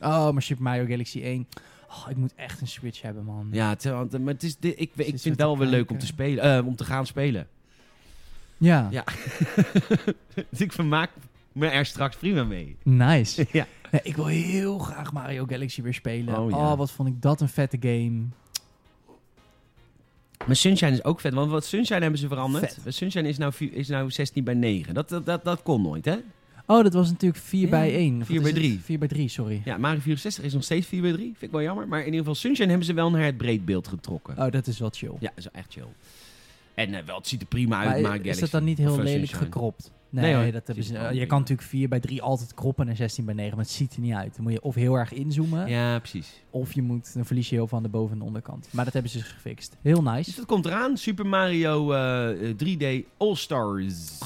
Oh, 0.00 0.30
maar 0.30 0.42
Super 0.42 0.62
Mario 0.62 0.86
Galaxy 0.86 1.22
1. 1.22 1.46
Oh, 1.90 2.06
ik 2.10 2.16
moet 2.16 2.34
echt 2.34 2.60
een 2.60 2.68
Switch 2.68 3.02
hebben, 3.02 3.24
man. 3.24 3.48
Ja, 3.52 3.68
het, 3.68 3.84
want, 3.84 4.18
maar 4.18 4.32
het 4.32 4.42
is, 4.42 4.56
ik, 4.60 4.76
ik 4.76 4.90
vind 4.94 5.24
het 5.24 5.36
wel 5.36 5.58
weer 5.58 5.68
leuk 5.68 5.90
om 5.90 5.98
te, 5.98 6.06
spelen, 6.06 6.56
eh, 6.58 6.66
om 6.66 6.76
te 6.76 6.84
gaan 6.84 7.06
spelen. 7.06 7.48
Ja. 8.56 8.88
Ja. 8.90 9.04
dus 10.50 10.60
ik 10.66 10.72
vermaak 10.72 11.10
me 11.52 11.66
er 11.66 11.86
straks 11.86 12.16
prima 12.16 12.44
mee. 12.44 12.76
Nice. 12.82 13.46
ja. 13.52 13.66
Ik 14.02 14.16
wil 14.16 14.26
heel 14.26 14.78
graag 14.78 15.12
Mario 15.12 15.44
Galaxy 15.46 15.82
weer 15.82 15.94
spelen. 15.94 16.38
Oh, 16.38 16.44
Oh, 16.44 16.50
ja. 16.50 16.76
wat 16.76 16.90
vond 16.90 17.08
ik 17.08 17.22
dat 17.22 17.40
een 17.40 17.48
vette 17.48 17.76
game. 17.80 18.22
Maar 20.46 20.56
Sunshine 20.56 20.92
is 20.92 21.04
ook 21.04 21.20
vet, 21.20 21.34
want 21.34 21.50
wat 21.50 21.64
Sunshine 21.64 22.00
hebben 22.00 22.18
ze 22.18 22.28
veranderd. 22.28 22.78
Vet. 22.82 22.94
Sunshine 22.94 23.28
is 23.28 23.38
nou, 23.38 23.52
is 23.58 23.88
nou 23.88 24.10
16 24.10 24.44
bij 24.44 24.54
9. 24.54 24.94
Dat, 24.94 25.08
dat, 25.08 25.26
dat, 25.26 25.44
dat 25.44 25.62
kon 25.62 25.82
nooit, 25.82 26.04
hè? 26.04 26.16
Oh, 26.66 26.82
dat 26.82 26.92
was 26.92 27.10
natuurlijk 27.10 27.42
4 27.42 27.60
Ja, 27.60 27.68
bij 27.68 27.94
1. 27.94 28.26
4 28.26 28.42
bij 28.42 28.52
3. 28.52 28.80
4 28.82 28.98
bij 28.98 29.08
3, 29.08 29.28
sorry. 29.28 29.62
Ja, 29.64 29.76
Mario 29.78 30.00
64 30.00 30.44
is 30.44 30.52
nog 30.52 30.62
steeds 30.64 30.86
4 30.86 31.00
bij 31.02 31.12
3. 31.12 31.24
Vind 31.26 31.42
ik 31.42 31.50
wel 31.50 31.62
jammer. 31.62 31.88
Maar 31.88 31.98
in 31.98 32.04
ieder 32.04 32.18
geval, 32.20 32.34
Sunshine 32.34 32.68
hebben 32.68 32.86
ze 32.86 32.94
wel 32.94 33.10
naar 33.10 33.24
het 33.24 33.36
breedbeeld 33.36 33.88
getrokken. 33.88 34.38
Oh, 34.38 34.50
dat 34.50 34.66
is 34.66 34.78
wel 34.78 34.90
chill. 34.92 35.12
Ja, 35.20 35.28
dat 35.28 35.32
is 35.38 35.44
wel 35.44 35.62
echt 35.62 35.72
chill. 35.72 35.86
En 36.74 36.94
eh, 36.94 37.04
wel, 37.06 37.16
het 37.16 37.26
ziet 37.28 37.40
er 37.40 37.46
prima 37.46 37.76
uit, 37.78 37.88
maar 37.88 38.00
Mario 38.00 38.14
is 38.16 38.20
Galaxy. 38.20 38.40
dat 38.40 38.50
dan 38.50 38.64
niet 38.64 38.78
heel 38.78 38.86
eh, 38.90 38.96
lelijk 38.96 39.16
Sunshine. 39.18 39.38
gekropt? 39.44 39.90
Nee, 40.10 40.24
Nee, 40.24 40.42
hoor. 40.42 40.52
dat 40.52 40.66
hebben 40.66 40.84
ze, 40.84 41.08
je 41.12 41.26
kan 41.26 41.38
natuurlijk 41.38 41.68
4 41.68 41.88
bij 41.88 42.00
3 42.00 42.22
altijd 42.22 42.54
kroppen 42.54 42.88
en 42.88 42.96
16 42.96 43.24
bij 43.24 43.34
9, 43.34 43.56
maar 43.56 43.64
het 43.64 43.74
ziet 43.74 43.94
er 43.94 44.00
niet 44.00 44.12
uit. 44.14 44.34
Dan 44.34 44.42
moet 44.42 44.52
je 44.52 44.62
of 44.62 44.74
heel 44.74 44.94
erg 44.94 45.12
inzoomen, 45.12 45.68
Ja, 45.68 45.98
precies. 45.98 46.42
of 46.50 46.72
je 46.72 46.82
moet, 46.82 47.14
dan 47.14 47.24
verlies 47.26 47.48
je 47.48 47.54
heel 47.54 47.66
van 47.66 47.82
de 47.82 47.88
boven- 47.88 48.16
en 48.16 48.22
onderkant. 48.22 48.68
Maar 48.70 48.84
dat 48.84 48.92
hebben 48.92 49.10
ze 49.12 49.18
dus 49.18 49.26
gefixt. 49.28 49.76
Heel 49.82 50.02
Dus 50.02 50.12
nice. 50.12 50.36
dat 50.36 50.46
komt 50.46 50.66
eraan. 50.66 50.96
Super 50.96 51.26
Mario 51.26 51.92
eh, 51.92 52.48
eh, 52.50 52.56
3D 52.56 53.06
All-Stars. 53.16 54.18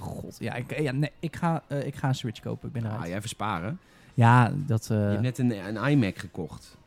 God, 0.00 0.36
ja, 0.38 0.54
ik, 0.54 0.80
ja 0.80 0.92
nee, 0.92 1.10
ik, 1.20 1.36
ga, 1.36 1.62
eh, 1.66 1.86
ik 1.86 1.94
ga 1.96 2.08
een 2.08 2.14
Switch 2.14 2.40
kopen. 2.40 2.66
Ik 2.68 2.72
ben 2.74 2.84
eruit. 2.84 3.00
Ah, 3.02 3.06
jij 3.08 3.20
versparen. 3.20 3.78
Ja, 4.14 4.52
dat... 4.66 4.90
eh, 4.90 4.96
Je 4.96 5.02
hebt 5.02 5.20
net 5.20 5.38
een, 5.38 5.76
een 5.76 5.90
iMac 5.90 6.18
gekocht. 6.18 6.78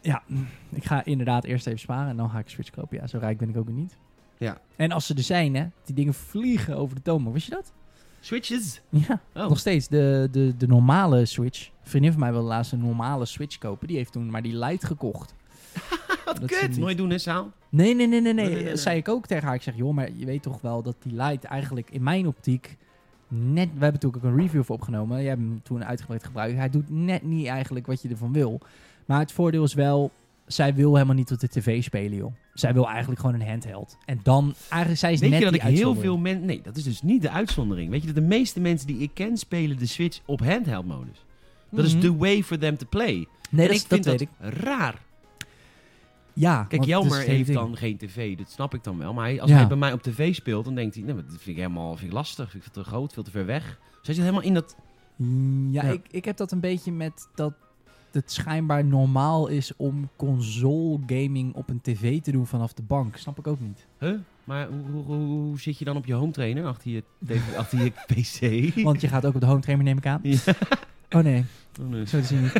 Ja, 0.00 0.22
ik 0.70 0.84
ga 0.84 1.04
inderdaad 1.04 1.44
eerst 1.44 1.66
even 1.66 1.78
sparen 1.80 2.08
en 2.08 2.16
dan 2.16 2.30
ga 2.30 2.38
ik 2.38 2.48
Switch 2.48 2.70
kopen. 2.70 2.96
Ja, 2.96 3.06
zo 3.06 3.18
rijk 3.18 3.38
ben 3.38 3.48
ik 3.48 3.56
ook 3.56 3.66
weer 3.66 3.74
niet. 3.74 3.96
Ja. 4.38 4.60
En 4.76 4.92
als 4.92 5.06
ze 5.06 5.14
er 5.14 5.22
zijn, 5.22 5.54
hè, 5.54 5.66
die 5.84 5.94
dingen 5.94 6.14
vliegen 6.14 6.76
over 6.76 6.94
de 6.96 7.02
toonbank. 7.02 7.34
Wist 7.34 7.46
je 7.48 7.54
dat? 7.54 7.72
Switches. 8.20 8.80
Ja, 8.88 9.20
Oh. 9.34 9.48
nog 9.48 9.58
steeds. 9.58 9.88
De, 9.88 10.28
de, 10.30 10.54
de 10.56 10.66
normale 10.66 11.24
Switch. 11.26 11.66
Een 11.66 11.72
vriendin 11.90 12.10
van 12.12 12.20
mij 12.20 12.30
wilde 12.32 12.46
laatst 12.48 12.72
een 12.72 12.80
normale 12.80 13.24
Switch 13.26 13.58
kopen. 13.58 13.86
Die 13.86 13.96
heeft 13.96 14.12
toen 14.12 14.30
maar 14.30 14.42
die 14.42 14.56
Lite 14.58 14.86
gekocht. 14.86 15.34
Wat 16.24 16.40
Dat 16.40 16.50
kut. 16.50 16.68
niet- 16.68 16.78
Nooit 16.78 16.96
doen, 16.96 17.10
hè, 17.10 17.18
Saal? 17.18 17.50
Nee, 17.70 17.94
nee, 17.94 18.06
nee, 18.06 18.20
nee, 18.20 18.32
nee. 18.34 18.76
Zei 18.76 18.96
ik 18.96 19.08
ook 19.08 19.26
tegen 19.26 19.46
haar. 19.46 19.54
Ik 19.54 19.62
zeg, 19.62 19.76
joh, 19.76 19.94
maar 19.94 20.08
je 20.14 20.26
weet 20.26 20.42
toch 20.42 20.60
wel 20.60 20.82
dat 20.82 20.96
die 21.02 21.22
Lite 21.22 21.46
eigenlijk 21.46 21.90
in 21.90 22.02
mijn 22.02 22.26
optiek 22.26 22.76
net... 23.28 23.68
We 23.74 23.82
hebben 23.82 24.00
toen 24.00 24.14
ook 24.14 24.22
een 24.22 24.36
review 24.36 24.62
voor 24.64 24.74
opgenomen. 24.76 25.18
Jij 25.20 25.28
hebt 25.28 25.40
hem 25.40 25.60
toen 25.62 25.84
uitgebreid 25.84 26.24
gebruikt. 26.24 26.56
Hij 26.56 26.70
doet 26.70 26.90
net 26.90 27.22
niet 27.22 27.46
eigenlijk 27.46 27.86
wat 27.86 28.02
je 28.02 28.08
ervan 28.08 28.32
wil. 28.32 28.60
Maar 29.06 29.18
het 29.20 29.32
voordeel 29.32 29.64
is 29.64 29.74
wel... 29.74 30.10
Zij 30.46 30.74
wil 30.74 30.94
helemaal 30.94 31.14
niet 31.14 31.32
op 31.32 31.38
de 31.40 31.48
tv 31.48 31.82
spelen, 31.82 32.16
joh. 32.16 32.32
Zij 32.54 32.72
wil 32.72 32.88
eigenlijk 32.88 33.20
gewoon 33.20 33.40
een 33.40 33.48
handheld. 33.48 33.96
En 34.04 34.20
dan... 34.22 34.54
Eigenlijk, 34.68 35.00
zij 35.00 35.12
is 35.12 35.20
Weet 35.20 35.30
net 35.30 35.38
je 35.38 35.44
dat 35.44 35.54
ik 35.54 35.60
heel 35.60 35.94
veel 35.94 36.18
mensen... 36.18 36.44
Nee, 36.46 36.60
dat 36.62 36.76
is 36.76 36.82
dus 36.82 37.02
niet 37.02 37.22
de 37.22 37.30
uitzondering. 37.30 37.90
Weet 37.90 38.00
je 38.00 38.06
dat 38.06 38.16
de 38.16 38.20
meeste 38.28 38.60
mensen 38.60 38.86
die 38.86 38.98
ik 38.98 39.10
ken 39.14 39.36
spelen 39.36 39.78
de 39.78 39.86
Switch 39.86 40.20
op 40.26 40.40
handheld 40.40 40.86
modus. 40.86 41.24
Dat 41.70 41.84
is 41.84 41.92
Mhm. 41.92 42.02
the 42.02 42.16
way 42.16 42.42
for 42.42 42.58
them 42.58 42.76
to 42.76 42.86
play. 42.88 43.26
Nee, 43.50 43.66
en 43.66 43.72
dat, 43.72 43.80
ik 43.82 43.86
vind 43.88 44.04
dat 44.04 44.18
dat, 44.18 44.18
weet 44.18 44.20
ik. 44.20 44.62
raar. 44.64 44.94
Ja, 46.40 46.64
Kijk, 46.64 46.84
Jelmer 46.84 47.20
heeft 47.20 47.52
dan 47.52 47.76
geen 47.76 47.96
tv, 47.96 48.36
dat 48.36 48.50
snap 48.50 48.74
ik 48.74 48.84
dan 48.84 48.98
wel. 48.98 49.12
Maar 49.14 49.24
hij, 49.24 49.40
als 49.40 49.50
Ja. 49.50 49.56
hij 49.56 49.66
bij 49.66 49.76
mij 49.76 49.92
op 49.92 50.02
tv 50.02 50.34
speelt, 50.34 50.64
dan 50.64 50.74
denkt 50.74 50.94
hij... 50.94 51.04
Nee, 51.04 51.14
maar 51.14 51.22
dat 51.22 51.32
vind 51.32 51.46
ik 51.46 51.56
helemaal 51.56 51.96
vind 51.96 52.06
ik 52.10 52.12
lastig. 52.16 52.50
Vind 52.50 52.64
ik 52.66 52.70
veel 52.72 52.82
te 52.82 52.88
groot, 52.88 53.12
veel 53.12 53.22
te 53.22 53.30
ver 53.30 53.46
weg. 53.46 53.64
Dus 53.64 54.06
hij 54.06 54.14
zit 54.14 54.24
helemaal 54.24 54.42
in 54.44 54.54
dat... 54.54 54.76
Mm, 55.16 55.72
Ja, 55.72 55.82
Ja. 55.84 55.90
Ik, 55.90 56.06
ik 56.10 56.24
heb 56.24 56.36
dat 56.36 56.52
een 56.52 56.60
beetje 56.60 56.92
met 56.92 57.28
dat 57.34 57.52
het 58.12 58.32
schijnbaar 58.32 58.84
normaal 58.84 59.46
is 59.48 59.72
om 59.76 60.08
console 60.16 60.98
gaming 61.06 61.54
op 61.54 61.68
een 61.68 61.80
tv 61.80 62.20
te 62.20 62.30
doen 62.32 62.46
vanaf 62.46 62.72
de 62.72 62.82
bank. 62.82 63.16
Snap 63.16 63.38
ik 63.38 63.46
ook 63.46 63.60
niet. 63.60 63.86
Huh? 63.98 64.18
Maar 64.44 64.68
hoe, 64.68 64.90
hoe, 64.92 65.04
hoe, 65.04 65.16
hoe 65.26 65.60
zit 65.60 65.78
je 65.78 65.84
dan 65.84 65.96
op 65.96 66.06
je 66.06 66.12
home 66.14 66.32
trainer 66.32 66.66
achter 66.66 66.90
je, 66.90 67.02
achter 67.56 67.78
je 67.84 67.90
PC? 68.74 68.74
Want 68.84 69.00
je 69.00 69.08
gaat 69.08 69.26
ook 69.26 69.34
op 69.34 69.40
de 69.40 69.46
home 69.46 69.60
trainer 69.60 69.84
neem 69.86 69.96
ik 69.98 70.06
aan. 70.06 70.20
Ja. 70.22 70.38
Oh 71.10 71.22
nee, 71.22 71.44
nee. 71.80 72.06
zo 72.06 72.20
te 72.20 72.26
zien 72.26 72.50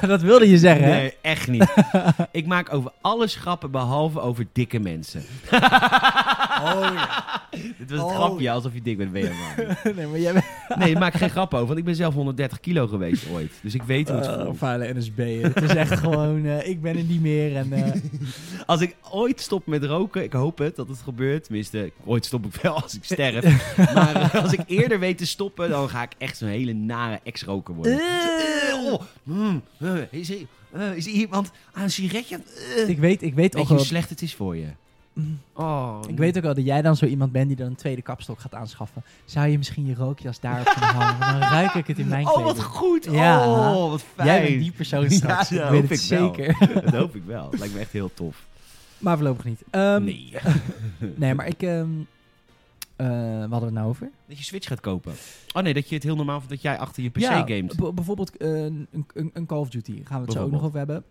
dat 0.10 0.22
wilde 0.22 0.48
je 0.48 0.58
zeggen, 0.58 0.84
hè? 0.84 0.90
Nee, 0.90 1.14
echt 1.22 1.48
niet. 1.48 1.74
ik 2.30 2.46
maak 2.46 2.74
over 2.74 2.92
alles 3.00 3.34
grappen 3.34 3.70
behalve 3.70 4.20
over 4.20 4.46
dikke 4.52 4.78
mensen. 4.78 5.22
Oh 6.64 6.80
ja. 6.94 7.42
Dit 7.78 7.90
was 7.90 7.98
het 8.00 8.08
Oh. 8.08 8.14
grapje 8.14 8.50
alsof 8.50 8.74
je 8.74 8.82
dik 8.82 8.96
bent, 8.96 9.12
ben 9.12 9.22
je 9.22 9.30
nee, 9.96 10.06
maar 10.06 10.18
jij 10.18 10.32
bent 10.32 10.44
Nee, 10.78 10.96
maak 10.96 11.14
geen 11.14 11.30
grap 11.30 11.54
over, 11.54 11.66
want 11.66 11.78
ik 11.78 11.84
ben 11.84 11.94
zelf 11.94 12.14
130 12.14 12.60
kilo 12.60 12.86
geweest 12.86 13.28
ooit. 13.32 13.52
Dus 13.62 13.74
ik 13.74 13.82
weet 13.82 14.08
hoe 14.08 14.18
het 14.18 14.26
uh, 14.38 14.44
voelt. 14.44 14.58
vuile 14.58 14.92
NSB. 14.94 15.42
Het 15.42 15.62
is 15.62 15.74
echt 15.74 15.98
gewoon, 15.98 16.44
eh, 16.46 16.68
ik 16.68 16.82
ben 16.82 16.96
er 16.96 17.02
niet 17.04 17.20
meer. 17.20 17.56
En, 17.56 17.72
eh, 17.72 17.92
Als 18.66 18.80
ik 18.80 18.96
ooit 19.10 19.40
stop 19.40 19.66
met 19.66 19.84
roken, 19.84 20.22
ik 20.22 20.32
hoop 20.32 20.58
het 20.58 20.76
dat 20.76 20.88
het 20.88 20.98
gebeurt. 21.04 21.44
Tenminste, 21.44 21.92
ooit 22.04 22.24
stop 22.24 22.46
ik 22.46 22.54
wel 22.54 22.82
als 22.82 22.94
ik 22.94 23.04
sterf. 23.04 23.76
maar 23.94 24.14
eh, 24.16 24.42
als 24.42 24.52
ik 24.52 24.60
eerder 24.66 24.98
weet 24.98 25.18
te 25.18 25.26
stoppen, 25.26 25.68
dan 25.70 25.88
ga 25.88 26.02
ik 26.02 26.12
echt 26.18 26.36
zo'n 26.36 26.48
hele 26.48 26.72
nare 26.72 27.20
ex-roker 27.24 27.74
worden. 27.74 27.98
Eh, 28.00 28.92
oh, 28.92 29.00
mm, 29.22 29.62
eh, 29.78 29.92
is, 30.10 30.30
er, 30.30 30.36
eh, 30.72 30.96
is 30.96 31.06
er 31.06 31.12
iemand 31.12 31.50
aan 31.72 31.82
een 31.82 31.90
sigaretje? 31.90 32.40
Eh. 32.76 32.88
ik 32.88 32.98
weet, 32.98 33.22
ik 33.22 33.34
weet 33.34 33.34
Weet 33.34 33.54
ook 33.56 33.62
je 33.62 33.68
wel, 33.68 33.76
hoe 33.76 33.86
slecht 33.86 34.08
het 34.10 34.22
is 34.22 34.34
voor 34.34 34.56
je? 34.56 34.66
Oh, 35.52 35.98
ik 36.08 36.16
weet 36.16 36.36
ook 36.36 36.42
wel 36.42 36.54
dat 36.54 36.64
jij 36.64 36.82
dan 36.82 36.96
zo 36.96 37.04
iemand 37.06 37.32
bent 37.32 37.46
die 37.48 37.56
dan 37.56 37.66
een 37.66 37.74
tweede 37.74 38.02
kapstok 38.02 38.38
gaat 38.40 38.54
aanschaffen. 38.54 39.02
Zou 39.24 39.48
je 39.48 39.58
misschien 39.58 39.86
je 39.86 39.94
rookjas 39.94 40.40
daarop 40.40 40.66
kunnen 40.66 40.90
hangen? 40.94 41.40
Dan 41.40 41.48
ruik 41.48 41.74
ik 41.74 41.86
het 41.86 41.98
in 41.98 42.08
mijn 42.08 42.26
Oh, 42.26 42.32
kleding. 42.32 42.56
wat 42.56 42.64
goed. 42.64 43.04
Ja. 43.10 43.46
Oh, 43.48 43.90
wat 43.90 44.02
fijn. 44.14 44.28
Jij 44.28 44.42
bent 44.48 44.60
die 44.60 44.72
persoon 44.72 45.10
straks. 45.10 45.48
Ja, 45.48 45.70
dat 45.70 45.82
ik 45.82 45.88
weet 45.88 46.10
hoop 46.10 46.36
ik 46.36 46.46
wel. 46.46 46.54
zeker. 46.56 46.82
Dat 46.90 46.94
hoop 46.94 47.14
ik 47.16 47.22
wel. 47.26 47.50
Dat 47.50 47.58
lijkt 47.58 47.74
me 47.74 47.80
echt 47.80 47.92
heel 47.92 48.10
tof. 48.14 48.46
Maar 48.98 49.16
voorlopig 49.16 49.44
niet. 49.44 49.62
Ehm, 49.70 50.04
nee. 50.04 50.32
nee, 51.16 51.34
maar 51.34 51.46
ik... 51.46 51.62
eh, 51.62 51.82
wat 52.96 53.08
hadden 53.50 53.58
we 53.58 53.64
het 53.64 53.72
nou 53.74 53.88
over? 53.88 54.10
Dat 54.28 54.38
je 54.38 54.44
Switch 54.44 54.66
gaat 54.68 54.80
kopen. 54.80 55.12
Oh 55.52 55.62
nee, 55.62 55.74
dat 55.74 55.88
je 55.88 55.94
het 55.94 56.04
heel 56.04 56.16
normaal 56.16 56.38
vindt 56.38 56.52
dat 56.52 56.62
jij 56.62 56.78
achter 56.78 57.02
je 57.02 57.08
PC 57.10 57.18
Ja, 57.18 57.38
gamet. 57.46 57.76
b- 57.76 57.92
bijvoorbeeld 57.94 58.36
eh, 58.36 58.48
een, 58.64 58.86
een, 59.12 59.30
een 59.34 59.46
Call 59.46 59.58
of 59.58 59.68
Duty. 59.70 60.00
Gaan 60.04 60.18
we 60.20 60.24
het 60.24 60.32
zo 60.36 60.42
ook 60.44 60.50
nog 60.50 60.62
over 60.64 60.78
hebben. 60.78 61.04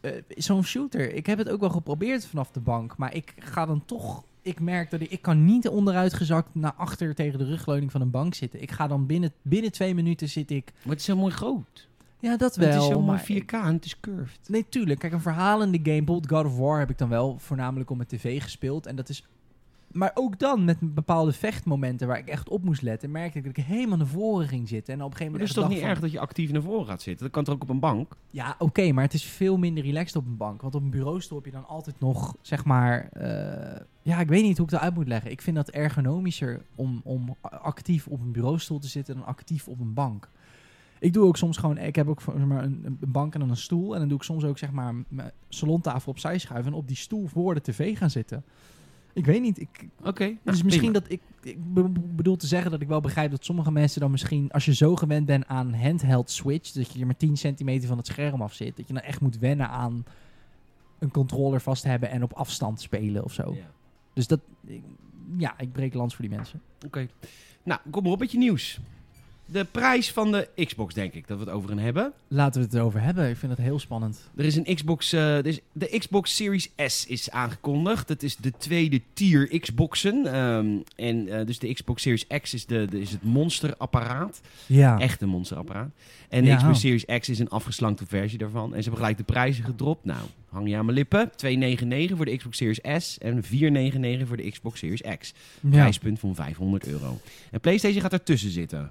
Eh, 0.00 0.12
Zo'n 0.28 0.64
shooter. 0.64 1.14
Ik 1.14 1.26
heb 1.26 1.38
het 1.38 1.48
ook 1.48 1.60
wel 1.60 1.70
geprobeerd 1.70 2.26
vanaf 2.26 2.50
de 2.50 2.60
bank. 2.60 2.96
Maar 2.96 3.14
ik 3.14 3.34
ga 3.38 3.66
dan 3.66 3.84
toch... 3.84 4.22
Ik 4.42 4.60
merk 4.60 4.90
dat 4.90 5.00
ik... 5.00 5.10
Ik 5.10 5.22
kan 5.22 5.44
niet 5.44 5.68
onderuitgezakt 5.68 6.48
naar 6.54 6.74
achter 6.76 7.14
tegen 7.14 7.38
de 7.38 7.44
rugleuning 7.44 7.92
van 7.92 8.00
een 8.00 8.10
bank 8.10 8.34
zitten. 8.34 8.62
Ik 8.62 8.70
ga 8.70 8.86
dan 8.86 9.06
binnen, 9.06 9.32
binnen 9.42 9.72
twee 9.72 9.94
minuten 9.94 10.28
zit 10.28 10.50
ik... 10.50 10.72
Maar 10.82 10.90
het 10.92 10.98
is 10.98 11.04
zo 11.04 11.16
mooi 11.16 11.32
groot. 11.32 11.88
Ja, 12.20 12.36
dat 12.36 12.56
wel. 12.56 12.68
het 12.68 12.76
is 12.76 12.86
zo 12.86 13.00
mooi 13.00 13.06
maar 13.06 13.42
4K 13.42 13.66
en 13.66 13.74
het 13.74 13.84
is 13.84 14.00
curved. 14.00 14.38
Nee, 14.46 14.66
tuurlijk. 14.68 15.00
Kijk, 15.00 15.12
een 15.12 15.20
verhalende 15.20 15.80
game, 15.82 16.02
bijvoorbeeld 16.02 16.32
God 16.32 16.44
of 16.44 16.58
War, 16.58 16.78
heb 16.78 16.90
ik 16.90 16.98
dan 16.98 17.08
wel 17.08 17.38
voornamelijk 17.38 17.90
op 17.90 17.96
mijn 17.96 18.08
tv 18.08 18.42
gespeeld. 18.42 18.86
En 18.86 18.96
dat 18.96 19.08
is... 19.08 19.24
Maar 19.92 20.10
ook 20.14 20.38
dan, 20.38 20.64
met 20.64 20.76
bepaalde 20.80 21.32
vechtmomenten 21.32 22.06
waar 22.06 22.18
ik 22.18 22.28
echt 22.28 22.48
op 22.48 22.64
moest 22.64 22.82
letten, 22.82 23.10
merkte 23.10 23.38
ik 23.38 23.44
dat 23.44 23.56
ik 23.56 23.64
helemaal 23.64 23.96
naar 23.96 24.06
voren 24.06 24.48
ging 24.48 24.68
zitten. 24.68 24.94
En 24.94 25.02
op 25.02 25.10
een 25.10 25.16
gegeven 25.16 25.32
moment 25.32 25.48
het 25.48 25.58
is 25.58 25.64
toch 25.64 25.74
niet 25.74 25.88
erg 25.88 26.00
dat 26.00 26.12
je 26.12 26.20
actief 26.20 26.52
naar 26.52 26.62
voren 26.62 26.86
gaat 26.86 27.02
zitten? 27.02 27.24
Dat 27.24 27.34
kan 27.34 27.44
toch 27.44 27.54
ook 27.54 27.62
op 27.62 27.68
een 27.68 27.80
bank? 27.80 28.16
Ja, 28.30 28.54
oké, 28.58 28.92
maar 28.92 29.04
het 29.04 29.14
is 29.14 29.24
veel 29.24 29.56
minder 29.56 29.84
relaxed 29.84 30.16
op 30.16 30.26
een 30.26 30.36
bank. 30.36 30.62
Want 30.62 30.74
op 30.74 30.82
een 30.82 30.90
bureaustoel 30.90 31.38
heb 31.38 31.46
je 31.46 31.52
dan 31.52 31.66
altijd 31.66 32.00
nog, 32.00 32.36
zeg 32.40 32.64
maar... 32.64 33.08
eh, 33.12 33.80
ja, 34.02 34.20
ik 34.20 34.28
weet 34.28 34.42
niet 34.42 34.56
hoe 34.56 34.66
ik 34.66 34.72
dat 34.72 34.80
uit 34.80 34.94
moet 34.94 35.08
leggen. 35.08 35.30
Ik 35.30 35.42
vind 35.42 35.56
dat 35.56 35.68
ergonomischer 35.68 36.62
om, 36.74 37.00
om 37.04 37.36
actief 37.40 38.06
op 38.06 38.20
een 38.20 38.32
bureaustoel 38.32 38.78
te 38.78 38.88
zitten 38.88 39.14
dan 39.14 39.26
actief 39.26 39.68
op 39.68 39.80
een 39.80 39.94
bank. 39.94 40.28
Ik 40.98 41.12
doe 41.12 41.26
ook 41.26 41.36
soms 41.36 41.56
gewoon, 41.56 41.78
ik 41.78 41.96
heb 41.96 42.08
ook 42.08 42.20
zeg 42.20 42.34
maar, 42.34 42.64
een, 42.64 42.98
een 43.00 43.12
bank 43.12 43.34
en 43.34 43.40
dan 43.40 43.50
een 43.50 43.56
stoel. 43.56 43.92
En 43.92 43.98
dan 43.98 44.08
doe 44.08 44.16
ik 44.16 44.24
soms 44.24 44.44
ook 44.44 44.58
zeg 44.58 44.70
maar 44.70 44.94
mijn 45.08 45.30
salontafel 45.48 46.12
opzij 46.12 46.38
schuiven 46.38 46.72
en 46.72 46.78
op 46.78 46.86
die 46.86 46.96
stoel 46.96 47.26
voor 47.26 47.54
de 47.54 47.60
tv 47.60 47.98
gaan 47.98 48.10
zitten. 48.10 48.44
Ik 49.18 49.26
weet 49.26 49.40
niet, 49.42 49.60
ik, 49.60 49.88
Oké. 50.04 50.36
dus 50.44 50.62
misschien 50.62 50.92
dat 50.92 51.10
ik, 51.10 51.20
ik 51.42 51.72
be- 51.74 51.88
bedoel 51.90 52.36
te 52.36 52.46
zeggen 52.46 52.70
dat 52.70 52.80
ik 52.80 52.88
wel 52.88 53.00
begrijp 53.00 53.30
dat 53.30 53.44
sommige 53.44 53.70
mensen 53.70 54.00
dan 54.00 54.10
misschien, 54.10 54.50
als 54.50 54.64
je 54.64 54.74
zo 54.74 54.96
gewend 54.96 55.26
bent 55.26 55.46
aan 55.46 55.74
handheld 55.74 56.30
switch, 56.30 56.70
dat 56.72 56.92
je 56.92 57.00
er 57.00 57.06
maar 57.06 57.16
10 57.16 57.36
centimeter 57.36 57.88
van 57.88 57.96
het 57.96 58.06
scherm 58.06 58.42
af 58.42 58.54
zit, 58.54 58.76
dat 58.76 58.88
je 58.88 58.94
dan 58.94 59.02
echt 59.02 59.20
moet 59.20 59.38
wennen 59.38 59.68
aan 59.68 60.04
een 60.98 61.10
controller 61.10 61.60
vast 61.60 61.84
hebben 61.84 62.10
en 62.10 62.22
op 62.22 62.32
afstand 62.32 62.80
spelen 62.80 63.24
of 63.24 63.32
zo. 63.32 63.54
Ja. 63.54 63.70
Dus 64.12 64.26
dat, 64.26 64.40
ik- 64.66 64.82
ja, 65.36 65.58
ik 65.58 65.72
breek 65.72 65.94
lans 65.94 66.14
voor 66.14 66.24
die 66.28 66.36
mensen. 66.36 66.60
Oké. 66.86 67.06
Nou, 67.62 67.80
kom 67.90 68.02
maar 68.02 68.12
op 68.12 68.18
met 68.18 68.32
je 68.32 68.38
nieuws. 68.38 68.80
De 69.50 69.64
prijs 69.70 70.12
van 70.12 70.32
de 70.32 70.48
Xbox, 70.64 70.94
denk 70.94 71.12
ik, 71.14 71.26
dat 71.28 71.38
we 71.38 71.44
het 71.44 71.52
over 71.52 71.68
gaan 71.68 71.78
hebben. 71.78 72.12
Laten 72.28 72.60
we 72.60 72.66
het 72.66 72.76
erover 72.76 73.00
hebben. 73.00 73.28
Ik 73.30 73.36
vind 73.36 73.56
dat 73.56 73.64
heel 73.66 73.78
spannend. 73.78 74.28
Er 74.36 74.44
is 74.44 74.56
een 74.56 74.74
Xbox, 74.74 75.12
eh, 75.12 75.36
er 75.36 75.46
is, 75.46 75.60
de 75.72 75.98
Xbox 75.98 76.36
Series 76.36 76.70
S 76.76 77.06
is 77.06 77.30
aangekondigd. 77.30 78.08
Dat 78.08 78.22
is 78.22 78.36
de 78.36 78.52
tweede 78.58 79.00
tier 79.12 79.58
Xboxen. 79.60 80.26
Ehm, 80.32 80.66
en 80.96 81.28
eh, 81.28 81.46
dus 81.46 81.58
de 81.58 81.72
Xbox 81.72 82.02
Series 82.02 82.26
X 82.42 82.54
is, 82.54 82.66
de, 82.66 82.86
de- 82.90 83.00
is 83.00 83.10
het 83.10 83.22
monsterapparaat. 83.22 84.40
Ja. 84.66 84.98
Echt 84.98 85.22
een 85.22 85.28
monsterapparaat. 85.28 85.90
En 86.28 86.42
de 86.42 86.48
Ja. 86.48 86.56
Xbox 86.56 86.80
Series 86.80 87.04
X 87.18 87.28
is 87.28 87.38
een 87.38 87.48
afgeslankte 87.48 88.06
versie 88.06 88.38
daarvan. 88.38 88.64
En 88.64 88.76
ze 88.76 88.80
hebben 88.82 88.96
gelijk 89.00 89.16
de 89.16 89.24
prijzen 89.32 89.64
gedropt. 89.64 90.04
Nou, 90.04 90.20
hang 90.48 90.68
je 90.68 90.76
aan 90.76 90.84
mijn 90.84 90.96
lippen. 90.96 91.30
2,99 91.36 92.16
voor 92.16 92.24
de 92.24 92.36
Xbox 92.36 92.56
Series 92.56 92.80
S 93.04 93.18
en 93.18 93.42
4,99 93.44 94.26
voor 94.28 94.36
de 94.36 94.50
Xbox 94.50 94.78
Series 94.78 95.02
X. 95.18 95.32
ja. 95.60 95.70
Prijspunt 95.70 96.18
van 96.18 96.34
500 96.34 96.86
euro. 96.86 97.18
En 97.50 97.60
PlayStation 97.60 98.00
gaat 98.02 98.12
ertussen 98.12 98.50
zitten. 98.50 98.90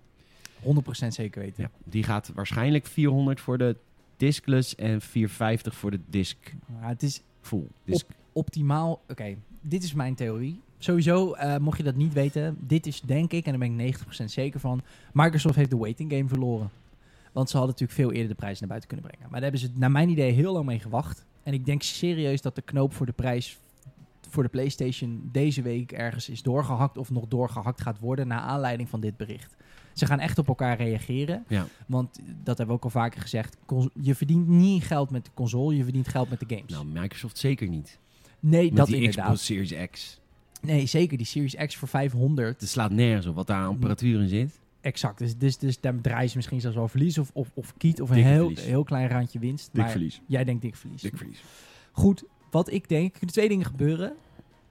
100% 0.63 1.07
zeker 1.07 1.41
weten. 1.41 1.63
Ja, 1.63 1.69
die 1.83 2.03
gaat 2.03 2.31
waarschijnlijk 2.33 2.85
400 2.85 3.39
voor 3.39 3.57
de 3.57 3.75
diskless 4.17 4.75
en 4.75 5.01
450 5.01 5.75
voor 5.75 5.91
de 5.91 5.99
disc 6.09 6.53
Maar 6.79 6.89
het 6.89 7.03
is 7.03 7.21
full. 7.41 7.67
Disc. 7.83 8.05
optimaal. 8.31 9.01
Oké, 9.09 9.35
dit 9.61 9.83
is 9.83 9.93
mijn 9.93 10.15
theorie. 10.15 10.59
Sowieso, 10.77 11.33
eh, 11.33 11.57
mocht 11.57 11.77
je 11.77 11.83
dat 11.83 11.95
niet 11.95 12.13
weten, 12.13 12.57
dit 12.59 12.87
is 12.87 13.01
denk 13.01 13.31
ik, 13.31 13.45
en 13.45 13.51
daar 13.51 13.59
ben 13.59 13.79
ik 13.79 13.97
90% 14.21 14.31
zeker 14.31 14.59
van, 14.59 14.81
Microsoft 15.13 15.55
heeft 15.55 15.69
de 15.69 15.77
waiting 15.77 16.11
game 16.11 16.27
verloren. 16.27 16.69
Want 17.31 17.49
ze 17.49 17.57
hadden 17.57 17.75
natuurlijk 17.75 17.99
veel 17.99 18.11
eerder 18.11 18.35
de 18.35 18.41
prijs 18.41 18.59
naar 18.59 18.69
buiten 18.69 18.89
kunnen 18.89 19.07
brengen. 19.07 19.27
Maar 19.31 19.41
daar 19.41 19.49
hebben 19.51 19.69
ze, 19.69 19.79
naar 19.79 19.91
mijn 19.91 20.09
idee, 20.09 20.31
heel 20.31 20.53
lang 20.53 20.65
mee 20.65 20.79
gewacht. 20.79 21.25
En 21.43 21.53
ik 21.53 21.65
denk 21.65 21.81
serieus 21.81 22.41
dat 22.41 22.55
de 22.55 22.61
knoop 22.61 22.93
voor 22.93 23.05
de 23.05 23.11
prijs 23.11 23.59
voor 24.29 24.43
de 24.43 24.49
PlayStation 24.49 25.29
deze 25.31 25.61
week 25.61 25.91
ergens 25.91 26.29
is 26.29 26.41
doorgehakt 26.41 26.97
of 26.97 27.09
nog 27.09 27.27
doorgehakt 27.27 27.81
gaat 27.81 27.99
worden 27.99 28.27
naar 28.27 28.39
aanleiding 28.39 28.89
van 28.89 28.99
dit 28.99 29.17
bericht. 29.17 29.55
Ze 29.97 30.05
gaan 30.05 30.19
echt 30.19 30.37
op 30.37 30.47
elkaar 30.47 30.77
reageren. 30.77 31.43
Ja. 31.47 31.67
Want 31.87 32.19
dat 32.43 32.57
hebben 32.57 32.67
we 32.67 32.73
ook 32.73 32.83
al 32.83 32.89
vaker 32.89 33.21
gezegd. 33.21 33.57
Je 34.01 34.15
verdient 34.15 34.47
niet 34.47 34.83
geld 34.83 35.09
met 35.09 35.25
de 35.25 35.31
console, 35.33 35.75
je 35.75 35.83
verdient 35.83 36.07
geld 36.07 36.29
met 36.29 36.39
de 36.39 36.45
games. 36.55 36.71
Nou, 36.71 36.85
Microsoft 36.85 37.37
zeker 37.37 37.67
niet. 37.67 37.99
nee, 38.39 38.67
Met 38.67 38.75
dat 38.77 38.87
die 38.87 38.95
inderdaad. 38.95 39.23
Xbox 39.25 39.45
Series 39.45 39.89
X. 39.91 40.19
Nee, 40.61 40.85
zeker. 40.85 41.17
Die 41.17 41.25
Series 41.25 41.55
X 41.55 41.75
voor 41.75 41.87
500. 41.87 42.61
Het 42.61 42.69
slaat 42.69 42.91
nergens 42.91 43.25
op 43.25 43.35
wat 43.35 43.47
daar 43.47 43.57
aan 43.61 43.69
apparatuur 43.69 44.21
in 44.21 44.27
zit. 44.27 44.59
Exact. 44.81 45.17
Dus, 45.17 45.37
dus, 45.37 45.57
dus 45.57 45.79
daar 45.79 46.01
draaien 46.01 46.29
ze 46.29 46.35
misschien 46.35 46.61
zelfs 46.61 46.75
wel 46.75 46.87
verlies 46.87 47.17
of, 47.17 47.29
of, 47.33 47.51
of 47.53 47.73
kiet 47.77 48.01
of 48.01 48.09
een 48.09 48.15
Dikke 48.15 48.29
heel, 48.29 48.45
verlies. 48.47 48.63
heel 48.65 48.83
klein 48.83 49.09
randje 49.09 49.39
winst. 49.39 49.69
maar 49.73 49.89
verlies. 49.89 50.21
jij 50.27 50.43
denkt 50.43 50.61
dik 50.61 50.75
verlies. 50.75 51.01
Dik 51.01 51.17
verlies. 51.17 51.43
Goed, 51.91 52.23
wat 52.51 52.71
ik 52.71 52.89
denk, 52.89 53.05
er 53.05 53.17
kunnen 53.17 53.35
twee 53.35 53.49
dingen 53.49 53.65
gebeuren. 53.65 54.13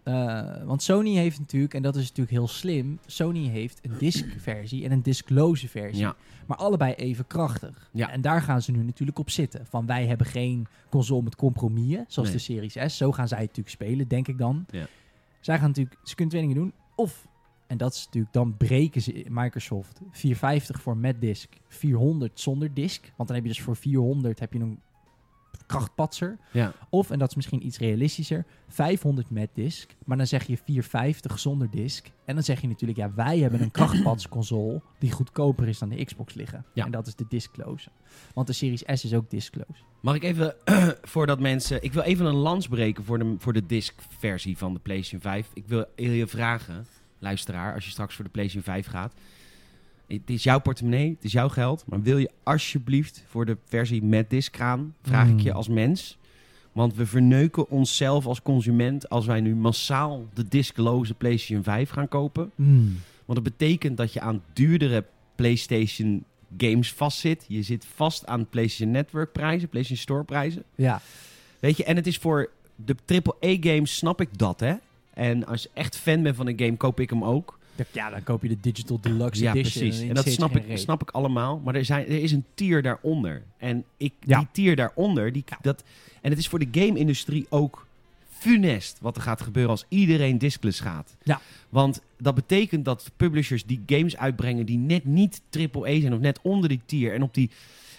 Eh, 0.07 0.64
want 0.64 0.82
Sony 0.82 1.14
heeft 1.14 1.38
natuurlijk, 1.38 1.74
en 1.74 1.82
dat 1.82 1.96
is 1.96 2.02
natuurlijk 2.02 2.30
heel 2.30 2.48
slim, 2.48 2.98
Sony 3.07 3.48
heeft 3.48 3.78
een 3.82 3.92
disc-versie 3.98 4.84
en 4.84 4.92
een 4.92 5.02
discloze 5.02 5.68
versie. 5.68 6.00
Ja, 6.00 6.16
Maar 6.46 6.57
allebei 6.57 6.92
even 6.92 7.26
krachtig. 7.26 7.90
Ja. 7.92 8.11
En 8.11 8.20
daar 8.20 8.42
gaan 8.42 8.62
ze 8.62 8.72
nu 8.72 8.82
natuurlijk 8.82 9.18
op 9.18 9.30
zitten. 9.30 9.66
Van 9.66 9.86
wij 9.86 10.07
hebben 10.07 10.26
geen 10.26 10.66
console 10.90 11.22
met 11.22 11.36
compromissen, 11.36 12.04
zoals 12.09 12.28
Nee. 12.28 12.36
de 12.36 12.42
Series 12.42 12.92
S. 12.92 12.96
Zo 12.96 13.12
gaan 13.12 13.28
zij 13.28 13.40
natuurlijk 13.40 13.68
spelen, 13.68 14.09
denk 14.09 14.28
ik 14.28 14.38
dan. 14.38 14.66
Ja. 14.70 14.86
Zij 15.40 15.59
gaan 15.59 15.66
natuurlijk, 15.68 15.96
ze 16.02 16.14
kunnen 16.14 16.34
twee 16.34 16.46
dingen 16.48 16.62
doen. 16.62 16.72
Of, 16.94 17.26
en 17.66 17.76
dat 17.76 17.94
is 17.94 18.04
natuurlijk, 18.04 18.32
dan 18.32 18.57
breken 18.57 19.02
ze 19.02 19.24
Microsoft 19.28 20.00
450 20.11 20.80
voor 20.82 20.96
met 20.96 21.20
disc, 21.20 21.52
400 21.68 22.40
zonder 22.40 22.74
disc. 22.74 23.00
Want 23.16 23.28
dan 23.28 23.36
heb 23.36 23.46
je 23.46 23.52
dus 23.52 23.62
voor 23.62 23.76
400 23.76 24.40
heb 24.40 24.52
je 24.52 24.59
een 24.59 24.80
krachtpatser. 25.66 26.38
ja. 26.52 26.72
Of, 26.90 27.10
en 27.10 27.18
dat 27.18 27.28
is 27.28 27.34
misschien 27.34 27.66
iets 27.66 27.78
realistischer, 27.78 28.44
500 28.68 29.30
met 29.30 29.50
disc. 29.54 29.90
Maar 30.04 30.16
dan 30.16 30.26
zeg 30.26 30.46
je 30.46 30.56
450 30.56 31.38
zonder 31.38 31.70
disc. 31.70 32.10
En 32.24 32.34
dan 32.34 32.44
zeg 32.44 32.60
je 32.60 32.68
natuurlijk, 32.68 32.98
ja, 32.98 33.12
wij 33.14 33.38
hebben 33.38 33.62
een 33.62 33.70
krachtpadsconsole 33.70 34.82
die 34.98 35.10
goedkoper 35.10 35.68
is 35.68 35.78
dan 35.78 35.88
de 35.88 36.04
Xbox 36.04 36.34
liggen. 36.34 36.64
Ja. 36.72 36.84
En 36.84 36.90
dat 36.90 37.06
is 37.06 37.14
de 37.14 37.24
disclose. 37.28 37.88
Want 38.34 38.46
de 38.46 38.52
Series 38.52 38.82
S 38.86 39.04
is 39.04 39.14
ook 39.14 39.30
disclose. 39.30 39.82
Mag 40.00 40.14
ik 40.14 40.22
even, 40.22 40.54
voordat 41.02 41.40
mensen... 41.40 41.82
Ik 41.82 41.92
wil 41.92 42.02
even 42.02 42.26
een 42.26 42.34
lans 42.34 42.68
breken 42.68 43.04
voor 43.04 43.18
de, 43.18 43.34
voor 43.38 43.52
de 43.52 43.66
disc-versie 43.66 44.58
van 44.58 44.72
de 44.72 44.80
PlayStation 44.80 45.20
5. 45.20 45.50
Ik 45.54 45.66
wil 45.66 45.86
je 45.96 46.26
vragen, 46.26 46.86
luisteraar, 47.18 47.74
als 47.74 47.84
je 47.84 47.90
straks 47.90 48.14
voor 48.14 48.24
de 48.24 48.30
PlayStation 48.30 48.74
5 48.74 48.86
gaat. 48.86 49.14
Het 50.07 50.30
is 50.30 50.42
jouw 50.42 50.61
portemonnee, 50.61 51.11
het 51.11 51.24
is 51.24 51.32
jouw 51.32 51.48
geld. 51.48 51.84
Maar 51.86 52.02
wil 52.02 52.18
je 52.18 52.30
alsjeblieft 52.42 53.24
voor 53.28 53.46
de 53.46 53.57
versie 53.64 54.02
met 54.02 54.30
disc 54.30 54.57
gaan? 54.57 54.94
Vraag 55.02 55.28
ik 55.28 55.40
je 55.40 55.50
Mm. 55.50 55.57
als 55.57 55.68
mens. 55.68 56.18
Want 56.72 56.94
we 56.94 57.07
verneuken 57.07 57.68
onszelf 57.70 58.26
als 58.26 58.42
consument 58.42 59.09
als 59.09 59.26
wij 59.26 59.40
nu 59.40 59.54
massaal 59.54 60.26
de 60.34 60.48
discloze 60.48 61.14
PlayStation 61.14 61.62
5 61.64 61.90
gaan 61.90 62.09
kopen. 62.09 62.50
Want 63.24 63.44
dat 63.44 63.57
betekent 63.57 63.96
dat 63.96 64.12
je 64.12 64.20
aan 64.20 64.42
duurdere 64.52 65.04
PlayStation 65.34 66.24
games 66.57 66.92
vastzit. 66.92 67.44
Je 67.48 67.62
zit 67.62 67.86
vast 67.94 68.26
aan 68.26 68.48
PlayStation 68.48 68.90
Network 68.90 69.32
prijzen, 69.32 69.68
PlayStation 69.68 70.02
Store 70.02 70.24
prijzen. 70.24 70.62
Ja. 70.74 71.00
Weet 71.61 71.76
je, 71.76 71.84
en 71.84 71.96
het 71.96 72.07
is 72.07 72.16
voor 72.18 72.50
de 72.84 72.96
AAA 73.07 73.57
games 73.61 73.96
snap 73.96 74.20
ik 74.20 74.38
dat, 74.38 74.61
hè. 74.61 74.74
En 75.14 75.46
als 75.46 75.62
je 75.62 75.70
echt 75.72 75.96
fan 75.96 76.22
bent 76.22 76.36
van 76.36 76.46
een 76.46 76.59
game, 76.59 76.76
koop 76.76 77.00
ik 77.00 77.11
hem 77.11 77.24
ook. 77.24 77.55
Ja, 77.92 78.10
dan 78.10 78.22
koop 78.22 78.42
je 78.42 78.48
de 78.48 78.60
Digital 78.60 79.00
Deluxe 79.00 79.42
Ja, 79.42 79.54
Edition. 79.54 79.82
precies. 79.88 80.08
En 80.08 80.14
dat 80.14 80.28
snap 80.28 80.56
ik, 80.56 80.78
snap 80.78 81.02
ik 81.02 81.10
allemaal. 81.10 81.60
Maar 81.64 81.74
er, 81.74 81.84
zijn, 81.84 82.06
er 82.06 82.22
is 82.22 82.32
een 82.32 82.44
tier 82.54 82.82
daaronder. 82.82 83.42
En 83.58 83.84
ik, 83.96 84.12
Ja. 84.20 84.38
die 84.38 84.48
tier 84.52 84.76
daaronder, 84.76 85.32
die, 85.32 85.44
dat, 85.60 85.84
en 86.22 86.30
het 86.30 86.38
is 86.38 86.48
voor 86.48 86.58
de 86.58 86.68
game-industrie 86.72 87.46
ook 87.48 87.86
funest 88.38 88.98
wat 89.00 89.16
er 89.16 89.22
gaat 89.22 89.40
gebeuren 89.40 89.70
als 89.70 89.84
iedereen 89.88 90.38
discless 90.38 90.80
gaat. 90.80 91.16
Ja. 91.22 91.40
Want 91.68 92.00
dat 92.18 92.34
betekent 92.34 92.84
dat 92.84 93.10
publishers 93.16 93.64
die 93.64 93.82
games 93.86 94.16
uitbrengen 94.16 94.66
die 94.66 94.78
net 94.78 95.04
niet 95.04 95.42
AAA 95.50 96.00
zijn 96.00 96.14
of 96.14 96.20
net 96.20 96.38
onder 96.42 96.68
die 96.68 96.80
tier 96.86 97.14
en 97.14 97.22
op 97.22 97.34
die... 97.34 97.50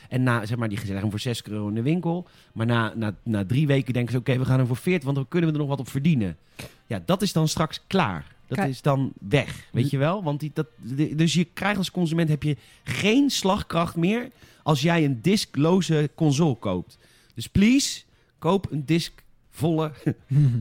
En 0.10 0.24
na, 0.24 0.46
zeg 0.46 0.58
maar, 0.58 0.70
die 0.70 0.78
leggen 0.78 0.96
hem 0.98 1.10
voor 1.10 1.20
6 1.20 1.44
euro 1.44 1.68
in 1.68 1.74
de 1.74 1.82
winkel. 1.82 2.28
Maar 2.54 2.66
na, 2.66 2.94
na, 2.96 3.16
na 3.24 3.46
drie 3.46 3.68
weken 3.68 3.94
denken 3.94 4.12
ze, 4.12 4.18
oké, 4.18 4.38
we 4.38 4.46
gaan 4.46 4.58
hem 4.58 4.68
voor 4.68 4.76
40, 4.76 5.04
want 5.04 5.16
dan 5.16 5.28
kunnen 5.28 5.50
we 5.50 5.56
er 5.56 5.62
nog 5.62 5.70
wat 5.70 5.80
op 5.80 5.90
verdienen. 5.90 6.38
Ja, 6.86 7.02
dat 7.06 7.22
is 7.22 7.34
dan 7.34 7.48
straks 7.48 7.82
klaar. 7.88 8.36
Dat 8.48 8.58
Kijk- 8.58 8.70
is 8.70 8.82
dan 8.82 9.12
weg, 9.20 9.68
weet 9.72 9.90
je 9.90 9.98
wel? 9.98 10.24
Want 10.24 10.40
die, 10.40 10.52
dat, 10.54 10.68
de- 10.96 11.16
dus 11.16 11.34
je 11.34 11.44
krijgt 11.44 11.78
als 11.78 11.92
consument 11.92 12.30
heb 12.30 12.44
je 12.44 12.58
geen 12.84 13.30
slagkracht 13.30 13.96
meer 13.96 14.30
als 14.64 14.82
jij 14.82 15.06
een 15.06 15.22
diskloze 15.22 16.10
console 16.16 16.56
koopt. 16.56 16.98
Dus 17.34 17.48
please, 17.48 18.02
koop 18.40 18.72
een 18.72 18.86
diskvolle, 18.86 19.92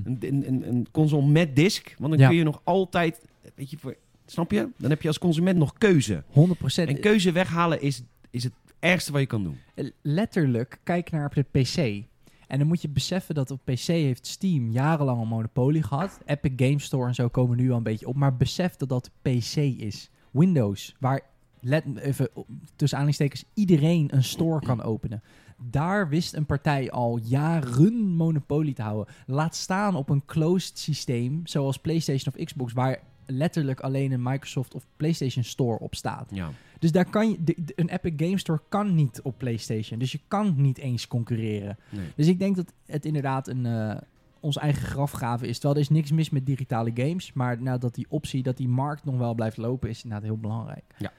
een, 0.05 0.17
een, 0.21 0.69
een, 0.69 0.87
console 0.91 1.27
met 1.27 1.57
disk. 1.57 1.95
Want 1.99 2.11
dan 2.11 2.21
Ja. 2.21 2.29
kun 2.29 2.37
je 2.37 2.43
nog 2.45 2.61
altijd, 2.65 3.21
weet 3.55 3.71
je, 3.71 3.77
voor, 3.79 3.97
snap 4.27 4.51
je? 4.51 4.69
Dan 4.77 4.91
heb 4.91 5.03
je 5.03 5.09
als 5.09 5.19
consument 5.19 5.59
nog 5.59 5.73
keuze. 5.79 6.23
100%. 6.29 6.33
En 6.75 7.01
keuze 7.01 7.33
weghalen 7.33 7.81
is, 7.81 8.03
is 8.31 8.45
het 8.45 8.53
ergste 8.79 9.13
wat 9.13 9.21
je 9.21 9.27
kan 9.27 9.43
doen. 9.43 9.59
Letterlijk, 10.03 10.79
kijk 10.83 11.11
naar 11.11 11.33
de 11.35 11.43
PC. 11.61 12.05
En 12.47 12.59
dan 12.59 12.67
moet 12.67 12.83
je 12.83 12.89
beseffen 12.89 13.35
dat 13.35 13.51
op 13.51 13.61
PC 13.65 13.87
heeft 13.87 14.27
Steam 14.27 14.71
jarenlang 14.71 15.21
een 15.21 15.29
monopolie 15.29 15.83
gehad. 15.83 16.19
Epic 16.25 16.53
Game 16.57 16.79
Store 16.79 17.09
en 17.09 17.15
zo 17.15 17.29
komen 17.29 17.57
nu 17.57 17.71
al 17.71 17.77
een 17.77 17.83
beetje 17.83 18.07
op. 18.07 18.17
Maar 18.17 18.37
besef 18.37 18.77
dat 18.77 18.89
dat 18.89 19.11
PC 19.23 19.57
is. 19.57 20.11
Windows, 20.31 20.97
waar 21.01 21.21
let, 21.61 21.85
even 21.97 22.29
tussen 22.77 22.99
aanhalingstekens 22.99 23.45
iedereen 23.55 24.15
een 24.15 24.25
store 24.25 24.61
kan 24.61 24.83
openen. 24.83 25.23
Daar 25.71 26.09
wist 26.09 26.35
een 26.35 26.47
partij 26.47 26.91
al 26.91 27.19
jaren 27.23 27.97
monopolie 27.97 28.75
te 28.75 28.83
houden. 28.83 29.15
Laat 29.27 29.55
staan 29.57 29.95
op 29.95 30.09
een 30.09 30.25
closed 30.25 30.79
systeem 30.79 31.41
zoals 31.45 31.79
PlayStation 31.79 32.35
of 32.35 32.45
Xbox, 32.45 32.73
waar 32.73 32.99
letterlijk 33.27 33.81
alleen 33.81 34.13
een 34.13 34.23
Microsoft 34.23 34.75
of 34.75 34.87
PlayStation 34.97 35.45
Store 35.45 35.79
op 35.79 35.95
staat. 35.95 36.31
Ja. 36.35 36.51
Dus 36.79 36.93
daar 36.93 37.11
kan 37.11 37.31
je, 37.31 37.45
de- 37.45 37.57
de- 37.65 37.73
een 37.77 37.89
Epic 37.89 38.13
Game 38.17 38.39
Store 38.39 38.61
kan 38.69 38.95
niet 38.95 39.21
op 39.23 39.39
PlayStation. 39.39 39.99
Dus 39.99 40.13
je 40.13 40.21
kan 40.29 40.55
niet 40.57 40.79
eens 40.79 41.07
concurreren. 41.09 41.79
Nee. 41.91 42.07
Dus 42.17 42.27
ik 42.27 42.39
denk 42.39 42.57
dat 42.57 42.73
het 42.87 43.05
inderdaad 43.05 43.49
een, 43.49 43.67
eh 43.67 43.97
ons 44.41 44.57
eigen 44.57 44.83
grafgave 44.87 45.47
is. 45.47 45.55
Terwijl 45.59 45.75
er 45.75 45.81
is 45.81 45.89
niks 45.89 46.11
mis 46.11 46.31
met 46.31 46.47
digitale 46.47 46.91
games. 46.95 47.33
Maar 47.33 47.63
nou, 47.63 47.79
dat 47.79 47.95
die 47.95 48.07
optie, 48.09 48.43
dat 48.43 48.57
die 48.57 48.69
markt 48.69 49.05
nog 49.05 49.17
wel 49.17 49.35
blijft 49.35 49.57
lopen, 49.57 49.89
is 49.89 50.03
inderdaad 50.03 50.27
heel 50.29 50.39
belangrijk. 50.39 50.85
Ja. 50.99 51.13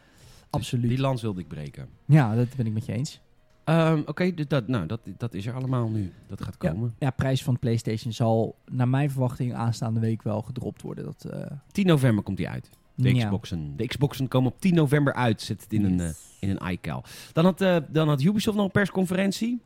Absoluut. 0.50 0.90
Die 0.90 1.00
lans 1.00 1.22
wilde 1.22 1.42
ik 1.42 1.48
breken. 1.48 1.88
Ja, 2.06 2.36
dat 2.36 2.56
ben 2.56 2.66
ik 2.66 2.74
met 2.74 2.86
je 2.86 2.94
eens. 2.94 3.22
Ehm, 3.64 4.02
Oké, 4.06 4.34
dat, 4.48 4.68
nou, 4.68 4.86
dat, 4.86 5.00
dat 5.18 5.34
is 5.34 5.46
er 5.46 5.54
allemaal 5.54 5.90
nu. 5.90 6.12
Dat 6.28 6.42
gaat 6.44 6.58
komen. 6.58 6.96
Ja, 7.00 7.10
prijs 7.10 7.44
van 7.44 7.60
PlayStation 7.60 8.14
zal 8.14 8.56
naar 8.72 8.88
mijn 8.88 9.12
verwachting 9.12 9.54
aanstaande 9.54 10.00
week 10.00 10.22
wel 10.24 10.42
gedropt 10.42 10.82
worden. 10.82 11.04
Dat, 11.06 11.26
eh, 11.26 11.52
10 11.72 11.86
november 11.86 12.24
komt 12.24 12.38
die 12.38 12.50
uit. 12.50 12.70
De 12.98 13.14
ja. 13.14 13.26
Xboxen. 13.26 13.74
De 13.76 13.88
Xboxen 13.88 14.28
komen 14.28 14.52
op 14.52 14.60
10 14.60 14.74
november 14.74 15.14
uit. 15.14 15.42
Zet 15.42 15.62
het 15.62 15.74
in 15.74 15.84
een, 15.84 16.00
eh, 16.00 16.10
in 16.40 16.50
een 16.50 16.72
iCal. 16.72 17.04
Dan 17.34 17.46
had, 17.46 17.62
eh, 17.62 17.78
dan 17.90 18.08
had 18.08 18.22
Ubisoft 18.22 18.58
nog 18.58 18.66
een 18.66 18.72
persconferentie. 18.72 19.62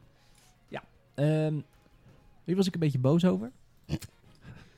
Ehm, 1.22 1.60
hier 2.44 2.56
was 2.56 2.68
ik 2.68 2.74
een 2.74 2.80
beetje 2.80 3.00
boos 3.00 3.26
over. 3.26 3.52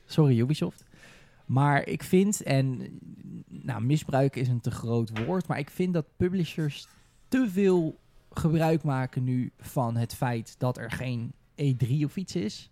Sorry 0.06 0.40
Ubisoft. 0.40 0.86
Maar 1.46 1.88
ik 1.88 2.04
vind, 2.04 2.44
en 2.44 3.00
nou, 3.48 3.84
misbruik 3.84 4.36
is 4.36 4.48
een 4.48 4.62
te 4.62 4.72
groot 4.72 5.26
woord, 5.26 5.48
maar 5.48 5.60
ik 5.60 5.70
vind 5.70 5.94
dat 5.94 6.06
publishers 6.18 6.88
te 7.28 7.50
veel 7.50 8.00
gebruik 8.32 8.84
maken 8.84 9.24
nu 9.24 9.52
van 9.58 9.96
het 9.96 10.16
feit 10.16 10.56
dat 10.58 10.78
er 10.78 10.92
geen 10.92 11.34
E3 11.56 12.04
of 12.04 12.16
iets 12.16 12.36
is. 12.36 12.70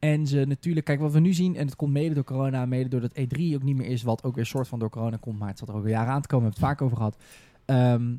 En 0.00 0.26
ze 0.26 0.44
natuurlijk, 0.44 0.86
kijk 0.86 1.00
wat 1.00 1.12
we 1.12 1.20
nu 1.20 1.32
zien, 1.32 1.56
en 1.56 1.66
het 1.66 1.76
komt 1.76 1.92
mede 1.92 2.14
door 2.14 2.24
corona, 2.24 2.66
mede 2.66 2.88
doordat 2.88 3.18
E3 3.18 3.54
ook 3.54 3.62
niet 3.62 3.76
meer 3.76 3.86
is, 3.86 4.02
wat 4.02 4.24
ook 4.24 4.34
weer 4.34 4.46
soort 4.46 4.68
van 4.68 4.78
door 4.78 4.90
corona 4.90 5.16
komt, 5.16 5.38
maar 5.38 5.48
het 5.48 5.58
zat 5.58 5.68
er 5.68 5.74
ook 5.74 5.82
al 5.82 5.88
jaren 5.88 6.12
aan 6.12 6.22
te 6.22 6.28
komen, 6.28 6.48
we 6.50 6.52
hebben 6.52 6.68
het 6.68 6.78
vaak 6.78 6.86
over 6.86 6.96
gehad. 6.96 7.16
ehm, 7.64 8.14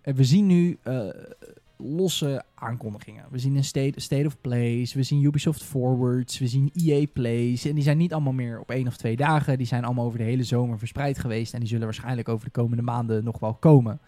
en 0.00 0.14
we 0.14 0.24
zien 0.24 0.46
nu 0.46 0.78
eh, 0.82 1.08
losse 1.76 2.44
aankondigingen. 2.54 3.24
We 3.30 3.38
zien 3.38 3.56
een 3.56 3.64
state, 3.64 4.00
state 4.00 4.26
of 4.26 4.40
Plays, 4.40 4.94
we 4.94 5.02
zien 5.02 5.22
Ubisoft 5.22 5.62
Forwards, 5.62 6.38
we 6.38 6.46
zien 6.46 6.70
EA 6.74 7.06
Plays. 7.12 7.64
En 7.64 7.74
die 7.74 7.82
zijn 7.82 7.98
niet 7.98 8.12
allemaal 8.12 8.32
meer 8.32 8.60
op 8.60 8.70
één 8.70 8.86
of 8.86 8.96
twee 8.96 9.16
dagen. 9.16 9.58
Die 9.58 9.66
zijn 9.66 9.84
allemaal 9.84 10.04
over 10.04 10.18
de 10.18 10.24
hele 10.24 10.44
zomer 10.44 10.78
verspreid 10.78 11.18
geweest. 11.18 11.52
En 11.52 11.60
die 11.60 11.68
zullen 11.68 11.84
waarschijnlijk 11.84 12.28
over 12.28 12.44
de 12.44 12.50
komende 12.50 12.82
maanden 12.82 13.24
nog 13.24 13.38
wel 13.38 13.54
komen. 13.54 14.00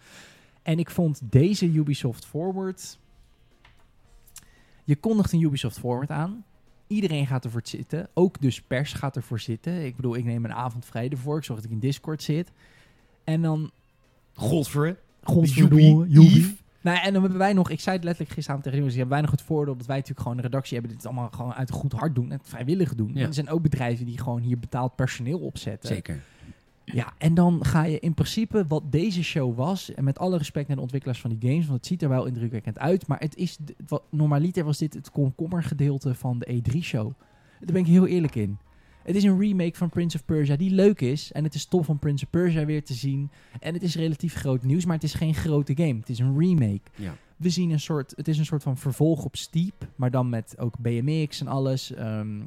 En 0.61 0.79
ik 0.79 0.89
vond 0.89 1.21
deze 1.23 1.65
Ubisoft 1.65 2.25
Forward... 2.25 3.01
Je 4.85 4.95
kondigt 4.95 5.31
een 5.31 5.41
Ubisoft 5.41 5.79
Forward 5.79 6.09
aan. 6.09 6.43
Iedereen 6.87 7.27
gaat 7.27 7.45
ervoor 7.45 7.61
zitten. 7.63 8.09
Ook 8.13 8.41
dus 8.41 8.61
pers 8.61 8.93
gaat 8.93 9.15
ervoor 9.15 9.39
zitten. 9.39 9.85
Ik 9.85 9.95
bedoel, 9.95 10.15
ik 10.15 10.23
neem 10.23 10.45
een 10.45 10.53
avond 10.53 10.85
vrij 10.85 11.09
ervoor. 11.09 11.37
Ik 11.37 11.43
zorg 11.43 11.59
dat 11.59 11.69
ik 11.69 11.75
in 11.75 11.81
Discord 11.81 12.23
zit. 12.23 12.51
En 13.23 13.41
dan... 13.41 13.71
Godver. 14.33 14.97
Godverdomme, 15.23 16.07
Joepie. 16.07 16.57
Nou, 16.81 16.97
en 16.97 17.13
dan 17.13 17.21
hebben 17.21 17.39
wij 17.39 17.53
nog, 17.53 17.69
ik 17.69 17.79
zei 17.79 17.95
het 17.95 18.05
letterlijk 18.05 18.35
gisteravond 18.35 18.63
tegen 18.63 18.79
jongens, 18.79 18.97
hebben 18.97 19.13
wij 19.13 19.23
nog 19.23 19.31
het 19.31 19.41
voordeel 19.41 19.77
dat 19.77 19.85
wij 19.85 19.95
natuurlijk 19.95 20.21
gewoon 20.21 20.37
een 20.37 20.43
redactie 20.43 20.77
hebben, 20.77 20.95
dit 20.95 21.05
allemaal 21.05 21.29
gewoon 21.29 21.53
uit 21.53 21.69
een 21.69 21.75
goed 21.75 21.91
hart 21.93 22.15
doen, 22.15 22.31
en 22.31 22.37
het 22.37 22.49
vrijwillig 22.49 22.95
doen. 22.95 23.11
Ja. 23.13 23.21
En 23.21 23.27
er 23.27 23.33
zijn 23.33 23.49
ook 23.49 23.61
bedrijven 23.61 24.05
die 24.05 24.17
gewoon 24.17 24.41
hier 24.41 24.59
betaald 24.59 24.95
personeel 24.95 25.39
opzetten. 25.39 25.89
Zeker. 25.89 26.23
Ja, 26.85 27.13
en 27.17 27.33
dan 27.33 27.65
ga 27.65 27.83
je 27.83 27.99
in 27.99 28.13
principe 28.13 28.65
wat 28.67 28.91
deze 28.91 29.23
show 29.23 29.55
was, 29.55 29.93
en 29.93 30.03
met 30.03 30.19
alle 30.19 30.37
respect 30.37 30.67
naar 30.67 30.75
de 30.75 30.81
ontwikkelaars 30.81 31.21
van 31.21 31.29
die 31.35 31.49
games, 31.49 31.65
want 31.65 31.77
het 31.77 31.87
ziet 31.87 32.01
er 32.01 32.09
wel 32.09 32.25
indrukwekkend 32.25 32.79
uit, 32.79 33.07
maar 33.07 33.19
het 33.19 33.35
is, 33.35 33.57
wat, 33.87 34.03
normaliter 34.09 34.63
was 34.63 34.77
dit 34.77 34.93
het 34.93 35.11
komkommergedeelte 35.11 36.15
van 36.15 36.39
de 36.39 36.61
E3-show. 36.61 37.11
Daar 37.59 37.73
ben 37.73 37.81
ik 37.81 37.87
heel 37.87 38.07
eerlijk 38.07 38.35
in. 38.35 38.57
Het 39.03 39.15
is 39.15 39.23
een 39.23 39.39
remake 39.39 39.77
van 39.77 39.89
Prince 39.89 40.17
of 40.17 40.25
Persia 40.25 40.55
die 40.55 40.71
leuk 40.71 41.01
is. 41.01 41.31
En 41.31 41.43
het 41.43 41.53
is 41.53 41.65
tof 41.65 41.89
om 41.89 41.99
Prince 41.99 42.23
of 42.25 42.29
Persia 42.29 42.65
weer 42.65 42.83
te 42.83 42.93
zien. 42.93 43.31
En 43.59 43.73
het 43.73 43.83
is 43.83 43.95
relatief 43.95 44.33
groot 44.33 44.63
nieuws, 44.63 44.85
maar 44.85 44.95
het 44.95 45.03
is 45.03 45.13
geen 45.13 45.35
grote 45.35 45.75
game. 45.75 45.99
Het 45.99 46.09
is 46.09 46.19
een 46.19 46.39
remake. 46.39 46.81
Ja. 46.95 47.15
We 47.37 47.49
zien 47.49 47.69
een 47.71 47.79
soort, 47.79 48.13
het 48.15 48.27
is 48.27 48.37
een 48.37 48.45
soort 48.45 48.63
van 48.63 48.77
vervolg 48.77 49.25
op 49.25 49.35
Steep, 49.35 49.87
maar 49.95 50.11
dan 50.11 50.29
met 50.29 50.55
ook 50.59 50.79
BMX 50.79 51.39
en 51.39 51.47
alles. 51.47 51.93
Ehm, 51.93 52.39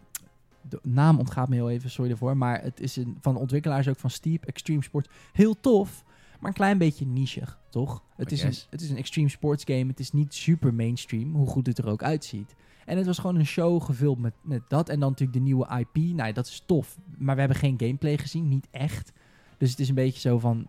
de 0.69 0.81
naam 0.83 1.19
ontgaat 1.19 1.49
me 1.49 1.55
heel 1.55 1.71
even, 1.71 1.91
sorry 1.91 2.09
daarvoor. 2.09 2.37
Maar 2.37 2.63
het 2.63 2.81
is 2.81 2.97
een, 2.97 3.17
van 3.21 3.35
de 3.35 3.41
ontwikkelaars 3.41 3.89
ook 3.89 3.99
van 3.99 4.11
Steep, 4.11 4.45
Extreme 4.45 4.83
Sports. 4.83 5.09
Heel 5.33 5.61
tof, 5.61 6.05
maar 6.41 6.51
een 6.51 6.57
klein 6.57 6.79
beetje 6.79 7.07
nichig, 7.07 7.59
toch? 7.71 8.03
Het, 8.17 8.33
is 8.33 8.43
een, 8.43 8.55
het 8.71 8.81
is 8.81 8.91
een 8.91 8.97
extreme 8.97 9.29
sports 9.29 9.65
game. 9.65 9.87
Het 9.87 10.01
is 10.01 10.13
niet 10.13 10.35
super 10.35 10.75
mainstream, 10.75 11.35
hoe 11.35 11.47
goed 11.47 11.67
het 11.67 11.79
er 11.79 11.89
ook 11.89 12.03
uitziet. 12.03 12.55
En 12.85 12.97
het 12.97 13.07
was 13.07 13.19
gewoon 13.19 13.37
een 13.37 13.47
show 13.47 13.83
gevuld 13.83 14.19
met, 14.19 14.35
met 14.43 14.63
dat. 14.69 14.89
En 14.89 15.01
dan 15.01 15.09
natuurlijk 15.11 15.39
de 15.39 15.45
nieuwe 15.45 15.79
IP. 15.79 16.15
Nou, 16.15 16.33
dat 16.33 16.47
is 16.47 16.63
tof. 16.67 16.99
Maar 17.19 17.35
we 17.35 17.41
hebben 17.41 17.59
geen 17.59 17.79
gameplay 17.79 18.19
gezien, 18.19 18.49
niet 18.49 18.69
echt. 18.71 19.13
Dus 19.59 19.71
het 19.71 19.81
is 19.81 19.89
een 19.89 19.95
beetje 19.95 20.21
zo 20.21 20.39
van, 20.39 20.69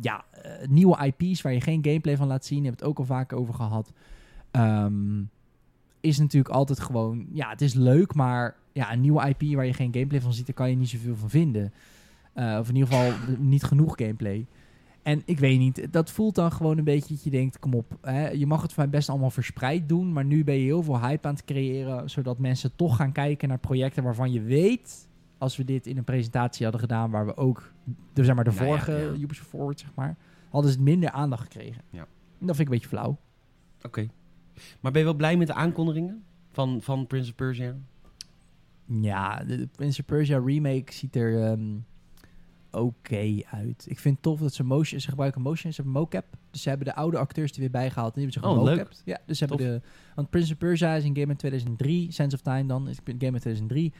ja, 0.00 0.24
eh, 0.30 0.68
nieuwe 0.68 1.12
IP's 1.16 1.42
waar 1.42 1.52
je 1.52 1.60
geen 1.60 1.84
gameplay 1.84 2.16
van 2.16 2.26
laat 2.26 2.44
zien. 2.44 2.58
Je 2.58 2.68
hebt 2.68 2.80
het 2.80 2.88
ook 2.88 2.98
al 2.98 3.04
vaak 3.04 3.32
over 3.32 3.54
gehad. 3.54 3.92
Ehm, 4.50 5.22
is 6.00 6.18
natuurlijk 6.18 6.54
altijd 6.54 6.80
gewoon, 6.80 7.26
ja, 7.32 7.48
het 7.48 7.60
is 7.60 7.74
leuk, 7.74 8.14
maar 8.14 8.56
ja, 8.78 8.92
een 8.92 9.00
nieuwe 9.00 9.28
IP 9.28 9.54
waar 9.54 9.66
je 9.66 9.72
geen 9.72 9.92
gameplay 9.92 10.20
van 10.20 10.32
ziet, 10.32 10.46
daar 10.46 10.54
kan 10.54 10.70
je 10.70 10.76
niet 10.76 10.88
zoveel 10.88 11.16
van 11.16 11.30
vinden. 11.30 11.72
Eh, 12.32 12.56
of 12.60 12.68
in 12.68 12.74
ieder 12.76 12.92
geval 12.92 13.12
niet 13.38 13.62
genoeg 13.62 13.94
gameplay. 13.96 14.46
En 15.02 15.22
ik 15.24 15.38
weet 15.38 15.58
niet, 15.58 15.92
dat 15.92 16.10
voelt 16.10 16.34
dan 16.34 16.52
gewoon 16.52 16.78
een 16.78 16.84
beetje 16.84 17.14
dat 17.14 17.24
je 17.24 17.30
denkt, 17.30 17.58
kom 17.58 17.74
op, 17.74 17.98
hè, 18.00 18.28
je 18.28 18.46
mag 18.46 18.62
het 18.62 18.72
voor 18.72 18.82
mij 18.82 18.92
best 18.92 19.08
allemaal 19.08 19.30
verspreid 19.30 19.88
doen, 19.88 20.12
maar 20.12 20.24
nu 20.24 20.44
ben 20.44 20.54
je 20.54 20.64
heel 20.64 20.82
veel 20.82 21.00
hype 21.00 21.28
aan 21.28 21.34
het 21.34 21.44
creëren, 21.44 22.10
zodat 22.10 22.38
mensen 22.38 22.76
toch 22.76 22.96
gaan 22.96 23.12
kijken 23.12 23.48
naar 23.48 23.58
projecten 23.58 24.02
waarvan 24.02 24.32
je 24.32 24.40
weet, 24.40 25.08
als 25.38 25.56
we 25.56 25.64
dit 25.64 25.86
in 25.86 25.96
een 25.96 26.04
presentatie 26.04 26.62
hadden 26.62 26.80
gedaan, 26.80 27.10
waar 27.10 27.26
we 27.26 27.36
ook, 27.36 27.72
de, 28.12 28.24
zeg 28.24 28.34
maar 28.34 28.44
de 28.44 28.52
vorige 28.52 28.92
ja. 28.92 29.22
Ubisoft 29.22 29.48
Forward, 29.48 29.80
zeg 29.80 29.94
maar, 29.94 30.16
hadden 30.50 30.70
ze 30.70 30.76
het 30.76 30.86
minder 30.86 31.10
aandacht 31.10 31.42
gekregen. 31.42 31.82
Ja. 31.90 32.06
En 32.40 32.46
dat 32.46 32.56
vind 32.56 32.68
ik 32.68 32.74
een 32.74 32.80
beetje 32.80 32.96
flauw. 32.96 33.16
Oké. 33.82 34.08
Maar 34.80 34.92
ben 34.92 35.00
je 35.00 35.06
wel 35.06 35.16
blij 35.16 35.36
met 35.36 35.46
de 35.46 35.54
aankondigingen 35.54 36.22
van, 36.50 36.82
van 36.82 37.06
Prince 37.06 37.30
of 37.30 37.36
Persia? 37.36 37.76
Ja, 38.88 39.44
de, 39.44 39.68
Prince 39.76 40.00
of 40.00 40.06
Persia 40.06 40.38
remake 40.44 40.92
ziet 40.92 41.16
er 41.16 41.42
ehm, 41.42 41.76
oké 42.70 43.36
uit. 43.50 43.84
Ik 43.88 43.98
vind 43.98 44.14
het 44.14 44.22
tof 44.22 44.40
dat 44.40 44.54
ze 44.54 44.64
motion, 44.64 45.00
ze 45.00 45.08
gebruiken 45.08 45.40
motion, 45.42 45.72
ze 45.72 45.82
hebben 45.82 46.00
mocap. 46.00 46.24
Dus 46.50 46.62
ze 46.62 46.68
hebben 46.68 46.86
de 46.86 46.94
oude 46.94 47.18
acteurs 47.18 47.52
er 47.52 47.60
weer 47.60 47.70
bijgehaald 47.70 48.14
en 48.16 48.20
die 48.22 48.30
hebben 48.30 48.42
ze 48.42 48.48
Oh, 48.48 48.54
gewoon 48.54 48.68
leuk. 48.74 48.78
mocapt. 48.86 49.02
Ja, 49.04 49.18
dus 49.26 49.38
ze 49.38 49.44
hebben 49.44 49.66
de, 49.66 49.80
want 50.14 50.30
Prince 50.30 50.52
of 50.52 50.58
Persia 50.58 50.94
is 50.94 51.04
een 51.04 51.16
game 51.16 51.28
uit 51.28 51.38
2003, 51.38 52.12
Sense 52.12 52.36
of 52.36 52.42
Time 52.42 52.66
dan, 52.66 52.88
is 52.88 52.96
een 53.04 53.14
game 53.18 53.32
uit 53.32 53.40
2003. 53.42 53.92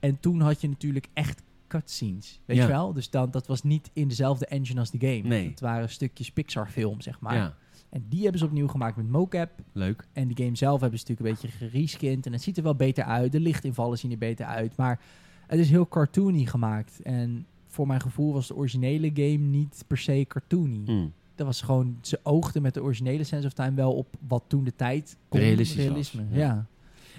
En 0.00 0.20
toen 0.20 0.40
had 0.40 0.60
je 0.60 0.68
natuurlijk 0.68 1.08
echt 1.12 1.42
cutscenes, 1.68 2.40
weet 2.44 2.56
Ja. 2.56 2.62
je 2.62 2.68
wel? 2.68 2.92
Dus 2.92 3.10
dan, 3.10 3.30
dat 3.30 3.46
was 3.46 3.62
niet 3.62 3.90
in 3.92 4.08
dezelfde 4.08 4.46
engine 4.46 4.80
als 4.80 4.90
de 4.90 4.98
game. 5.00 5.28
Nee. 5.28 5.48
Het 5.48 5.60
waren 5.60 5.90
stukjes 5.90 6.30
Pixar 6.32 6.70
film, 6.70 7.00
zeg 7.00 7.20
maar. 7.20 7.34
Ja, 7.34 7.54
En 7.90 8.04
die 8.08 8.22
hebben 8.22 8.38
ze 8.38 8.46
opnieuw 8.46 8.68
gemaakt 8.68 8.96
met 8.96 9.08
mocap. 9.08 9.50
leuk. 9.72 10.06
En 10.12 10.28
die 10.28 10.44
game 10.44 10.56
zelf 10.56 10.80
hebben 10.80 10.98
ze 10.98 11.04
natuurlijk 11.08 11.42
een 11.42 11.48
beetje 11.48 11.66
gereskind. 11.66 12.26
En 12.26 12.32
het 12.32 12.42
ziet 12.42 12.56
er 12.56 12.62
wel 12.62 12.74
beter 12.74 13.04
uit. 13.04 13.32
De 13.32 13.40
lichtinvallen 13.40 13.98
zien 13.98 14.10
er 14.10 14.18
beter 14.18 14.46
uit. 14.46 14.76
Maar 14.76 15.00
het 15.46 15.58
is 15.58 15.70
heel 15.70 15.88
cartoony 15.88 16.44
gemaakt. 16.44 17.02
En 17.02 17.46
voor 17.66 17.86
mijn 17.86 18.00
gevoel 18.00 18.32
was 18.32 18.46
de 18.46 18.56
originele 18.56 19.10
game 19.14 19.36
niet 19.36 19.84
per 19.86 19.98
se 19.98 20.24
cartoony. 20.28 20.82
Hm. 20.84 21.06
Dat 21.34 21.46
was 21.46 21.60
gewoon, 21.60 21.98
ze 22.00 22.20
oogden 22.22 22.62
met 22.62 22.74
de 22.74 22.82
originele 22.82 23.24
Sense 23.24 23.46
of 23.46 23.52
Time 23.52 23.74
wel 23.74 23.92
op 23.92 24.06
wat 24.28 24.44
toen 24.46 24.64
de 24.64 24.76
tijd 24.76 25.16
kon. 25.28 25.40
Realistisch 25.40 25.76
was, 25.76 25.84
Realisme, 25.84 26.22
ja. 26.30 26.38
ja. 26.38 26.66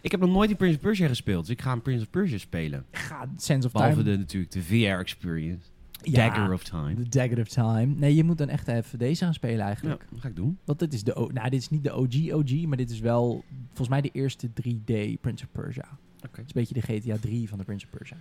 Ik 0.01 0.11
heb 0.11 0.19
nog 0.19 0.29
nooit 0.29 0.49
in 0.49 0.55
Prince 0.55 0.75
of 0.75 0.81
Persia 0.81 1.07
gespeeld, 1.07 1.45
dus 1.45 1.55
ik 1.55 1.61
ga 1.61 1.71
een 1.71 1.81
Prince 1.81 2.03
of 2.03 2.09
Persia 2.09 2.37
spelen. 2.37 2.85
Ga 2.91 3.29
Sense 3.35 3.67
of 3.67 3.73
Behalve 3.73 3.95
Time. 3.95 4.11
de, 4.11 4.17
natuurlijk 4.17 4.51
de 4.51 4.61
VR-experience. 4.61 5.67
Ja, 6.01 6.27
Dagger 6.29 6.53
of 6.53 6.63
Time. 6.63 6.93
The 6.93 7.09
Dagger 7.09 7.39
of 7.39 7.47
Time. 7.47 7.85
Nee, 7.85 8.15
je 8.15 8.23
moet 8.23 8.37
dan 8.37 8.49
echt 8.49 8.67
even 8.67 8.99
deze 8.99 9.23
gaan 9.23 9.33
spelen 9.33 9.57
Ja, 9.57 9.65
eigenlijk. 9.65 10.05
dat 10.11 10.19
ga 10.21 10.27
ik 10.27 10.35
doen. 10.35 10.57
Want 10.65 10.79
dit 10.79 10.93
is 10.93 11.03
de, 11.03 11.15
O- 11.15 11.29
nou 11.33 11.49
dit 11.49 11.59
is 11.61 11.69
niet 11.69 11.83
de 11.83 11.93
OG 11.95 12.31
OG, 12.33 12.65
maar 12.65 12.77
dit 12.77 12.89
is 12.89 12.99
wel 12.99 13.43
volgens 13.67 13.87
mij 13.89 14.01
de 14.01 14.09
eerste 14.11 14.47
3D 14.47 15.19
Prince 15.21 15.43
of 15.45 15.51
Persia. 15.51 15.85
Oké. 16.25 16.41
Het 16.41 16.55
is 16.55 16.55
een 16.55 16.61
beetje 16.65 16.73
de 16.73 16.81
GTA 17.11 17.17
3 17.21 17.49
van 17.49 17.57
de 17.57 17.63
Prince 17.63 17.85
of 17.85 17.97
Persia. 17.97 18.17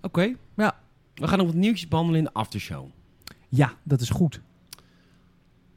Oké. 0.00 0.34
Ja. 0.56 0.78
We 1.14 1.28
gaan 1.28 1.38
nog 1.38 1.46
wat 1.46 1.56
nieuwtjes 1.56 1.88
behandelen 1.88 2.18
in 2.20 2.24
de 2.26 2.32
aftershow. 2.32 2.86
Ja, 3.48 3.72
dat 3.82 4.00
is 4.00 4.10
goed. 4.10 4.40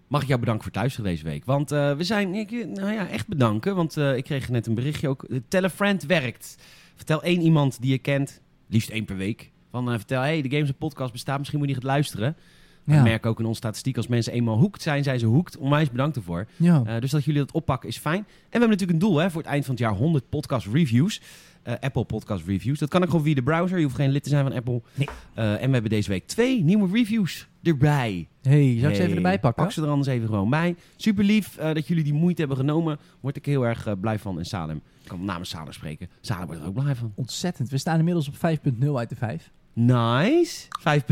Mag 0.08 0.22
ik 0.22 0.28
jou 0.28 0.40
bedanken 0.40 0.64
voor 0.64 0.72
het 0.74 0.82
luisteren 0.82 1.12
deze 1.12 1.24
week? 1.24 1.46
Want 1.46 1.72
eh, 1.72 1.96
we 1.96 2.04
zijn, 2.04 2.34
ik, 2.34 2.52
nou 2.52 2.92
ja, 2.92 3.08
echt 3.08 3.28
bedanken. 3.28 3.76
Want 3.76 3.98
eh, 3.98 4.18
ik 4.18 4.24
kreeg 4.24 4.50
net 4.50 4.68
een 4.68 4.76
berichtje 4.76 5.08
ook. 5.08 5.26
De 5.30 5.42
Telefriend 5.48 6.04
werkt. 6.06 6.58
Vertel 6.96 7.24
één 7.24 7.42
iemand 7.42 7.82
die 7.82 7.92
je 7.92 7.98
kent, 7.98 8.42
liefst 8.68 8.90
één 8.90 9.06
per 9.06 9.16
week. 9.18 9.52
Van 9.76 9.92
eh, 9.92 9.98
vertel, 9.98 10.22
hey, 10.22 10.42
de 10.42 10.50
Games 10.50 10.72
Podcast 10.72 11.12
bestaat, 11.12 11.38
misschien 11.38 11.60
moet 11.60 11.68
je 11.68 11.74
die 11.74 11.84
gaan 11.84 11.92
luisteren. 11.92 12.36
We 12.84 12.94
Ja. 12.94 13.02
merken 13.04 13.30
ook 13.30 13.40
in 13.40 13.46
onze 13.46 13.58
statistiek, 13.58 13.98
als 13.98 14.08
mensen 14.08 14.34
eenmaal 14.34 14.58
hoekt 14.58 14.82
zijn, 14.82 15.04
zijn 15.04 15.20
ze 15.20 15.26
hoekt. 15.26 15.58
Onwijs 15.58 15.92
bedankt 15.92 16.16
ervoor. 16.16 16.48
ja. 16.56 16.84
Eh, 16.86 17.00
dus 17.02 17.12
dat 17.12 17.24
jullie 17.24 17.40
dat 17.42 17.52
oppakken 17.52 17.90
is 17.90 17.98
fijn. 17.98 18.18
En 18.20 18.26
we 18.28 18.50
hebben 18.50 18.70
natuurlijk 18.70 18.92
een 19.04 19.08
doel 19.10 19.18
hè, 19.18 19.30
voor 19.32 19.42
het 19.42 19.50
eind 19.52 19.66
van 19.66 19.74
het 19.74 19.84
jaar. 19.84 19.94
100 19.94 20.30
podcast 20.30 20.68
reviews. 20.68 21.22
Eh, 21.64 21.74
Apple 21.80 22.04
podcast 22.06 22.46
reviews. 22.46 22.80
Dat 22.80 22.90
kan 22.90 23.02
ook 23.02 23.10
gewoon 23.10 23.24
via 23.26 23.34
de 23.34 23.44
browser. 23.44 23.78
Je 23.78 23.84
hoeft 23.84 23.96
geen 23.96 24.10
lid 24.12 24.24
te 24.24 24.30
zijn 24.30 24.44
van 24.46 24.54
Apple. 24.54 24.82
Nee. 24.94 25.08
En 25.34 25.68
we 25.68 25.74
hebben 25.74 25.90
deze 25.90 26.10
week 26.10 26.28
twee 26.28 26.64
nieuwe 26.64 26.90
reviews 26.94 27.48
erbij. 27.64 28.28
hey, 28.42 28.76
zou 28.80 28.90
ik 28.90 28.96
ze 28.96 29.02
even 29.04 29.16
erbij 29.16 29.40
pakken? 29.40 29.64
Pak 29.64 29.72
ze 29.74 29.82
er 29.82 29.88
anders 29.88 30.08
even 30.10 30.28
gewoon 30.28 30.50
bij. 30.50 30.76
Super 30.96 31.24
lief 31.24 31.56
dat 31.56 31.88
jullie 31.88 32.04
die 32.04 32.14
moeite 32.14 32.40
hebben 32.40 32.58
genomen. 32.58 33.00
Word 33.20 33.36
ik 33.38 33.46
heel 33.46 33.66
erg 33.66 34.00
blij 34.00 34.20
van. 34.20 34.38
En 34.40 34.46
Salem, 34.46 34.78
ik 35.02 35.08
kan 35.08 35.26
namens 35.26 35.50
Salem 35.50 35.74
spreken. 35.74 36.10
Salem 36.22 36.46
wordt 36.46 36.62
er 36.62 36.68
ook 36.68 36.74
blij 36.74 36.96
van. 36.96 37.12
Ontzettend. 37.16 37.70
We 37.70 37.78
staan 37.78 37.98
inmiddels 38.00 38.28
op 38.28 38.36
5.0 38.36 38.98
uit 38.98 39.10
de 39.10 39.16
5. 39.16 39.52
Nice. 39.76 40.68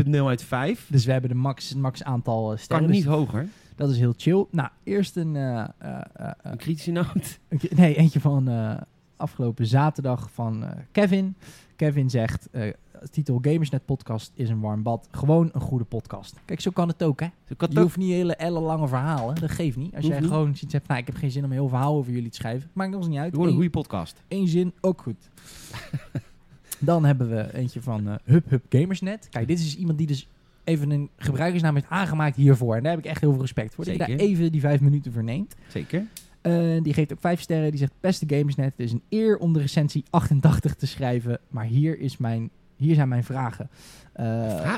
5.0 0.08 0.10
uit 0.26 0.42
5. 0.42 0.86
Dus 0.90 1.04
we 1.04 1.12
hebben 1.12 1.30
de 1.30 1.36
max, 1.36 1.74
max 1.74 2.02
aantal 2.02 2.52
eh, 2.52 2.58
sterren. 2.58 2.84
Kan 2.86 2.94
niet 2.94 3.04
Dus 3.04 3.14
hoger. 3.14 3.48
dat 3.76 3.90
is 3.90 3.98
heel 3.98 4.14
chill. 4.16 4.44
Nou, 4.50 4.68
eerst 4.82 5.16
een... 5.16 5.36
eh, 5.36 5.64
eh, 5.78 6.30
Een 6.42 6.56
kritische 6.56 6.90
noot. 6.90 7.38
nee, 7.76 7.96
eentje 7.96 8.20
van 8.20 8.48
afgelopen 9.16 9.66
zaterdag 9.66 10.30
van 10.32 10.64
Kevin. 10.92 11.36
Kevin 11.76 12.10
zegt... 12.10 12.48
titel 13.10 13.38
Gamersnet 13.42 13.84
podcast 13.84 14.32
is 14.34 14.48
een 14.48 14.60
warm 14.60 14.82
bad. 14.82 15.08
Gewoon 15.10 15.50
een 15.52 15.60
goede 15.60 15.84
podcast. 15.84 16.36
Kijk, 16.44 16.60
zo 16.60 16.70
kan 16.70 16.88
het 16.88 17.02
ook, 17.02 17.20
hè? 17.20 17.28
Je 17.68 17.80
hoeft 17.80 17.96
niet 17.96 18.10
hele 18.12 18.34
ellenlange 18.34 18.88
verhalen. 18.88 19.34
Dat 19.34 19.50
geeft 19.50 19.76
niet. 19.76 19.94
Als 19.94 19.94
Hoeft 19.94 20.06
jij 20.06 20.20
niet. 20.20 20.28
gewoon 20.30 20.44
zoiets 20.56 20.72
hebt... 20.72 20.88
Nou, 20.88 21.00
ik 21.00 21.06
heb 21.06 21.16
geen 21.16 21.30
zin 21.30 21.44
om 21.44 21.50
een 21.50 21.56
heel 21.56 21.68
verhaal 21.68 21.94
over 21.96 22.12
jullie 22.12 22.30
te 22.30 22.36
schrijven. 22.36 22.70
Maakt 22.72 22.94
ons 22.94 23.08
niet 23.08 23.18
uit. 23.18 23.32
Gewoon 23.32 23.48
een 23.48 23.54
goede 23.54 23.70
podcast. 23.70 24.22
Eén 24.28 24.48
zin, 24.48 24.72
ook 24.80 25.02
goed. 25.02 25.28
Dan 26.84 27.04
hebben 27.04 27.28
we 27.30 27.54
eentje 27.54 27.82
van 27.82 28.08
eh 28.08 28.14
Hub 28.24 28.50
Hub 28.50 28.64
Gamersnet. 28.68 29.28
Kijk, 29.30 29.46
dit 29.48 29.58
is 29.58 29.76
iemand 29.76 29.98
die 29.98 30.06
dus 30.06 30.28
even 30.64 30.90
een 30.90 31.10
gebruikersnaam 31.16 31.74
heeft 31.74 31.86
aangemaakt 31.88 32.36
hiervoor. 32.36 32.76
En 32.76 32.82
daar 32.82 32.92
heb 32.94 33.04
ik 33.04 33.10
echt 33.10 33.20
heel 33.20 33.30
veel 33.32 33.40
respect 33.40 33.74
voor. 33.74 33.84
Dat 33.84 33.92
je 33.92 33.98
daar 33.98 34.08
Zeker. 34.08 34.24
even 34.26 34.52
die 34.52 34.60
vijf 34.60 34.80
minuten 34.80 35.12
voor 35.12 35.24
neemt. 35.24 35.54
Zeker. 35.68 36.04
Eh, 36.40 36.82
die 36.82 36.94
geeft 36.94 37.12
ook 37.12 37.20
vijf 37.20 37.40
sterren. 37.40 37.70
Die 37.70 37.78
zegt, 37.78 37.92
beste 38.00 38.24
Gamersnet, 38.28 38.72
het 38.76 38.86
is 38.86 38.92
een 38.92 39.02
eer 39.08 39.36
om 39.38 39.52
de 39.52 39.60
recensie 39.60 40.04
88 40.10 40.74
te 40.74 40.86
schrijven. 40.86 41.38
Maar 41.48 41.64
hier, 41.64 41.98
is 41.98 42.16
mijn, 42.16 42.50
hier 42.76 42.94
zijn 42.94 43.08
mijn 43.08 43.24
vragen. 43.24 43.68
Eh, 44.12 44.24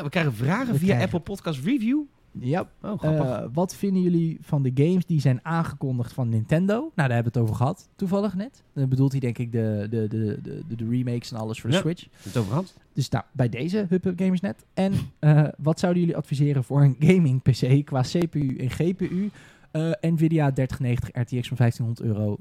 we 0.02 0.08
krijgen 0.08 0.34
vragen 0.34 0.72
we 0.72 0.78
via 0.78 0.86
krijgen- 0.86 1.04
Apple 1.04 1.20
Podcast 1.20 1.64
Review. 1.64 2.00
Ja. 2.40 2.68
Oh. 2.82 3.04
Eh, 3.04 3.44
wat 3.52 3.76
vinden 3.76 4.02
jullie 4.02 4.38
van 4.40 4.62
de 4.62 4.70
games 4.74 5.06
die 5.06 5.20
zijn 5.20 5.40
aangekondigd 5.42 6.12
van 6.12 6.28
Nintendo? 6.28 6.74
Nou, 6.74 6.90
daar 6.94 7.12
hebben 7.12 7.32
we 7.32 7.38
het 7.38 7.48
over 7.48 7.54
gehad, 7.54 7.88
toevallig 7.96 8.34
net. 8.34 8.62
Dan 8.72 8.88
bedoelt 8.88 9.10
hij 9.10 9.20
denk 9.20 9.38
ik 9.38 9.52
de, 9.52 9.86
de, 9.90 10.08
de, 10.08 10.38
de, 10.42 10.76
de, 10.76 10.88
remakes 10.90 11.32
en 11.32 11.38
alles 11.38 11.60
voor 11.60 11.70
de 11.70 11.76
Ja. 11.76 11.82
Switch. 11.82 12.06
het 12.22 12.36
over 12.36 12.50
gehad? 12.50 12.74
Dus 12.92 13.08
nou, 13.08 13.24
bij 13.32 13.48
deze 13.48 13.86
Hub 13.88 14.12
Gamers 14.16 14.40
net. 14.40 14.64
En 14.74 14.92
eh, 15.18 15.48
wat 15.58 15.80
zouden 15.80 16.02
jullie 16.02 16.16
adviseren 16.16 16.64
voor 16.64 16.82
een 16.82 16.96
gaming 16.98 17.42
PC 17.42 17.84
qua 17.84 18.00
CPU 18.00 18.56
en 18.56 18.70
GPU? 18.70 19.30
Eh, 19.70 19.90
Nvidia 20.00 20.52
3090 20.52 21.08
RTX 21.08 21.48
van 21.48 21.56
1500 21.56 22.00
euro, 22.00 22.38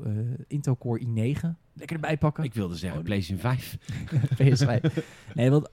Intel 0.48 0.78
Core 0.78 1.00
i9. 1.00 1.64
Lekker 1.74 1.96
erbij 1.96 2.18
pakken. 2.18 2.44
Ik 2.44 2.54
wilde 2.54 2.76
zeggen 2.76 3.00
Oh, 3.00 3.06
PlayStation 3.06 3.40
5. 3.40 3.78
PS5. 4.42 5.04
Nee, 5.34 5.50
want 5.50 5.70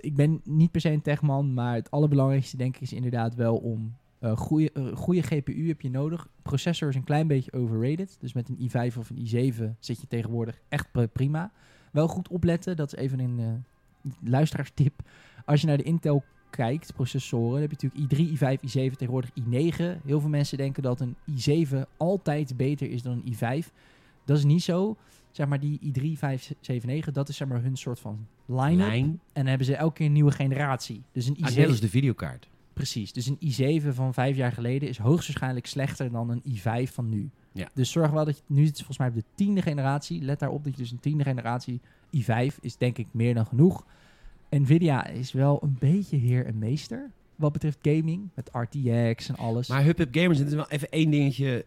ik 0.00 0.14
ben 0.16 0.40
niet 0.44 0.70
per 0.70 0.80
se 0.80 0.90
een 0.90 1.02
techman, 1.02 1.54
maar 1.54 1.74
het 1.74 1.90
allerbelangrijkste 1.90 2.56
denk 2.56 2.74
ik 2.74 2.80
is 2.80 2.92
inderdaad 2.92 3.34
wel 3.34 3.56
om 3.56 3.94
eh 4.18 4.36
goede, 4.36 4.72
eh, 4.72 4.96
goede 4.96 5.22
GPU 5.22 5.68
heb 5.68 5.80
je 5.80 5.90
nodig. 5.90 6.28
Processor 6.42 6.88
is 6.88 6.94
een 6.94 7.04
klein 7.04 7.26
beetje 7.26 7.52
overrated, 7.52 8.16
dus 8.20 8.32
met 8.32 8.48
een 8.48 8.70
i5 8.70 8.98
of 8.98 9.10
een 9.10 9.26
i7 9.26 9.76
zit 9.78 10.00
je 10.00 10.06
tegenwoordig 10.08 10.60
echt 10.68 10.90
pri- 10.92 11.06
prima. 11.06 11.52
Wel 11.92 12.08
goed 12.08 12.28
opletten, 12.28 12.76
dat 12.76 12.92
is 12.92 12.98
even 12.98 13.18
een 13.18 13.38
eh 13.38 14.12
luisteraarstip. 14.24 14.92
Als 15.44 15.60
je 15.60 15.66
naar 15.66 15.76
de 15.76 15.82
Intel 15.82 16.24
kijkt, 16.50 16.94
processoren, 16.94 17.52
dan 17.52 17.60
heb 17.60 17.80
je 17.80 17.88
natuurlijk 17.88 18.12
i3, 18.12 18.38
i5, 18.38 18.60
i7, 18.60 18.96
tegenwoordig 18.96 19.30
i9. 19.30 20.02
Heel 20.04 20.20
veel 20.20 20.28
mensen 20.28 20.58
denken 20.58 20.82
dat 20.82 21.00
een 21.00 21.16
i7 21.30 21.76
altijd 21.96 22.56
beter 22.56 22.90
is 22.90 23.02
dan 23.02 23.22
een 23.24 23.34
i5. 23.34 23.66
Dat 24.24 24.36
is 24.38 24.44
niet 24.44 24.62
zo 24.62 24.96
zeg 25.30 25.46
maar 25.48 25.60
die 25.60 25.78
i3 25.78 26.18
579, 26.18 27.14
dat 27.14 27.28
is 27.28 27.36
zeg 27.36 27.48
maar 27.48 27.62
hun 27.62 27.76
soort 27.76 28.00
van 28.00 28.26
line-up. 28.48 28.86
Lijn. 28.88 29.04
En 29.04 29.18
dan 29.32 29.46
hebben 29.46 29.66
ze 29.66 29.74
elke 29.76 29.94
keer 29.94 30.06
een 30.06 30.12
nieuwe 30.12 30.30
generatie. 30.32 31.02
Dus 31.12 31.26
een 31.26 31.36
Ah, 31.40 31.50
i7, 31.50 31.56
net 31.56 31.68
als 31.68 31.80
de 31.80 31.88
videokaart. 31.88 32.48
precies. 32.72 33.12
Dus 33.12 33.26
een 33.26 33.38
i7 33.82 33.88
van 33.94 34.14
vijf 34.14 34.36
jaar 34.36 34.52
geleden 34.52 34.88
is 34.88 34.98
hoogstwaarschijnlijk 34.98 35.66
slechter 35.66 36.10
dan 36.10 36.30
een 36.30 36.42
i5 36.56 36.92
van 36.92 37.08
nu. 37.08 37.30
Ja. 37.52 37.68
Dus 37.74 37.90
zorg 37.90 38.10
wel 38.10 38.24
dat 38.24 38.36
je, 38.36 38.42
nu 38.46 38.62
is 38.62 38.68
het 38.68 38.76
volgens 38.76 38.98
mij 38.98 39.08
op 39.08 39.14
de 39.14 39.24
tiende 39.34 39.62
generatie. 39.62 40.22
Let 40.22 40.38
daarop 40.38 40.64
dat 40.64 40.72
je 40.76 40.82
dus 40.82 40.90
een 40.90 41.00
tiende 41.00 41.24
generatie 41.24 41.80
i5 42.16 42.54
is 42.60 42.76
denk 42.76 42.98
ik 42.98 43.06
meer 43.10 43.34
dan 43.34 43.46
genoeg. 43.46 43.84
Nvidia 44.50 45.06
is 45.06 45.32
wel 45.32 45.58
een 45.62 45.76
beetje 45.78 46.16
heer 46.16 46.46
en 46.46 46.58
meester 46.58 47.10
wat 47.36 47.52
betreft 47.52 47.78
gaming. 47.82 48.28
Met 48.34 48.50
RTX 48.52 49.28
en 49.28 49.36
alles. 49.36 49.68
Maar 49.68 49.84
Hub 49.84 49.98
Hub 49.98 50.14
Gamers, 50.16 50.38
dit 50.38 50.46
is 50.46 50.54
wel 50.54 50.68
even 50.68 50.88
één 50.90 51.10
dingetje. 51.10 51.64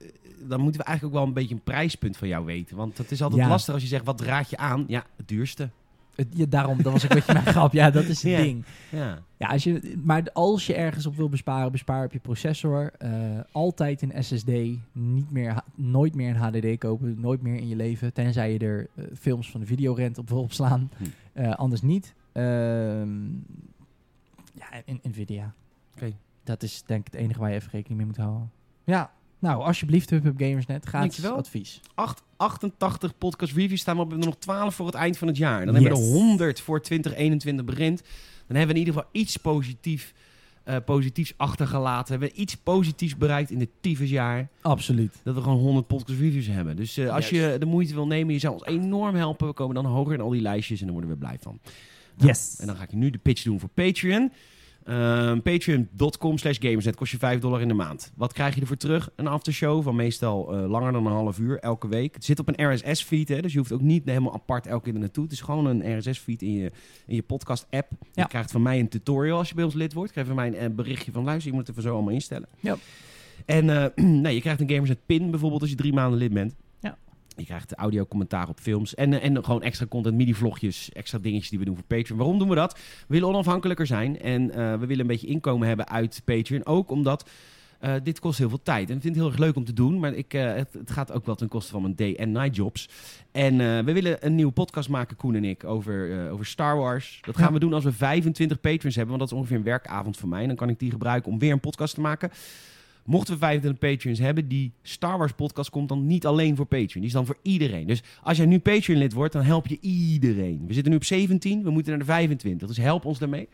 eh, 0.00 0.06
Dan 0.48 0.60
moeten 0.60 0.80
we 0.80 0.86
eigenlijk 0.86 1.16
ook 1.16 1.20
wel 1.20 1.28
een 1.28 1.34
beetje 1.40 1.54
een 1.54 1.62
prijspunt 1.62 2.16
van 2.16 2.28
jou 2.28 2.44
weten. 2.44 2.76
Want 2.76 2.98
het 2.98 3.10
is 3.10 3.22
altijd 3.22 3.42
Ja. 3.42 3.48
lastig 3.48 3.74
als 3.74 3.82
je 3.82 3.88
zegt, 3.88 4.04
wat 4.04 4.20
raad 4.20 4.50
je 4.50 4.56
aan? 4.56 4.84
Ja, 4.88 5.06
het 5.16 5.28
duurste. 5.28 5.70
Het, 6.16 6.26
ja, 6.30 6.44
daarom, 6.48 6.82
dat 6.82 6.92
was 6.92 7.02
een 7.02 7.08
beetje 7.08 7.32
mijn 7.32 7.46
grap. 7.54 7.72
Ja, 7.72 7.90
dat 7.90 8.04
is 8.04 8.22
het 8.22 8.36
ding. 8.36 8.64
Ja. 8.90 9.18
ja. 9.36 9.46
als 9.46 9.64
je, 9.64 9.94
maar 10.04 10.22
als 10.32 10.66
je 10.66 10.74
ergens 10.74 11.06
op 11.06 11.16
wil 11.16 11.28
besparen, 11.28 11.72
bespaar 11.72 12.04
op 12.04 12.12
je 12.12 12.18
processor. 12.18 12.92
Eh, 12.98 13.10
altijd 13.52 14.02
een 14.02 14.24
SSD. 14.24 14.50
Niet 14.92 15.30
meer, 15.30 15.62
nooit 15.74 16.14
meer 16.14 16.28
een 16.28 16.36
HDD 16.36 16.78
kopen. 16.78 17.20
Nooit 17.20 17.42
meer 17.42 17.56
in 17.56 17.68
je 17.68 17.76
leven. 17.76 18.12
Tenzij 18.12 18.52
je 18.52 18.58
er 18.58 18.88
eh, 18.94 19.04
films 19.18 19.50
van 19.50 19.60
de 19.60 19.66
videorent 19.66 20.18
op 20.18 20.28
wil 20.28 20.40
opslaan. 20.40 20.90
Eh, 21.32 21.54
anders 21.54 21.82
niet. 21.82 22.14
Ehm, 22.32 23.32
ja, 24.54 24.66
in 24.84 25.00
Nvidia. 25.02 25.54
Oké. 25.94 26.12
Dat 26.44 26.62
is 26.62 26.82
denk 26.86 27.06
ik 27.06 27.12
het 27.12 27.22
enige 27.22 27.40
waar 27.40 27.50
je 27.50 27.56
even 27.56 27.70
rekening 27.70 27.98
mee 27.98 28.06
moet 28.06 28.16
houden. 28.16 28.50
Ja, 28.84 29.12
nou, 29.44 29.62
alsjeblieft, 29.62 30.10
Hub 30.10 30.34
Gamers 30.36 30.66
Net. 30.66 30.84
Gratis 30.84 31.24
advies. 31.24 31.80
8 31.94 32.22
88 32.44 33.18
podcast 33.18 33.52
reviews 33.52 33.80
staan. 33.80 33.96
Maar 33.96 34.04
we 34.04 34.10
hebben 34.10 34.28
er 34.28 34.34
nog 34.34 34.42
12 34.42 34.74
voor 34.74 34.86
het 34.86 34.94
eind 34.94 35.18
van 35.18 35.28
het 35.28 35.36
jaar. 35.36 35.64
Dan 35.64 35.74
hebben 35.74 35.92
we 35.92 35.98
er 35.98 36.04
100 36.04 36.60
voor 36.60 36.82
2021 36.82 37.64
begint. 37.64 38.02
Dan 38.46 38.56
hebben 38.56 38.66
we 38.66 38.80
in 38.80 38.86
ieder 38.86 38.94
geval 38.94 39.08
iets 39.12 39.36
positief, 39.36 40.14
eh, 40.64 40.76
positiefs 40.84 41.34
achtergelaten. 41.36 42.10
Hebben 42.10 42.28
we 42.28 42.40
iets 42.40 42.56
positiefs 42.56 43.16
bereikt 43.16 43.50
in 43.50 43.68
dit 43.80 43.98
jaar. 43.98 44.48
Absoluut. 44.60 45.20
Dat 45.22 45.34
we 45.34 45.42
gewoon 45.42 45.58
100 45.58 45.86
podcast 45.86 46.18
reviews 46.18 46.46
hebben. 46.46 46.76
Dus 46.76 46.96
eh, 46.96 47.14
als 47.14 47.28
je 47.28 47.56
de 47.58 47.66
moeite 47.66 47.94
wil 47.94 48.06
nemen, 48.06 48.32
je 48.32 48.40
zou 48.40 48.54
ons 48.54 48.64
enorm 48.64 49.14
helpen. 49.14 49.46
We 49.46 49.52
komen 49.52 49.74
dan 49.74 49.86
hoger 49.86 50.14
in 50.14 50.20
al 50.20 50.30
die 50.30 50.42
lijstjes 50.42 50.80
en 50.80 50.84
dan 50.84 50.94
worden 50.94 51.12
we 51.12 51.16
blij 51.16 51.36
van. 51.40 51.58
Yes. 52.16 52.56
En 52.58 52.66
dan 52.66 52.76
ga 52.76 52.82
ik 52.82 52.92
nu 52.92 53.10
de 53.10 53.18
pitch 53.18 53.42
doen 53.42 53.60
voor 53.60 53.68
Patreon. 53.68 54.32
Ehm, 54.84 55.40
Patreon.com 55.40 56.38
slash 56.38 56.56
gamersnet 56.60 56.96
kost 56.96 57.12
je 57.12 57.18
5 57.18 57.40
dollar 57.40 57.60
in 57.60 57.68
de 57.68 57.74
maand. 57.74 58.12
Wat 58.16 58.32
krijg 58.32 58.54
je 58.54 58.60
ervoor 58.60 58.76
terug? 58.76 59.10
Een 59.16 59.26
aftershow 59.26 59.82
van 59.82 59.96
meestal 59.96 60.54
eh, 60.54 60.70
langer 60.70 60.92
dan 60.92 61.06
een 61.06 61.12
half 61.12 61.38
uur 61.38 61.58
elke 61.58 61.88
week. 61.88 62.14
Het 62.14 62.24
zit 62.24 62.38
op 62.38 62.48
een 62.48 62.72
RSS-feed, 62.72 63.26
dus 63.26 63.52
je 63.52 63.58
hoeft 63.58 63.72
ook 63.72 63.80
niet 63.80 64.04
helemaal 64.04 64.34
apart 64.34 64.66
elke 64.66 64.84
keer 64.84 64.94
er 64.94 65.00
naartoe. 65.00 65.24
Het 65.24 65.32
is 65.32 65.40
gewoon 65.40 65.66
een 65.66 65.98
RSS-feed 65.98 66.42
in 66.42 66.52
je, 66.52 66.72
in 67.06 67.14
je 67.14 67.22
podcast-app. 67.22 67.90
Je 68.12 68.26
krijgt 68.26 68.50
van 68.50 68.62
mij 68.62 68.78
een 68.78 68.88
tutorial 68.88 69.38
als 69.38 69.48
je 69.48 69.54
bij 69.54 69.64
ons 69.64 69.74
lid 69.74 69.92
wordt. 69.92 70.12
Krijg 70.12 70.26
van 70.26 70.36
mij 70.36 70.48
een 70.48 70.54
eh, 70.54 70.70
berichtje 70.70 71.12
van 71.12 71.24
luister, 71.24 71.50
je 71.50 71.56
moet 71.56 71.66
het 71.66 71.76
even 71.76 71.88
zo 71.88 71.94
allemaal 71.94 72.14
instellen. 72.14 72.48
Ja. 72.60 72.76
En 73.44 73.92
nee, 74.22 74.34
je 74.34 74.40
krijgt 74.40 74.60
een 74.60 74.68
Gamersnet 74.70 75.06
pin 75.06 75.30
bijvoorbeeld 75.30 75.60
als 75.60 75.70
je 75.70 75.76
drie 75.76 75.92
maanden 75.92 76.18
lid 76.18 76.32
bent. 76.32 76.54
Je 77.36 77.44
krijgt 77.44 77.74
audio 77.74 78.06
commentaar 78.06 78.48
op 78.48 78.60
films 78.60 78.94
en, 78.94 79.12
eh, 79.12 79.28
en 79.28 79.44
gewoon 79.44 79.62
extra 79.62 79.86
content, 79.86 80.14
midi-vlogjes, 80.14 80.92
extra 80.92 81.18
dingetjes 81.18 81.50
die 81.50 81.58
we 81.58 81.64
doen 81.64 81.74
voor 81.74 81.84
Patreon. 81.84 82.18
Waarom 82.18 82.38
doen 82.38 82.48
we 82.48 82.54
dat? 82.54 82.72
We 82.72 82.80
willen 83.06 83.28
onafhankelijker 83.28 83.86
zijn 83.86 84.20
en 84.20 84.50
eh, 84.50 84.72
we 84.78 84.86
willen 84.86 85.00
een 85.00 85.06
beetje 85.06 85.26
inkomen 85.26 85.68
hebben 85.68 85.88
uit 85.88 86.22
Patreon. 86.24 86.66
Ook 86.66 86.90
omdat 86.90 87.30
eh, 87.80 87.94
dit 88.02 88.18
kost 88.20 88.38
heel 88.38 88.48
veel 88.48 88.62
tijd. 88.62 88.90
En 88.90 88.96
ik 88.96 89.02
vind 89.02 89.14
het 89.14 89.24
heel 89.24 89.32
erg 89.32 89.40
leuk 89.40 89.56
om 89.56 89.64
te 89.64 89.72
doen, 89.72 89.98
maar 89.98 90.12
ik, 90.14 90.32
het, 90.32 90.72
het 90.72 90.90
gaat 90.90 91.12
ook 91.12 91.26
wel 91.26 91.34
ten 91.34 91.48
koste 91.48 91.70
van 91.72 91.82
mijn 91.82 91.96
day- 91.96 92.14
en 92.14 92.32
night 92.32 92.56
jobs. 92.56 92.88
En 93.32 93.56
we 93.84 93.92
willen 93.92 94.26
een 94.26 94.34
nieuwe 94.34 94.52
podcast 94.52 94.88
maken, 94.88 95.16
Koen 95.16 95.34
en 95.34 95.44
ik, 95.44 95.64
over, 95.64 96.28
over 96.30 96.46
Star 96.46 96.76
Wars. 96.76 97.18
Dat 97.22 97.36
gaan 97.36 97.46
Ja. 97.46 97.52
we 97.52 97.58
doen 97.58 97.72
als 97.72 97.84
we 97.84 97.92
25 97.92 98.60
patrons 98.60 98.94
hebben, 98.96 99.16
want 99.16 99.20
dat 99.20 99.32
is 99.32 99.36
ongeveer 99.38 99.56
een 99.56 99.62
werkavond 99.70 100.16
voor 100.16 100.28
mij. 100.28 100.40
En 100.42 100.46
dan 100.46 100.56
kan 100.56 100.68
ik 100.68 100.78
die 100.78 100.90
gebruiken 100.90 101.32
om 101.32 101.38
weer 101.38 101.52
een 101.52 101.60
podcast 101.60 101.94
te 101.94 102.00
maken. 102.00 102.30
Mochten 103.04 103.34
we 103.34 103.40
25 103.40 103.80
patrons 103.80 104.18
hebben, 104.18 104.48
die 104.48 104.72
Star 104.82 105.18
Wars 105.18 105.32
podcast 105.32 105.70
komt 105.70 105.88
dan 105.88 106.06
niet 106.06 106.26
alleen 106.26 106.56
voor 106.56 106.66
Patreon. 106.66 106.88
Die 106.92 107.04
is 107.04 107.12
dan 107.12 107.26
voor 107.26 107.38
iedereen. 107.42 107.86
Dus 107.86 108.02
als 108.22 108.36
jij 108.36 108.46
nu 108.46 108.58
Patreon 108.58 108.98
lid 108.98 109.12
wordt, 109.12 109.32
dan 109.32 109.42
help 109.42 109.66
je 109.66 109.78
iedereen. 109.80 110.64
We 110.66 110.72
zitten 110.72 110.92
nu 110.92 110.98
op 110.98 111.04
17, 111.04 111.62
we 111.62 111.70
moeten 111.70 111.90
naar 111.90 112.00
de 112.00 112.06
25. 112.06 112.68
Dus 112.68 112.76
help 112.76 113.04
ons 113.04 113.18
daarmee. 113.18 113.48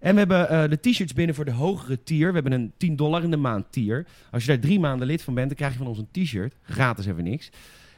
En 0.00 0.12
we 0.12 0.18
hebben 0.18 0.48
eh, 0.48 0.68
de 0.68 0.80
t-shirts 0.80 1.12
binnen 1.12 1.34
voor 1.34 1.44
de 1.44 1.52
hogere 1.52 2.02
tier. 2.02 2.28
We 2.28 2.34
hebben 2.34 2.52
een 2.52 2.72
10 2.76 2.96
dollar 2.96 3.22
in 3.22 3.30
de 3.30 3.36
maand 3.36 3.72
tier. 3.72 4.06
Als 4.30 4.44
je 4.44 4.48
daar 4.48 4.60
drie 4.60 4.80
maanden 4.80 5.06
lid 5.06 5.22
van 5.22 5.34
bent, 5.34 5.46
dan 5.46 5.56
krijg 5.56 5.72
je 5.72 5.78
van 5.78 5.86
ons 5.86 5.98
een 5.98 6.08
t-shirt. 6.10 6.54
Gratis 6.62 7.06
even 7.06 7.24
niks. 7.24 7.50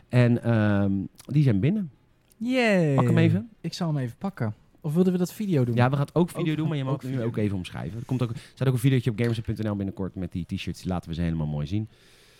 En 0.09 0.43
ehm, 0.43 0.93
die 1.27 1.43
zijn 1.43 1.61
binnen. 1.61 1.91
Yay. 2.37 2.95
Pak 2.95 3.07
hem 3.07 3.19
even. 3.19 3.49
Ik 3.61 3.73
zal 3.73 3.89
hem 3.89 3.99
even 3.99 4.17
pakken. 4.19 4.55
Of 4.81 4.95
wilden 4.95 5.13
we 5.13 5.19
dat 5.19 5.33
video 5.33 5.65
doen? 5.65 5.75
Ja, 5.75 5.91
we 5.91 5.97
gaan 5.97 6.07
het 6.07 6.15
ook 6.15 6.31
video 6.31 6.51
Ook- 6.51 6.57
doen, 6.57 6.69
maar 6.69 6.77
je 6.77 6.85
mag 6.85 6.93
ook 6.93 7.01
het 7.03 7.11
nu 7.11 7.17
video 7.17 7.31
ook 7.31 7.37
even 7.37 7.57
omschrijven. 7.57 7.99
Er, 7.99 8.05
komt 8.05 8.23
ook, 8.23 8.31
er 8.31 8.41
staat 8.55 8.69
ook 8.69 8.75
een 8.75 8.81
videootje 8.81 9.11
op 9.11 9.19
gamers.nl 9.19 9.77
binnenkort 9.77 10.15
met 10.15 10.33
die 10.33 10.47
t-shirts. 10.47 10.81
Die 10.81 10.89
laten 10.91 11.09
we 11.09 11.15
ze 11.15 11.21
helemaal 11.23 11.47
mooi 11.47 11.67
zien. 11.67 11.89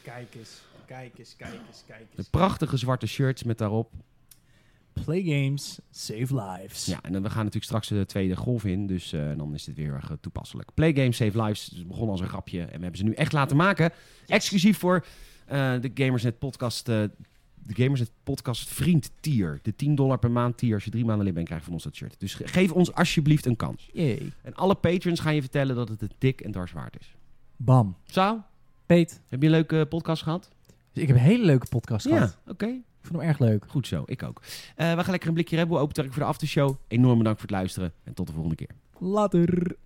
Kijk 0.03 0.35
eens, 0.35 0.61
kijk 0.87 1.19
eens, 1.19 1.37
kijk 1.37 1.61
eens, 1.69 1.85
kijk 1.87 2.07
De 2.15 2.25
prachtige 2.31 2.77
zwarte 2.77 3.07
shirts 3.07 3.43
met 3.43 3.59
daarop. 3.59 3.93
Play 5.05 5.23
games, 5.23 5.79
save 5.91 6.35
lives. 6.43 6.87
Ja, 6.87 6.99
en 7.03 7.13
dan, 7.13 7.23
we 7.23 7.29
gaan 7.29 7.39
natuurlijk 7.39 7.65
straks 7.65 7.89
de 7.89 8.07
tweede 8.07 8.37
golf 8.37 8.65
in. 8.65 8.87
Dus 8.87 9.13
eh, 9.13 9.37
dan 9.37 9.55
is 9.55 9.65
dit 9.65 9.77
weer 9.77 9.95
erg 9.95 10.11
eh, 10.11 10.17
toepasselijk. 10.21 10.71
Play 10.75 10.93
Games 10.95 11.17
Save 11.17 11.43
Lives 11.43 11.69
dus 11.69 11.79
het 11.79 11.89
begon 11.89 12.09
als 12.09 12.21
een 12.21 12.29
grapje. 12.29 12.61
En 12.61 12.67
we 12.67 12.83
hebben 12.83 12.97
ze 12.97 13.05
nu 13.05 13.13
echt 13.13 13.33
laten 13.33 13.57
maken. 13.57 13.93
Exclusief 14.27 14.79
voor 14.79 15.05
eh, 15.47 15.81
de 15.81 15.91
Gamersnet 15.95 16.39
podcast. 16.39 16.91
Eh, 17.69 17.75
de 17.77 17.83
Gamersnet 17.83 18.11
podcast 18.23 18.69
vriend 18.69 19.11
tier. 19.21 19.59
De 19.63 19.77
10 19.77 19.95
dollar 19.95 20.19
per 20.19 20.31
maand 20.31 20.59
tier. 20.59 20.75
Als 20.75 20.85
je 20.85 20.91
drie 20.91 21.05
maanden 21.05 21.25
lid 21.25 21.35
bent, 21.35 21.47
krijg 21.47 21.61
je 21.61 21.67
van 21.67 21.75
ons 21.77 21.85
dat 21.85 21.95
shirt. 21.95 22.15
Dus 22.19 22.35
ge- 22.35 22.47
geef 22.49 22.73
ons 22.73 22.93
alsjeblieft 22.95 23.47
een 23.47 23.57
kans. 23.57 23.89
Yay. 23.93 24.33
En 24.43 24.55
alle 24.55 24.75
patrons 24.75 25.21
gaan 25.21 25.35
je 25.35 25.41
vertellen 25.41 25.77
dat 25.77 25.89
het 25.89 26.01
het 26.01 26.13
dik 26.19 26.41
en 26.41 26.51
dwars 26.53 26.73
waard 26.73 26.97
is. 27.01 27.15
Bam. 27.57 27.97
Zo, 28.05 28.43
Peet, 28.87 29.21
heb 29.29 29.41
je 29.41 29.47
een 29.47 29.53
leuke 29.53 29.87
podcast 29.89 30.23
gehad? 30.23 30.51
ik 30.93 31.07
heb 31.07 31.17
een 31.17 31.23
hele 31.23 31.45
leuke 31.45 31.67
podcast 31.69 32.07
gehad. 32.07 32.39
Ja, 32.45 32.53
oké. 32.53 32.67
Ik 32.67 33.15
vond 33.15 33.19
hem 33.19 33.29
erg 33.29 33.39
leuk. 33.39 33.65
Goed 33.69 33.87
zo, 33.87 34.03
ik 34.07 34.23
ook. 34.23 34.43
Eh, 34.77 34.95
we 34.95 35.01
gaan 35.03 35.11
lekker 35.11 35.29
een 35.29 35.35
blikje 35.35 35.57
Red 35.57 35.69
Bull 35.69 35.79
open 35.79 35.93
trekken 35.95 36.15
voor 36.15 36.23
de 36.23 36.29
aftershow. 36.29 36.75
Enorm 36.89 37.19
bedankt 37.19 37.41
voor 37.41 37.49
het 37.49 37.59
luisteren 37.59 37.93
en 38.05 38.15
tot 38.15 38.27
de 38.27 38.33
volgende 38.33 38.57
keer. 38.57 38.71
Later. 38.99 39.77